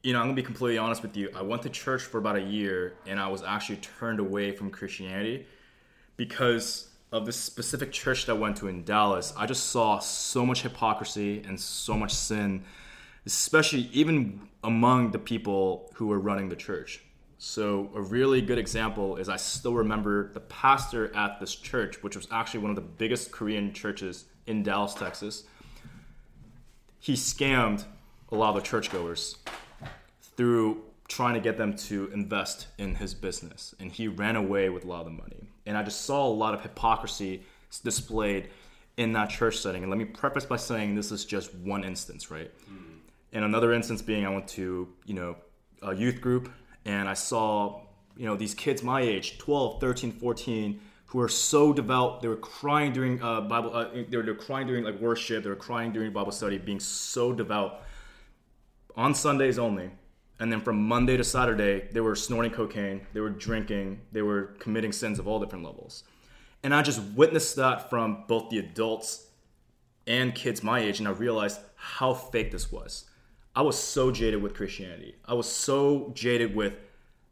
you 0.04 0.14
know, 0.14 0.20
I'm 0.20 0.26
gonna 0.26 0.36
be 0.36 0.44
completely 0.44 0.78
honest 0.78 1.02
with 1.02 1.16
you. 1.16 1.30
I 1.36 1.42
went 1.42 1.62
to 1.64 1.70
church 1.70 2.02
for 2.02 2.18
about 2.18 2.36
a 2.36 2.42
year, 2.42 2.96
and 3.06 3.20
I 3.20 3.28
was 3.28 3.44
actually 3.44 3.78
turned 3.78 4.20
away 4.20 4.52
from 4.52 4.72
Christianity 4.72 5.46
because 6.18 6.90
of 7.12 7.26
the 7.26 7.32
specific 7.32 7.92
church 7.92 8.26
that 8.26 8.34
I 8.34 8.38
went 8.38 8.58
to 8.58 8.68
in 8.68 8.84
Dallas. 8.84 9.34
I 9.38 9.46
just 9.46 9.68
saw 9.68 10.00
so 10.00 10.46
much 10.46 10.64
hypocrisy 10.64 11.44
and 11.46 11.60
so 11.60 11.96
much 11.96 12.14
sin, 12.14 12.64
especially 13.26 13.90
even 13.92 14.48
among 14.64 15.12
the 15.12 15.20
people 15.20 15.92
who 15.96 16.08
were 16.08 16.20
running 16.20 16.50
the 16.50 16.56
church. 16.56 17.04
So, 17.38 17.90
a 17.96 18.02
really 18.02 18.40
good 18.42 18.60
example 18.60 19.18
is 19.18 19.28
I 19.28 19.38
still 19.38 19.74
remember 19.74 20.32
the 20.32 20.42
pastor 20.42 21.14
at 21.16 21.40
this 21.40 21.56
church, 21.56 22.02
which 22.04 22.16
was 22.16 22.28
actually 22.32 22.62
one 22.62 22.70
of 22.70 22.76
the 22.76 22.82
biggest 22.82 23.32
Korean 23.32 23.74
churches 23.74 24.26
in 24.46 24.64
Dallas, 24.64 24.94
Texas. 24.94 25.44
He 27.00 27.14
scammed 27.14 27.84
a 28.32 28.36
lot 28.36 28.56
of 28.56 28.64
the 28.64 28.68
churchgoers 28.68 29.38
through 30.42 30.82
trying 31.08 31.36
to 31.36 31.40
get 31.40 31.56
them 31.56 31.76
to 31.76 32.10
invest 32.12 32.66
in 32.80 32.96
his 32.96 33.14
business. 33.14 33.76
And 33.80 33.92
he 33.92 34.08
ran 34.08 34.36
away 34.36 34.70
with 34.70 34.86
a 34.86 34.88
lot 34.88 35.02
of 35.02 35.06
the 35.06 35.12
money. 35.12 35.52
And 35.68 35.78
I 35.78 35.84
just 35.84 36.02
saw 36.02 36.26
a 36.26 36.34
lot 36.34 36.56
of 36.56 36.64
hypocrisy 36.64 37.44
displayed 37.84 38.50
in 38.98 39.14
that 39.14 39.30
church 39.30 39.60
setting. 39.60 39.84
And 39.84 39.92
let 39.92 40.00
me 40.00 40.06
preface 40.06 40.44
by 40.44 40.56
saying 40.56 40.96
this 40.96 41.12
is 41.12 41.26
just 41.26 41.54
one 41.54 41.84
instance, 41.84 42.32
right? 42.32 42.52
Mm. 42.68 43.02
And 43.34 43.46
another 43.46 43.72
instance 43.72 44.02
being 44.02 44.26
I 44.26 44.30
went 44.30 44.48
to, 44.48 44.92
you 45.06 45.14
know, 45.14 45.36
a 45.84 45.94
youth 45.94 46.22
group 46.22 46.52
and 46.86 47.08
I 47.08 47.14
saw, 47.14 47.82
you 48.18 48.26
know, 48.26 48.36
these 48.36 48.56
kids 48.56 48.82
my 48.82 49.02
age, 49.02 49.38
12, 49.38 49.80
13, 49.80 50.12
14, 50.12 50.82
who 51.06 51.20
are 51.20 51.30
so 51.30 51.72
devout. 51.72 52.24
They 52.24 52.30
were 52.30 52.36
crying 52.36 52.94
during 52.94 53.22
uh, 53.22 53.42
Bible, 53.42 53.76
uh, 53.76 53.90
they, 53.94 54.18
were, 54.18 54.24
they 54.24 54.32
were 54.32 54.34
crying 54.34 54.66
during 54.66 54.86
like 54.86 55.00
worship. 55.00 55.44
They 55.44 55.52
were 55.52 55.56
crying 55.56 55.92
during 55.92 56.12
Bible 56.12 56.32
study, 56.32 56.58
being 56.58 56.80
so 56.80 57.32
devout 57.32 57.84
on 58.96 59.14
Sundays 59.14 59.60
only 59.60 59.92
and 60.42 60.52
then 60.52 60.60
from 60.60 60.82
Monday 60.82 61.18
to 61.18 61.24
Saturday, 61.24 61.88
they 61.92 62.02
were 62.02 62.16
snorting 62.16 62.52
cocaine, 62.52 63.02
they 63.14 63.20
were 63.20 63.30
drinking, 63.30 64.02
they 64.12 64.24
were 64.24 64.56
committing 64.58 64.92
sins 64.92 65.20
of 65.20 65.28
all 65.28 65.40
different 65.40 65.64
levels. 65.64 66.04
And 66.64 66.74
I 66.74 66.82
just 66.82 67.00
witnessed 67.16 67.56
that 67.58 67.92
from 67.92 68.24
both 68.28 68.50
the 68.50 68.58
adults 68.58 69.28
and 70.08 70.34
kids 70.34 70.64
my 70.64 70.80
age, 70.80 70.98
and 70.98 71.08
I 71.08 71.12
realized 71.12 71.60
how 71.76 72.16
fake 72.16 72.52
this 72.52 72.72
was. 72.72 73.06
I 73.56 73.62
was 73.62 73.78
so 73.78 74.10
jaded 74.10 74.42
with 74.42 74.56
Christianity. 74.56 75.16
I 75.26 75.36
was 75.36 75.48
so 75.48 76.12
jaded 76.16 76.56
with 76.56 76.74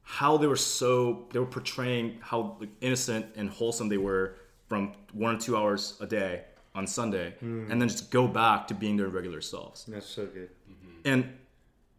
how 0.04 0.38
they 0.38 0.48
were 0.48 0.56
so 0.56 1.28
they 1.34 1.40
were 1.40 1.48
portraying 1.48 2.20
how 2.22 2.60
innocent 2.82 3.26
and 3.36 3.50
wholesome 3.50 3.90
they 3.90 3.98
were 3.98 4.36
from 4.68 4.94
one 5.14 5.36
or 5.36 5.40
two 5.40 5.58
hours 5.58 5.98
a 6.00 6.06
day 6.06 6.44
on 6.76 6.86
Sunday, 6.86 7.34
mm. 7.44 7.72
and 7.72 7.82
then 7.82 7.90
just 7.90 8.12
go 8.12 8.28
back 8.28 8.68
to 8.68 8.76
being 8.76 8.98
their 8.98 9.08
regular 9.08 9.42
selves. 9.42 9.86
That's 9.88 10.06
so 10.06 10.28
good. 10.28 10.50
Mm-hmm. 10.70 11.00
And 11.06 11.34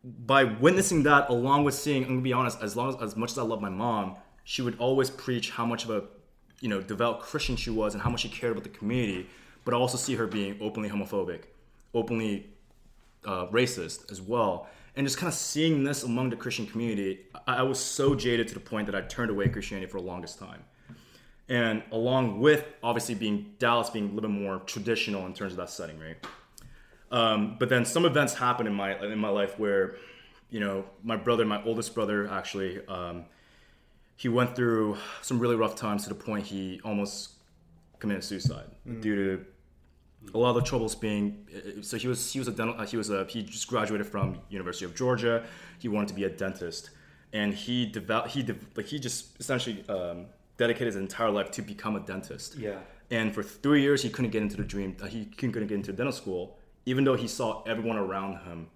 by 0.05 0.45
witnessing 0.45 1.03
that, 1.05 1.29
along 1.29 1.65
with 1.65 1.75
seeing, 1.75 2.05
I'm 2.05 2.11
gonna 2.11 2.21
be 2.23 2.33
honest, 2.33 2.63
as 2.63 2.77
long 2.77 2.89
as 2.89 3.03
as 3.03 3.17
much 3.17 3.33
as 3.33 3.39
I 3.39 3.43
love 3.43 3.61
my 3.61 3.69
mom, 3.69 4.17
she 4.45 4.63
would 4.63 4.79
always 4.79 5.11
preach 5.11 5.51
how 5.51 5.67
much 5.67 5.85
of 5.85 5.91
a 5.91 6.05
you 6.61 6.69
know 6.69 6.81
devout 6.81 7.21
Christian 7.21 7.57
she 7.57 7.71
was 7.71 7.95
and 7.95 8.03
how 8.03 8.11
much 8.11 8.21
she 8.21 8.29
cared 8.29 8.53
about 8.53 8.65
the 8.65 8.71
community. 8.71 9.29
But 9.65 9.75
I 9.75 9.77
also 9.77 9.99
see 9.99 10.15
her 10.15 10.27
being 10.27 10.57
openly 10.61 10.89
homophobic, 10.89 11.43
openly 11.93 12.47
uh, 13.27 13.47
racist 13.47 14.11
as 14.11 14.23
well, 14.23 14.69
and 14.97 15.07
just 15.07 15.19
kind 15.19 15.29
of 15.29 15.35
seeing 15.35 15.85
this 15.85 16.03
among 16.03 16.31
the 16.31 16.37
Christian 16.37 16.67
community, 16.67 17.21
I, 17.47 17.57
I 17.57 17.63
was 17.63 17.79
so 17.79 18.15
jaded 18.15 18.49
to 18.49 18.55
the 18.55 18.61
point 18.61 18.87
that 18.87 18.95
I 18.95 19.03
turned 19.03 19.31
away 19.31 19.49
Christianity 19.49 19.91
for 19.91 20.01
the 20.01 20.07
longest 20.07 20.39
time. 20.39 20.65
And 21.49 21.83
along 21.91 22.41
with 22.41 22.65
obviously 22.83 23.17
being 23.17 23.55
Dallas 23.59 23.91
being 23.91 24.05
a 24.07 24.13
little 24.13 24.31
bit 24.31 24.41
more 24.41 24.61
traditional 24.61 25.27
in 25.27 25.35
terms 25.35 25.53
of 25.53 25.57
that 25.59 25.69
setting, 25.71 25.99
right? 25.99 26.17
Um, 27.11 27.57
but 27.59 27.69
then 27.69 27.85
some 27.85 28.05
events 28.05 28.35
happened 28.35 28.69
in 28.69 28.75
my 28.75 28.99
in 29.05 29.19
my 29.19 29.29
life 29.29 29.59
where, 29.59 29.97
you 30.49 30.61
know, 30.61 30.85
my 31.03 31.17
brother, 31.17 31.45
my 31.45 31.63
oldest 31.65 31.95
brother, 31.95 32.31
actually, 32.31 32.87
um, 32.87 33.25
he 34.17 34.29
went 34.29 34.55
through 34.55 34.97
some 35.23 35.39
really 35.39 35.57
rough 35.57 35.75
times 35.75 36.05
to 36.05 36.09
the 36.09 36.15
point 36.15 36.47
he 36.47 36.81
almost 36.85 37.31
committed 37.99 38.23
suicide 38.23 38.67
mm. 38.87 39.01
due 39.01 39.17
to 39.17 39.47
a 40.35 40.39
lot 40.39 40.51
of 40.51 40.57
the 40.57 40.63
troubles 40.63 40.95
being. 40.95 41.47
So 41.83 41.97
he 41.97 42.07
was 42.07 42.33
he 42.33 42.39
was 42.39 42.47
a 42.47 42.53
dental 42.53 42.81
he 42.85 42.97
was 42.97 43.11
a 43.11 43.25
he 43.25 43.43
just 43.43 43.67
graduated 43.67 44.07
from 44.07 44.39
University 44.49 44.85
of 44.85 44.95
Georgia. 44.95 45.45
He 45.79 45.89
wanted 45.89 46.09
to 46.09 46.15
be 46.15 46.25
a 46.25 46.31
dentist, 46.31 46.91
and 47.33 47.53
he 47.55 47.87
developed 47.87 48.31
he 48.31 48.45
de- 48.45 48.57
like 48.77 48.87
he 48.87 49.01
just 49.01 49.41
essentially 49.41 49.85
um, 49.89 50.27
dedicated 50.59 50.89
his 50.95 50.97
entire 50.97 51.31
life 51.31 51.51
to 51.53 51.63
become 51.63 51.97
a 51.97 52.01
dentist. 52.01 52.57
Yeah. 52.57 52.79
And 53.11 53.35
for 53.35 53.43
three 53.43 53.83
years, 53.83 54.03
he 54.03 54.11
couldn't 54.11 54.31
get 54.31 54.43
into 54.43 54.57
the 54.57 54.63
dream. 54.63 54.97
Uh, 55.03 55.07
he 55.07 55.25
couldn't 55.25 55.67
get 55.67 55.73
into 55.73 55.93
dental 55.93 56.13
school 56.13 56.60
even 56.87 57.05
though 57.05 57.17
he 57.17 57.29
saw 57.29 57.63
everyone 57.65 57.97
around 57.97 58.39
him 58.45 58.69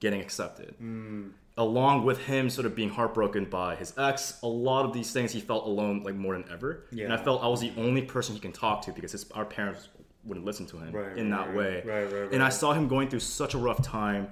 getting 0.00 0.20
accepted. 0.20 0.74
Mm. 0.82 1.32
Along 1.56 2.04
with 2.04 2.18
him 2.24 2.48
sort 2.48 2.64
of 2.64 2.74
being 2.74 2.88
heartbroken 2.88 3.44
by 3.44 3.76
his 3.76 3.92
ex, 3.98 4.40
a 4.42 4.46
lot 4.46 4.86
of 4.86 4.92
these 4.92 5.12
things 5.12 5.32
he 5.32 5.40
felt 5.40 5.66
alone 5.66 6.02
like 6.02 6.14
more 6.14 6.32
than 6.32 6.50
ever. 6.50 6.86
Yeah. 6.90 7.04
And 7.04 7.12
I 7.12 7.18
felt 7.18 7.42
I 7.42 7.48
was 7.48 7.60
the 7.60 7.72
only 7.76 8.02
person 8.02 8.34
he 8.34 8.40
can 8.40 8.52
talk 8.52 8.82
to 8.82 8.92
because 8.92 9.12
his, 9.12 9.30
our 9.32 9.44
parents 9.44 9.88
wouldn't 10.24 10.46
listen 10.46 10.66
to 10.66 10.78
him 10.78 10.92
right, 10.92 11.18
in 11.18 11.30
right, 11.30 11.38
that 11.38 11.48
right, 11.48 11.56
way. 11.56 11.82
Right, 11.84 12.12
right, 12.12 12.32
And 12.32 12.42
I 12.42 12.48
saw 12.48 12.72
him 12.72 12.88
going 12.88 13.08
through 13.08 13.20
such 13.20 13.54
a 13.54 13.58
rough 13.58 13.82
time, 13.82 14.28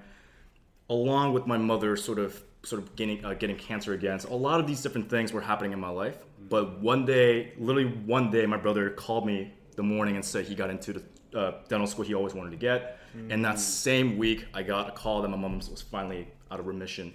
along 0.89 1.35
with 1.35 1.47
my 1.47 1.59
mother 1.59 1.97
sort 1.97 2.19
of 2.19 2.43
sort 2.63 2.83
of 2.83 2.97
getting 2.97 3.25
uh, 3.25 3.35
getting 3.35 3.57
cancer 3.57 3.93
again. 3.93 4.19
So 4.19 4.33
a 4.33 4.35
lot 4.35 4.61
of 4.61 4.67
these 4.67 4.83
different 4.83 5.11
things 5.11 5.33
were 5.33 5.41
happening 5.41 5.73
in 5.73 5.81
my 5.81 5.91
life. 5.91 6.19
But 6.49 6.81
one 6.81 7.05
day, 7.05 7.53
literally 7.59 7.91
one 7.91 8.31
day, 8.31 8.47
my 8.47 8.57
brother 8.57 8.91
called 8.91 9.27
me 9.27 9.53
the 9.77 9.83
morning 9.83 10.17
and 10.17 10.25
said 10.25 10.47
he 10.47 10.55
got 10.55 10.71
into 10.71 10.95
the 10.95 11.03
uh, 11.39 11.53
dental 11.69 11.87
school 11.87 12.05
he 12.05 12.15
always 12.15 12.35
wanted 12.35 12.51
to 12.51 12.57
get. 12.57 12.99
Mm. 13.19 13.33
And 13.33 13.45
that 13.45 13.59
same 13.59 14.19
week, 14.19 14.47
I 14.55 14.63
got 14.63 14.89
a 14.89 14.93
call 14.93 15.23
that 15.23 15.29
my 15.29 15.37
mom 15.37 15.57
was 15.57 15.83
finally 15.83 16.29
out 16.51 16.61
of 16.61 16.67
remission, 16.67 17.15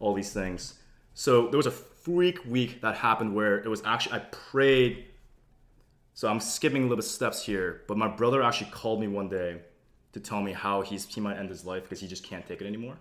all 0.00 0.14
these 0.14 0.32
things. 0.32 0.78
So 1.14 1.48
there 1.48 1.56
was 1.56 1.66
a 1.66 1.70
freak 1.70 2.44
week 2.46 2.80
that 2.80 2.96
happened 2.96 3.34
where 3.34 3.58
it 3.58 3.68
was 3.68 3.82
actually, 3.84 4.16
I 4.16 4.18
prayed. 4.30 5.06
So 6.14 6.28
I'm 6.28 6.40
skipping 6.40 6.82
a 6.82 6.84
little 6.84 6.96
bit 6.96 7.04
steps 7.04 7.44
here, 7.44 7.82
but 7.86 7.96
my 7.96 8.08
brother 8.08 8.42
actually 8.42 8.70
called 8.70 9.00
me 9.00 9.08
one 9.08 9.28
day 9.28 9.60
to 10.12 10.20
tell 10.20 10.42
me 10.42 10.52
how 10.52 10.82
he's, 10.82 11.06
he 11.06 11.20
might 11.20 11.38
end 11.38 11.48
his 11.48 11.64
life 11.64 11.84
because 11.84 12.00
he 12.00 12.06
just 12.06 12.22
can't 12.22 12.46
take 12.46 12.60
it 12.60 12.66
anymore. 12.66 12.96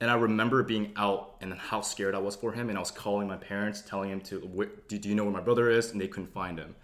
And 0.00 0.10
I 0.10 0.14
remember 0.14 0.62
being 0.62 0.92
out 0.96 1.36
and 1.40 1.54
how 1.54 1.80
scared 1.80 2.14
I 2.14 2.18
was 2.18 2.34
for 2.34 2.52
him. 2.52 2.68
And 2.68 2.76
I 2.76 2.80
was 2.80 2.90
calling 2.90 3.28
my 3.28 3.36
parents, 3.36 3.82
telling 3.82 4.10
him 4.10 4.20
to, 4.22 4.68
do, 4.88 4.98
do 4.98 5.08
you 5.08 5.14
know 5.14 5.22
where 5.22 5.32
my 5.32 5.40
brother 5.40 5.70
is? 5.70 5.92
And 5.92 6.00
they 6.00 6.08
couldn't 6.08 6.32
find 6.32 6.58
him 6.58 6.74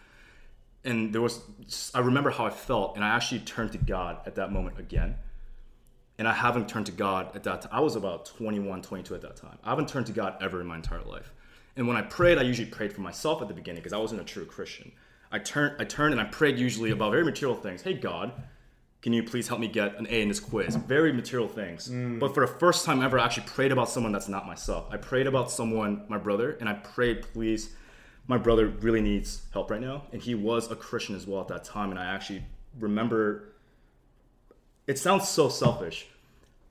and 0.88 1.12
there 1.12 1.20
was 1.20 1.40
i 1.94 2.00
remember 2.00 2.30
how 2.30 2.46
i 2.46 2.50
felt 2.50 2.96
and 2.96 3.04
i 3.04 3.08
actually 3.08 3.40
turned 3.40 3.72
to 3.72 3.78
god 3.78 4.18
at 4.26 4.34
that 4.34 4.50
moment 4.50 4.78
again. 4.78 5.16
And 6.18 6.26
i 6.26 6.32
haven't 6.32 6.68
turned 6.68 6.86
to 6.86 6.92
god 6.92 7.36
at 7.36 7.44
that 7.44 7.62
time 7.62 7.70
i 7.72 7.80
was 7.80 7.94
about 7.94 8.26
21 8.26 8.82
22 8.82 9.14
at 9.14 9.20
that 9.20 9.36
time. 9.36 9.58
I 9.62 9.70
haven't 9.70 9.88
turned 9.88 10.06
to 10.06 10.12
god 10.12 10.36
ever 10.40 10.60
in 10.60 10.66
my 10.66 10.76
entire 10.76 11.02
life. 11.02 11.32
And 11.76 11.86
when 11.86 11.96
i 11.96 12.02
prayed 12.02 12.38
i 12.38 12.42
usually 12.42 12.68
prayed 12.68 12.92
for 12.92 13.02
myself 13.02 13.40
at 13.42 13.48
the 13.48 13.54
beginning 13.54 13.80
because 13.82 13.92
i 13.92 13.98
wasn't 13.98 14.20
a 14.20 14.24
true 14.24 14.46
christian. 14.46 14.90
I 15.30 15.38
turned 15.38 15.80
i 15.80 15.84
turned 15.84 16.12
and 16.12 16.20
i 16.20 16.24
prayed 16.24 16.58
usually 16.58 16.90
about 16.90 17.12
very 17.12 17.24
material 17.24 17.56
things. 17.56 17.82
Hey 17.82 17.94
god 17.94 18.32
can 19.00 19.12
you 19.12 19.22
please 19.22 19.46
help 19.46 19.60
me 19.60 19.68
get 19.68 19.96
an 19.96 20.08
a 20.10 20.22
in 20.22 20.28
this 20.28 20.40
quiz? 20.40 20.74
Very 20.74 21.12
material 21.12 21.48
things. 21.48 21.88
Mm. 21.88 22.18
but 22.18 22.34
for 22.34 22.44
the 22.44 22.52
first 22.52 22.84
time 22.84 23.00
ever 23.00 23.16
i 23.18 23.24
actually 23.24 23.46
prayed 23.46 23.70
about 23.70 23.88
someone 23.88 24.10
that's 24.10 24.28
not 24.28 24.46
myself. 24.46 24.86
I 24.90 24.96
prayed 24.96 25.28
about 25.28 25.52
someone 25.52 26.04
my 26.08 26.18
brother 26.18 26.56
and 26.58 26.68
i 26.68 26.72
prayed 26.72 27.22
please 27.22 27.76
my 28.28 28.38
brother 28.38 28.68
really 28.68 29.00
needs 29.00 29.42
help 29.52 29.70
right 29.70 29.80
now, 29.80 30.04
and 30.12 30.22
he 30.22 30.34
was 30.34 30.70
a 30.70 30.76
Christian 30.76 31.16
as 31.16 31.26
well 31.26 31.40
at 31.40 31.48
that 31.48 31.64
time. 31.64 31.90
And 31.90 31.98
I 31.98 32.04
actually 32.04 32.44
remember. 32.78 33.44
It 34.86 34.98
sounds 34.98 35.28
so 35.28 35.50
selfish, 35.50 36.06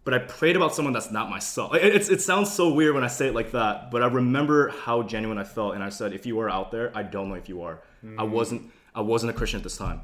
but 0.03 0.13
I 0.13 0.19
prayed 0.19 0.55
about 0.55 0.73
someone 0.73 0.93
that's 0.93 1.11
not 1.11 1.29
myself. 1.29 1.75
It, 1.75 1.95
it, 1.95 2.09
it 2.09 2.21
sounds 2.21 2.51
so 2.51 2.73
weird 2.73 2.95
when 2.95 3.03
I 3.03 3.07
say 3.07 3.27
it 3.27 3.35
like 3.35 3.51
that, 3.51 3.91
but 3.91 4.01
I 4.01 4.07
remember 4.07 4.69
how 4.69 5.03
genuine 5.03 5.37
I 5.37 5.43
felt, 5.43 5.75
and 5.75 5.83
I 5.83 5.89
said, 5.89 6.13
"If 6.13 6.25
you 6.25 6.39
are 6.39 6.49
out 6.49 6.71
there, 6.71 6.91
I 6.95 7.03
don't 7.03 7.29
know 7.29 7.35
if 7.35 7.49
you 7.49 7.61
are. 7.63 7.81
Mm. 8.03 8.19
I 8.19 8.23
wasn't. 8.23 8.71
I 8.95 9.01
wasn't 9.01 9.31
a 9.31 9.33
Christian 9.33 9.59
at 9.59 9.63
this 9.63 9.77
time. 9.77 10.01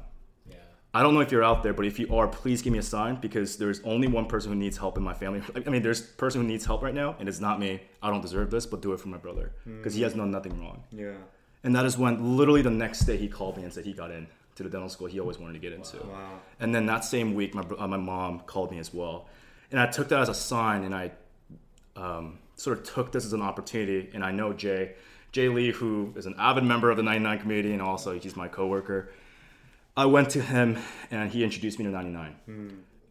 Yeah. 0.48 0.56
I 0.92 1.02
don't 1.02 1.14
know 1.14 1.20
if 1.20 1.32
you're 1.32 1.42
out 1.42 1.64
there, 1.64 1.74
but 1.74 1.84
if 1.86 1.98
you 1.98 2.14
are, 2.14 2.28
please 2.28 2.62
give 2.62 2.72
me 2.72 2.78
a 2.78 2.82
sign 2.82 3.16
because 3.16 3.56
there's 3.56 3.80
only 3.80 4.06
one 4.06 4.26
person 4.26 4.52
who 4.52 4.56
needs 4.56 4.76
help 4.76 4.96
in 4.96 5.02
my 5.02 5.14
family. 5.14 5.42
I 5.54 5.68
mean, 5.68 5.82
there's 5.82 6.00
a 6.00 6.12
person 6.12 6.42
who 6.42 6.46
needs 6.46 6.64
help 6.64 6.82
right 6.82 6.94
now, 6.94 7.16
and 7.18 7.28
it's 7.28 7.40
not 7.40 7.58
me. 7.58 7.80
I 8.00 8.10
don't 8.10 8.20
deserve 8.20 8.52
this, 8.52 8.66
but 8.66 8.82
do 8.82 8.92
it 8.92 9.00
for 9.00 9.08
my 9.08 9.16
brother 9.16 9.50
because 9.64 9.94
he 9.94 10.02
has 10.02 10.14
done 10.14 10.30
nothing 10.30 10.60
wrong. 10.60 10.84
Yeah. 10.92 11.14
And 11.64 11.74
that 11.74 11.86
is 11.86 11.98
when 11.98 12.36
literally 12.36 12.62
the 12.62 12.70
next 12.70 13.00
day 13.00 13.16
he 13.16 13.26
called 13.26 13.56
me 13.56 13.64
and 13.64 13.72
said 13.72 13.84
he 13.84 13.94
got 13.94 14.10
in 14.10 14.26
to 14.56 14.62
the 14.62 14.68
dental 14.68 14.88
school 14.88 15.08
he 15.08 15.18
always 15.18 15.38
wanted 15.38 15.54
to 15.54 15.58
get 15.58 15.72
into. 15.72 15.96
Wow. 15.96 16.40
And 16.60 16.74
then 16.74 16.86
that 16.86 17.04
same 17.04 17.34
week, 17.34 17.54
my, 17.54 17.64
uh, 17.78 17.88
my 17.88 17.96
mom 17.96 18.40
called 18.40 18.70
me 18.70 18.78
as 18.78 18.92
well. 18.94 19.26
And 19.72 19.80
I 19.80 19.86
took 19.86 20.08
that 20.10 20.20
as 20.20 20.28
a 20.28 20.34
sign 20.34 20.84
and 20.84 20.94
I 20.94 21.10
um, 21.96 22.38
sort 22.56 22.78
of 22.78 22.84
took 22.84 23.10
this 23.10 23.24
as 23.24 23.32
an 23.32 23.42
opportunity. 23.42 24.10
And 24.14 24.22
I 24.24 24.30
know 24.30 24.52
Jay, 24.52 24.92
Jay 25.32 25.48
Lee, 25.48 25.72
who 25.72 26.12
is 26.16 26.26
an 26.26 26.34
avid 26.38 26.64
member 26.64 26.90
of 26.90 26.96
the 26.96 27.02
99 27.02 27.38
community 27.40 27.72
and 27.72 27.82
also 27.82 28.18
he's 28.18 28.36
my 28.36 28.46
coworker. 28.46 29.10
I 29.96 30.06
went 30.06 30.30
to 30.30 30.42
him 30.42 30.78
and 31.10 31.30
he 31.30 31.42
introduced 31.42 31.78
me 31.78 31.86
to 31.86 31.90
99. 31.90 32.36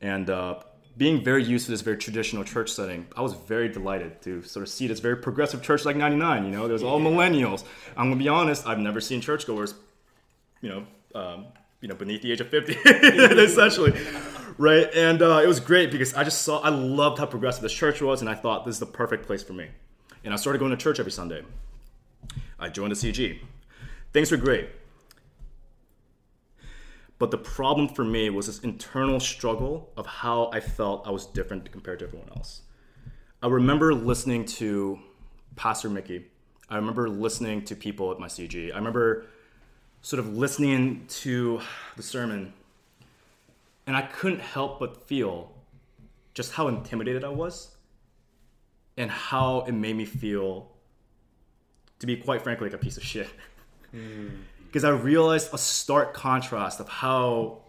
And 0.02 0.30
uh, 0.30 0.60
being 0.98 1.24
very 1.24 1.44
used 1.44 1.66
to 1.66 1.72
this 1.72 1.82
very 1.82 1.98
traditional 1.98 2.44
church 2.44 2.72
setting, 2.72 3.08
I 3.16 3.22
was 3.22 3.34
very 3.34 3.70
delighted 3.70 4.22
to 4.24 4.44
sort 4.44 4.64
of 4.64 4.70
see 4.70 4.88
this 4.88 5.00
very 5.00 5.18
progressive 5.18 5.62
church 5.62 5.86
like 5.86 5.96
99. 5.96 6.46
You 6.46 6.52
know, 6.52 6.68
there's 6.68 6.84
all 6.84 7.00
millennials. 7.00 7.64
I'm 7.98 8.10
gonna 8.10 8.18
be 8.18 8.30
honest, 8.30 8.68
I've 8.68 8.80
never 8.80 9.02
seen 9.02 9.22
churchgoers, 9.22 9.74
you 10.62 10.70
know, 10.70 10.86
um, 11.20 11.46
you 11.82 11.88
know, 11.88 11.96
beneath 11.96 12.22
the 12.22 12.32
age 12.32 12.42
of 12.42 12.50
50, 12.50 12.74
essentially, 12.86 13.94
right? 14.58 14.90
And 14.94 15.22
uh, 15.22 15.42
it 15.44 15.48
was 15.48 15.60
great 15.60 15.92
because 15.92 16.14
I 16.14 16.24
just 16.24 16.44
saw, 16.44 16.60
I 16.62 16.70
loved 16.70 17.20
how 17.20 17.26
progressive 17.26 17.62
this 17.64 17.74
church 17.74 18.02
was, 18.02 18.22
and 18.22 18.30
I 18.30 18.36
thought 18.36 18.66
this 18.66 18.76
is 18.76 18.80
the 18.80 18.86
perfect 18.86 19.26
place 19.26 19.44
for 19.44 19.54
me. 19.54 19.68
And 20.24 20.34
I 20.34 20.38
started 20.38 20.60
going 20.60 20.72
to 20.72 20.78
church 20.78 21.00
every 21.00 21.12
Sunday. 21.12 21.44
I 22.60 22.70
joined 22.70 22.92
the 22.92 22.96
CG. 22.96 23.40
Things 24.14 24.32
were 24.32 24.38
great. 24.38 24.70
But 27.24 27.32
the 27.32 27.38
problem 27.38 27.88
for 27.88 28.04
me 28.04 28.30
was 28.30 28.48
this 28.48 28.60
internal 28.60 29.18
struggle 29.18 29.90
of 29.96 30.06
how 30.06 30.50
I 30.52 30.60
felt 30.60 31.08
I 31.08 31.12
was 31.12 31.26
different 31.26 31.72
compared 31.72 32.00
to 32.00 32.06
everyone 32.06 32.28
else. 32.36 32.64
I 33.42 33.48
remember 33.48 33.94
listening 33.94 34.44
to 34.60 35.00
Pastor 35.56 35.90
Mickey. 35.90 36.26
I 36.70 36.76
remember 36.76 37.08
listening 37.08 37.64
to 37.64 37.78
people 37.78 38.12
at 38.12 38.20
my 38.20 38.28
CG. 38.28 38.74
I 38.74 38.76
remember 38.76 39.28
sort 40.02 40.20
of 40.20 40.36
listening 40.36 41.06
to 41.22 41.62
the 41.96 42.04
sermon, 42.04 42.52
and 43.88 43.96
I 43.96 44.02
couldn't 44.02 44.42
help 44.42 44.82
but 44.82 45.08
feel 45.08 45.50
just 46.34 46.52
how 46.52 46.68
intimidated 46.68 47.24
I 47.24 47.30
was 47.30 47.78
and 48.98 49.10
how 49.10 49.62
it 49.62 49.72
made 49.72 49.96
me 49.96 50.04
feel, 50.04 50.68
to 52.00 52.06
be 52.06 52.18
quite 52.18 52.42
frankly, 52.42 52.68
like 52.68 52.76
a 52.76 52.84
piece 52.84 52.98
of 52.98 53.04
shit. 53.04 53.30
Hmm. 53.92 54.28
Because 54.74 54.86
I 54.86 54.90
realized 54.90 55.54
a 55.54 55.58
stark 55.60 56.16
contrast 56.16 56.80
of 56.80 56.90
how 56.90 57.60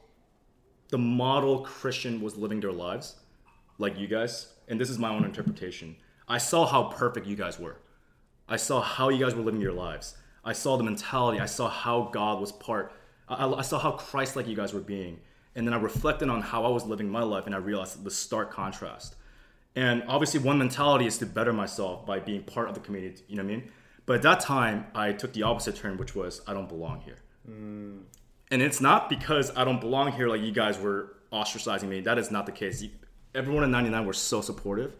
the 0.88 0.96
model 0.96 1.58
Christian 1.58 2.22
was 2.22 2.38
living 2.38 2.60
their 2.60 2.72
lives, 2.72 3.16
like 3.76 3.98
you 3.98 4.06
guys, 4.06 4.54
and 4.68 4.80
this 4.80 4.88
is 4.88 4.98
my 4.98 5.10
own 5.10 5.22
interpretation. 5.22 5.96
I 6.26 6.38
saw 6.38 6.64
how 6.64 6.84
perfect 6.84 7.26
you 7.26 7.36
guys 7.36 7.60
were. 7.60 7.76
I 8.48 8.56
saw 8.56 8.80
how 8.80 9.10
you 9.10 9.22
guys 9.22 9.34
were 9.34 9.42
living 9.42 9.60
your 9.60 9.74
lives. 9.74 10.16
I 10.46 10.54
saw 10.54 10.78
the 10.78 10.82
mentality. 10.82 11.40
I 11.40 11.44
saw 11.44 11.68
how 11.68 12.08
God 12.10 12.40
was 12.40 12.52
part. 12.52 12.94
I, 13.28 13.46
I 13.50 13.60
saw 13.60 13.78
how 13.78 13.90
Christ-like 13.90 14.48
you 14.48 14.56
guys 14.56 14.72
were 14.72 14.80
being, 14.80 15.20
and 15.54 15.66
then 15.66 15.74
I 15.74 15.78
reflected 15.78 16.30
on 16.30 16.40
how 16.40 16.64
I 16.64 16.68
was 16.68 16.86
living 16.86 17.10
my 17.10 17.22
life, 17.22 17.44
and 17.44 17.54
I 17.54 17.58
realized 17.58 18.02
the 18.02 18.10
stark 18.10 18.50
contrast. 18.50 19.14
And 19.76 20.04
obviously, 20.08 20.40
one 20.40 20.56
mentality 20.56 21.04
is 21.04 21.18
to 21.18 21.26
better 21.26 21.52
myself 21.52 22.06
by 22.06 22.18
being 22.18 22.44
part 22.44 22.70
of 22.70 22.74
the 22.74 22.80
community. 22.80 23.24
You 23.28 23.36
know 23.36 23.44
what 23.44 23.52
I 23.52 23.56
mean? 23.56 23.72
But 24.06 24.16
at 24.16 24.22
that 24.22 24.40
time, 24.40 24.86
I 24.94 25.12
took 25.12 25.32
the 25.32 25.42
opposite 25.42 25.76
turn, 25.76 25.96
which 25.96 26.14
was 26.14 26.42
I 26.46 26.52
don't 26.52 26.68
belong 26.68 27.00
here. 27.00 27.18
Mm. 27.48 28.02
And 28.50 28.62
it's 28.62 28.80
not 28.80 29.08
because 29.08 29.50
I 29.56 29.64
don't 29.64 29.80
belong 29.80 30.12
here, 30.12 30.28
like 30.28 30.42
you 30.42 30.52
guys 30.52 30.78
were 30.78 31.16
ostracizing 31.32 31.88
me. 31.88 32.00
That 32.00 32.18
is 32.18 32.30
not 32.30 32.46
the 32.46 32.52
case. 32.52 32.84
Everyone 33.34 33.64
in 33.64 33.70
99 33.70 34.06
were 34.06 34.12
so 34.12 34.40
supportive. 34.40 34.94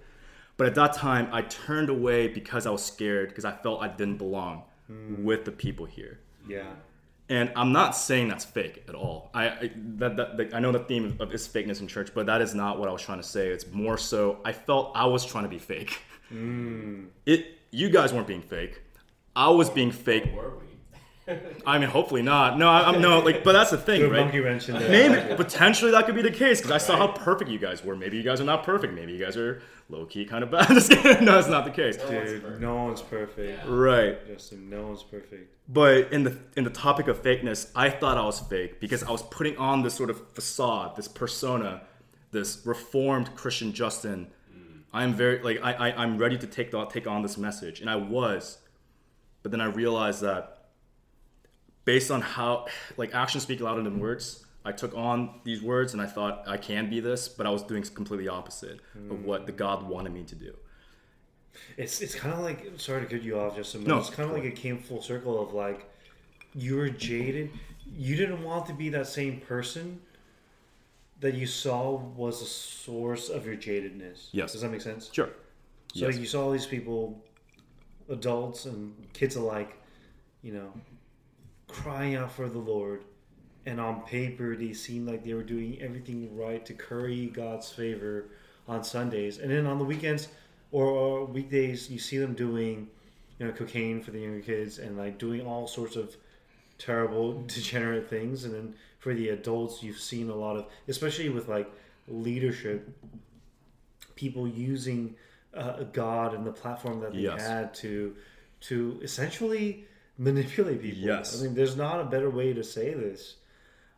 But 0.57 0.69
at 0.69 0.75
that 0.77 0.95
time, 0.95 1.29
I 1.33 1.43
turned 1.43 1.89
away 1.89 2.29
because 2.29 2.67
I 2.67 2.71
was 2.71 2.85
scared, 2.85 3.29
because 3.29 3.45
I 3.45 3.53
felt 3.53 3.83
I 3.83 3.89
didn't 3.89 4.19
belong 4.19 4.63
mm. 4.91 5.23
with 5.23 5.45
the 5.45 5.53
people 5.53 5.85
here. 5.85 6.21
Yeah. 6.49 6.73
And 7.29 7.51
I'm 7.57 7.73
not 7.73 7.97
saying 7.97 8.29
that's 8.29 8.45
fake 8.45 8.85
at 8.89 8.95
all. 8.95 9.31
I 9.33 9.49
I, 9.49 9.71
that, 9.75 10.17
that, 10.17 10.37
that- 10.37 10.55
I 10.55 10.61
know 10.61 10.73
the 10.73 10.81
theme 10.81 11.17
of 11.21 11.33
is 11.33 11.49
fakeness 11.49 11.81
in 11.81 11.89
church, 11.89 12.11
but 12.15 12.27
that 12.27 12.41
is 12.43 12.55
not 12.55 12.79
what 12.79 12.89
I 12.89 12.93
was 12.93 13.03
trying 13.03 13.19
to 13.19 13.27
say. 13.27 13.49
It's 13.49 13.67
more 13.73 13.97
so 13.97 14.39
I 14.45 14.53
felt 14.53 14.93
I 14.95 15.07
was 15.07 15.25
trying 15.25 15.45
to 15.45 15.51
be 15.51 15.59
fake. 15.59 15.99
Mm. 16.33 17.09
It 17.27 17.59
you 17.71 17.91
guys 17.91 18.13
weren't 18.13 18.27
being 18.27 18.43
fake. 18.43 18.83
I 19.37 19.51
was 19.51 19.70
being 19.70 19.91
fake. 19.91 20.30
I 21.66 21.78
mean, 21.78 21.89
hopefully 21.89 22.20
not. 22.20 22.59
No, 22.59 22.68
I, 22.68 22.89
I'm 22.89 23.01
no 23.01 23.20
like, 23.20 23.45
but 23.45 23.53
that's 23.53 23.70
the 23.70 23.78
thing, 23.78 24.03
Good 24.03 24.12
right? 24.12 24.20
monkey 24.20 24.41
wrench 24.41 24.68
in 24.68 24.78
there. 24.78 24.91
Maybe 24.91 25.35
potentially 25.37 25.91
that 25.93 26.05
could 26.05 26.14
be 26.14 26.20
the 26.22 26.30
case 26.30 26.61
because 26.61 26.70
I 26.70 26.78
saw 26.78 26.99
how 26.99 27.09
perfect 27.09 27.51
you 27.51 27.59
guys 27.59 27.82
were. 27.82 27.97
Maybe 27.97 28.18
you 28.18 28.22
guys 28.22 28.41
are 28.43 28.45
not 28.45 28.62
perfect. 28.62 28.93
Maybe 28.93 29.12
you 29.12 29.18
guys 29.18 29.37
are 29.37 29.62
low 29.89 30.05
key 30.05 30.26
kind 30.26 30.45
of 30.45 30.51
bad. 30.51 30.68
No, 31.22 31.39
it's 31.39 31.49
not 31.49 31.64
the 31.64 31.70
case. 31.70 31.97
Dude, 31.97 32.61
no 32.61 32.85
one's 32.85 33.01
perfect. 33.01 33.66
Right. 33.66 34.26
Justin, 34.26 34.68
no 34.68 34.87
one's 34.87 35.03
perfect. 35.03 35.51
But 35.66 36.12
in 36.12 36.24
the 36.24 36.37
in 36.57 36.64
the 36.64 36.70
topic 36.70 37.09
of 37.09 37.22
fakeness, 37.22 37.70
I 37.74 37.89
thought 37.89 38.18
I 38.18 38.24
was 38.26 38.41
fake 38.41 38.78
because 38.78 39.03
I 39.03 39.11
was 39.11 39.22
putting 39.22 39.57
on 39.57 39.82
this 39.82 39.95
sort 39.95 40.11
of 40.11 40.28
facade, 40.32 40.95
this 40.97 41.09
persona, 41.09 41.82
this 42.32 42.61
reformed 42.66 43.35
Christian 43.35 43.72
Justin. 43.72 44.28
I'm 44.93 45.14
very 45.14 45.43
like 45.43 45.59
I, 45.62 45.72
I 45.91 46.03
I'm 46.03 46.18
ready 46.18 46.37
to 46.39 46.47
take 46.47 46.70
the, 46.70 46.85
take 46.85 47.07
on 47.07 47.22
this 47.22 47.37
message, 47.39 47.80
and 47.80 47.89
I 47.91 47.97
was, 47.97 48.59
but 49.45 49.53
then 49.53 49.61
I 49.61 49.67
realized 49.67 50.23
that 50.23 50.65
based 51.85 52.11
on 52.11 52.21
how 52.23 52.67
like 52.97 53.15
actions 53.15 53.45
speak 53.45 53.61
louder 53.61 53.83
than 53.83 54.01
words, 54.01 54.45
I 54.65 54.73
took 54.73 54.97
on 54.97 55.41
these 55.45 55.63
words 55.63 55.93
and 55.93 56.01
I 56.03 56.07
thought 56.07 56.43
I 56.49 56.57
can 56.57 56.89
be 56.91 56.99
this, 56.99 57.29
but 57.29 57.47
I 57.47 57.51
was 57.51 57.63
doing 57.63 57.83
completely 57.85 58.27
opposite 58.27 58.81
of 59.11 59.23
what 59.25 59.45
the 59.47 59.53
God 59.53 59.83
wanted 59.87 60.13
me 60.15 60.25
to 60.25 60.35
do. 60.35 60.57
It's 61.77 62.01
it's 62.01 62.15
kind 62.15 62.33
of 62.35 62.41
like 62.41 62.73
sorry 62.79 63.03
to 63.03 63.07
cut 63.07 63.23
you 63.23 63.39
off, 63.39 63.55
Justin. 63.55 63.85
But 63.85 63.91
No, 63.91 63.99
it's 63.99 64.11
kind 64.11 64.29
of 64.29 64.35
like 64.35 64.45
it 64.45 64.57
came 64.57 64.79
full 64.79 65.03
circle 65.03 65.41
of 65.41 65.53
like 65.53 65.89
you 66.55 66.77
were 66.77 66.89
jaded. 66.89 67.51
You 67.97 68.17
didn't 68.17 68.43
want 68.43 68.65
to 68.67 68.73
be 68.73 68.89
that 68.89 69.07
same 69.07 69.41
person 69.41 70.01
that 71.21 71.35
you 71.35 71.47
saw 71.47 71.97
was 71.97 72.41
a 72.43 72.47
source 72.47 73.29
of 73.29 73.45
your 73.47 73.57
jadedness. 73.57 74.29
Yes. 74.33 74.53
Does 74.53 74.63
that 74.63 74.71
make 74.71 74.81
sense? 74.81 75.11
Sure. 75.13 75.29
So 75.95 76.07
Yes. 76.09 76.19
you 76.19 76.27
saw 76.27 76.45
all 76.47 76.51
these 76.51 76.67
people, 76.67 77.23
adults 78.09 78.67
and 78.67 78.95
kids 79.13 79.37
alike, 79.37 79.77
you 80.43 80.53
know, 80.53 80.73
crying 81.69 82.15
out 82.15 82.33
for 82.33 82.49
the 82.49 82.59
Lord, 82.59 83.05
and 83.67 83.81
on 83.81 84.03
paper 84.03 84.57
they 84.57 84.73
seemed 84.73 85.09
like 85.09 85.25
they 85.25 85.35
were 85.35 85.43
doing 85.43 85.81
everything 85.81 86.37
right 86.37 86.65
to 86.67 86.75
curry 86.75 87.27
God's 87.27 87.71
favor 87.71 88.27
on 88.69 88.85
Sundays, 88.85 89.39
and 89.39 89.51
then 89.51 89.67
on 89.67 89.79
the 89.79 89.85
weekends 89.85 90.29
or, 90.73 90.87
or 90.87 91.25
weekdays 91.25 91.89
you 91.91 91.99
see 91.99 92.19
them 92.19 92.35
doing, 92.35 92.89
you 93.39 93.47
know, 93.47 93.53
cocaine 93.53 94.03
for 94.03 94.11
the 94.11 94.21
younger 94.21 94.41
kids 94.41 94.79
and 94.79 94.97
like 94.97 95.19
doing 95.19 95.47
all 95.47 95.67
sorts 95.67 95.97
of 95.97 96.17
terrible, 96.79 97.43
degenerate 97.47 98.09
things, 98.09 98.45
and 98.45 98.55
then 98.55 98.75
for 98.99 99.15
the 99.15 99.29
adults 99.29 99.83
you've 99.83 100.01
seen 100.01 100.31
a 100.31 100.35
lot 100.35 100.57
of, 100.57 100.67
especially 100.89 101.29
with 101.29 101.49
like 101.49 101.71
leadership, 102.09 102.89
people 104.17 104.49
using 104.49 105.15
uh, 105.57 105.85
God 105.85 106.35
and 106.35 106.47
the 106.47 106.53
platform 106.53 107.01
that 107.01 107.13
they 107.13 107.21
Yes. 107.21 107.47
had 107.47 107.75
to 107.75 108.15
to 108.61 108.99
essentially 109.03 109.85
manipulate 110.17 110.81
people. 110.81 111.01
Yes. 111.01 111.39
I 111.39 111.45
mean, 111.45 111.55
there's 111.55 111.77
not 111.77 112.01
a 112.01 112.05
better 112.05 112.31
way 112.31 112.53
to 112.55 112.65
say 112.65 112.95
this. 112.95 113.37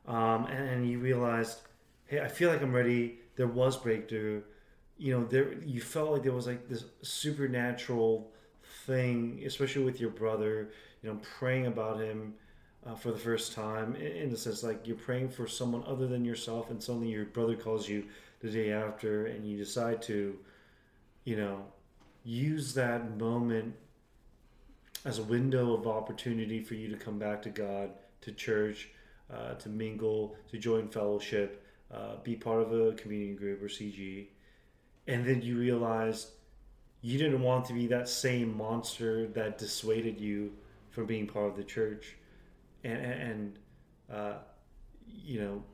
Um, 0.07 0.47
and, 0.47 0.69
and 0.69 0.91
you 0.91 0.99
realized, 0.99 1.59
hey, 2.07 2.21
I 2.21 2.29
feel 2.29 2.51
like 2.51 2.63
I'm 2.63 2.75
ready. 2.75 3.21
There 3.37 3.47
was 3.47 3.77
breakthrough. 3.77 4.43
You 4.99 5.13
know, 5.19 5.25
there 5.27 5.53
you 5.63 5.81
felt 5.81 6.11
like 6.13 6.23
there 6.23 6.33
was 6.33 6.47
like 6.47 6.69
this 6.69 6.85
supernatural 7.03 8.31
thing, 8.87 9.43
especially 9.47 9.85
with 9.85 10.01
your 10.01 10.11
brother. 10.11 10.71
You 11.03 11.11
know, 11.11 11.21
praying 11.39 11.67
about 11.67 12.01
him 12.01 12.35
uh, 12.87 12.95
for 12.95 13.13
the 13.13 13.19
first 13.19 13.53
time, 13.53 13.95
in, 13.97 14.07
in 14.07 14.31
the 14.31 14.37
sense 14.37 14.63
like 14.63 14.87
you're 14.87 14.97
praying 14.97 15.29
for 15.29 15.47
someone 15.47 15.85
other 15.87 16.07
than 16.07 16.25
yourself, 16.25 16.71
and 16.71 16.83
suddenly 16.83 17.09
your 17.09 17.27
brother 17.27 17.55
calls 17.57 17.89
you 17.89 18.05
the 18.41 18.51
day 18.51 18.73
after, 18.73 19.27
and 19.27 19.47
you 19.47 19.57
decide 19.57 20.03
to, 20.03 20.37
you 21.27 21.37
know, 21.37 21.61
use 22.22 22.72
that 22.74 23.18
moment 23.18 23.74
as 25.05 25.18
a 25.18 25.24
window 25.24 25.74
of 25.74 25.87
opportunity 25.87 26.62
for 26.62 26.74
you 26.74 26.89
to 26.89 26.97
come 26.97 27.18
back 27.18 27.43
to 27.43 27.51
God, 27.51 27.91
to 28.20 28.31
church, 28.31 28.91
uh, 29.31 29.55
to 29.55 29.68
mingle, 29.68 30.37
to 30.51 30.57
join 30.57 30.89
fellowship, 30.89 31.64
uh, 31.93 32.16
be 32.22 32.37
part 32.37 32.62
of 32.62 32.72
a 32.72 32.93
community 32.93 33.35
group 33.35 33.61
or 33.61 33.66
CG. 33.66 34.29
And 35.09 35.24
then 35.27 35.43
you 35.43 35.59
realize 35.59 36.31
you 37.03 37.18
didn't 37.18 37.43
want 37.43 37.64
to 37.66 37.72
be 37.72 37.89
that 37.89 38.09
same 38.09 38.57
monster 38.57 39.27
that 39.29 39.59
dissuaded 39.59 40.20
you 40.20 40.53
from 40.91 41.07
being 41.07 41.27
part 41.27 41.47
of 41.47 41.57
the 41.57 41.64
church. 41.64 42.14
And, 42.85 43.05
and 43.05 43.59
uh, 44.12 44.35
you 45.09 45.41
know, 45.41 45.64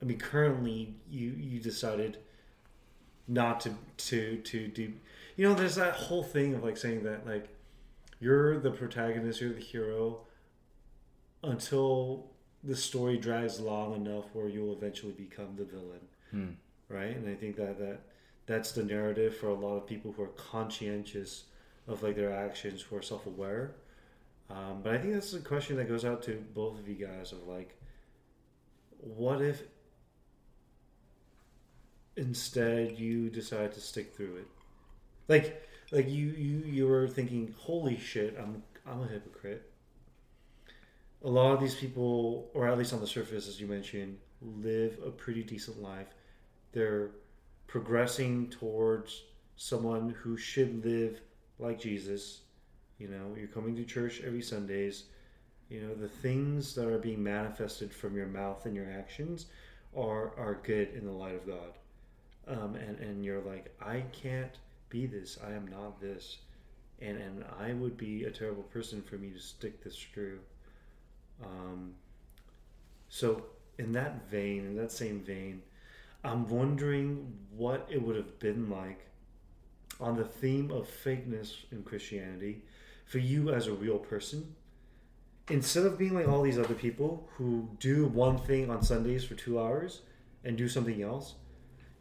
I 0.00 0.04
mean, 0.04 0.18
currently 0.18 0.94
you, 1.10 1.30
you 1.30 1.58
decided 1.58 2.18
not 3.28 3.60
to, 3.60 3.74
to, 3.96 4.36
to 4.38 4.68
do, 4.68 4.92
you 5.36 5.48
know, 5.48 5.54
there's 5.54 5.76
that 5.76 5.94
whole 5.94 6.22
thing 6.22 6.54
of 6.54 6.62
like 6.64 6.76
saying 6.76 7.04
that, 7.04 7.26
like, 7.26 7.48
you're 8.20 8.58
the 8.60 8.70
protagonist, 8.70 9.40
you're 9.40 9.52
the 9.52 9.60
hero 9.60 10.20
until 11.42 12.26
the 12.62 12.76
story 12.76 13.18
drags 13.18 13.58
long 13.60 13.94
enough 13.94 14.26
where 14.32 14.48
you'll 14.48 14.72
eventually 14.72 15.12
become 15.12 15.56
the 15.56 15.64
villain, 15.64 16.00
Hmm. 16.30 16.50
right? 16.88 17.16
And 17.16 17.28
I 17.28 17.34
think 17.34 17.56
that 17.56 17.78
that 17.78 18.00
that's 18.46 18.72
the 18.72 18.84
narrative 18.84 19.36
for 19.36 19.48
a 19.48 19.54
lot 19.54 19.76
of 19.76 19.86
people 19.86 20.12
who 20.12 20.22
are 20.22 20.28
conscientious 20.28 21.44
of 21.88 22.02
like 22.02 22.16
their 22.16 22.32
actions, 22.32 22.82
who 22.82 22.96
are 22.96 23.02
self-aware. 23.02 23.74
Um, 24.50 24.80
but 24.82 24.94
I 24.94 24.98
think 24.98 25.14
that's 25.14 25.32
a 25.34 25.40
question 25.40 25.76
that 25.76 25.88
goes 25.88 26.04
out 26.04 26.22
to 26.24 26.42
both 26.54 26.78
of 26.78 26.88
you 26.88 26.94
guys 26.94 27.32
of 27.32 27.46
like, 27.48 27.76
what 28.98 29.40
if 29.40 29.62
instead 32.16 32.98
you 32.98 33.30
decide 33.30 33.72
to 33.72 33.80
stick 33.80 34.14
through 34.14 34.36
it? 34.36 34.46
Like, 35.28 35.68
like 35.90 36.08
you 36.08 36.28
you 36.28 36.58
you 36.66 36.86
were 36.86 37.08
thinking, 37.08 37.54
holy 37.58 37.98
shit, 37.98 38.36
I'm 38.38 38.62
I'm 38.86 39.02
a 39.02 39.06
hypocrite. 39.06 39.70
A 41.24 41.28
lot 41.28 41.52
of 41.52 41.60
these 41.60 41.74
people, 41.74 42.50
or 42.52 42.68
at 42.68 42.76
least 42.76 42.92
on 42.92 43.00
the 43.00 43.06
surface, 43.06 43.46
as 43.46 43.60
you 43.60 43.66
mentioned, 43.66 44.18
live 44.40 44.98
a 45.06 45.10
pretty 45.10 45.44
decent 45.44 45.80
life. 45.80 46.08
They're 46.72 47.10
progressing 47.68 48.48
towards 48.50 49.22
someone 49.56 50.10
who 50.10 50.36
should 50.36 50.84
live 50.84 51.20
like 51.58 51.78
Jesus. 51.78 52.40
You 52.98 53.08
know, 53.08 53.34
you're 53.36 53.46
coming 53.48 53.76
to 53.76 53.84
church 53.84 54.20
every 54.26 54.42
Sundays. 54.42 55.04
You 55.68 55.82
know, 55.82 55.94
the 55.94 56.08
things 56.08 56.74
that 56.74 56.88
are 56.88 56.98
being 56.98 57.22
manifested 57.22 57.92
from 57.92 58.16
your 58.16 58.26
mouth 58.26 58.66
and 58.66 58.74
your 58.74 58.90
actions 58.90 59.46
are 59.96 60.32
are 60.38 60.60
good 60.64 60.88
in 60.94 61.04
the 61.06 61.12
light 61.12 61.34
of 61.34 61.46
God. 61.46 61.72
Um, 62.48 62.74
and 62.74 62.98
and 62.98 63.24
you're 63.24 63.40
like, 63.40 63.74
I 63.80 64.04
can't 64.12 64.56
be 64.88 65.06
this. 65.06 65.38
I 65.44 65.52
am 65.52 65.66
not 65.68 66.00
this. 66.00 66.38
And 67.00 67.18
and 67.18 67.44
I 67.60 67.72
would 67.72 67.96
be 67.96 68.24
a 68.24 68.30
terrible 68.30 68.64
person 68.64 69.02
for 69.02 69.16
me 69.16 69.30
to 69.30 69.40
stick 69.40 69.82
this 69.82 69.96
through. 69.96 70.40
Um, 71.42 71.94
so 73.08 73.44
in 73.78 73.92
that 73.92 74.28
vein, 74.30 74.66
in 74.66 74.76
that 74.76 74.92
same 74.92 75.20
vein, 75.20 75.62
I'm 76.24 76.48
wondering 76.48 77.32
what 77.56 77.88
it 77.90 78.00
would 78.00 78.16
have 78.16 78.38
been 78.38 78.70
like 78.70 79.06
on 80.00 80.16
the 80.16 80.24
theme 80.24 80.70
of 80.70 80.88
fakeness 80.88 81.54
in 81.70 81.82
Christianity 81.82 82.62
for 83.06 83.18
you 83.18 83.50
as 83.50 83.66
a 83.66 83.72
real 83.72 83.98
person. 83.98 84.54
Instead 85.48 85.84
of 85.84 85.98
being 85.98 86.14
like 86.14 86.28
all 86.28 86.42
these 86.42 86.58
other 86.58 86.74
people 86.74 87.28
who 87.36 87.68
do 87.80 88.06
one 88.06 88.38
thing 88.38 88.70
on 88.70 88.82
Sundays 88.82 89.24
for 89.24 89.34
two 89.34 89.60
hours 89.60 90.02
and 90.44 90.56
do 90.56 90.68
something 90.68 91.02
else, 91.02 91.34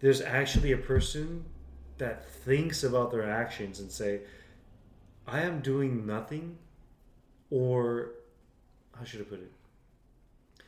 there's 0.01 0.21
actually 0.21 0.71
a 0.71 0.77
person 0.77 1.45
that 1.97 2.27
thinks 2.29 2.83
about 2.83 3.11
their 3.11 3.29
actions 3.29 3.79
and 3.79 3.91
say, 3.91 4.21
I 5.27 5.41
am 5.41 5.61
doing 5.61 6.05
nothing, 6.05 6.57
or 7.51 8.11
how 8.97 9.05
should 9.05 9.21
I 9.21 9.25
put 9.25 9.39
it? 9.39 9.51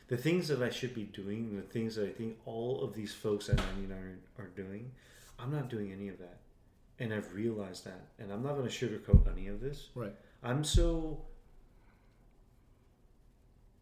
The 0.06 0.16
things 0.16 0.48
that 0.48 0.62
I 0.62 0.70
should 0.70 0.94
be 0.94 1.04
doing, 1.04 1.56
the 1.56 1.62
things 1.62 1.96
that 1.96 2.08
I 2.08 2.12
think 2.12 2.36
all 2.44 2.82
of 2.82 2.94
these 2.94 3.12
folks 3.12 3.48
at 3.48 3.56
99 3.56 3.90
are, 4.38 4.44
are 4.44 4.48
doing, 4.48 4.92
I'm 5.38 5.50
not 5.50 5.68
doing 5.68 5.92
any 5.92 6.08
of 6.08 6.18
that. 6.18 6.38
And 7.00 7.12
I've 7.12 7.34
realized 7.34 7.84
that. 7.86 8.06
And 8.20 8.30
I'm 8.30 8.42
not 8.42 8.54
going 8.54 8.68
to 8.68 8.72
sugarcoat 8.72 9.30
any 9.32 9.48
of 9.48 9.60
this. 9.60 9.88
Right. 9.96 10.14
I'm 10.44 10.62
so 10.62 11.22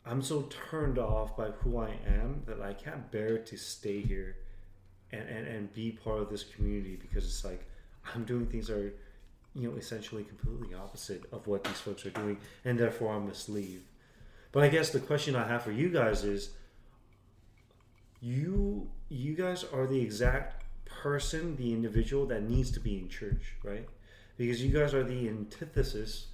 I'm 0.05 0.22
so 0.22 0.48
turned 0.70 0.98
off 0.98 1.36
by 1.36 1.50
who 1.50 1.78
I 1.78 1.90
am 2.07 2.42
that 2.46 2.61
I 2.61 2.72
can't 2.72 3.11
bear 3.12 3.38
to 3.38 3.57
stay 3.57 4.00
here 4.00 4.36
and, 5.12 5.28
and, 5.28 5.46
and 5.46 5.74
be 5.74 5.90
part 5.90 6.20
of 6.20 6.30
this 6.30 6.44
community 6.44 6.98
because 7.00 7.24
it's 7.24 7.44
like 7.44 7.64
I'm 8.14 8.24
doing 8.24 8.46
things 8.46 8.68
that 8.68 8.76
are 8.76 8.92
you 9.54 9.68
know 9.68 9.76
essentially 9.76 10.24
completely 10.24 10.74
opposite 10.74 11.24
of 11.32 11.46
what 11.46 11.64
these 11.64 11.78
folks 11.80 12.06
are 12.06 12.10
doing 12.10 12.38
and 12.64 12.78
therefore 12.78 13.14
I 13.14 13.18
must 13.18 13.48
leave. 13.48 13.82
But 14.50 14.64
I 14.64 14.68
guess 14.68 14.90
the 14.90 15.00
question 15.00 15.34
I 15.36 15.46
have 15.46 15.62
for 15.62 15.72
you 15.72 15.88
guys 15.88 16.24
is 16.24 16.50
you 18.20 18.88
you 19.08 19.34
guys 19.34 19.64
are 19.64 19.86
the 19.86 20.00
exact 20.00 20.64
person, 20.86 21.56
the 21.56 21.72
individual 21.72 22.26
that 22.26 22.42
needs 22.42 22.70
to 22.72 22.80
be 22.80 22.98
in 22.98 23.08
church, 23.08 23.54
right? 23.62 23.88
Because 24.36 24.62
you 24.62 24.72
guys 24.72 24.94
are 24.94 25.02
the 25.04 25.28
antithesis 25.28 26.26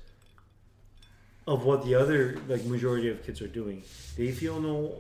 of 1.47 1.65
what 1.65 1.85
the 1.85 1.95
other 1.95 2.39
like 2.47 2.65
majority 2.65 3.09
of 3.09 3.25
kids 3.25 3.41
are 3.41 3.49
doing. 3.49 3.83
They 4.17 4.31
feel 4.33 4.61
no 4.61 4.95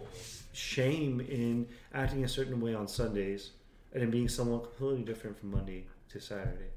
shame 0.52 1.20
in 1.20 1.68
acting 1.94 2.24
a 2.24 2.28
certain 2.28 2.60
way 2.60 2.74
on 2.74 2.88
Sundays 2.88 3.50
and 3.92 4.02
in 4.02 4.10
being 4.10 4.28
someone 4.28 4.60
completely 4.60 5.02
different 5.04 5.38
from 5.38 5.50
Monday 5.50 5.86
to 6.10 6.20
Saturday. 6.20 6.70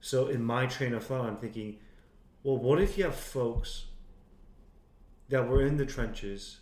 So 0.00 0.28
in 0.28 0.42
my 0.42 0.66
train 0.66 0.94
of 0.94 1.04
thought, 1.04 1.26
I'm 1.26 1.36
thinking, 1.36 1.78
well, 2.42 2.56
what 2.56 2.80
if 2.80 2.96
you 2.96 3.04
have 3.04 3.14
folks 3.14 3.86
that 5.28 5.46
were 5.48 5.64
in 5.64 5.76
the 5.76 5.86
trenches 5.86 6.60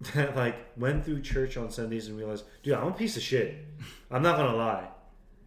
that 0.14 0.36
like 0.36 0.56
went 0.76 1.04
through 1.04 1.20
church 1.22 1.56
on 1.56 1.70
Sundays 1.70 2.08
and 2.08 2.16
realized, 2.16 2.44
dude, 2.62 2.74
I'm 2.74 2.88
a 2.88 2.92
piece 2.92 3.16
of 3.16 3.22
shit. 3.22 3.56
I'm 4.10 4.22
not 4.22 4.36
gonna 4.36 4.56
lie. 4.56 4.88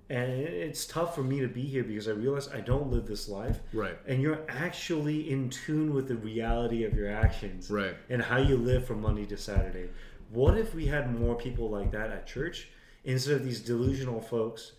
And 0.09 0.29
it's 0.31 0.85
tough 0.85 1.15
for 1.15 1.23
me 1.23 1.39
to 1.39 1.47
be 1.47 1.61
here 1.63 1.83
because 1.83 2.07
I 2.07 2.11
realize 2.11 2.47
I 2.49 2.59
don't 2.59 2.91
live 2.91 3.07
this 3.07 3.29
life. 3.29 3.59
Right. 3.71 3.97
And 4.05 4.21
you're 4.21 4.41
actually 4.49 5.31
in 5.31 5.49
tune 5.49 5.93
with 5.93 6.07
the 6.07 6.17
reality 6.17 6.83
of 6.83 6.93
your 6.93 7.09
actions 7.09 7.71
Right. 7.71 7.95
and 8.09 8.21
how 8.21 8.37
you 8.37 8.57
live 8.57 8.85
from 8.85 9.01
Monday 9.01 9.25
to 9.27 9.37
Saturday. 9.37 9.89
What 10.29 10.57
if 10.57 10.75
we 10.75 10.85
had 10.87 11.17
more 11.19 11.35
people 11.35 11.69
like 11.69 11.91
that 11.91 12.11
at 12.11 12.27
church 12.27 12.69
instead 13.03 13.35
of 13.35 13.43
these 13.43 13.61
delusional 13.61 14.21
folks 14.21 14.73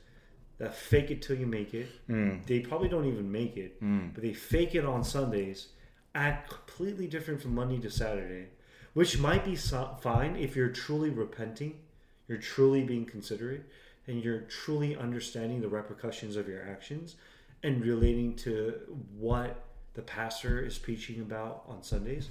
that 0.59 0.75
fake 0.75 1.11
it 1.11 1.21
till 1.23 1.37
you 1.37 1.47
make 1.47 1.75
it? 1.75 1.89
Mm. 2.09 2.45
They 2.47 2.61
probably 2.61 2.89
don't 2.89 3.07
even 3.07 3.31
make 3.31 3.57
it, 3.57 3.83
Mm. 3.83 4.15
but 4.15 4.23
they 4.23 4.33
fake 4.33 4.75
it 4.75 4.85
on 4.85 5.03
Sundays, 5.05 5.69
act 6.15 6.49
completely 6.51 7.07
different 7.07 7.43
from 7.43 7.55
Monday 7.55 7.79
to 7.81 7.91
Saturday, 7.91 8.49
which 8.93 9.19
might 9.19 9.45
be 9.45 9.57
so- 9.57 9.97
fine 10.01 10.37
if 10.37 10.55
you're 10.55 10.69
truly 10.71 11.11
repenting, 11.11 11.81
you're 12.29 12.39
truly 12.39 12.85
being 12.85 13.05
considerate, 13.05 13.65
and 14.07 14.23
you're 14.23 14.43
truly 14.43 14.95
understanding 14.97 15.61
the 15.61 15.69
repercussions 15.69 16.37
of 16.37 16.47
your 16.49 16.63
actions 16.63 17.17
and 17.63 17.83
relating 17.83 18.37
to 18.37 18.75
what 19.19 19.65
the 19.95 20.03
pastor 20.03 20.61
is 20.61 20.79
preaching 20.79 21.21
about 21.21 21.65
on 21.67 21.83
Sundays. 21.83 22.29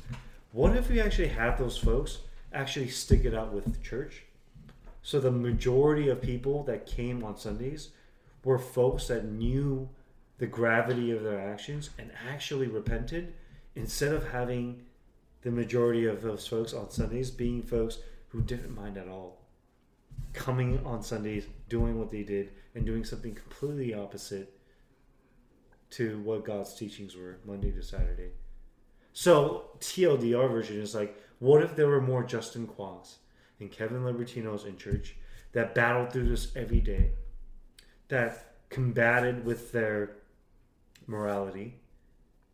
What 0.52 0.76
if 0.78 0.90
we 0.90 1.02
actually 1.02 1.30
had 1.30 1.58
those 1.58 1.78
folks 1.78 2.20
actually 2.54 2.90
stick 2.90 3.26
it 3.26 3.34
out 3.34 3.52
with 3.54 3.66
the 3.66 3.80
church? 3.84 4.24
So 5.04 5.20
the 5.20 5.32
majority 5.32 6.08
of 6.08 6.22
people 6.22 6.64
that 6.64 6.88
came 6.88 7.26
on 7.26 7.38
Sundays 7.38 7.90
were 8.46 8.58
folks 8.58 9.08
that 9.10 9.26
knew 9.26 9.90
the 10.38 10.48
gravity 10.48 11.12
of 11.12 11.24
their 11.24 11.40
actions 11.40 11.90
and 12.00 12.10
actually 12.28 12.68
repented 12.68 13.34
instead 13.76 14.14
of 14.14 14.32
having 14.32 14.86
the 15.42 15.52
majority 15.52 16.06
of 16.06 16.22
those 16.22 16.48
folks 16.48 16.74
on 16.74 16.90
Sundays 16.90 17.32
being 17.32 17.62
folks 17.62 18.00
who 18.30 18.42
didn't 18.42 18.74
mind 18.74 18.98
at 18.98 19.10
all. 19.10 19.42
Coming 20.32 20.80
on 20.86 21.04
Sundays, 21.04 21.46
doing 21.68 22.00
what 22.00 22.10
they 22.10 22.24
did, 22.24 22.52
and 22.74 22.86
doing 22.86 23.04
something 23.04 23.36
completely 23.36 23.94
opposite 23.94 24.58
to 25.92 26.18
what 26.22 26.46
God's 26.46 26.76
teachings 26.76 27.16
were 27.16 27.40
Monday 27.46 27.72
to 27.72 27.84
Saturday. 27.84 28.32
So 29.12 29.66
TLDR 29.80 30.50
version 30.50 30.80
is 30.80 30.96
like, 30.96 31.22
what 31.40 31.62
if 31.62 31.76
there 31.76 31.88
were 31.88 32.02
more 32.02 32.24
Justin 32.24 32.68
Quangs 32.68 33.18
and 33.64 33.72
Kevin 33.72 34.04
Libertinos 34.04 34.66
in 34.66 34.78
church 34.78 35.16
that 35.54 35.74
battled 35.74 36.12
through 36.12 36.28
this 36.28 36.52
every 36.56 36.82
day, 36.82 37.12
that 38.10 38.56
combated 38.70 39.46
with 39.46 39.72
their 39.72 40.18
morality 41.08 41.76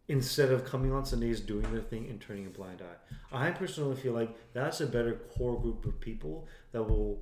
instead 0.07 0.51
of 0.51 0.65
coming 0.65 0.91
on 0.91 1.05
Sundays 1.05 1.39
doing 1.39 1.71
their 1.71 1.81
thing 1.81 2.07
and 2.09 2.19
turning 2.19 2.45
a 2.45 2.49
blind 2.49 2.81
eye. 2.81 3.15
I 3.31 3.51
personally 3.51 3.95
feel 3.95 4.13
like 4.13 4.35
that's 4.53 4.81
a 4.81 4.87
better 4.87 5.13
core 5.35 5.59
group 5.59 5.85
of 5.85 5.99
people 5.99 6.47
that 6.71 6.83
will 6.83 7.19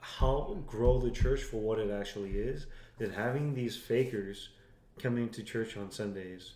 help 0.00 0.66
grow 0.66 0.98
the 0.98 1.10
church 1.10 1.42
for 1.42 1.58
what 1.58 1.78
it 1.78 1.90
actually 1.90 2.32
is 2.32 2.66
than 2.98 3.10
having 3.12 3.54
these 3.54 3.76
fakers 3.76 4.50
coming 4.98 5.28
to 5.30 5.42
church 5.42 5.76
on 5.76 5.90
Sundays, 5.90 6.52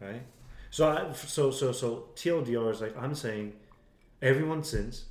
right? 0.00 0.22
So, 0.70 0.88
I, 0.88 1.12
so, 1.12 1.50
so, 1.50 1.72
so 1.72 2.08
TLDR 2.16 2.70
is 2.70 2.80
like 2.80 2.96
I'm 2.96 3.14
saying, 3.14 3.52
everyone 4.20 4.64
sins, 4.64 5.04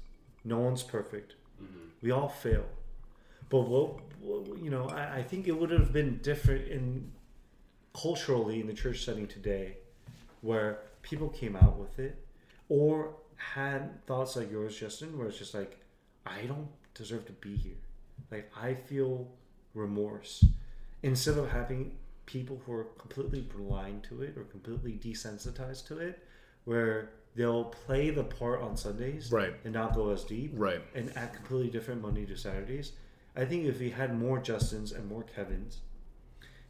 no 0.44 0.60
one's 0.60 0.84
perfect, 0.84 1.36
mm-hmm. 1.62 1.88
we 2.02 2.12
all 2.12 2.30
fail, 2.30 2.66
but 3.50 3.62
what, 3.62 4.00
what 4.22 4.60
you 4.60 4.70
know, 4.70 4.88
I, 4.90 5.18
I 5.18 5.24
think 5.24 5.48
it 5.48 5.52
would 5.52 5.72
have 5.72 5.94
been 5.94 6.20
different 6.24 6.68
in 6.68 7.12
culturally 7.94 8.60
in 8.60 8.68
the 8.68 8.74
church 8.74 9.06
setting 9.06 9.28
today, 9.28 9.78
where 10.42 10.80
people 11.02 11.30
came 11.30 11.56
out 11.56 11.78
with 11.78 12.00
it, 12.00 12.26
or 12.70 13.16
had 13.36 14.06
thoughts 14.06 14.36
like 14.36 14.52
yours, 14.52 14.78
Justin, 14.78 15.18
where 15.18 15.28
it's 15.28 15.38
just 15.38 15.54
like, 15.54 15.80
I 16.26 16.42
don't 16.44 16.70
deserve 16.94 17.26
to 17.26 17.34
be 17.34 17.56
here. 17.56 17.74
Like 18.32 18.52
I 18.58 18.74
feel 18.74 19.28
remorse. 19.74 20.46
Instead 21.04 21.38
of 21.38 21.52
having 21.52 21.98
people 22.26 22.62
who 22.66 22.74
are 22.74 22.86
completely 22.98 23.42
blind 23.42 24.04
to 24.06 24.22
it 24.22 24.38
or 24.38 24.44
completely 24.44 24.94
desensitized 24.94 25.86
to 25.88 26.00
it, 26.00 26.24
where 26.66 27.12
they'll 27.36 27.66
play 27.66 28.10
the 28.12 28.24
part 28.24 28.62
on 28.62 28.78
Sundays 28.78 29.32
Right. 29.32 29.54
and 29.64 29.74
not 29.74 29.96
go 29.96 30.12
as 30.12 30.24
deep 30.24 30.52
Right. 30.56 30.82
and 30.94 31.12
act 31.18 31.36
completely 31.36 31.70
different 31.70 32.02
Monday 32.02 32.26
to 32.28 32.36
Saturdays. 32.36 32.92
I 33.36 33.46
think 33.46 33.66
if 33.66 33.80
we 33.80 33.90
had 33.90 34.16
more 34.18 34.40
Justins 34.40 34.96
and 34.96 35.08
more 35.08 35.24
Kevins 35.24 35.80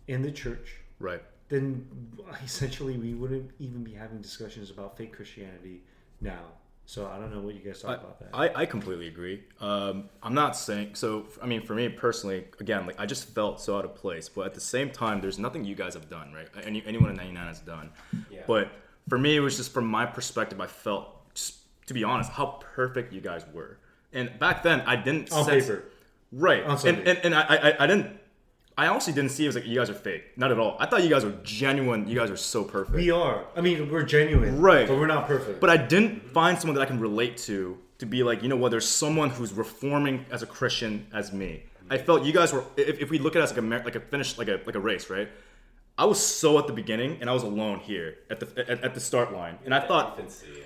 in 0.07 0.21
the 0.21 0.31
church, 0.31 0.77
Right. 0.99 1.21
then 1.49 1.87
essentially 2.43 2.97
we 2.97 3.13
wouldn't 3.13 3.51
even 3.59 3.83
be 3.83 3.93
having 3.93 4.21
discussions 4.21 4.69
about 4.69 4.97
fake 4.97 5.13
Christianity 5.13 5.83
now. 6.21 6.43
So 6.85 7.07
I 7.07 7.17
don't 7.17 7.33
know 7.33 7.39
what 7.39 7.55
you 7.55 7.61
guys 7.61 7.81
thought 7.81 7.99
about 7.99 8.19
that. 8.19 8.29
I, 8.33 8.63
I 8.63 8.65
completely 8.65 9.07
agree. 9.07 9.45
Um, 9.61 10.09
I'm 10.21 10.33
not 10.33 10.53
saying 10.57 10.95
so. 10.95 11.25
I 11.41 11.45
mean, 11.45 11.61
for 11.61 11.73
me 11.73 11.87
personally, 11.87 12.45
again, 12.59 12.85
like 12.85 12.99
I 12.99 13.05
just 13.05 13.29
felt 13.33 13.61
so 13.61 13.77
out 13.77 13.85
of 13.85 13.95
place. 13.95 14.27
But 14.27 14.47
at 14.47 14.53
the 14.53 14.59
same 14.59 14.89
time, 14.89 15.21
there's 15.21 15.39
nothing 15.39 15.63
you 15.63 15.75
guys 15.75 15.93
have 15.93 16.09
done, 16.09 16.33
right? 16.33 16.49
Any, 16.61 16.83
anyone 16.85 17.09
in 17.09 17.15
'99 17.15 17.47
has 17.47 17.59
done. 17.61 17.89
Yeah. 18.29 18.41
But 18.45 18.69
for 19.09 19.17
me, 19.17 19.35
it 19.35 19.39
was 19.41 19.57
just 19.57 19.71
from 19.73 19.85
my 19.87 20.05
perspective. 20.05 20.59
I 20.61 20.67
felt, 20.67 21.33
just, 21.33 21.57
to 21.87 21.93
be 21.93 22.03
honest, 22.03 22.31
how 22.31 22.59
perfect 22.75 23.13
you 23.13 23.21
guys 23.21 23.43
were. 23.53 23.77
And 24.11 24.37
back 24.39 24.63
then, 24.63 24.81
I 24.81 24.95
didn't 24.95 25.31
On 25.33 25.45
sense- 25.45 25.65
paper. 25.65 25.83
right? 26.31 26.63
On 26.63 26.77
And, 26.87 26.99
and 27.07 27.17
and 27.23 27.35
I, 27.35 27.41
I 27.41 27.83
I 27.83 27.87
didn't. 27.87 28.19
I 28.75 28.87
honestly 28.87 29.13
didn't 29.13 29.29
see 29.31 29.45
it 29.45 29.49
as 29.49 29.55
like 29.55 29.67
you 29.67 29.77
guys 29.77 29.89
are 29.91 29.93
fake. 29.93 30.35
Not 30.35 30.51
at 30.51 30.57
all. 30.57 30.75
I 30.79 30.87
thought 30.87 31.03
you 31.03 31.09
guys 31.09 31.23
were 31.23 31.35
genuine. 31.43 32.07
You 32.07 32.15
guys 32.15 32.31
are 32.31 32.37
so 32.37 32.63
perfect. 32.63 32.95
we 32.95 33.11
are. 33.11 33.45
I 33.55 33.61
mean, 33.61 33.91
we're 33.91 34.01
genuine, 34.01 34.59
Right. 34.59 34.87
But 34.87 34.97
we're 34.97 35.05
not 35.05 35.27
perfect. 35.27 35.59
But 35.59 35.69
I 35.69 35.77
didn't 35.77 36.31
find 36.31 36.57
someone 36.57 36.73
that 36.75 36.81
I 36.81 36.87
can 36.87 36.99
relate 36.99 37.37
to 37.49 37.77
to 37.99 38.05
be 38.07 38.23
like, 38.23 38.41
you 38.41 38.49
know 38.49 38.55
what, 38.57 38.71
there's 38.71 38.87
someone 38.89 39.29
who's 39.29 39.53
reforming 39.53 40.25
as 40.31 40.41
a 40.41 40.47
Christian 40.47 41.05
as 41.13 41.31
me. 41.31 41.61
I 41.91 41.99
felt 41.99 42.23
you 42.23 42.33
guys 42.33 42.51
were 42.51 42.63
if, 42.75 42.99
if 42.99 43.09
we 43.11 43.19
look 43.19 43.35
at 43.35 43.39
it 43.41 43.43
as 43.43 43.51
like 43.55 43.63
a 43.63 43.83
like 43.85 43.95
a 43.95 43.99
finish 43.99 44.37
like 44.39 44.47
a 44.47 44.59
like 44.65 44.73
a 44.75 44.79
race, 44.79 45.07
right? 45.09 45.29
I 45.97 46.05
was 46.05 46.23
so 46.23 46.57
at 46.57 46.65
the 46.65 46.73
beginning 46.73 47.17
and 47.21 47.29
I 47.29 47.33
was 47.33 47.43
alone 47.43 47.79
here 47.79 48.17
at 48.29 48.39
the 48.39 48.69
at, 48.69 48.83
at 48.83 48.93
the 48.95 48.99
start 48.99 49.31
line. 49.31 49.59
And 49.63 49.73
I 49.73 49.79
thought 49.79 50.19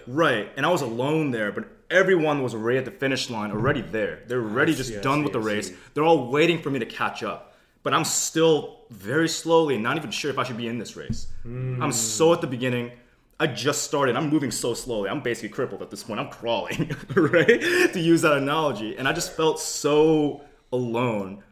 right, 0.07 0.49
and 0.55 0.65
I 0.65 0.69
was 0.69 0.82
alone 0.82 1.32
there, 1.32 1.51
but 1.51 1.65
everyone 1.89 2.43
was 2.43 2.53
already 2.53 2.78
at 2.78 2.86
the 2.86 2.91
finish 2.91 3.30
line, 3.30 3.51
already 3.51 3.82
there. 3.82 4.23
They're 4.28 4.41
already 4.41 4.73
just 4.73 4.93
I 4.93 5.01
done 5.01 5.19
see, 5.19 5.23
with 5.23 5.34
the 5.34 5.39
race. 5.39 5.71
They're 5.93 6.05
all 6.05 6.32
waiting 6.32 6.61
for 6.61 6.69
me 6.69 6.80
to 6.80 6.86
catch 6.86 7.23
up. 7.23 7.55
But 7.84 7.93
I'm 7.93 8.05
still 8.05 8.82
very 8.89 9.30
slowly, 9.30 9.78
not 9.78 9.97
even 9.97 10.11
sure 10.11 10.32
if 10.32 10.38
I 10.38 10.43
should 10.43 10.57
be 10.57 10.67
in 10.67 10.78
this 10.78 10.95
race. 10.95 11.28
I'm 11.45 11.91
so 11.91 12.34
at 12.34 12.41
the 12.41 12.47
beginning. 12.47 12.91
I 13.39 13.47
just 13.47 13.84
started. 13.84 14.15
I'm 14.15 14.30
moving 14.30 14.49
so 14.49 14.73
slowly. 14.73 15.09
I'm 15.09 15.21
basically 15.21 15.49
crippled 15.49 15.82
at 15.82 15.91
this 15.91 16.03
point. 16.03 16.19
I'm 16.19 16.30
crawling, 16.30 16.95
right? 17.15 17.93
to 17.93 17.99
use 17.99 18.23
that 18.23 18.34
analogy. 18.34 18.97
And 18.97 19.07
I 19.07 19.13
just 19.13 19.34
felt 19.34 19.59
so 19.59 20.41
alone. 20.73 21.43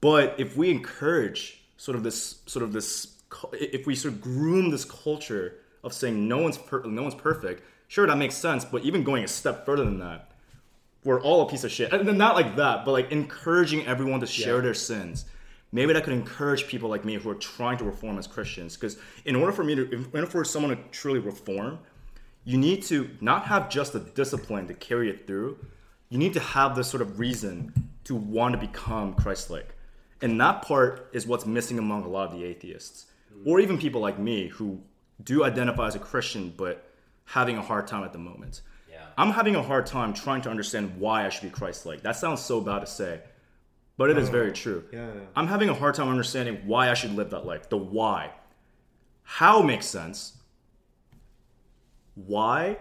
But 0.00 0.34
if 0.38 0.56
we 0.56 0.70
encourage 0.70 1.55
sort 1.76 1.96
of 1.96 2.02
this, 2.02 2.40
sort 2.46 2.62
of 2.62 2.72
this, 2.72 3.16
if 3.52 3.86
we 3.86 3.94
sort 3.94 4.14
of 4.14 4.20
groom 4.20 4.70
this 4.70 4.84
culture 4.84 5.56
of 5.84 5.92
saying 5.92 6.26
no 6.26 6.38
one's 6.38 6.58
per- 6.58 6.84
no 6.84 7.02
one's 7.02 7.14
perfect, 7.14 7.62
sure 7.88 8.06
that 8.06 8.16
makes 8.18 8.34
sense. 8.34 8.64
But 8.64 8.82
even 8.84 9.04
going 9.04 9.24
a 9.24 9.28
step 9.28 9.64
further 9.64 9.84
than 9.84 9.98
that, 10.00 10.30
we're 11.04 11.20
all 11.20 11.42
a 11.42 11.50
piece 11.50 11.62
of 11.64 11.70
shit. 11.70 11.92
And 11.92 12.18
not 12.18 12.34
like 12.34 12.56
that, 12.56 12.84
but 12.84 12.92
like 12.92 13.12
encouraging 13.12 13.86
everyone 13.86 14.20
to 14.20 14.26
share 14.26 14.56
Yeah. 14.56 14.62
their 14.62 14.74
sins. 14.74 15.24
Maybe 15.72 15.92
that 15.92 16.04
could 16.04 16.12
encourage 16.14 16.66
people 16.66 16.88
like 16.88 17.04
me 17.04 17.14
who 17.14 17.28
are 17.30 17.34
trying 17.34 17.78
to 17.78 17.84
reform 17.84 18.18
as 18.18 18.26
Christians. 18.26 18.76
Because 18.76 18.96
in 19.24 19.36
order 19.36 19.52
for 19.52 19.62
me 19.62 19.74
to, 19.74 19.90
in 19.92 20.06
order 20.14 20.26
for 20.26 20.44
someone 20.44 20.76
to 20.76 20.82
truly 20.90 21.18
reform, 21.18 21.78
you 22.44 22.56
need 22.56 22.82
to 22.84 23.10
not 23.20 23.44
have 23.46 23.68
just 23.68 23.92
the 23.92 24.00
discipline 24.00 24.66
to 24.68 24.74
carry 24.74 25.10
it 25.10 25.26
through. 25.26 25.58
You 26.08 26.18
need 26.18 26.32
to 26.34 26.40
have 26.40 26.74
this 26.76 26.88
sort 26.88 27.02
of 27.02 27.18
reason 27.18 27.72
to 28.04 28.14
want 28.14 28.54
to 28.54 28.58
become 28.58 29.14
Christ-like. 29.14 29.74
And 30.22 30.40
that 30.40 30.62
part 30.62 31.08
is 31.12 31.26
what's 31.26 31.46
missing 31.46 31.78
among 31.78 32.04
a 32.04 32.08
lot 32.08 32.32
of 32.32 32.38
the 32.38 32.44
atheists, 32.44 33.06
or 33.44 33.60
even 33.60 33.78
people 33.78 34.00
like 34.00 34.18
me 34.18 34.48
who 34.48 34.80
do 35.22 35.44
identify 35.44 35.86
as 35.86 35.94
a 35.94 35.98
Christian 35.98 36.52
but 36.56 36.90
having 37.24 37.58
a 37.58 37.62
hard 37.62 37.86
time 37.86 38.04
at 38.04 38.12
the 38.12 38.18
moment. 38.18 38.62
Yeah. 38.90 39.04
I'm 39.18 39.30
having 39.30 39.56
a 39.56 39.62
hard 39.62 39.86
time 39.86 40.14
trying 40.14 40.42
to 40.42 40.50
understand 40.50 40.98
why 40.98 41.26
I 41.26 41.28
should 41.28 41.42
be 41.42 41.50
Christ-like. 41.50 42.02
That 42.02 42.16
sounds 42.16 42.40
so 42.40 42.60
bad 42.60 42.80
to 42.80 42.86
say, 42.86 43.20
but 43.96 44.10
it 44.10 44.16
is 44.16 44.28
very 44.28 44.52
true. 44.52 44.84
Yeah, 44.92 45.06
yeah. 45.06 45.20
I'm 45.34 45.48
having 45.48 45.68
a 45.68 45.74
hard 45.74 45.94
time 45.94 46.08
understanding 46.08 46.62
why 46.66 46.90
I 46.90 46.94
should 46.94 47.14
live 47.14 47.30
that 47.30 47.44
life. 47.44 47.68
The 47.68 47.76
why. 47.76 48.32
How 49.22 49.60
makes 49.62 49.86
sense. 49.86 50.34
Why 52.14 52.78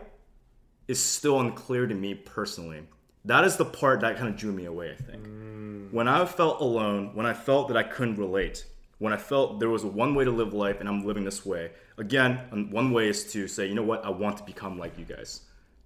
is 0.87 1.03
still 1.03 1.39
unclear 1.39 1.87
to 1.87 1.95
me 1.95 2.13
personally. 2.13 2.83
That 3.25 3.43
is 3.43 3.57
the 3.57 3.65
part 3.65 4.01
that 4.01 4.17
kind 4.17 4.29
of 4.29 4.35
drew 4.35 4.51
me 4.51 4.65
away, 4.65 4.91
I 4.91 5.01
think. 5.01 5.23
Mm. 5.23 5.74
When 5.91 6.07
I 6.07 6.25
felt 6.25 6.61
alone, 6.61 7.11
when 7.13 7.25
I 7.25 7.33
felt 7.33 7.67
that 7.69 7.77
I 7.77 7.83
couldn't 7.83 8.17
relate, 8.17 8.65
when 8.99 9.13
I 9.13 9.17
felt 9.17 9.59
there 9.59 9.69
was 9.69 9.83
one 9.83 10.15
way 10.15 10.23
to 10.23 10.31
live 10.31 10.53
life 10.53 10.79
and 10.79 10.87
I'm 10.87 11.05
living 11.05 11.25
this 11.25 11.45
way, 11.45 11.71
again, 11.97 12.69
one 12.71 12.91
way 12.91 13.09
is 13.09 13.31
to 13.33 13.47
say, 13.47 13.67
you 13.67 13.75
know 13.75 13.83
what, 13.83 14.05
I 14.05 14.09
want 14.09 14.37
to 14.37 14.43
become 14.43 14.77
like 14.79 14.97
you 14.97 15.05
guys. 15.05 15.41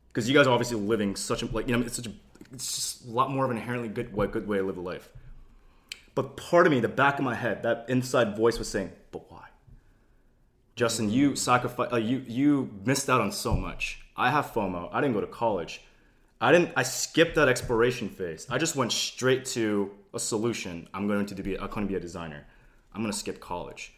Because 0.09 0.27
you 0.27 0.35
guys 0.35 0.47
are 0.47 0.53
obviously 0.53 0.77
living 0.77 1.15
such 1.15 1.43
a, 1.43 1.45
like, 1.47 1.67
you 1.67 1.75
know, 1.75 1.83
it's 1.85 1.95
such 1.95 2.07
a, 2.07 2.11
it's 2.51 2.75
just 2.75 3.07
a 3.07 3.11
lot 3.11 3.31
more 3.31 3.45
of 3.45 3.51
an 3.51 3.57
inherently 3.57 3.89
good 3.89 4.13
way, 4.13 4.27
good 4.27 4.47
way 4.47 4.57
to 4.57 4.63
live 4.63 4.77
a 4.77 4.81
life. 4.81 5.09
But 6.15 6.35
part 6.35 6.65
of 6.65 6.71
me, 6.71 6.79
the 6.79 6.89
back 6.89 7.17
of 7.17 7.23
my 7.23 7.35
head, 7.35 7.63
that 7.63 7.85
inside 7.87 8.35
voice 8.35 8.57
was 8.59 8.67
saying, 8.67 8.91
"But 9.11 9.31
why?" 9.31 9.45
Justin, 10.75 11.09
you 11.09 11.35
sacrifice. 11.35 11.93
Uh, 11.93 11.97
you 11.97 12.23
you 12.27 12.71
missed 12.83 13.09
out 13.09 13.21
on 13.21 13.31
so 13.31 13.55
much. 13.55 14.01
I 14.17 14.31
have 14.31 14.51
FOMO. 14.51 14.89
I 14.91 14.99
didn't 14.99 15.13
go 15.13 15.21
to 15.21 15.27
college. 15.27 15.81
I 16.41 16.51
didn't. 16.51 16.71
I 16.75 16.83
skipped 16.83 17.35
that 17.35 17.49
exploration 17.49 18.09
phase. 18.09 18.47
I 18.49 18.57
just 18.57 18.75
went 18.75 18.91
straight 18.91 19.45
to 19.47 19.91
a 20.13 20.19
solution. 20.19 20.87
I'm 20.93 21.07
going 21.07 21.25
to 21.25 21.35
be. 21.35 21.59
I'm 21.59 21.69
going 21.69 21.85
to 21.85 21.91
be 21.91 21.95
a 21.95 21.99
designer. 21.99 22.45
I'm 22.93 23.01
going 23.01 23.11
to 23.11 23.17
skip 23.17 23.39
college. 23.39 23.93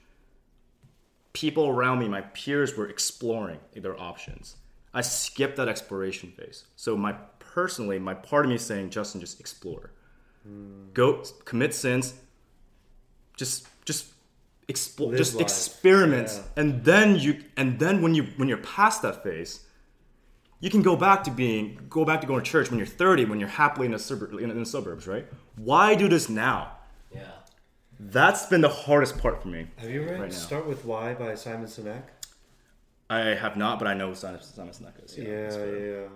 People 1.34 1.68
around 1.68 2.00
me, 2.00 2.10
my 2.10 2.22
peers, 2.22 2.76
were 2.76 2.90
exploring 2.90 3.60
their 3.74 4.00
options. 4.00 4.56
I 4.94 5.02
skipped 5.02 5.56
that 5.56 5.70
exploration 5.70 6.32
phase. 6.32 6.66
So 6.76 6.98
my 6.98 7.14
personally, 7.40 8.00
my 8.00 8.14
part 8.14 8.46
of 8.46 8.50
me 8.50 8.56
is 8.56 8.66
saying, 8.66 8.90
Justin, 8.90 9.22
just 9.22 9.40
explore 9.40 9.92
hmm. 10.44 10.92
go 10.94 11.24
commit 11.46 11.74
sins 11.74 12.14
just 13.38 13.68
just 13.86 14.08
explore 14.68 15.10
Live 15.10 15.18
just 15.18 15.36
life. 15.36 15.44
experiment 15.44 16.30
Yeah. 16.32 16.62
and 16.62 16.84
then 16.84 17.18
you 17.18 17.44
and 17.58 17.80
then 17.80 18.02
when 18.02 18.14
you 18.14 18.24
when 18.38 18.48
you're 18.48 18.58
past 18.60 19.02
that 19.02 19.24
phase 19.24 19.62
you 20.62 20.70
can 20.70 20.82
go 20.82 20.96
back 20.96 21.24
to 21.26 21.32
being 21.32 21.78
go 21.90 22.06
back 22.06 22.22
to 22.22 22.28
going 22.28 22.44
to 22.44 22.50
church 22.50 22.70
when 22.70 22.78
you're 22.80 22.88
30 22.88 23.26
when 23.26 23.40
you're 23.40 23.50
happily 23.50 23.86
in 23.88 23.92
the 23.92 24.00
suburb 24.00 24.34
in, 24.34 24.50
in 24.52 24.60
the 24.60 24.66
suburbs 24.66 25.08
right 25.08 25.26
why 25.58 25.96
do 25.96 26.08
this 26.08 26.30
now 26.30 26.78
Yeah. 27.14 27.26
that's 28.00 28.46
been 28.46 28.62
the 28.62 28.70
hardest 28.70 29.18
part 29.18 29.42
for 29.42 29.50
me 29.50 29.68
Have 29.78 29.90
you 29.90 30.04
read 30.04 30.20
Right. 30.22 30.34
Start 30.34 30.66
with 30.68 30.86
Why 30.86 31.14
by 31.14 31.36
Simon 31.36 31.66
Sinek? 31.68 32.04
i 33.10 33.20
have 33.44 33.58
not 33.58 33.78
but 33.80 33.88
i 33.88 33.94
know 33.94 34.14
simon 34.14 34.42
simon 34.42 34.74
Sinek 34.74 35.04
is 35.04 35.18
Yeah, 35.18 35.66
yeah, 35.66 35.92
yeah. 35.96 36.08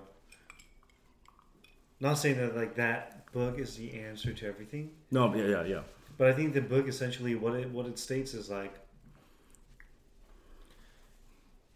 Not 2.00 2.18
saying 2.18 2.38
that 2.38 2.56
like 2.56 2.76
that 2.76 3.32
book 3.32 3.58
is 3.60 3.76
the 3.76 3.94
answer 4.08 4.32
to 4.34 4.48
everything, 4.48 4.92
no 5.12 5.28
but 5.30 5.40
yeah 5.40 5.48
yeah 5.56 5.64
yeah 5.74 5.82
but 6.18 6.28
I 6.30 6.34
think 6.34 6.54
the 6.54 6.62
book 6.62 6.88
essentially 6.88 7.36
what 7.36 7.54
it 7.56 7.70
what 7.72 7.86
it 7.86 7.98
states 8.00 8.34
is 8.34 8.50
like 8.50 8.74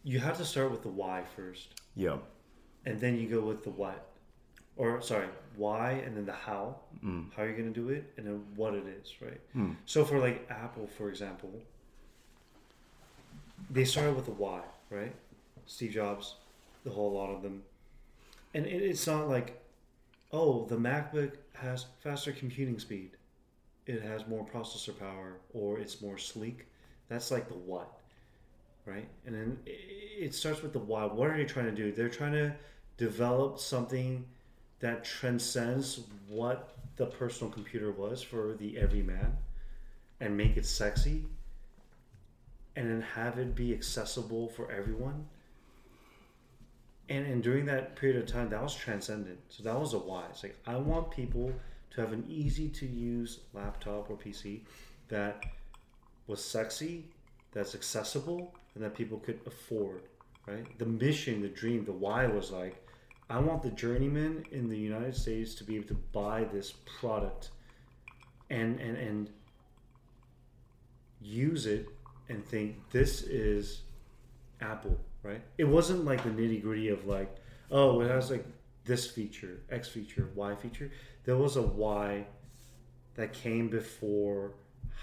you 0.03 0.20
have 0.20 0.38
to 0.38 0.45
start 0.45 0.72
with 0.72 0.82
the 0.84 0.89
why 0.89 1.24
first, 1.36 1.82
yeah 1.95 2.17
and 2.86 2.99
then 2.99 3.17
you 3.17 3.27
go 3.27 3.41
with 3.41 3.63
the 3.63 3.69
what, 3.69 4.07
or 4.77 5.01
sorry, 5.01 5.27
why, 5.55 5.91
and 5.91 6.15
then 6.15 6.25
the 6.25 6.34
how, 6.34 6.77
Mm. 7.03 7.32
how 7.34 7.43
you're 7.43 7.55
gonna 7.57 7.69
do 7.69 7.89
it, 7.89 8.13
and 8.17 8.25
then 8.25 8.43
what 8.55 8.73
it 8.73 8.86
is, 8.88 9.13
right? 9.21 9.39
So 9.86 10.03
for 10.05 10.19
like 10.19 10.45
Apple, 10.49 10.88
for 10.88 11.09
example, 11.09 11.51
they 13.69 13.86
started 13.86 14.15
with 14.15 14.25
the 14.25 14.32
why, 14.32 14.61
right? 14.89 15.13
Steve 15.65 15.91
Jobs, 15.91 16.36
the 16.84 16.89
whole 16.89 17.11
lot 17.11 17.30
of 17.30 17.41
them, 17.43 17.63
and 18.53 18.65
it, 18.65 18.82
it's 18.82 19.05
not 19.05 19.30
like, 19.30 19.61
oh, 20.32 20.65
the 20.65 20.77
MacBook 20.77 21.34
has 21.55 21.86
faster 21.99 22.32
computing 22.32 22.80
speed, 22.80 23.11
it 23.86 24.01
has 24.01 24.25
more 24.27 24.45
processor 24.45 24.97
power, 24.97 25.38
or 25.53 25.80
it's 25.80 26.01
more 26.01 26.17
sleek. 26.17 26.65
That's 27.09 27.32
like 27.32 27.47
the 27.47 27.55
what, 27.55 27.99
right? 28.90 29.08
And 29.26 29.36
then 29.36 29.60
it, 29.66 30.34
starts 30.34 30.62
with 30.62 30.74
the 30.74 30.80
why. 30.80 31.06
What 31.06 31.30
are 31.30 31.38
they 31.38 31.46
trying 31.46 31.66
to 31.66 31.72
do? 31.72 31.92
They're 31.92 32.10
trying 32.10 32.34
to 32.34 32.54
develop 32.98 33.60
something 33.60 34.26
that 34.80 35.04
transcends 35.04 36.02
what 36.28 36.78
the 36.96 37.06
personal 37.06 37.52
computer 37.52 37.92
was 37.92 38.22
for 38.22 38.56
the 38.60 38.78
everyman 38.78 39.38
and 40.20 40.36
make 40.36 40.58
it 40.58 40.66
sexy 40.66 41.26
and 42.76 42.90
then 42.90 43.02
have 43.02 43.38
it 43.38 43.56
be 43.56 43.74
accessible 43.74 44.50
for 44.50 44.72
everyone. 44.72 45.26
And, 47.10 47.26
and 47.26 47.42
during 47.42 47.66
that 47.66 47.96
period 47.96 48.22
of 48.22 48.28
time, 48.28 48.50
that 48.50 48.62
was 48.62 48.76
transcendent. 48.76 49.40
So 49.50 49.64
that 49.64 49.80
was 49.80 49.94
a 49.94 49.98
why. 49.98 50.26
It's 50.30 50.44
like, 50.44 50.58
I 50.68 50.76
want 50.78 51.10
people 51.10 51.52
to 51.92 52.02
have 52.02 52.14
an 52.14 52.24
easy 52.30 52.70
to 52.70 52.86
use 52.86 53.40
laptop 53.54 54.10
or 54.10 54.16
PC 54.16 54.62
that 55.08 55.44
was 56.28 56.44
sexy, 56.44 57.06
that's 57.52 57.76
accessible, 57.76 58.54
and 58.76 58.84
that 58.84 58.95
people 58.95 59.18
could 59.20 59.39
afford, 59.45 60.04
right? 60.47 60.78
The 60.78 60.86
mission, 60.86 61.41
the 61.41 61.47
dream, 61.47 61.86
the 61.86 61.91
why 61.91 62.28
was 62.28 62.52
like, 62.52 62.86
I 63.30 63.39
want 63.39 63.62
the 63.62 63.72
journeyman 63.72 64.45
in 64.52 64.70
the 64.70 64.78
United 64.78 65.16
States 65.16 65.54
to 65.56 65.64
be 65.64 65.76
able 65.76 65.88
to 65.89 65.97
buy 66.12 66.45
this 66.45 66.74
product 67.00 67.50
and 68.50 68.80
and 68.80 68.97
and 68.97 69.30
use 71.22 71.66
it 71.66 71.88
and 72.30 72.43
think 72.45 72.78
this 72.91 73.22
is 73.24 73.82
Apple, 74.62 74.97
right? 75.24 75.41
It 75.58 75.66
wasn't 75.66 76.06
like 76.06 76.24
the 76.24 76.30
nitty 76.30 76.62
gritty 76.62 76.89
of 76.89 77.06
like, 77.06 77.36
oh, 77.72 78.02
it 78.02 78.10
has 78.10 78.32
like 78.32 78.45
this 78.86 79.06
feature, 79.10 79.60
X 79.70 79.89
feature, 79.89 80.30
Y 80.36 80.56
feature. 80.56 80.91
There 81.26 81.38
was 81.38 81.56
a 81.56 81.62
why 81.62 82.26
that 83.16 83.34
came 83.34 83.70
before 83.70 84.54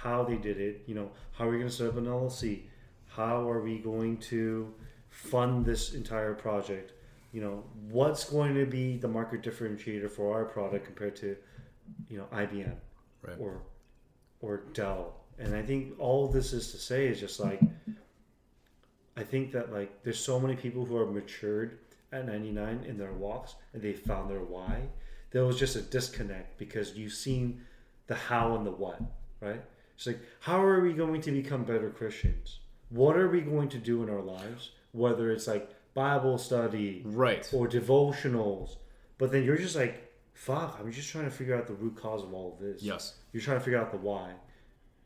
how 0.03 0.25
they 0.25 0.37
did 0.37 0.61
it. 0.61 0.83
You 0.87 0.95
know, 0.95 1.11
how 1.33 1.47
are 1.47 1.51
we 1.51 1.59
going 1.59 1.71
to 1.71 1.75
set 1.75 1.89
up 1.89 1.97
an 1.97 2.07
LLC? 2.07 2.63
How 3.09 3.49
are 3.49 3.63
we 3.63 3.79
going 3.79 4.19
to 4.19 4.73
fund 5.11 5.65
this 5.65 5.95
entire 5.95 6.35
project? 6.35 6.93
you 7.37 7.43
know, 7.43 7.63
what's 7.91 8.25
going 8.31 8.55
to 8.55 8.65
be 8.65 8.97
the 8.97 9.09
market 9.09 9.43
differentiator 9.43 10.11
for 10.11 10.33
our 10.33 10.47
product 10.47 10.87
compared 10.87 11.15
to, 11.17 11.37
you 12.09 12.17
know, 12.17 12.25
IBM 12.33 12.73
Right. 13.21 13.37
or 13.39 13.61
or 14.41 14.63
Dell. 14.73 15.13
And 15.39 15.55
I 15.55 15.61
think 15.61 16.01
all 16.01 16.29
this 16.29 16.55
is 16.55 16.71
to 16.73 16.79
say 16.79 17.09
is 17.09 17.21
just 17.21 17.39
like 17.39 17.61
I 19.19 19.23
think 19.23 19.53
that 19.53 19.71
like 19.71 20.03
there's 20.03 20.19
so 20.19 20.41
many 20.41 20.57
people 20.57 20.87
who 20.87 20.97
are 20.97 21.05
matured 21.05 21.79
at 22.11 22.25
99 22.25 22.85
in 22.89 22.97
their 22.97 23.13
walks 23.13 23.55
and 23.75 23.83
they 23.83 23.93
found 23.93 24.31
their 24.31 24.41
why. 24.41 24.89
There 25.31 25.45
was 25.45 25.59
just 25.59 25.77
a 25.77 25.83
disconnect 25.83 26.57
because 26.57 26.97
you've 26.97 27.13
seen 27.13 27.61
the 28.07 28.15
how 28.15 28.57
and 28.57 28.65
the 28.65 28.71
what, 28.71 28.99
right? 29.41 29.63
It's 29.97 30.07
like 30.07 30.21
how 30.41 30.63
are 30.63 30.81
we 30.81 30.93
going 30.93 31.21
to 31.23 31.31
become 31.33 31.65
better 31.65 31.91
Christians? 31.91 32.61
What 32.91 33.17
are 33.17 33.29
we 33.29 33.41
going 33.41 33.69
to 33.71 33.79
do 33.79 34.03
in 34.03 34.11
our 34.11 34.23
lives? 34.23 34.71
Whether 34.93 35.31
it's 35.33 35.47
like 35.47 35.71
Bible 35.95 36.39
study 36.39 37.03
Right. 37.05 37.49
or 37.53 37.67
devotionals, 37.67 38.77
but 39.19 39.33
then 39.33 39.45
you're 39.45 39.57
just 39.57 39.77
like, 39.77 40.13
fuck, 40.35 40.79
I'm 40.79 40.93
just 40.93 41.09
trying 41.11 41.25
to 41.25 41.31
figure 41.31 41.57
out 41.57 41.67
the 41.67 41.73
root 41.75 41.97
cause 41.97 42.23
of 42.23 42.33
all 42.33 42.53
of 42.53 42.59
this. 42.61 42.83
Yes. 42.83 43.15
You're 43.33 43.43
trying 43.43 43.59
to 43.59 43.65
figure 43.65 43.81
out 43.81 43.91
the 43.91 43.97
why. 43.99 44.33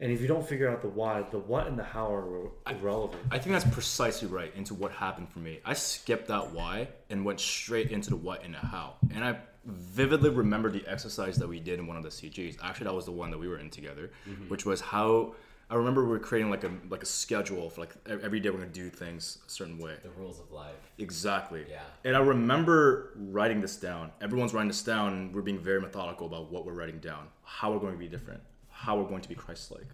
And 0.01 0.11
if 0.11 0.21
you 0.23 0.27
don't 0.27 0.47
figure 0.49 0.69
out 0.69 0.81
the 0.81 0.89
why, 0.89 1.23
the 1.31 1.39
what 1.39 1.67
and 1.67 1.79
the 1.79 1.85
how 1.85 2.13
are 2.13 2.23
re- 2.23 2.51
irrelevant. 2.71 3.23
I 3.31 3.39
think 3.39 3.53
that's 3.53 3.73
precisely 3.73 4.29
right 4.29 4.53
into 4.57 4.73
what 4.75 4.93
happened 4.93 5.29
for 5.29 5.41
me. 5.41 5.61
I 5.65 5.75
skipped 5.75 6.29
that 6.29 6.53
why 6.53 6.89
and 7.11 7.25
went 7.25 7.39
straight 7.39 7.91
into 7.91 8.11
the 8.11 8.17
what 8.17 8.43
and 8.45 8.55
the 8.55 8.59
how. 8.59 8.95
And 9.15 9.23
I 9.23 9.39
vividly 9.65 10.31
remember 10.31 10.71
the 10.71 10.85
exercise 10.87 11.37
that 11.37 11.49
we 11.49 11.61
did 11.61 11.79
in 11.79 11.87
one 11.87 11.97
of 11.97 12.03
the 12.03 12.09
CGs. 12.09 12.57
Actually, 12.63 12.85
that 12.85 12.95
was 12.95 13.05
the 13.05 13.13
one 13.13 13.31
that 13.31 13.39
we 13.39 13.49
were 13.49 13.59
in 13.59 13.71
together, 13.71 14.11
mm-hmm. 14.29 14.49
which 14.49 14.65
was 14.65 14.81
how 14.81 15.35
I 15.71 15.77
remember 15.77 16.03
we 16.03 16.11
were 16.11 16.19
creating 16.19 16.51
like 16.51 16.65
a 16.65 16.73
like 16.89 17.03
a 17.03 17.07
schedule 17.07 17.71
for 17.71 17.83
like 17.83 17.95
every 18.07 18.41
day 18.41 18.51
we're 18.51 18.59
gonna 18.59 18.71
do 18.71 18.91
things 18.91 19.39
a 19.47 19.51
certain 19.51 19.79
way. 19.79 19.95
The 20.03 20.11
rules 20.11 20.41
of 20.41 20.51
life. 20.51 20.75
Exactly. 20.99 21.65
Yeah. 21.69 21.83
And 22.05 22.17
I 22.17 22.21
remember 22.21 23.13
writing 23.17 23.61
this 23.61 23.77
down. 23.77 24.11
Everyone's 24.21 24.53
writing 24.53 24.69
this 24.69 24.83
down, 24.83 25.13
and 25.13 25.35
we're 25.35 25.43
being 25.43 25.61
very 25.61 25.81
methodical 25.81 26.27
about 26.27 26.51
what 26.51 26.67
we're 26.67 26.73
writing 26.73 26.99
down, 26.99 27.29
how 27.45 27.73
we're 27.73 27.79
going 27.79 27.93
to 27.93 27.99
be 27.99 28.09
different, 28.09 28.41
how 28.69 28.99
we're 28.99 29.09
going 29.09 29.23
to 29.23 29.29
be 29.29 29.37
Christ-like. 29.37 29.87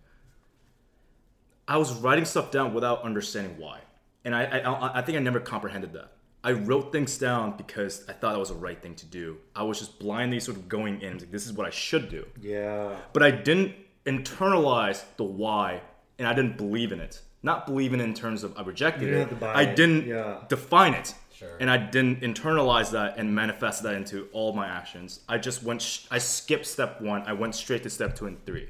I 1.69 1.77
was 1.77 1.93
writing 1.95 2.25
stuff 2.25 2.51
down 2.51 2.73
without 2.73 3.03
understanding 3.03 3.59
why, 3.59 3.81
and 4.25 4.35
I, 4.35 4.45
I, 4.45 4.99
I 4.99 5.03
think 5.03 5.19
I 5.19 5.21
never 5.21 5.41
comprehended 5.41 5.93
that. 5.93 6.13
I 6.49 6.53
wrote 6.53 6.93
things 6.93 7.19
down 7.19 7.57
because 7.57 7.95
I 8.09 8.13
thought 8.13 8.33
that 8.35 8.39
was 8.47 8.51
the 8.51 8.55
right 8.69 8.81
thing 8.85 8.95
to 9.03 9.07
do. 9.07 9.37
I 9.55 9.63
was 9.65 9.79
just 9.83 9.99
blindly 9.99 10.39
sort 10.41 10.57
of 10.57 10.69
going 10.69 11.01
in, 11.07 11.13
like, 11.19 11.31
this 11.37 11.45
is 11.47 11.53
what 11.53 11.67
I 11.67 11.71
should 11.71 12.09
do 12.09 12.23
Yeah. 12.41 12.97
but 13.13 13.23
I 13.29 13.31
didn't 13.49 13.73
internalize 14.07 15.05
the 15.17 15.25
why, 15.25 15.81
and 16.19 16.27
I 16.29 16.33
didn't 16.35 16.57
believe 16.57 16.93
in 16.93 17.01
it. 17.01 17.21
Not 17.43 17.67
believe 17.67 17.93
in 17.95 18.01
it 18.01 18.05
in 18.05 18.15
terms 18.15 18.45
of 18.45 18.57
I 18.57 18.63
rejected 18.63 19.09
You 19.09 19.15
it. 19.17 19.19
have 19.21 19.29
to 19.31 19.35
buy 19.37 19.53
I 19.55 19.65
didn't 19.65 20.07
Yeah. 20.07 20.45
define 20.49 20.95
it, 20.95 21.15
Sure. 21.33 21.57
and 21.61 21.69
I 21.71 21.77
didn't 21.79 22.21
internalize 22.23 22.91
that 22.93 23.19
and 23.19 23.35
manifest 23.35 23.83
that 23.83 23.95
into 23.95 24.29
all 24.33 24.53
my 24.53 24.67
actions. 24.81 25.21
I 25.29 25.39
just 25.39 25.63
went. 25.63 25.83
Sh- 25.83 26.07
I 26.11 26.19
skipped 26.19 26.67
step 26.67 27.01
one. 27.01 27.23
I 27.23 27.33
went 27.43 27.55
straight 27.55 27.83
to 27.83 27.91
step 27.91 28.15
two 28.17 28.27
and 28.27 28.39
three. 28.47 28.69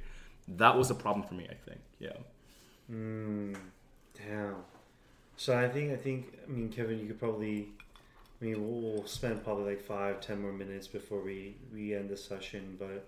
That 0.48 0.76
was 0.78 0.88
the 0.88 0.94
problem 0.94 1.26
for 1.28 1.34
me. 1.34 1.46
I 1.50 1.54
think. 1.68 1.80
Yeah. 1.98 2.16
Hmm. 2.88 3.54
Damn. 4.14 4.56
So 5.36 5.56
I 5.56 5.68
think 5.68 5.92
I 5.92 5.96
think 5.96 6.38
I 6.46 6.50
mean 6.50 6.68
Kevin, 6.70 6.98
you 6.98 7.06
could 7.06 7.18
probably. 7.18 7.68
I 8.40 8.44
mean, 8.44 8.68
we'll, 8.68 8.92
we'll 8.92 9.06
spend 9.06 9.42
probably 9.42 9.64
like 9.64 9.80
five, 9.80 10.20
ten 10.20 10.42
more 10.42 10.52
minutes 10.52 10.86
before 10.86 11.20
we 11.22 11.56
we 11.72 11.94
end 11.94 12.10
the 12.10 12.16
session, 12.16 12.76
but 12.78 13.06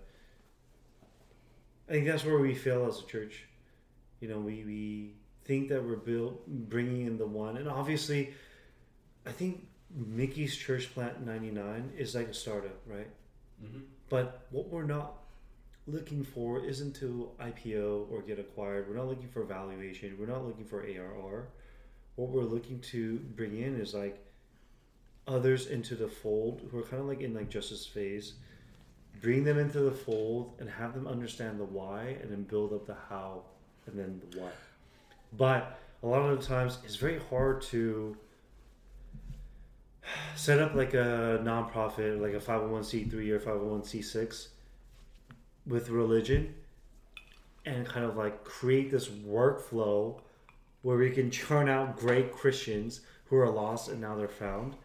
I 1.87 1.91
think 1.91 2.07
that's 2.07 2.25
where 2.25 2.39
we 2.39 2.55
fail 2.55 2.87
as 2.87 2.99
a 2.99 3.05
church. 3.05 3.45
You 4.21 4.27
know, 4.27 4.39
we 4.39 4.63
we 4.65 5.13
think 5.45 5.69
that 5.69 5.83
we're 5.83 5.95
built 5.95 6.47
bringing 6.47 7.07
in 7.07 7.17
the 7.17 7.27
one, 7.27 7.57
and 7.57 7.67
obviously, 7.67 8.33
I 9.25 9.31
think 9.31 9.67
Mickey's 9.95 10.55
Church 10.55 10.93
Plant 10.93 11.25
ninety 11.25 11.51
nine 11.51 11.91
is 11.97 12.15
like 12.15 12.27
a 12.27 12.33
startup, 12.33 12.79
right? 12.87 13.07
Mm-hmm. 13.63 13.81
But 14.09 14.45
what 14.51 14.69
we're 14.69 14.83
not 14.83 15.13
looking 15.87 16.23
for 16.23 16.63
isn't 16.63 16.95
to 16.97 17.29
IPO 17.39 18.11
or 18.11 18.21
get 18.21 18.39
acquired. 18.39 18.87
We're 18.87 18.97
not 18.97 19.07
looking 19.07 19.27
for 19.27 19.43
valuation. 19.43 20.15
We're 20.19 20.27
not 20.27 20.45
looking 20.45 20.65
for 20.65 20.81
ARR. 20.81 21.47
What 22.19 22.31
we're 22.31 22.43
looking 22.43 22.81
to 22.91 23.15
bring 23.37 23.61
in 23.61 23.79
is 23.79 23.93
like 23.93 24.21
others 25.25 25.67
into 25.67 25.95
the 25.95 26.09
fold 26.09 26.67
who 26.69 26.77
are 26.77 26.83
kind 26.83 27.01
of 27.01 27.07
like 27.07 27.21
in 27.21 27.33
like 27.33 27.49
justice 27.49 27.85
phase. 27.85 28.33
Bring 29.21 29.45
them 29.45 29.57
into 29.57 29.79
the 29.79 29.93
fold 29.93 30.51
and 30.59 30.69
have 30.69 30.93
them 30.93 31.07
understand 31.07 31.61
the 31.61 31.63
why, 31.63 32.17
and 32.21 32.29
then 32.29 32.43
build 32.43 32.73
up 32.73 32.85
the 32.85 32.97
how, 33.07 33.43
and 33.85 33.97
then 33.97 34.21
the 34.31 34.41
what. 34.41 34.53
But 35.37 35.79
a 36.03 36.07
lot 36.07 36.29
of 36.29 36.41
the 36.41 36.45
times, 36.45 36.79
it's 36.83 36.97
very 36.97 37.21
hard 37.29 37.61
to 37.73 38.17
set 40.35 40.59
up 40.59 40.75
like 40.75 40.95
a 40.95 41.39
nonprofit, 41.41 42.19
like 42.19 42.33
a 42.33 42.45
501c3 42.45 43.13
or 43.29 43.39
501c6 43.39 44.47
with 45.65 45.87
religion 45.87 46.53
and 47.65 47.87
kind 47.87 48.05
of 48.05 48.17
like 48.17 48.43
create 48.43 48.91
this 48.91 49.07
workflow 49.07 50.19
where 50.81 50.97
we 50.97 51.11
can 51.11 51.29
churn 51.31 51.69
out 51.69 51.97
great 51.97 52.31
Christians 52.31 53.01
who 53.25 53.37
are 53.37 53.49
lost 53.49 53.89
and 53.89 54.01
now 54.01 54.15
they're 54.15 54.27
found. 54.27 54.75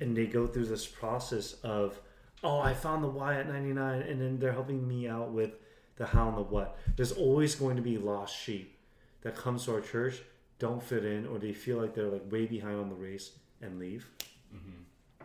And 0.00 0.16
they 0.16 0.26
go 0.26 0.46
through 0.46 0.66
this 0.66 0.86
process 0.86 1.54
of, 1.64 2.00
oh, 2.44 2.60
I 2.60 2.74
found 2.74 3.02
the 3.02 3.08
why 3.08 3.34
at 3.40 3.48
99, 3.48 4.02
and 4.02 4.20
then 4.20 4.38
they're 4.38 4.52
helping 4.52 4.86
me 4.86 5.08
out 5.08 5.32
with 5.32 5.52
the 5.96 6.06
how 6.06 6.28
and 6.28 6.38
the 6.38 6.42
what. 6.42 6.78
There's 6.96 7.12
always 7.12 7.54
going 7.54 7.76
to 7.76 7.82
be 7.82 7.98
lost 7.98 8.36
sheep 8.36 8.78
that 9.22 9.36
comes 9.36 9.64
to 9.64 9.74
our 9.74 9.80
church, 9.80 10.22
don't 10.58 10.82
fit 10.82 11.04
in, 11.04 11.26
or 11.26 11.38
they 11.38 11.52
feel 11.52 11.78
like 11.78 11.94
they're 11.94 12.08
like 12.08 12.30
way 12.30 12.46
behind 12.46 12.78
on 12.78 12.88
the 12.88 12.94
race 12.94 13.32
and 13.60 13.78
leave. 13.78 14.08
Mm-hmm. 14.54 15.24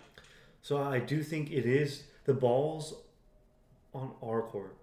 So 0.61 0.81
I 0.81 0.99
do 0.99 1.21
think 1.21 1.51
it 1.51 1.65
is 1.65 2.03
the 2.25 2.33
balls 2.33 2.95
on 3.93 4.11
our 4.23 4.41
court. 4.41 4.75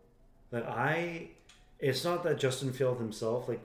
That 0.50 0.68
I, 0.68 1.30
it's 1.78 2.04
not 2.04 2.22
that 2.24 2.38
Justin 2.38 2.72
failed 2.72 2.98
himself. 2.98 3.48
Like 3.48 3.64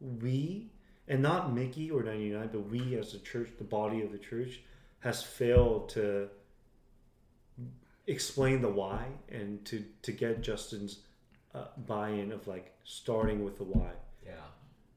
we, 0.00 0.70
and 1.08 1.22
not 1.22 1.52
Mickey 1.54 1.90
or 1.90 2.02
ninety 2.02 2.30
nine, 2.30 2.48
but 2.52 2.68
we 2.70 2.96
as 2.96 3.14
a 3.14 3.18
church, 3.18 3.50
the 3.58 3.64
body 3.64 4.02
of 4.02 4.12
the 4.12 4.18
church, 4.18 4.60
has 5.00 5.22
failed 5.22 5.88
to 5.90 6.28
explain 8.06 8.60
the 8.60 8.68
why 8.68 9.04
and 9.28 9.64
to 9.66 9.84
to 10.02 10.12
get 10.12 10.42
Justin's 10.42 11.00
uh, 11.54 11.66
buy-in 11.86 12.32
of 12.32 12.46
like 12.46 12.72
starting 12.84 13.44
with 13.44 13.56
the 13.58 13.64
why. 13.64 13.90
Yeah. 14.26 14.32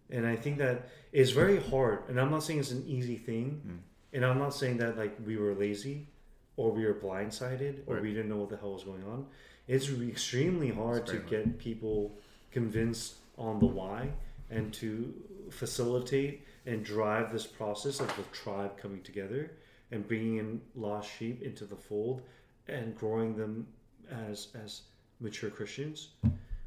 And 0.10 0.26
I 0.26 0.36
think 0.36 0.58
that 0.58 0.89
is 1.12 1.32
very 1.32 1.60
hard. 1.62 1.99
And 2.10 2.20
I'm 2.20 2.32
not 2.32 2.43
saying 2.43 2.60
it's 2.60 2.72
an 2.72 2.86
easy 2.88 3.18
thing. 3.18 3.62
Mm. 3.68 3.80
And 4.14 4.26
I'm 4.26 4.39
not 4.39 4.53
saying 4.53 4.78
that 4.78 4.97
like 4.97 5.16
we 5.26 5.38
were 5.38 5.53
lazy 5.53 6.08
or 6.55 6.72
we 6.72 6.86
were 6.86 6.93
blindsided 6.93 7.82
or 7.86 7.95
Right. 7.95 8.03
we 8.03 8.14
didn't 8.14 8.30
know 8.30 8.38
what 8.38 8.49
the 8.49 8.58
hell 8.58 8.74
was 8.74 8.84
going 8.84 9.03
on. 9.03 9.28
It's 9.68 9.89
re- 9.89 10.08
extremely 10.08 10.70
hard 10.70 11.01
It's 11.03 11.12
to 11.12 11.20
very 11.20 11.43
get 11.45 11.60
people 11.60 12.18
convinced 12.51 13.16
on 13.38 13.60
the 13.60 13.68
why 13.68 14.10
and 14.49 14.74
to 14.76 15.14
facilitate 15.51 16.45
and 16.65 16.83
drive 16.83 17.31
this 17.31 17.47
process 17.47 17.99
of 17.99 18.07
the 18.15 18.23
tribe 18.33 18.77
coming 18.77 19.01
together 19.01 19.51
and 19.91 20.07
bringing 20.07 20.37
in 20.37 20.61
lost 20.75 21.09
sheep 21.17 21.41
into 21.41 21.65
the 21.65 21.75
fold 21.75 22.21
and 22.67 22.95
growing 22.95 23.35
them 23.35 23.67
as 24.11 24.47
as 24.63 24.81
mature 25.19 25.49
Christians. 25.49 26.09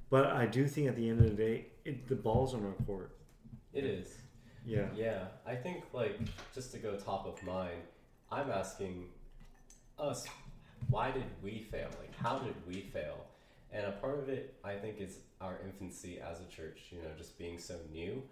But 0.09 0.27
I 0.27 0.47
do 0.47 0.67
think 0.67 0.89
at 0.89 0.97
the 0.97 1.09
end 1.09 1.21
of 1.21 1.27
the 1.27 1.37
day, 1.37 1.67
it, 1.85 2.09
the 2.09 2.17
ball's 2.17 2.55
on 2.55 2.65
our 2.65 2.85
court. 2.85 3.13
It 3.73 3.85
is. 3.85 4.09
Yeah. 4.67 4.87
Yeah, 4.95 5.25
I 5.47 5.55
think 5.55 5.85
like 5.93 6.19
just 6.55 6.73
to 6.73 6.79
go 6.79 6.97
top 6.97 7.27
of 7.27 7.43
mind, 7.43 7.83
I'm 8.31 8.51
asking 8.51 9.07
us, 9.99 10.27
why 10.89 11.11
did 11.11 11.25
we 11.43 11.67
fail? 11.71 11.89
Like, 12.01 12.15
how 12.17 12.39
did 12.39 12.55
we 12.67 12.83
fail? 12.93 13.27
And 13.73 13.87
a 13.87 13.93
part 13.93 14.19
of 14.19 14.29
it, 14.29 14.55
I 14.65 14.75
think, 14.75 15.01
is 15.01 15.19
our 15.41 15.59
infancy 15.65 16.21
as 16.21 16.41
a 16.41 16.45
church. 16.45 16.81
You 16.91 16.99
know, 17.03 17.11
just 17.17 17.39
being 17.39 17.59
so 17.59 17.77
new, 17.93 18.23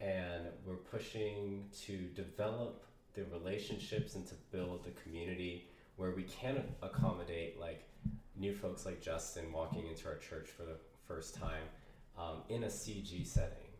and 0.00 0.46
we're 0.66 0.74
pushing 0.74 1.64
to 1.84 1.96
develop 2.14 2.84
the 3.14 3.24
relationships 3.32 4.14
and 4.14 4.26
to 4.26 4.34
build 4.52 4.84
the 4.84 4.90
community 5.02 5.68
where 5.96 6.10
we 6.10 6.24
can 6.24 6.62
accommodate 6.82 7.58
like 7.58 7.88
new 8.36 8.54
folks 8.54 8.84
like 8.84 9.00
Justin 9.00 9.50
walking 9.52 9.86
into 9.86 10.06
our 10.06 10.16
church 10.16 10.48
for 10.50 10.64
the 10.64 10.76
first 11.06 11.34
time 11.34 11.64
um, 12.18 12.42
in 12.48 12.64
a 12.64 12.68
CG 12.68 13.26
setting. 13.26 13.70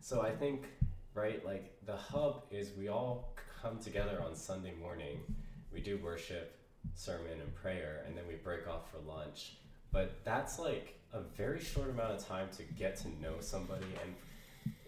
So 0.00 0.22
I 0.22 0.30
think 0.30 0.66
right? 1.14 1.44
Like 1.44 1.72
the 1.86 1.96
hub 1.96 2.44
is 2.50 2.70
we 2.78 2.88
all 2.88 3.34
come 3.62 3.78
together 3.78 4.22
on 4.24 4.34
Sunday 4.34 4.72
morning. 4.80 5.20
We 5.72 5.80
do 5.80 5.98
worship, 6.02 6.56
sermon, 6.94 7.40
and 7.40 7.54
prayer, 7.54 8.04
and 8.06 8.16
then 8.16 8.24
we 8.28 8.34
break 8.34 8.68
off 8.68 8.90
for 8.90 8.98
lunch. 9.08 9.56
But 9.92 10.24
that's 10.24 10.58
like 10.58 10.98
a 11.12 11.20
very 11.20 11.60
short 11.60 11.90
amount 11.90 12.12
of 12.12 12.26
time 12.26 12.48
to 12.56 12.62
get 12.62 12.96
to 12.98 13.08
know 13.20 13.34
somebody, 13.40 13.86
and 14.02 14.14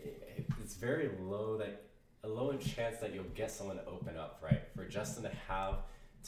it- 0.04 0.46
it's 0.60 0.74
very 0.74 1.08
low 1.20 1.56
that 1.58 1.84
a 2.24 2.28
low 2.28 2.56
chance 2.56 2.98
that 2.98 3.12
you'll 3.12 3.24
get 3.34 3.50
someone 3.50 3.76
to 3.76 3.84
open 3.86 4.16
up, 4.16 4.38
right? 4.42 4.62
For 4.76 4.84
Justin 4.84 5.24
to 5.24 5.30
have 5.48 5.78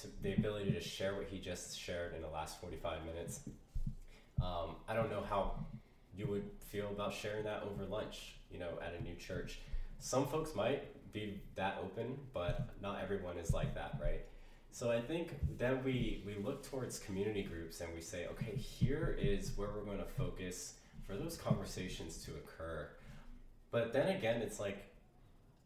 to, 0.00 0.08
the 0.22 0.34
ability 0.34 0.72
to 0.72 0.80
share 0.80 1.14
what 1.14 1.28
he 1.28 1.38
just 1.38 1.78
shared 1.78 2.14
in 2.14 2.22
the 2.22 2.28
last 2.28 2.60
45 2.60 3.04
minutes. 3.04 3.40
Um, 4.42 4.76
I 4.88 4.94
don't 4.94 5.10
know 5.10 5.22
how 5.22 5.64
you 6.16 6.26
would 6.26 6.50
feel 6.60 6.88
about 6.88 7.14
sharing 7.14 7.44
that 7.44 7.62
over 7.62 7.84
lunch, 7.84 8.34
you 8.50 8.58
know, 8.58 8.70
at 8.82 8.94
a 8.98 9.02
new 9.02 9.14
church. 9.14 9.60
Some 10.00 10.26
folks 10.26 10.54
might 10.54 11.12
be 11.12 11.40
that 11.54 11.78
open, 11.82 12.18
but 12.32 12.70
not 12.82 13.00
everyone 13.00 13.38
is 13.38 13.52
like 13.52 13.74
that, 13.74 13.96
right? 14.02 14.22
So 14.72 14.90
I 14.90 15.00
think 15.00 15.32
then 15.56 15.84
we 15.84 16.24
we 16.26 16.34
look 16.34 16.68
towards 16.68 16.98
community 16.98 17.44
groups 17.44 17.80
and 17.80 17.94
we 17.94 18.00
say, 18.00 18.26
okay, 18.32 18.56
here 18.56 19.16
is 19.20 19.56
where 19.56 19.68
we're 19.68 19.84
going 19.84 19.98
to 19.98 20.04
focus 20.04 20.74
for 21.06 21.14
those 21.14 21.36
conversations 21.36 22.24
to 22.24 22.32
occur. 22.32 22.88
But 23.74 23.92
then 23.92 24.06
again, 24.16 24.40
it's 24.40 24.60
like, 24.60 24.86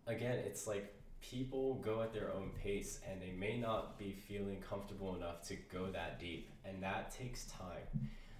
again, 0.07 0.39
it's 0.47 0.67
like 0.67 0.95
people 1.21 1.75
go 1.85 2.01
at 2.01 2.15
their 2.15 2.33
own 2.33 2.53
pace 2.65 3.01
and 3.07 3.21
they 3.21 3.33
may 3.39 3.59
not 3.59 3.99
be 3.99 4.17
feeling 4.27 4.65
comfortable 4.67 5.15
enough 5.15 5.43
to 5.49 5.57
go 5.71 5.91
that 5.93 6.19
deep, 6.19 6.49
and 6.65 6.83
that 6.83 7.11
takes 7.11 7.45
time. 7.49 7.85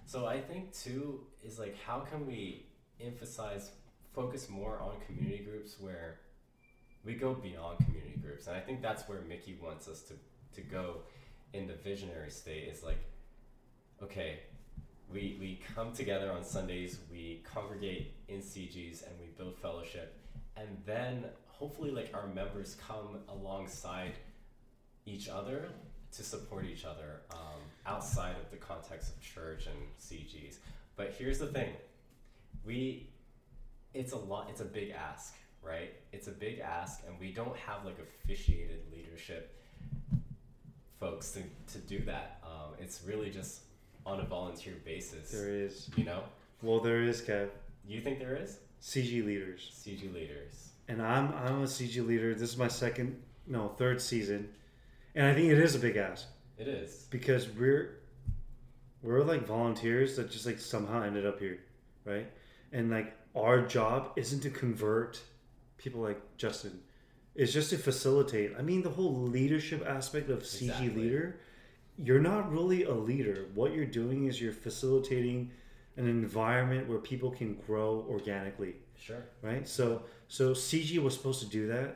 So 0.07 0.25
I 0.25 0.41
think 0.41 0.73
too 0.73 1.19
is 1.43 1.59
like, 1.59 1.77
how 1.85 1.99
can 1.99 2.25
we 2.25 2.65
emphasize, 2.99 3.69
focus 4.15 4.49
more 4.49 4.79
on 4.79 4.93
community 5.05 5.43
groups 5.43 5.75
where 5.79 6.21
we 7.05 7.13
go 7.13 7.35
beyond 7.35 7.77
community 7.85 8.17
groups, 8.19 8.47
and 8.47 8.57
I 8.57 8.61
think 8.61 8.81
that's 8.81 9.07
where 9.07 9.21
Mickey 9.21 9.55
wants 9.61 9.87
us 9.87 10.01
to 10.09 10.13
to 10.55 10.61
go 10.61 11.01
in 11.53 11.67
the 11.67 11.75
visionary 11.75 12.31
state. 12.31 12.67
Is 12.69 12.81
like, 12.81 13.03
okay, 14.01 14.39
we 15.13 15.37
we 15.39 15.61
come 15.75 15.93
together 15.93 16.31
on 16.31 16.43
Sundays, 16.43 16.97
we 17.11 17.43
congregate 17.53 18.15
in 18.29 18.39
CGs, 18.39 19.03
and 19.07 19.11
we 19.19 19.27
build 19.37 19.55
fellowship, 19.57 20.15
and 20.55 20.67
then 20.85 21.25
hopefully 21.47 21.91
like 21.91 22.11
our 22.13 22.27
members 22.27 22.77
come 22.87 23.19
alongside 23.27 24.13
each 25.05 25.27
other 25.27 25.69
to 26.11 26.23
support 26.23 26.65
each 26.65 26.85
other 26.85 27.21
um, 27.31 27.59
outside 27.85 28.35
of 28.43 28.49
the 28.51 28.57
context 28.57 29.13
of 29.13 29.21
church 29.21 29.67
and 29.67 29.77
CGs. 29.99 30.57
But 30.95 31.13
here's 31.17 31.39
the 31.39 31.47
thing, 31.47 31.69
we 32.65 33.07
it's 33.93 34.13
a 34.13 34.17
lot 34.17 34.47
it's 34.49 34.61
a 34.61 34.65
big 34.65 34.91
ask 34.91 35.33
right 35.63 35.93
it's 36.13 36.27
a 36.27 36.31
big 36.31 36.59
ask 36.59 37.01
and 37.07 37.19
we 37.19 37.31
don't 37.31 37.55
have 37.57 37.83
like 37.85 37.97
officiated 37.99 38.81
leadership 38.93 39.59
folks 40.99 41.31
to, 41.31 41.41
to 41.71 41.79
do 41.87 41.99
that 42.05 42.39
um, 42.43 42.73
it's 42.79 43.01
really 43.05 43.29
just 43.31 43.61
on 44.05 44.19
a 44.19 44.25
volunteer 44.25 44.75
basis 44.85 45.31
There 45.31 45.49
is. 45.49 45.89
you 45.95 46.03
know 46.03 46.21
Well, 46.61 46.79
there 46.79 47.01
is, 47.01 47.21
Kev. 47.21 47.49
You 47.89 48.01
think 48.01 48.19
there 48.19 48.35
is 48.35 48.59
CG 48.81 49.25
leaders. 49.25 49.71
cg 49.85 50.13
leaders 50.13 50.69
And 50.87 51.01
I'm 51.01 51.33
I'm 51.33 51.61
a 51.63 51.67
CG 51.67 52.05
leader. 52.05 52.33
This 52.33 52.51
is 52.51 52.57
my 52.57 52.67
second, 52.67 53.21
no, 53.47 53.69
third 53.69 54.01
season, 54.01 54.49
and 55.15 55.25
I 55.25 55.33
think 55.33 55.47
it 55.51 55.59
is 55.59 55.75
a 55.75 55.79
big 55.79 55.97
ask 55.97 56.27
it 56.57 56.67
is 56.67 57.07
because 57.09 57.47
we're 57.49 57.99
we're 59.01 59.23
like 59.23 59.45
volunteers 59.47 60.17
that 60.17 60.29
just 60.29 60.45
like 60.45 60.59
somehow 60.59 61.01
ended 61.03 61.25
up 61.25 61.39
here, 61.39 61.59
right? 62.05 62.29
And 62.73 62.89
like 62.91 63.15
our 63.35 63.61
job 63.61 64.11
isn't 64.17 64.41
to 64.41 64.49
convert 64.49 65.21
people 65.77 66.01
like 66.01 66.19
Justin. 66.37 66.79
It's 67.35 67.53
just 67.53 67.69
to 67.69 67.77
facilitate. 67.77 68.51
I 68.57 68.61
mean, 68.61 68.81
the 68.81 68.89
whole 68.89 69.13
leadership 69.15 69.85
aspect 69.87 70.29
of 70.29 70.39
CG 70.43 70.63
Exactly. 70.63 70.89
leader. 70.89 71.39
You're 72.01 72.19
not 72.19 72.51
really 72.51 72.83
a 72.83 72.93
leader. 72.93 73.47
What 73.53 73.73
you're 73.73 73.85
doing 73.85 74.25
is 74.27 74.41
you're 74.41 74.51
facilitating 74.53 75.51
an 75.99 76.07
environment 76.07 76.87
where 76.89 76.99
people 76.99 77.29
can 77.31 77.55
grow 77.67 78.05
organically 78.09 78.75
sure 78.97 79.23
right? 79.41 79.67
So 79.67 80.03
so 80.27 80.51
CG 80.53 80.97
was 81.01 81.13
supposed 81.13 81.41
to 81.41 81.47
do 81.59 81.67
that. 81.67 81.89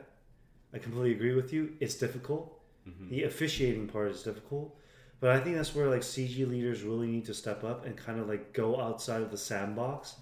I 0.74 0.78
completely 0.78 1.12
agree 1.12 1.34
with 1.34 1.52
you. 1.52 1.62
It's 1.80 1.94
difficult. 1.94 2.60
Mhm. 2.88 3.08
The 3.10 3.22
officiating 3.24 3.86
part 3.86 4.10
is 4.10 4.22
difficult, 4.22 4.76
but 5.20 5.30
I 5.30 5.38
think 5.40 5.56
that's 5.56 5.74
where 5.74 5.88
like 5.88 6.02
CG 6.02 6.44
leaders 6.44 6.82
really 6.82 7.06
need 7.06 7.24
to 7.26 7.34
step 7.34 7.62
up 7.64 7.86
and 7.86 7.96
kind 7.96 8.18
of 8.20 8.28
like 8.28 8.52
go 8.52 8.80
outside 8.80 9.22
of 9.22 9.30
the 9.30 9.36
sandbox 9.38 10.16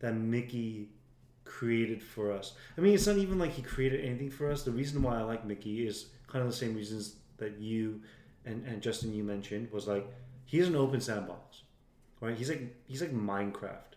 that 0.00 0.14
Mickey 0.14 0.88
created 1.44 2.02
for 2.02 2.32
us. 2.32 2.54
I 2.76 2.80
mean, 2.80 2.94
it's 2.94 3.06
not 3.06 3.16
even 3.18 3.38
like 3.38 3.52
he 3.52 3.62
created 3.62 4.04
anything 4.04 4.30
for 4.30 4.50
us. 4.50 4.62
The 4.64 4.70
reason 4.70 5.02
why 5.02 5.18
I 5.18 5.22
like 5.22 5.44
Mickey 5.44 5.86
is 5.86 6.06
kind 6.26 6.44
of 6.44 6.50
the 6.50 6.56
same 6.56 6.74
reasons 6.74 7.16
that 7.36 7.58
you 7.58 8.00
and, 8.44 8.66
and 8.66 8.82
Justin 8.82 9.14
you 9.14 9.22
mentioned 9.24 9.70
was 9.70 9.86
like 9.86 10.06
he's 10.44 10.66
an 10.68 10.74
open 10.76 11.00
sandbox, 11.00 11.61
right? 12.22 12.34
He's 12.34 12.48
like 12.48 12.74
he's 12.86 13.02
like 13.02 13.12
Minecraft, 13.12 13.96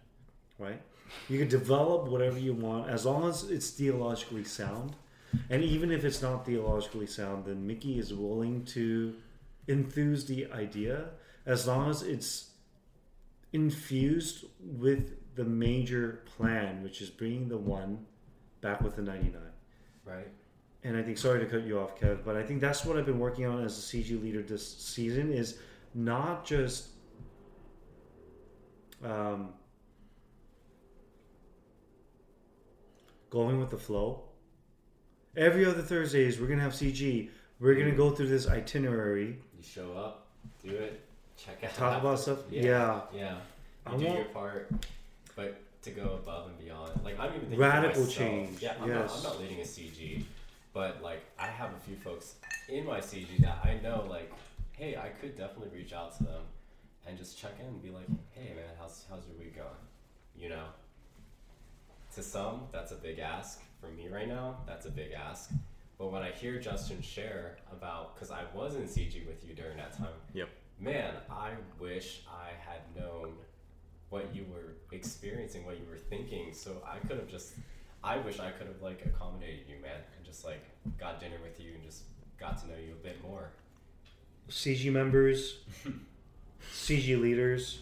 right? 0.59 0.81
You 1.29 1.39
can 1.39 1.47
develop 1.47 2.07
whatever 2.07 2.37
you 2.37 2.53
want 2.53 2.89
as 2.89 3.05
long 3.05 3.29
as 3.29 3.49
it's 3.49 3.69
theologically 3.69 4.43
sound. 4.43 4.95
And 5.49 5.63
even 5.63 5.91
if 5.91 6.03
it's 6.03 6.21
not 6.21 6.45
theologically 6.45 7.07
sound, 7.07 7.45
then 7.45 7.65
Mickey 7.65 7.99
is 7.99 8.13
willing 8.13 8.65
to 8.65 9.13
enthuse 9.67 10.25
the 10.25 10.51
idea 10.51 11.09
as 11.45 11.67
long 11.67 11.89
as 11.89 12.01
it's 12.01 12.51
infused 13.53 14.45
with 14.59 15.35
the 15.35 15.43
major 15.43 16.21
plan, 16.37 16.83
which 16.83 17.01
is 17.01 17.09
bringing 17.09 17.47
the 17.47 17.57
one 17.57 18.05
back 18.61 18.81
with 18.81 18.95
the 18.95 19.01
99. 19.01 19.41
right 20.05 20.27
And 20.83 20.97
I 20.97 21.03
think, 21.03 21.17
sorry 21.17 21.39
to 21.39 21.45
cut 21.45 21.63
you 21.63 21.79
off, 21.79 21.99
Kev, 21.99 22.23
but 22.23 22.35
I 22.35 22.43
think 22.43 22.61
that's 22.61 22.85
what 22.85 22.97
I've 22.97 23.05
been 23.05 23.19
working 23.19 23.45
on 23.45 23.63
as 23.63 23.77
a 23.77 23.81
CG 23.81 24.21
leader 24.21 24.41
this 24.41 24.77
season 24.77 25.31
is 25.31 25.59
not 25.93 26.45
just 26.45 26.94
um, 29.03 29.49
going 33.29 33.59
with 33.59 33.69
the 33.69 33.77
flow. 33.77 34.23
Every 35.37 35.65
other 35.65 35.81
Thursdays, 35.81 36.39
we're 36.39 36.47
going 36.47 36.59
to 36.59 36.63
have 36.63 36.73
CG. 36.73 37.29
We're 37.59 37.75
going 37.75 37.89
to 37.89 37.95
go 37.95 38.11
through 38.11 38.27
this 38.27 38.47
itinerary, 38.47 39.37
you 39.57 39.63
show 39.63 39.93
up 39.93 40.25
do 40.63 40.75
it 40.75 41.01
check 41.37 41.63
out 41.63 41.73
talk 41.75 42.01
about 42.01 42.19
stuff. 42.19 42.39
Yeah. 42.49 43.01
yeah 43.13 43.35
I 43.85 43.93
you 43.93 43.97
do 43.99 44.13
your 44.13 44.25
part 44.25 44.71
but 45.35 45.61
to 45.83 45.91
go 45.91 46.19
above 46.23 46.47
and 46.47 46.59
beyond 46.59 46.91
like 47.03 47.19
i'm 47.19 47.29
even 47.29 47.41
thinking 47.41 47.59
Radical 47.59 48.07
change, 48.07 48.61
yeah 48.61 48.73
I'm, 48.81 48.89
yes. 48.89 49.09
not, 49.09 49.17
I'm 49.17 49.23
not 49.23 49.41
leading 49.41 49.59
a 49.59 49.63
cg 49.63 50.23
but 50.73 51.01
like 51.03 51.23
i 51.37 51.47
have 51.47 51.71
a 51.71 51.79
few 51.87 51.95
folks 51.97 52.35
in 52.69 52.85
my 52.85 52.99
cg 52.99 53.37
that 53.41 53.59
i 53.63 53.79
know 53.83 54.05
like 54.09 54.31
hey 54.71 54.95
i 54.95 55.09
could 55.09 55.37
definitely 55.37 55.77
reach 55.77 55.93
out 55.93 56.17
to 56.17 56.23
them 56.23 56.41
and 57.07 57.17
just 57.17 57.37
check 57.37 57.51
in 57.59 57.65
and 57.67 57.81
be 57.83 57.89
like 57.89 58.07
hey 58.31 58.53
man 58.55 58.65
how's 58.79 59.05
how's 59.09 59.25
your 59.27 59.37
week 59.37 59.55
going? 59.55 59.67
You 60.37 60.49
know? 60.49 60.65
To 62.15 62.23
some 62.23 62.61
that's 62.71 62.91
a 62.91 62.95
big 62.95 63.19
ask. 63.19 63.61
For 63.81 63.87
me 63.87 64.07
right 64.07 64.27
now 64.27 64.57
that's 64.67 64.85
a 64.85 64.91
big 64.91 65.11
ask. 65.11 65.51
But 65.97 66.11
when 66.11 66.21
i 66.23 66.31
hear 66.31 66.59
justin 66.59 67.01
share 67.01 67.57
about 67.71 68.15
because 68.15 68.29
i 68.31 68.43
was 68.53 68.75
in 68.75 68.83
cg 68.83 69.25
with 69.25 69.47
you 69.47 69.53
during 69.55 69.77
that 69.77 69.97
time 69.97 70.07
Yep. 70.33 70.49
man 70.79 71.13
i 71.31 71.51
wish 71.79 72.21
i 72.29 72.49
had 72.69 72.81
known 72.99 73.33
what 74.09 74.33
you 74.35 74.45
were 74.53 74.73
experiencing 74.91 75.65
what 75.65 75.77
you 75.77 75.85
were 75.89 75.97
thinking. 75.97 76.53
So 76.53 76.81
i 76.85 76.97
could 77.07 77.17
have 77.17 77.27
just 77.29 77.53
i 78.03 78.17
wish 78.17 78.39
i 78.39 78.51
could 78.51 78.67
have 78.67 78.81
like 78.81 79.05
accommodated 79.05 79.61
you 79.69 79.75
man 79.81 79.99
and 80.17 80.25
just 80.25 80.43
like 80.45 80.63
got 80.99 81.19
dinner 81.19 81.37
with 81.41 81.59
you 81.59 81.73
and 81.75 81.83
just 81.83 82.03
got 82.39 82.57
to 82.61 82.67
know 82.67 82.75
you 82.75 82.91
a 82.93 83.03
bit 83.03 83.21
more. 83.23 83.49
CG 84.49 84.91
members, 84.91 85.59
CG 86.71 87.19
leaders, 87.19 87.79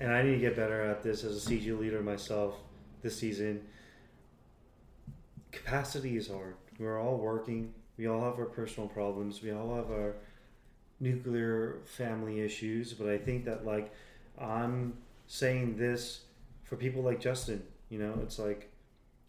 and 0.00 0.12
I 0.12 0.22
need 0.22 0.32
to 0.32 0.38
get 0.38 0.56
better 0.56 0.82
at 0.82 1.02
this 1.02 1.24
as 1.24 1.46
a 1.46 1.50
CG 1.50 1.78
leader 1.78 2.02
myself 2.02 2.54
this 3.02 3.18
season. 3.18 3.62
Capacity 5.52 6.16
is 6.16 6.28
hard. 6.28 6.56
We're 6.78 7.00
all 7.00 7.16
working. 7.16 7.72
We 7.96 8.06
all 8.08 8.22
have 8.22 8.38
our 8.38 8.46
personal 8.46 8.88
problems. 8.88 9.42
We 9.42 9.52
all 9.52 9.74
have 9.76 9.90
our 9.90 10.16
nuclear 11.00 11.78
family 11.84 12.40
issues. 12.40 12.92
But 12.92 13.08
I 13.08 13.18
think 13.18 13.44
that, 13.46 13.64
like, 13.64 13.92
I'm 14.38 14.94
saying 15.26 15.78
this 15.78 16.22
for 16.64 16.76
people 16.76 17.02
like 17.02 17.20
Justin. 17.20 17.62
You 17.88 17.98
know, 18.00 18.18
it's 18.22 18.38
like 18.38 18.70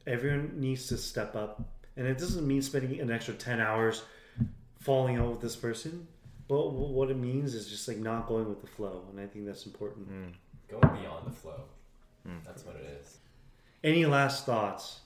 everyone 0.06 0.54
needs 0.56 0.88
to 0.88 0.98
step 0.98 1.36
up. 1.36 1.62
And 1.96 2.06
it 2.06 2.18
doesn't 2.18 2.46
mean 2.46 2.62
spending 2.62 3.00
an 3.00 3.10
extra 3.10 3.34
10 3.34 3.60
hours 3.60 4.04
falling 4.80 5.18
out 5.18 5.30
with 5.30 5.42
this 5.42 5.56
person. 5.56 6.08
But 6.48 6.72
what 6.72 7.10
it 7.12 7.18
means 7.18 7.54
is 7.56 7.68
just 7.70 7.88
like 7.88 7.98
not 7.98 8.28
going 8.28 8.48
with 8.48 8.62
the 8.62 8.68
flow, 8.68 9.04
and 9.12 9.20
I 9.20 9.26
think 9.28 9.46
that's 9.46 9.66
important. 9.66 10.10
Mm. 10.10 10.34
going 10.70 11.02
beyond 11.02 11.26
the 11.28 11.32
flow 11.32 11.62
Mm. 12.28 12.44
that's 12.46 12.66
what 12.66 12.76
it 12.76 13.00
is 13.02 13.18
Any 13.84 14.06
last 14.06 14.46
thoughts? 14.46 15.00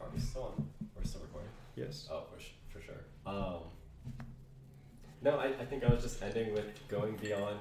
are 0.00 0.08
we 0.12 0.20
still 0.20 0.42
on 0.44 0.68
we're 0.96 1.04
still 1.04 1.20
recording 1.22 1.50
Yes. 1.76 2.08
Oh, 2.10 2.24
for, 2.32 2.40
sh- 2.40 2.50
for 2.68 2.80
sure. 2.82 3.04
Um, 3.26 3.62
no, 5.22 5.38
I, 5.38 5.46
I 5.60 5.64
think 5.64 5.84
I 5.84 5.88
was 5.88 6.02
just 6.02 6.22
ending 6.22 6.52
with 6.52 6.66
going 6.88 7.16
beyond, 7.16 7.58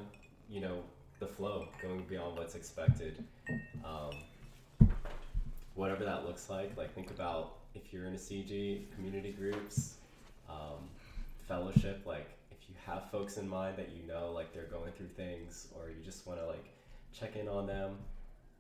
you 0.49 0.59
know, 0.61 0.80
the 1.19 1.27
flow, 1.27 1.67
going 1.81 2.03
beyond 2.09 2.38
what's 2.38 2.55
expected. 2.55 3.23
Um, 3.85 4.88
whatever 5.76 6.03
that 6.05 6.26
looks 6.26 6.49
like, 6.49 6.76
like 6.77 6.93
think 6.95 7.11
about 7.11 7.57
if 7.76 7.93
you're 7.93 8.05
in 8.05 8.13
a 8.13 8.17
CG, 8.17 8.85
community 8.95 9.31
groups, 9.31 9.95
um, 10.49 10.89
fellowship, 11.49 12.03
like 12.05 12.30
if 12.51 12.69
you 12.69 12.76
have 12.85 13.11
folks 13.11 13.35
in 13.38 13.49
mind 13.49 13.76
that 13.77 13.89
you 13.89 14.07
know, 14.07 14.31
like 14.31 14.53
they're 14.53 14.63
going 14.71 14.93
through 14.93 15.09
things, 15.17 15.67
or 15.76 15.89
you 15.89 16.01
just 16.05 16.26
want 16.26 16.39
to 16.39 16.45
like 16.45 16.65
check 17.11 17.35
in 17.35 17.49
on 17.49 17.67
them, 17.67 17.97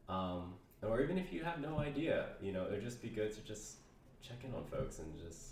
um, 0.09 0.55
or 0.81 0.99
even 1.01 1.17
if 1.17 1.31
you 1.31 1.43
have 1.43 1.61
no 1.61 1.79
idea, 1.79 2.25
you 2.41 2.51
know, 2.51 2.65
it 2.65 2.71
would 2.71 2.83
just 2.83 3.01
be 3.01 3.07
good 3.07 3.33
to 3.33 3.41
just 3.41 3.77
check 4.21 4.39
in 4.43 4.53
on 4.53 4.65
folks 4.65 4.99
and 4.99 5.07
just 5.17 5.51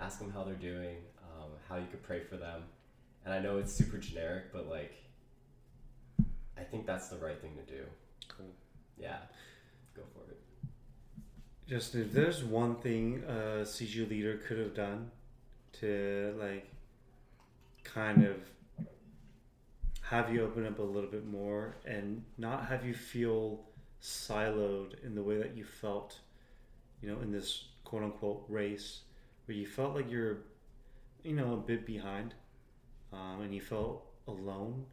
ask 0.00 0.18
them 0.18 0.32
how 0.32 0.42
they're 0.42 0.54
doing, 0.54 0.96
um, 1.22 1.50
how 1.68 1.76
you 1.76 1.86
could 1.90 2.02
pray 2.02 2.22
for 2.24 2.36
them. 2.36 2.62
And 3.24 3.34
I 3.34 3.38
know 3.38 3.58
it's 3.58 3.72
super 3.72 3.98
generic, 3.98 4.52
but 4.52 4.68
like, 4.68 4.94
I 6.58 6.62
think 6.62 6.86
that's 6.86 7.08
the 7.08 7.18
right 7.18 7.40
thing 7.40 7.52
to 7.54 7.72
do. 7.72 7.82
Cool. 8.28 8.46
Yeah, 8.98 9.18
go 9.94 10.02
for 10.14 10.30
it. 10.30 10.38
Just 11.68 11.94
if 11.94 12.12
there's 12.12 12.42
one 12.42 12.76
thing 12.76 13.24
a 13.28 13.64
CG 13.64 14.08
leader 14.08 14.40
could 14.46 14.58
have 14.58 14.74
done 14.74 15.10
to 15.80 16.34
like 16.38 16.68
kind 17.84 18.24
of 18.24 18.36
have 20.02 20.32
you 20.32 20.44
open 20.44 20.66
up 20.66 20.78
a 20.78 20.82
little 20.82 21.10
bit 21.10 21.26
more 21.26 21.76
and 21.84 22.22
not 22.38 22.66
have 22.66 22.84
you 22.84 22.94
feel 22.94 23.60
siloed 24.00 25.02
in 25.04 25.14
the 25.14 25.22
way 25.22 25.36
that 25.36 25.56
you 25.56 25.64
felt, 25.64 26.18
you 27.02 27.08
know, 27.08 27.20
in 27.20 27.32
this 27.32 27.64
quote 27.84 28.04
unquote 28.04 28.44
race 28.48 29.00
where 29.46 29.56
you 29.56 29.66
felt 29.66 29.94
like 29.94 30.10
you're, 30.10 30.38
you 31.24 31.34
know, 31.34 31.54
a 31.54 31.56
bit 31.56 31.84
behind 31.84 32.34
um, 33.12 33.40
and 33.42 33.54
you 33.54 33.60
felt 33.60 34.06
alone. 34.28 34.84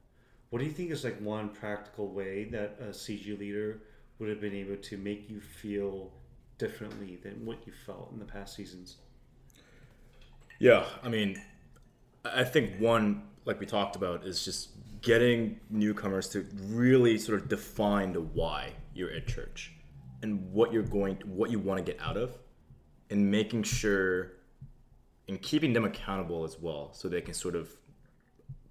What 0.50 0.60
do 0.60 0.66
you 0.66 0.72
think 0.72 0.92
is 0.92 1.04
like 1.04 1.20
one 1.20 1.50
practical 1.50 2.08
way 2.08 2.46
that 2.46 2.78
a 2.80 2.86
CG 2.86 3.38
leader 3.38 3.82
would 4.20 4.30
have 4.30 4.42
been 4.42 4.54
able 4.54 4.78
to 4.78 4.98
make 4.98 5.30
you 5.30 5.40
feel 5.40 6.12
differently 6.58 7.20
than 7.22 7.46
what 7.46 7.66
you 7.66 7.74
felt 7.86 8.12
in 8.14 8.20
the 8.20 8.26
past 8.26 8.56
seasons? 8.56 8.98
Yeah, 10.60 10.86
I 11.02 11.10
mean, 11.10 11.42
I 12.24 12.44
think 12.44 12.80
one, 12.80 13.24
like 13.46 13.60
we 13.60 13.66
talked 13.66 13.96
about, 13.96 14.26
is 14.26 14.46
just 14.46 14.70
getting 15.02 15.60
newcomers 15.70 16.30
to 16.30 16.46
really 16.68 17.18
sort 17.18 17.42
of 17.42 17.50
define 17.50 18.14
the 18.14 18.22
why 18.22 18.72
you're 18.94 19.12
at 19.12 19.28
church 19.28 19.74
and 20.22 20.52
what 20.54 20.72
you're 20.72 20.84
going, 20.84 21.18
what 21.26 21.52
you 21.52 21.60
want 21.60 21.84
to 21.86 21.92
get 21.92 22.02
out 22.02 22.16
of, 22.16 22.38
and 23.10 23.30
making 23.30 23.64
sure 23.64 24.34
and 25.28 25.42
keeping 25.42 25.74
them 25.74 25.86
accountable 25.86 26.44
as 26.44 26.60
well, 26.60 26.92
so 26.94 27.08
they 27.08 27.22
can 27.22 27.34
sort 27.34 27.56
of 27.56 27.70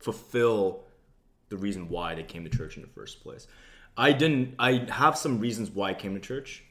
fulfill 0.01 0.85
the 1.49 1.57
reason 1.57 1.89
why 1.89 2.15
they 2.15 2.23
came 2.23 2.45
to 2.45 2.51
church 2.51 2.77
in 2.77 2.83
the 2.83 2.89
first 2.89 3.23
place. 3.23 3.47
I 3.97 4.13
didn't. 4.13 4.55
I 4.59 4.87
have 4.89 5.19
some 5.19 5.39
reasons 5.39 5.71
why 5.71 5.91
I 5.91 5.95
came 5.95 6.15
to 6.15 6.21
church, 6.21 6.65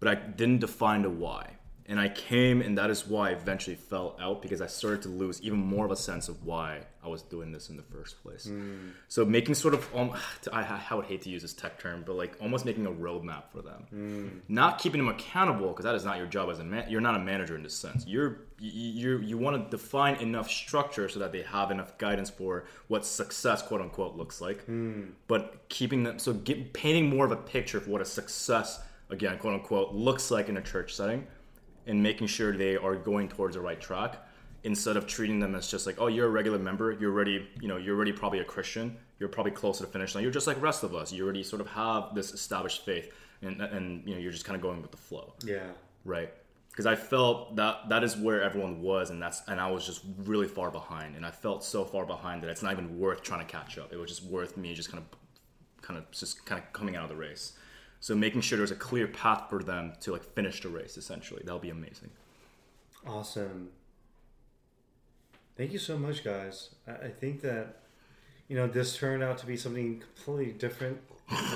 but 0.00 0.08
I 0.08 0.14
didn't 0.16 0.60
define 0.60 1.02
the 1.02 1.10
why 1.10 1.52
and 1.88 2.00
I 2.00 2.08
came, 2.08 2.60
and 2.62 2.76
that 2.78 2.90
is 2.90 3.06
why 3.06 3.30
I 3.30 3.32
eventually 3.32 3.76
fell 3.76 4.16
out 4.20 4.42
because 4.42 4.60
I 4.60 4.66
started 4.66 5.02
to 5.02 5.08
lose 5.08 5.40
even 5.42 5.58
more 5.58 5.84
of 5.84 5.92
a 5.92 5.96
sense 5.96 6.28
of 6.28 6.44
why 6.44 6.80
I 7.04 7.08
was 7.08 7.22
doing 7.22 7.52
this 7.52 7.70
in 7.70 7.76
the 7.76 7.82
first 7.84 8.20
place. 8.24 8.46
Mm. 8.46 8.90
So 9.06 9.24
making 9.24 9.54
sort 9.54 9.74
of, 9.74 9.88
um, 9.94 10.12
I, 10.52 10.80
I 10.90 10.94
would 10.94 11.06
hate 11.06 11.22
to 11.22 11.30
use 11.30 11.42
this 11.42 11.52
tech 11.52 11.78
term, 11.78 12.02
but 12.04 12.16
like 12.16 12.36
almost 12.40 12.64
making 12.64 12.86
a 12.86 12.90
roadmap 12.90 13.44
for 13.52 13.62
them, 13.62 13.86
mm. 13.94 14.30
not 14.48 14.78
keeping 14.78 14.98
them 14.98 15.08
accountable 15.08 15.68
because 15.68 15.84
that 15.84 15.94
is 15.94 16.04
not 16.04 16.18
your 16.18 16.26
job 16.26 16.50
as 16.50 16.58
a 16.58 16.64
man. 16.64 16.90
You're 16.90 17.00
not 17.00 17.14
a 17.14 17.20
manager 17.20 17.54
in 17.54 17.62
this 17.62 17.74
sense. 17.74 18.04
You're 18.06 18.40
you 18.58 19.18
you 19.18 19.38
want 19.38 19.62
to 19.62 19.76
define 19.76 20.16
enough 20.16 20.50
structure 20.50 21.08
so 21.08 21.20
that 21.20 21.30
they 21.30 21.42
have 21.42 21.70
enough 21.70 21.98
guidance 21.98 22.30
for 22.30 22.64
what 22.88 23.04
success 23.04 23.62
quote 23.62 23.80
unquote 23.80 24.16
looks 24.16 24.40
like, 24.40 24.66
mm. 24.66 25.10
but 25.28 25.68
keeping 25.68 26.02
them 26.02 26.18
so 26.18 26.32
get, 26.32 26.72
painting 26.72 27.08
more 27.08 27.26
of 27.26 27.32
a 27.32 27.36
picture 27.36 27.78
of 27.78 27.86
what 27.86 28.00
a 28.00 28.04
success 28.04 28.80
again 29.10 29.38
quote 29.38 29.54
unquote 29.54 29.94
looks 29.94 30.32
like 30.32 30.48
in 30.48 30.56
a 30.56 30.62
church 30.62 30.94
setting 30.94 31.26
and 31.86 32.02
making 32.02 32.26
sure 32.26 32.56
they 32.56 32.76
are 32.76 32.96
going 32.96 33.28
towards 33.28 33.56
the 33.56 33.60
right 33.60 33.80
track 33.80 34.18
instead 34.64 34.96
of 34.96 35.06
treating 35.06 35.38
them 35.38 35.54
as 35.54 35.68
just 35.68 35.86
like 35.86 35.96
oh 36.00 36.08
you're 36.08 36.26
a 36.26 36.30
regular 36.30 36.58
member 36.58 36.92
you're 36.92 37.12
already 37.12 37.46
you 37.60 37.68
know 37.68 37.76
you're 37.76 37.94
already 37.94 38.12
probably 38.12 38.40
a 38.40 38.44
christian 38.44 38.96
you're 39.20 39.28
probably 39.28 39.52
close 39.52 39.78
to 39.78 39.86
the 39.86 39.92
finish 39.92 40.14
line 40.14 40.22
you're 40.22 40.32
just 40.32 40.46
like 40.46 40.60
rest 40.60 40.82
of 40.82 40.94
us 40.94 41.12
you 41.12 41.22
already 41.22 41.42
sort 41.42 41.60
of 41.60 41.68
have 41.68 42.14
this 42.14 42.32
established 42.32 42.84
faith 42.84 43.12
and, 43.42 43.60
and 43.60 44.06
you 44.06 44.14
know 44.14 44.20
you're 44.20 44.32
just 44.32 44.44
kind 44.44 44.56
of 44.56 44.62
going 44.62 44.82
with 44.82 44.90
the 44.90 44.96
flow. 44.96 45.34
Yeah. 45.44 45.68
Right? 46.04 46.32
Because 46.70 46.86
i 46.86 46.94
felt 46.94 47.56
that 47.56 47.88
that 47.88 48.04
is 48.04 48.16
where 48.16 48.42
everyone 48.42 48.82
was 48.82 49.08
and 49.08 49.22
that's 49.22 49.42
and 49.48 49.58
i 49.58 49.70
was 49.70 49.86
just 49.86 50.02
really 50.18 50.46
far 50.46 50.70
behind 50.70 51.16
and 51.16 51.24
i 51.24 51.30
felt 51.30 51.64
so 51.64 51.86
far 51.86 52.04
behind 52.04 52.42
that 52.42 52.50
it's 52.50 52.62
not 52.62 52.72
even 52.72 52.98
worth 52.98 53.22
trying 53.22 53.40
to 53.40 53.50
catch 53.50 53.78
up. 53.78 53.92
It 53.92 53.96
was 53.96 54.10
just 54.10 54.24
worth 54.24 54.56
me 54.58 54.74
just 54.74 54.90
kind 54.90 55.02
of 55.02 55.18
kind 55.80 55.98
of 55.98 56.10
just 56.10 56.44
kind 56.44 56.62
of 56.62 56.70
coming 56.72 56.96
out 56.96 57.04
of 57.04 57.08
the 57.08 57.16
race 57.16 57.54
so 58.00 58.14
making 58.14 58.40
sure 58.40 58.58
there's 58.58 58.70
a 58.70 58.76
clear 58.76 59.06
path 59.06 59.48
for 59.48 59.62
them 59.62 59.94
to 60.00 60.12
like 60.12 60.24
finish 60.34 60.60
the 60.60 60.68
race, 60.68 60.96
essentially, 60.96 61.42
that'll 61.44 61.58
be 61.58 61.70
amazing. 61.70 62.10
Awesome. 63.06 63.70
Thank 65.56 65.72
you 65.72 65.78
so 65.78 65.96
much, 65.96 66.22
guys. 66.22 66.70
I 66.86 67.08
think 67.08 67.40
that 67.42 67.76
you 68.48 68.56
know 68.56 68.66
this 68.66 68.96
turned 68.96 69.22
out 69.22 69.38
to 69.38 69.46
be 69.46 69.56
something 69.56 70.00
completely 70.00 70.52
different 70.52 70.98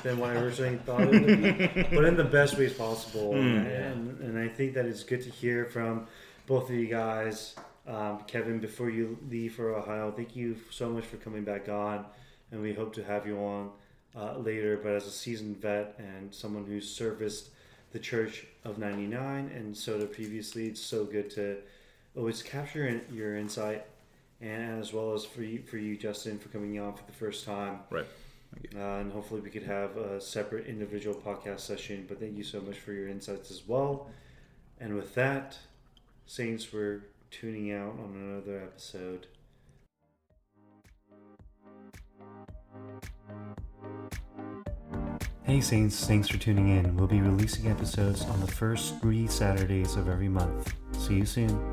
than 0.03 0.19
what 0.19 0.31
I 0.31 0.37
originally 0.37 0.77
thought 0.87 1.03
it 1.03 1.09
would 1.11 1.27
be, 1.27 1.83
but 1.95 2.05
in 2.05 2.17
the 2.17 2.25
best 2.25 2.57
ways 2.57 2.73
possible. 2.73 3.35
Mm. 3.35 3.67
And, 3.67 4.21
and 4.21 4.39
I 4.39 4.49
think 4.49 4.75
that 4.75 4.87
it's 4.87 5.05
good 5.05 5.23
to 5.23 5.31
hear 5.31 5.67
from 5.67 6.07
both 6.47 6.71
of 6.71 6.75
you 6.75 6.87
guys. 6.87 7.55
Um, 7.87 8.21
Kevin, 8.27 8.59
before 8.59 8.91
you 8.91 9.19
leave 9.29 9.55
for 9.55 9.75
Ohio, 9.75 10.11
thank 10.11 10.35
you 10.37 10.57
so 10.71 10.89
much 10.89 11.05
for 11.05 11.17
coming 11.17 11.45
back 11.45 11.69
on, 11.69 12.05
and 12.53 12.62
we 12.62 12.73
hope 12.73 12.95
to 12.95 13.05
have 13.05 13.27
you 13.27 13.39
on 13.39 13.71
uh, 14.16 14.37
later, 14.39 14.78
but 14.82 14.93
as 14.93 15.07
a 15.07 15.11
seasoned 15.11 15.61
vet 15.61 15.95
and 15.99 16.35
someone 16.35 16.65
who's 16.65 16.89
serviced 16.89 17.51
the 17.93 17.99
Church 17.99 18.47
of 18.65 18.78
99 18.78 19.51
and 19.55 19.77
SOTA 19.77 20.07
previously, 20.07 20.66
it's 20.66 20.81
so 20.81 21.05
good 21.05 21.31
to 21.31 21.59
always 22.16 22.43
capture 22.43 23.01
your 23.12 23.37
insight 23.37 23.87
and 24.41 24.81
as 24.81 24.93
well 24.93 25.12
as 25.12 25.24
for 25.24 25.43
you, 25.43 25.62
for 25.62 25.77
you, 25.77 25.97
Justin, 25.97 26.39
for 26.39 26.49
coming 26.49 26.78
on 26.81 26.95
for 26.95 27.05
the 27.07 27.12
first 27.12 27.45
time. 27.45 27.81
Right. 27.91 28.07
Uh, 28.74 28.78
and 28.78 29.12
hopefully 29.12 29.41
we 29.41 29.51
could 29.51 29.62
have 29.62 29.97
a 29.97 30.20
separate 30.20 30.66
individual 30.66 31.15
podcast 31.15 31.61
session. 31.61 32.07
But 32.09 32.20
thank 32.20 32.37
you 32.37 32.43
so 32.43 32.61
much 32.61 32.78
for 32.78 32.93
your 32.93 33.09
insights 33.09 33.51
as 33.51 33.62
well. 33.66 34.09
And 34.81 34.97
with 34.97 35.15
that, 35.15 35.59
Saints, 36.27 36.73
we're 36.73 37.03
tuning 37.31 37.73
out 37.73 37.99
on 38.03 38.15
another 38.16 38.61
episode. 38.62 39.27
Hey 45.51 45.60
Saints, 45.60 46.06
thanks 46.06 46.28
for 46.28 46.39
tuning 46.39 46.68
in. 46.68 46.97
We'll 46.97 47.09
be 47.09 47.20
releasing 47.20 47.68
episodes 47.68 48.22
on 48.22 48.40
the 48.40 48.47
first 48.47 49.01
three 49.01 49.27
Saturdays 49.27 49.97
of 49.97 50.09
every 50.09 50.28
month. 50.28 50.72
See 50.93 51.14
you 51.16 51.27
soon. 51.27 51.72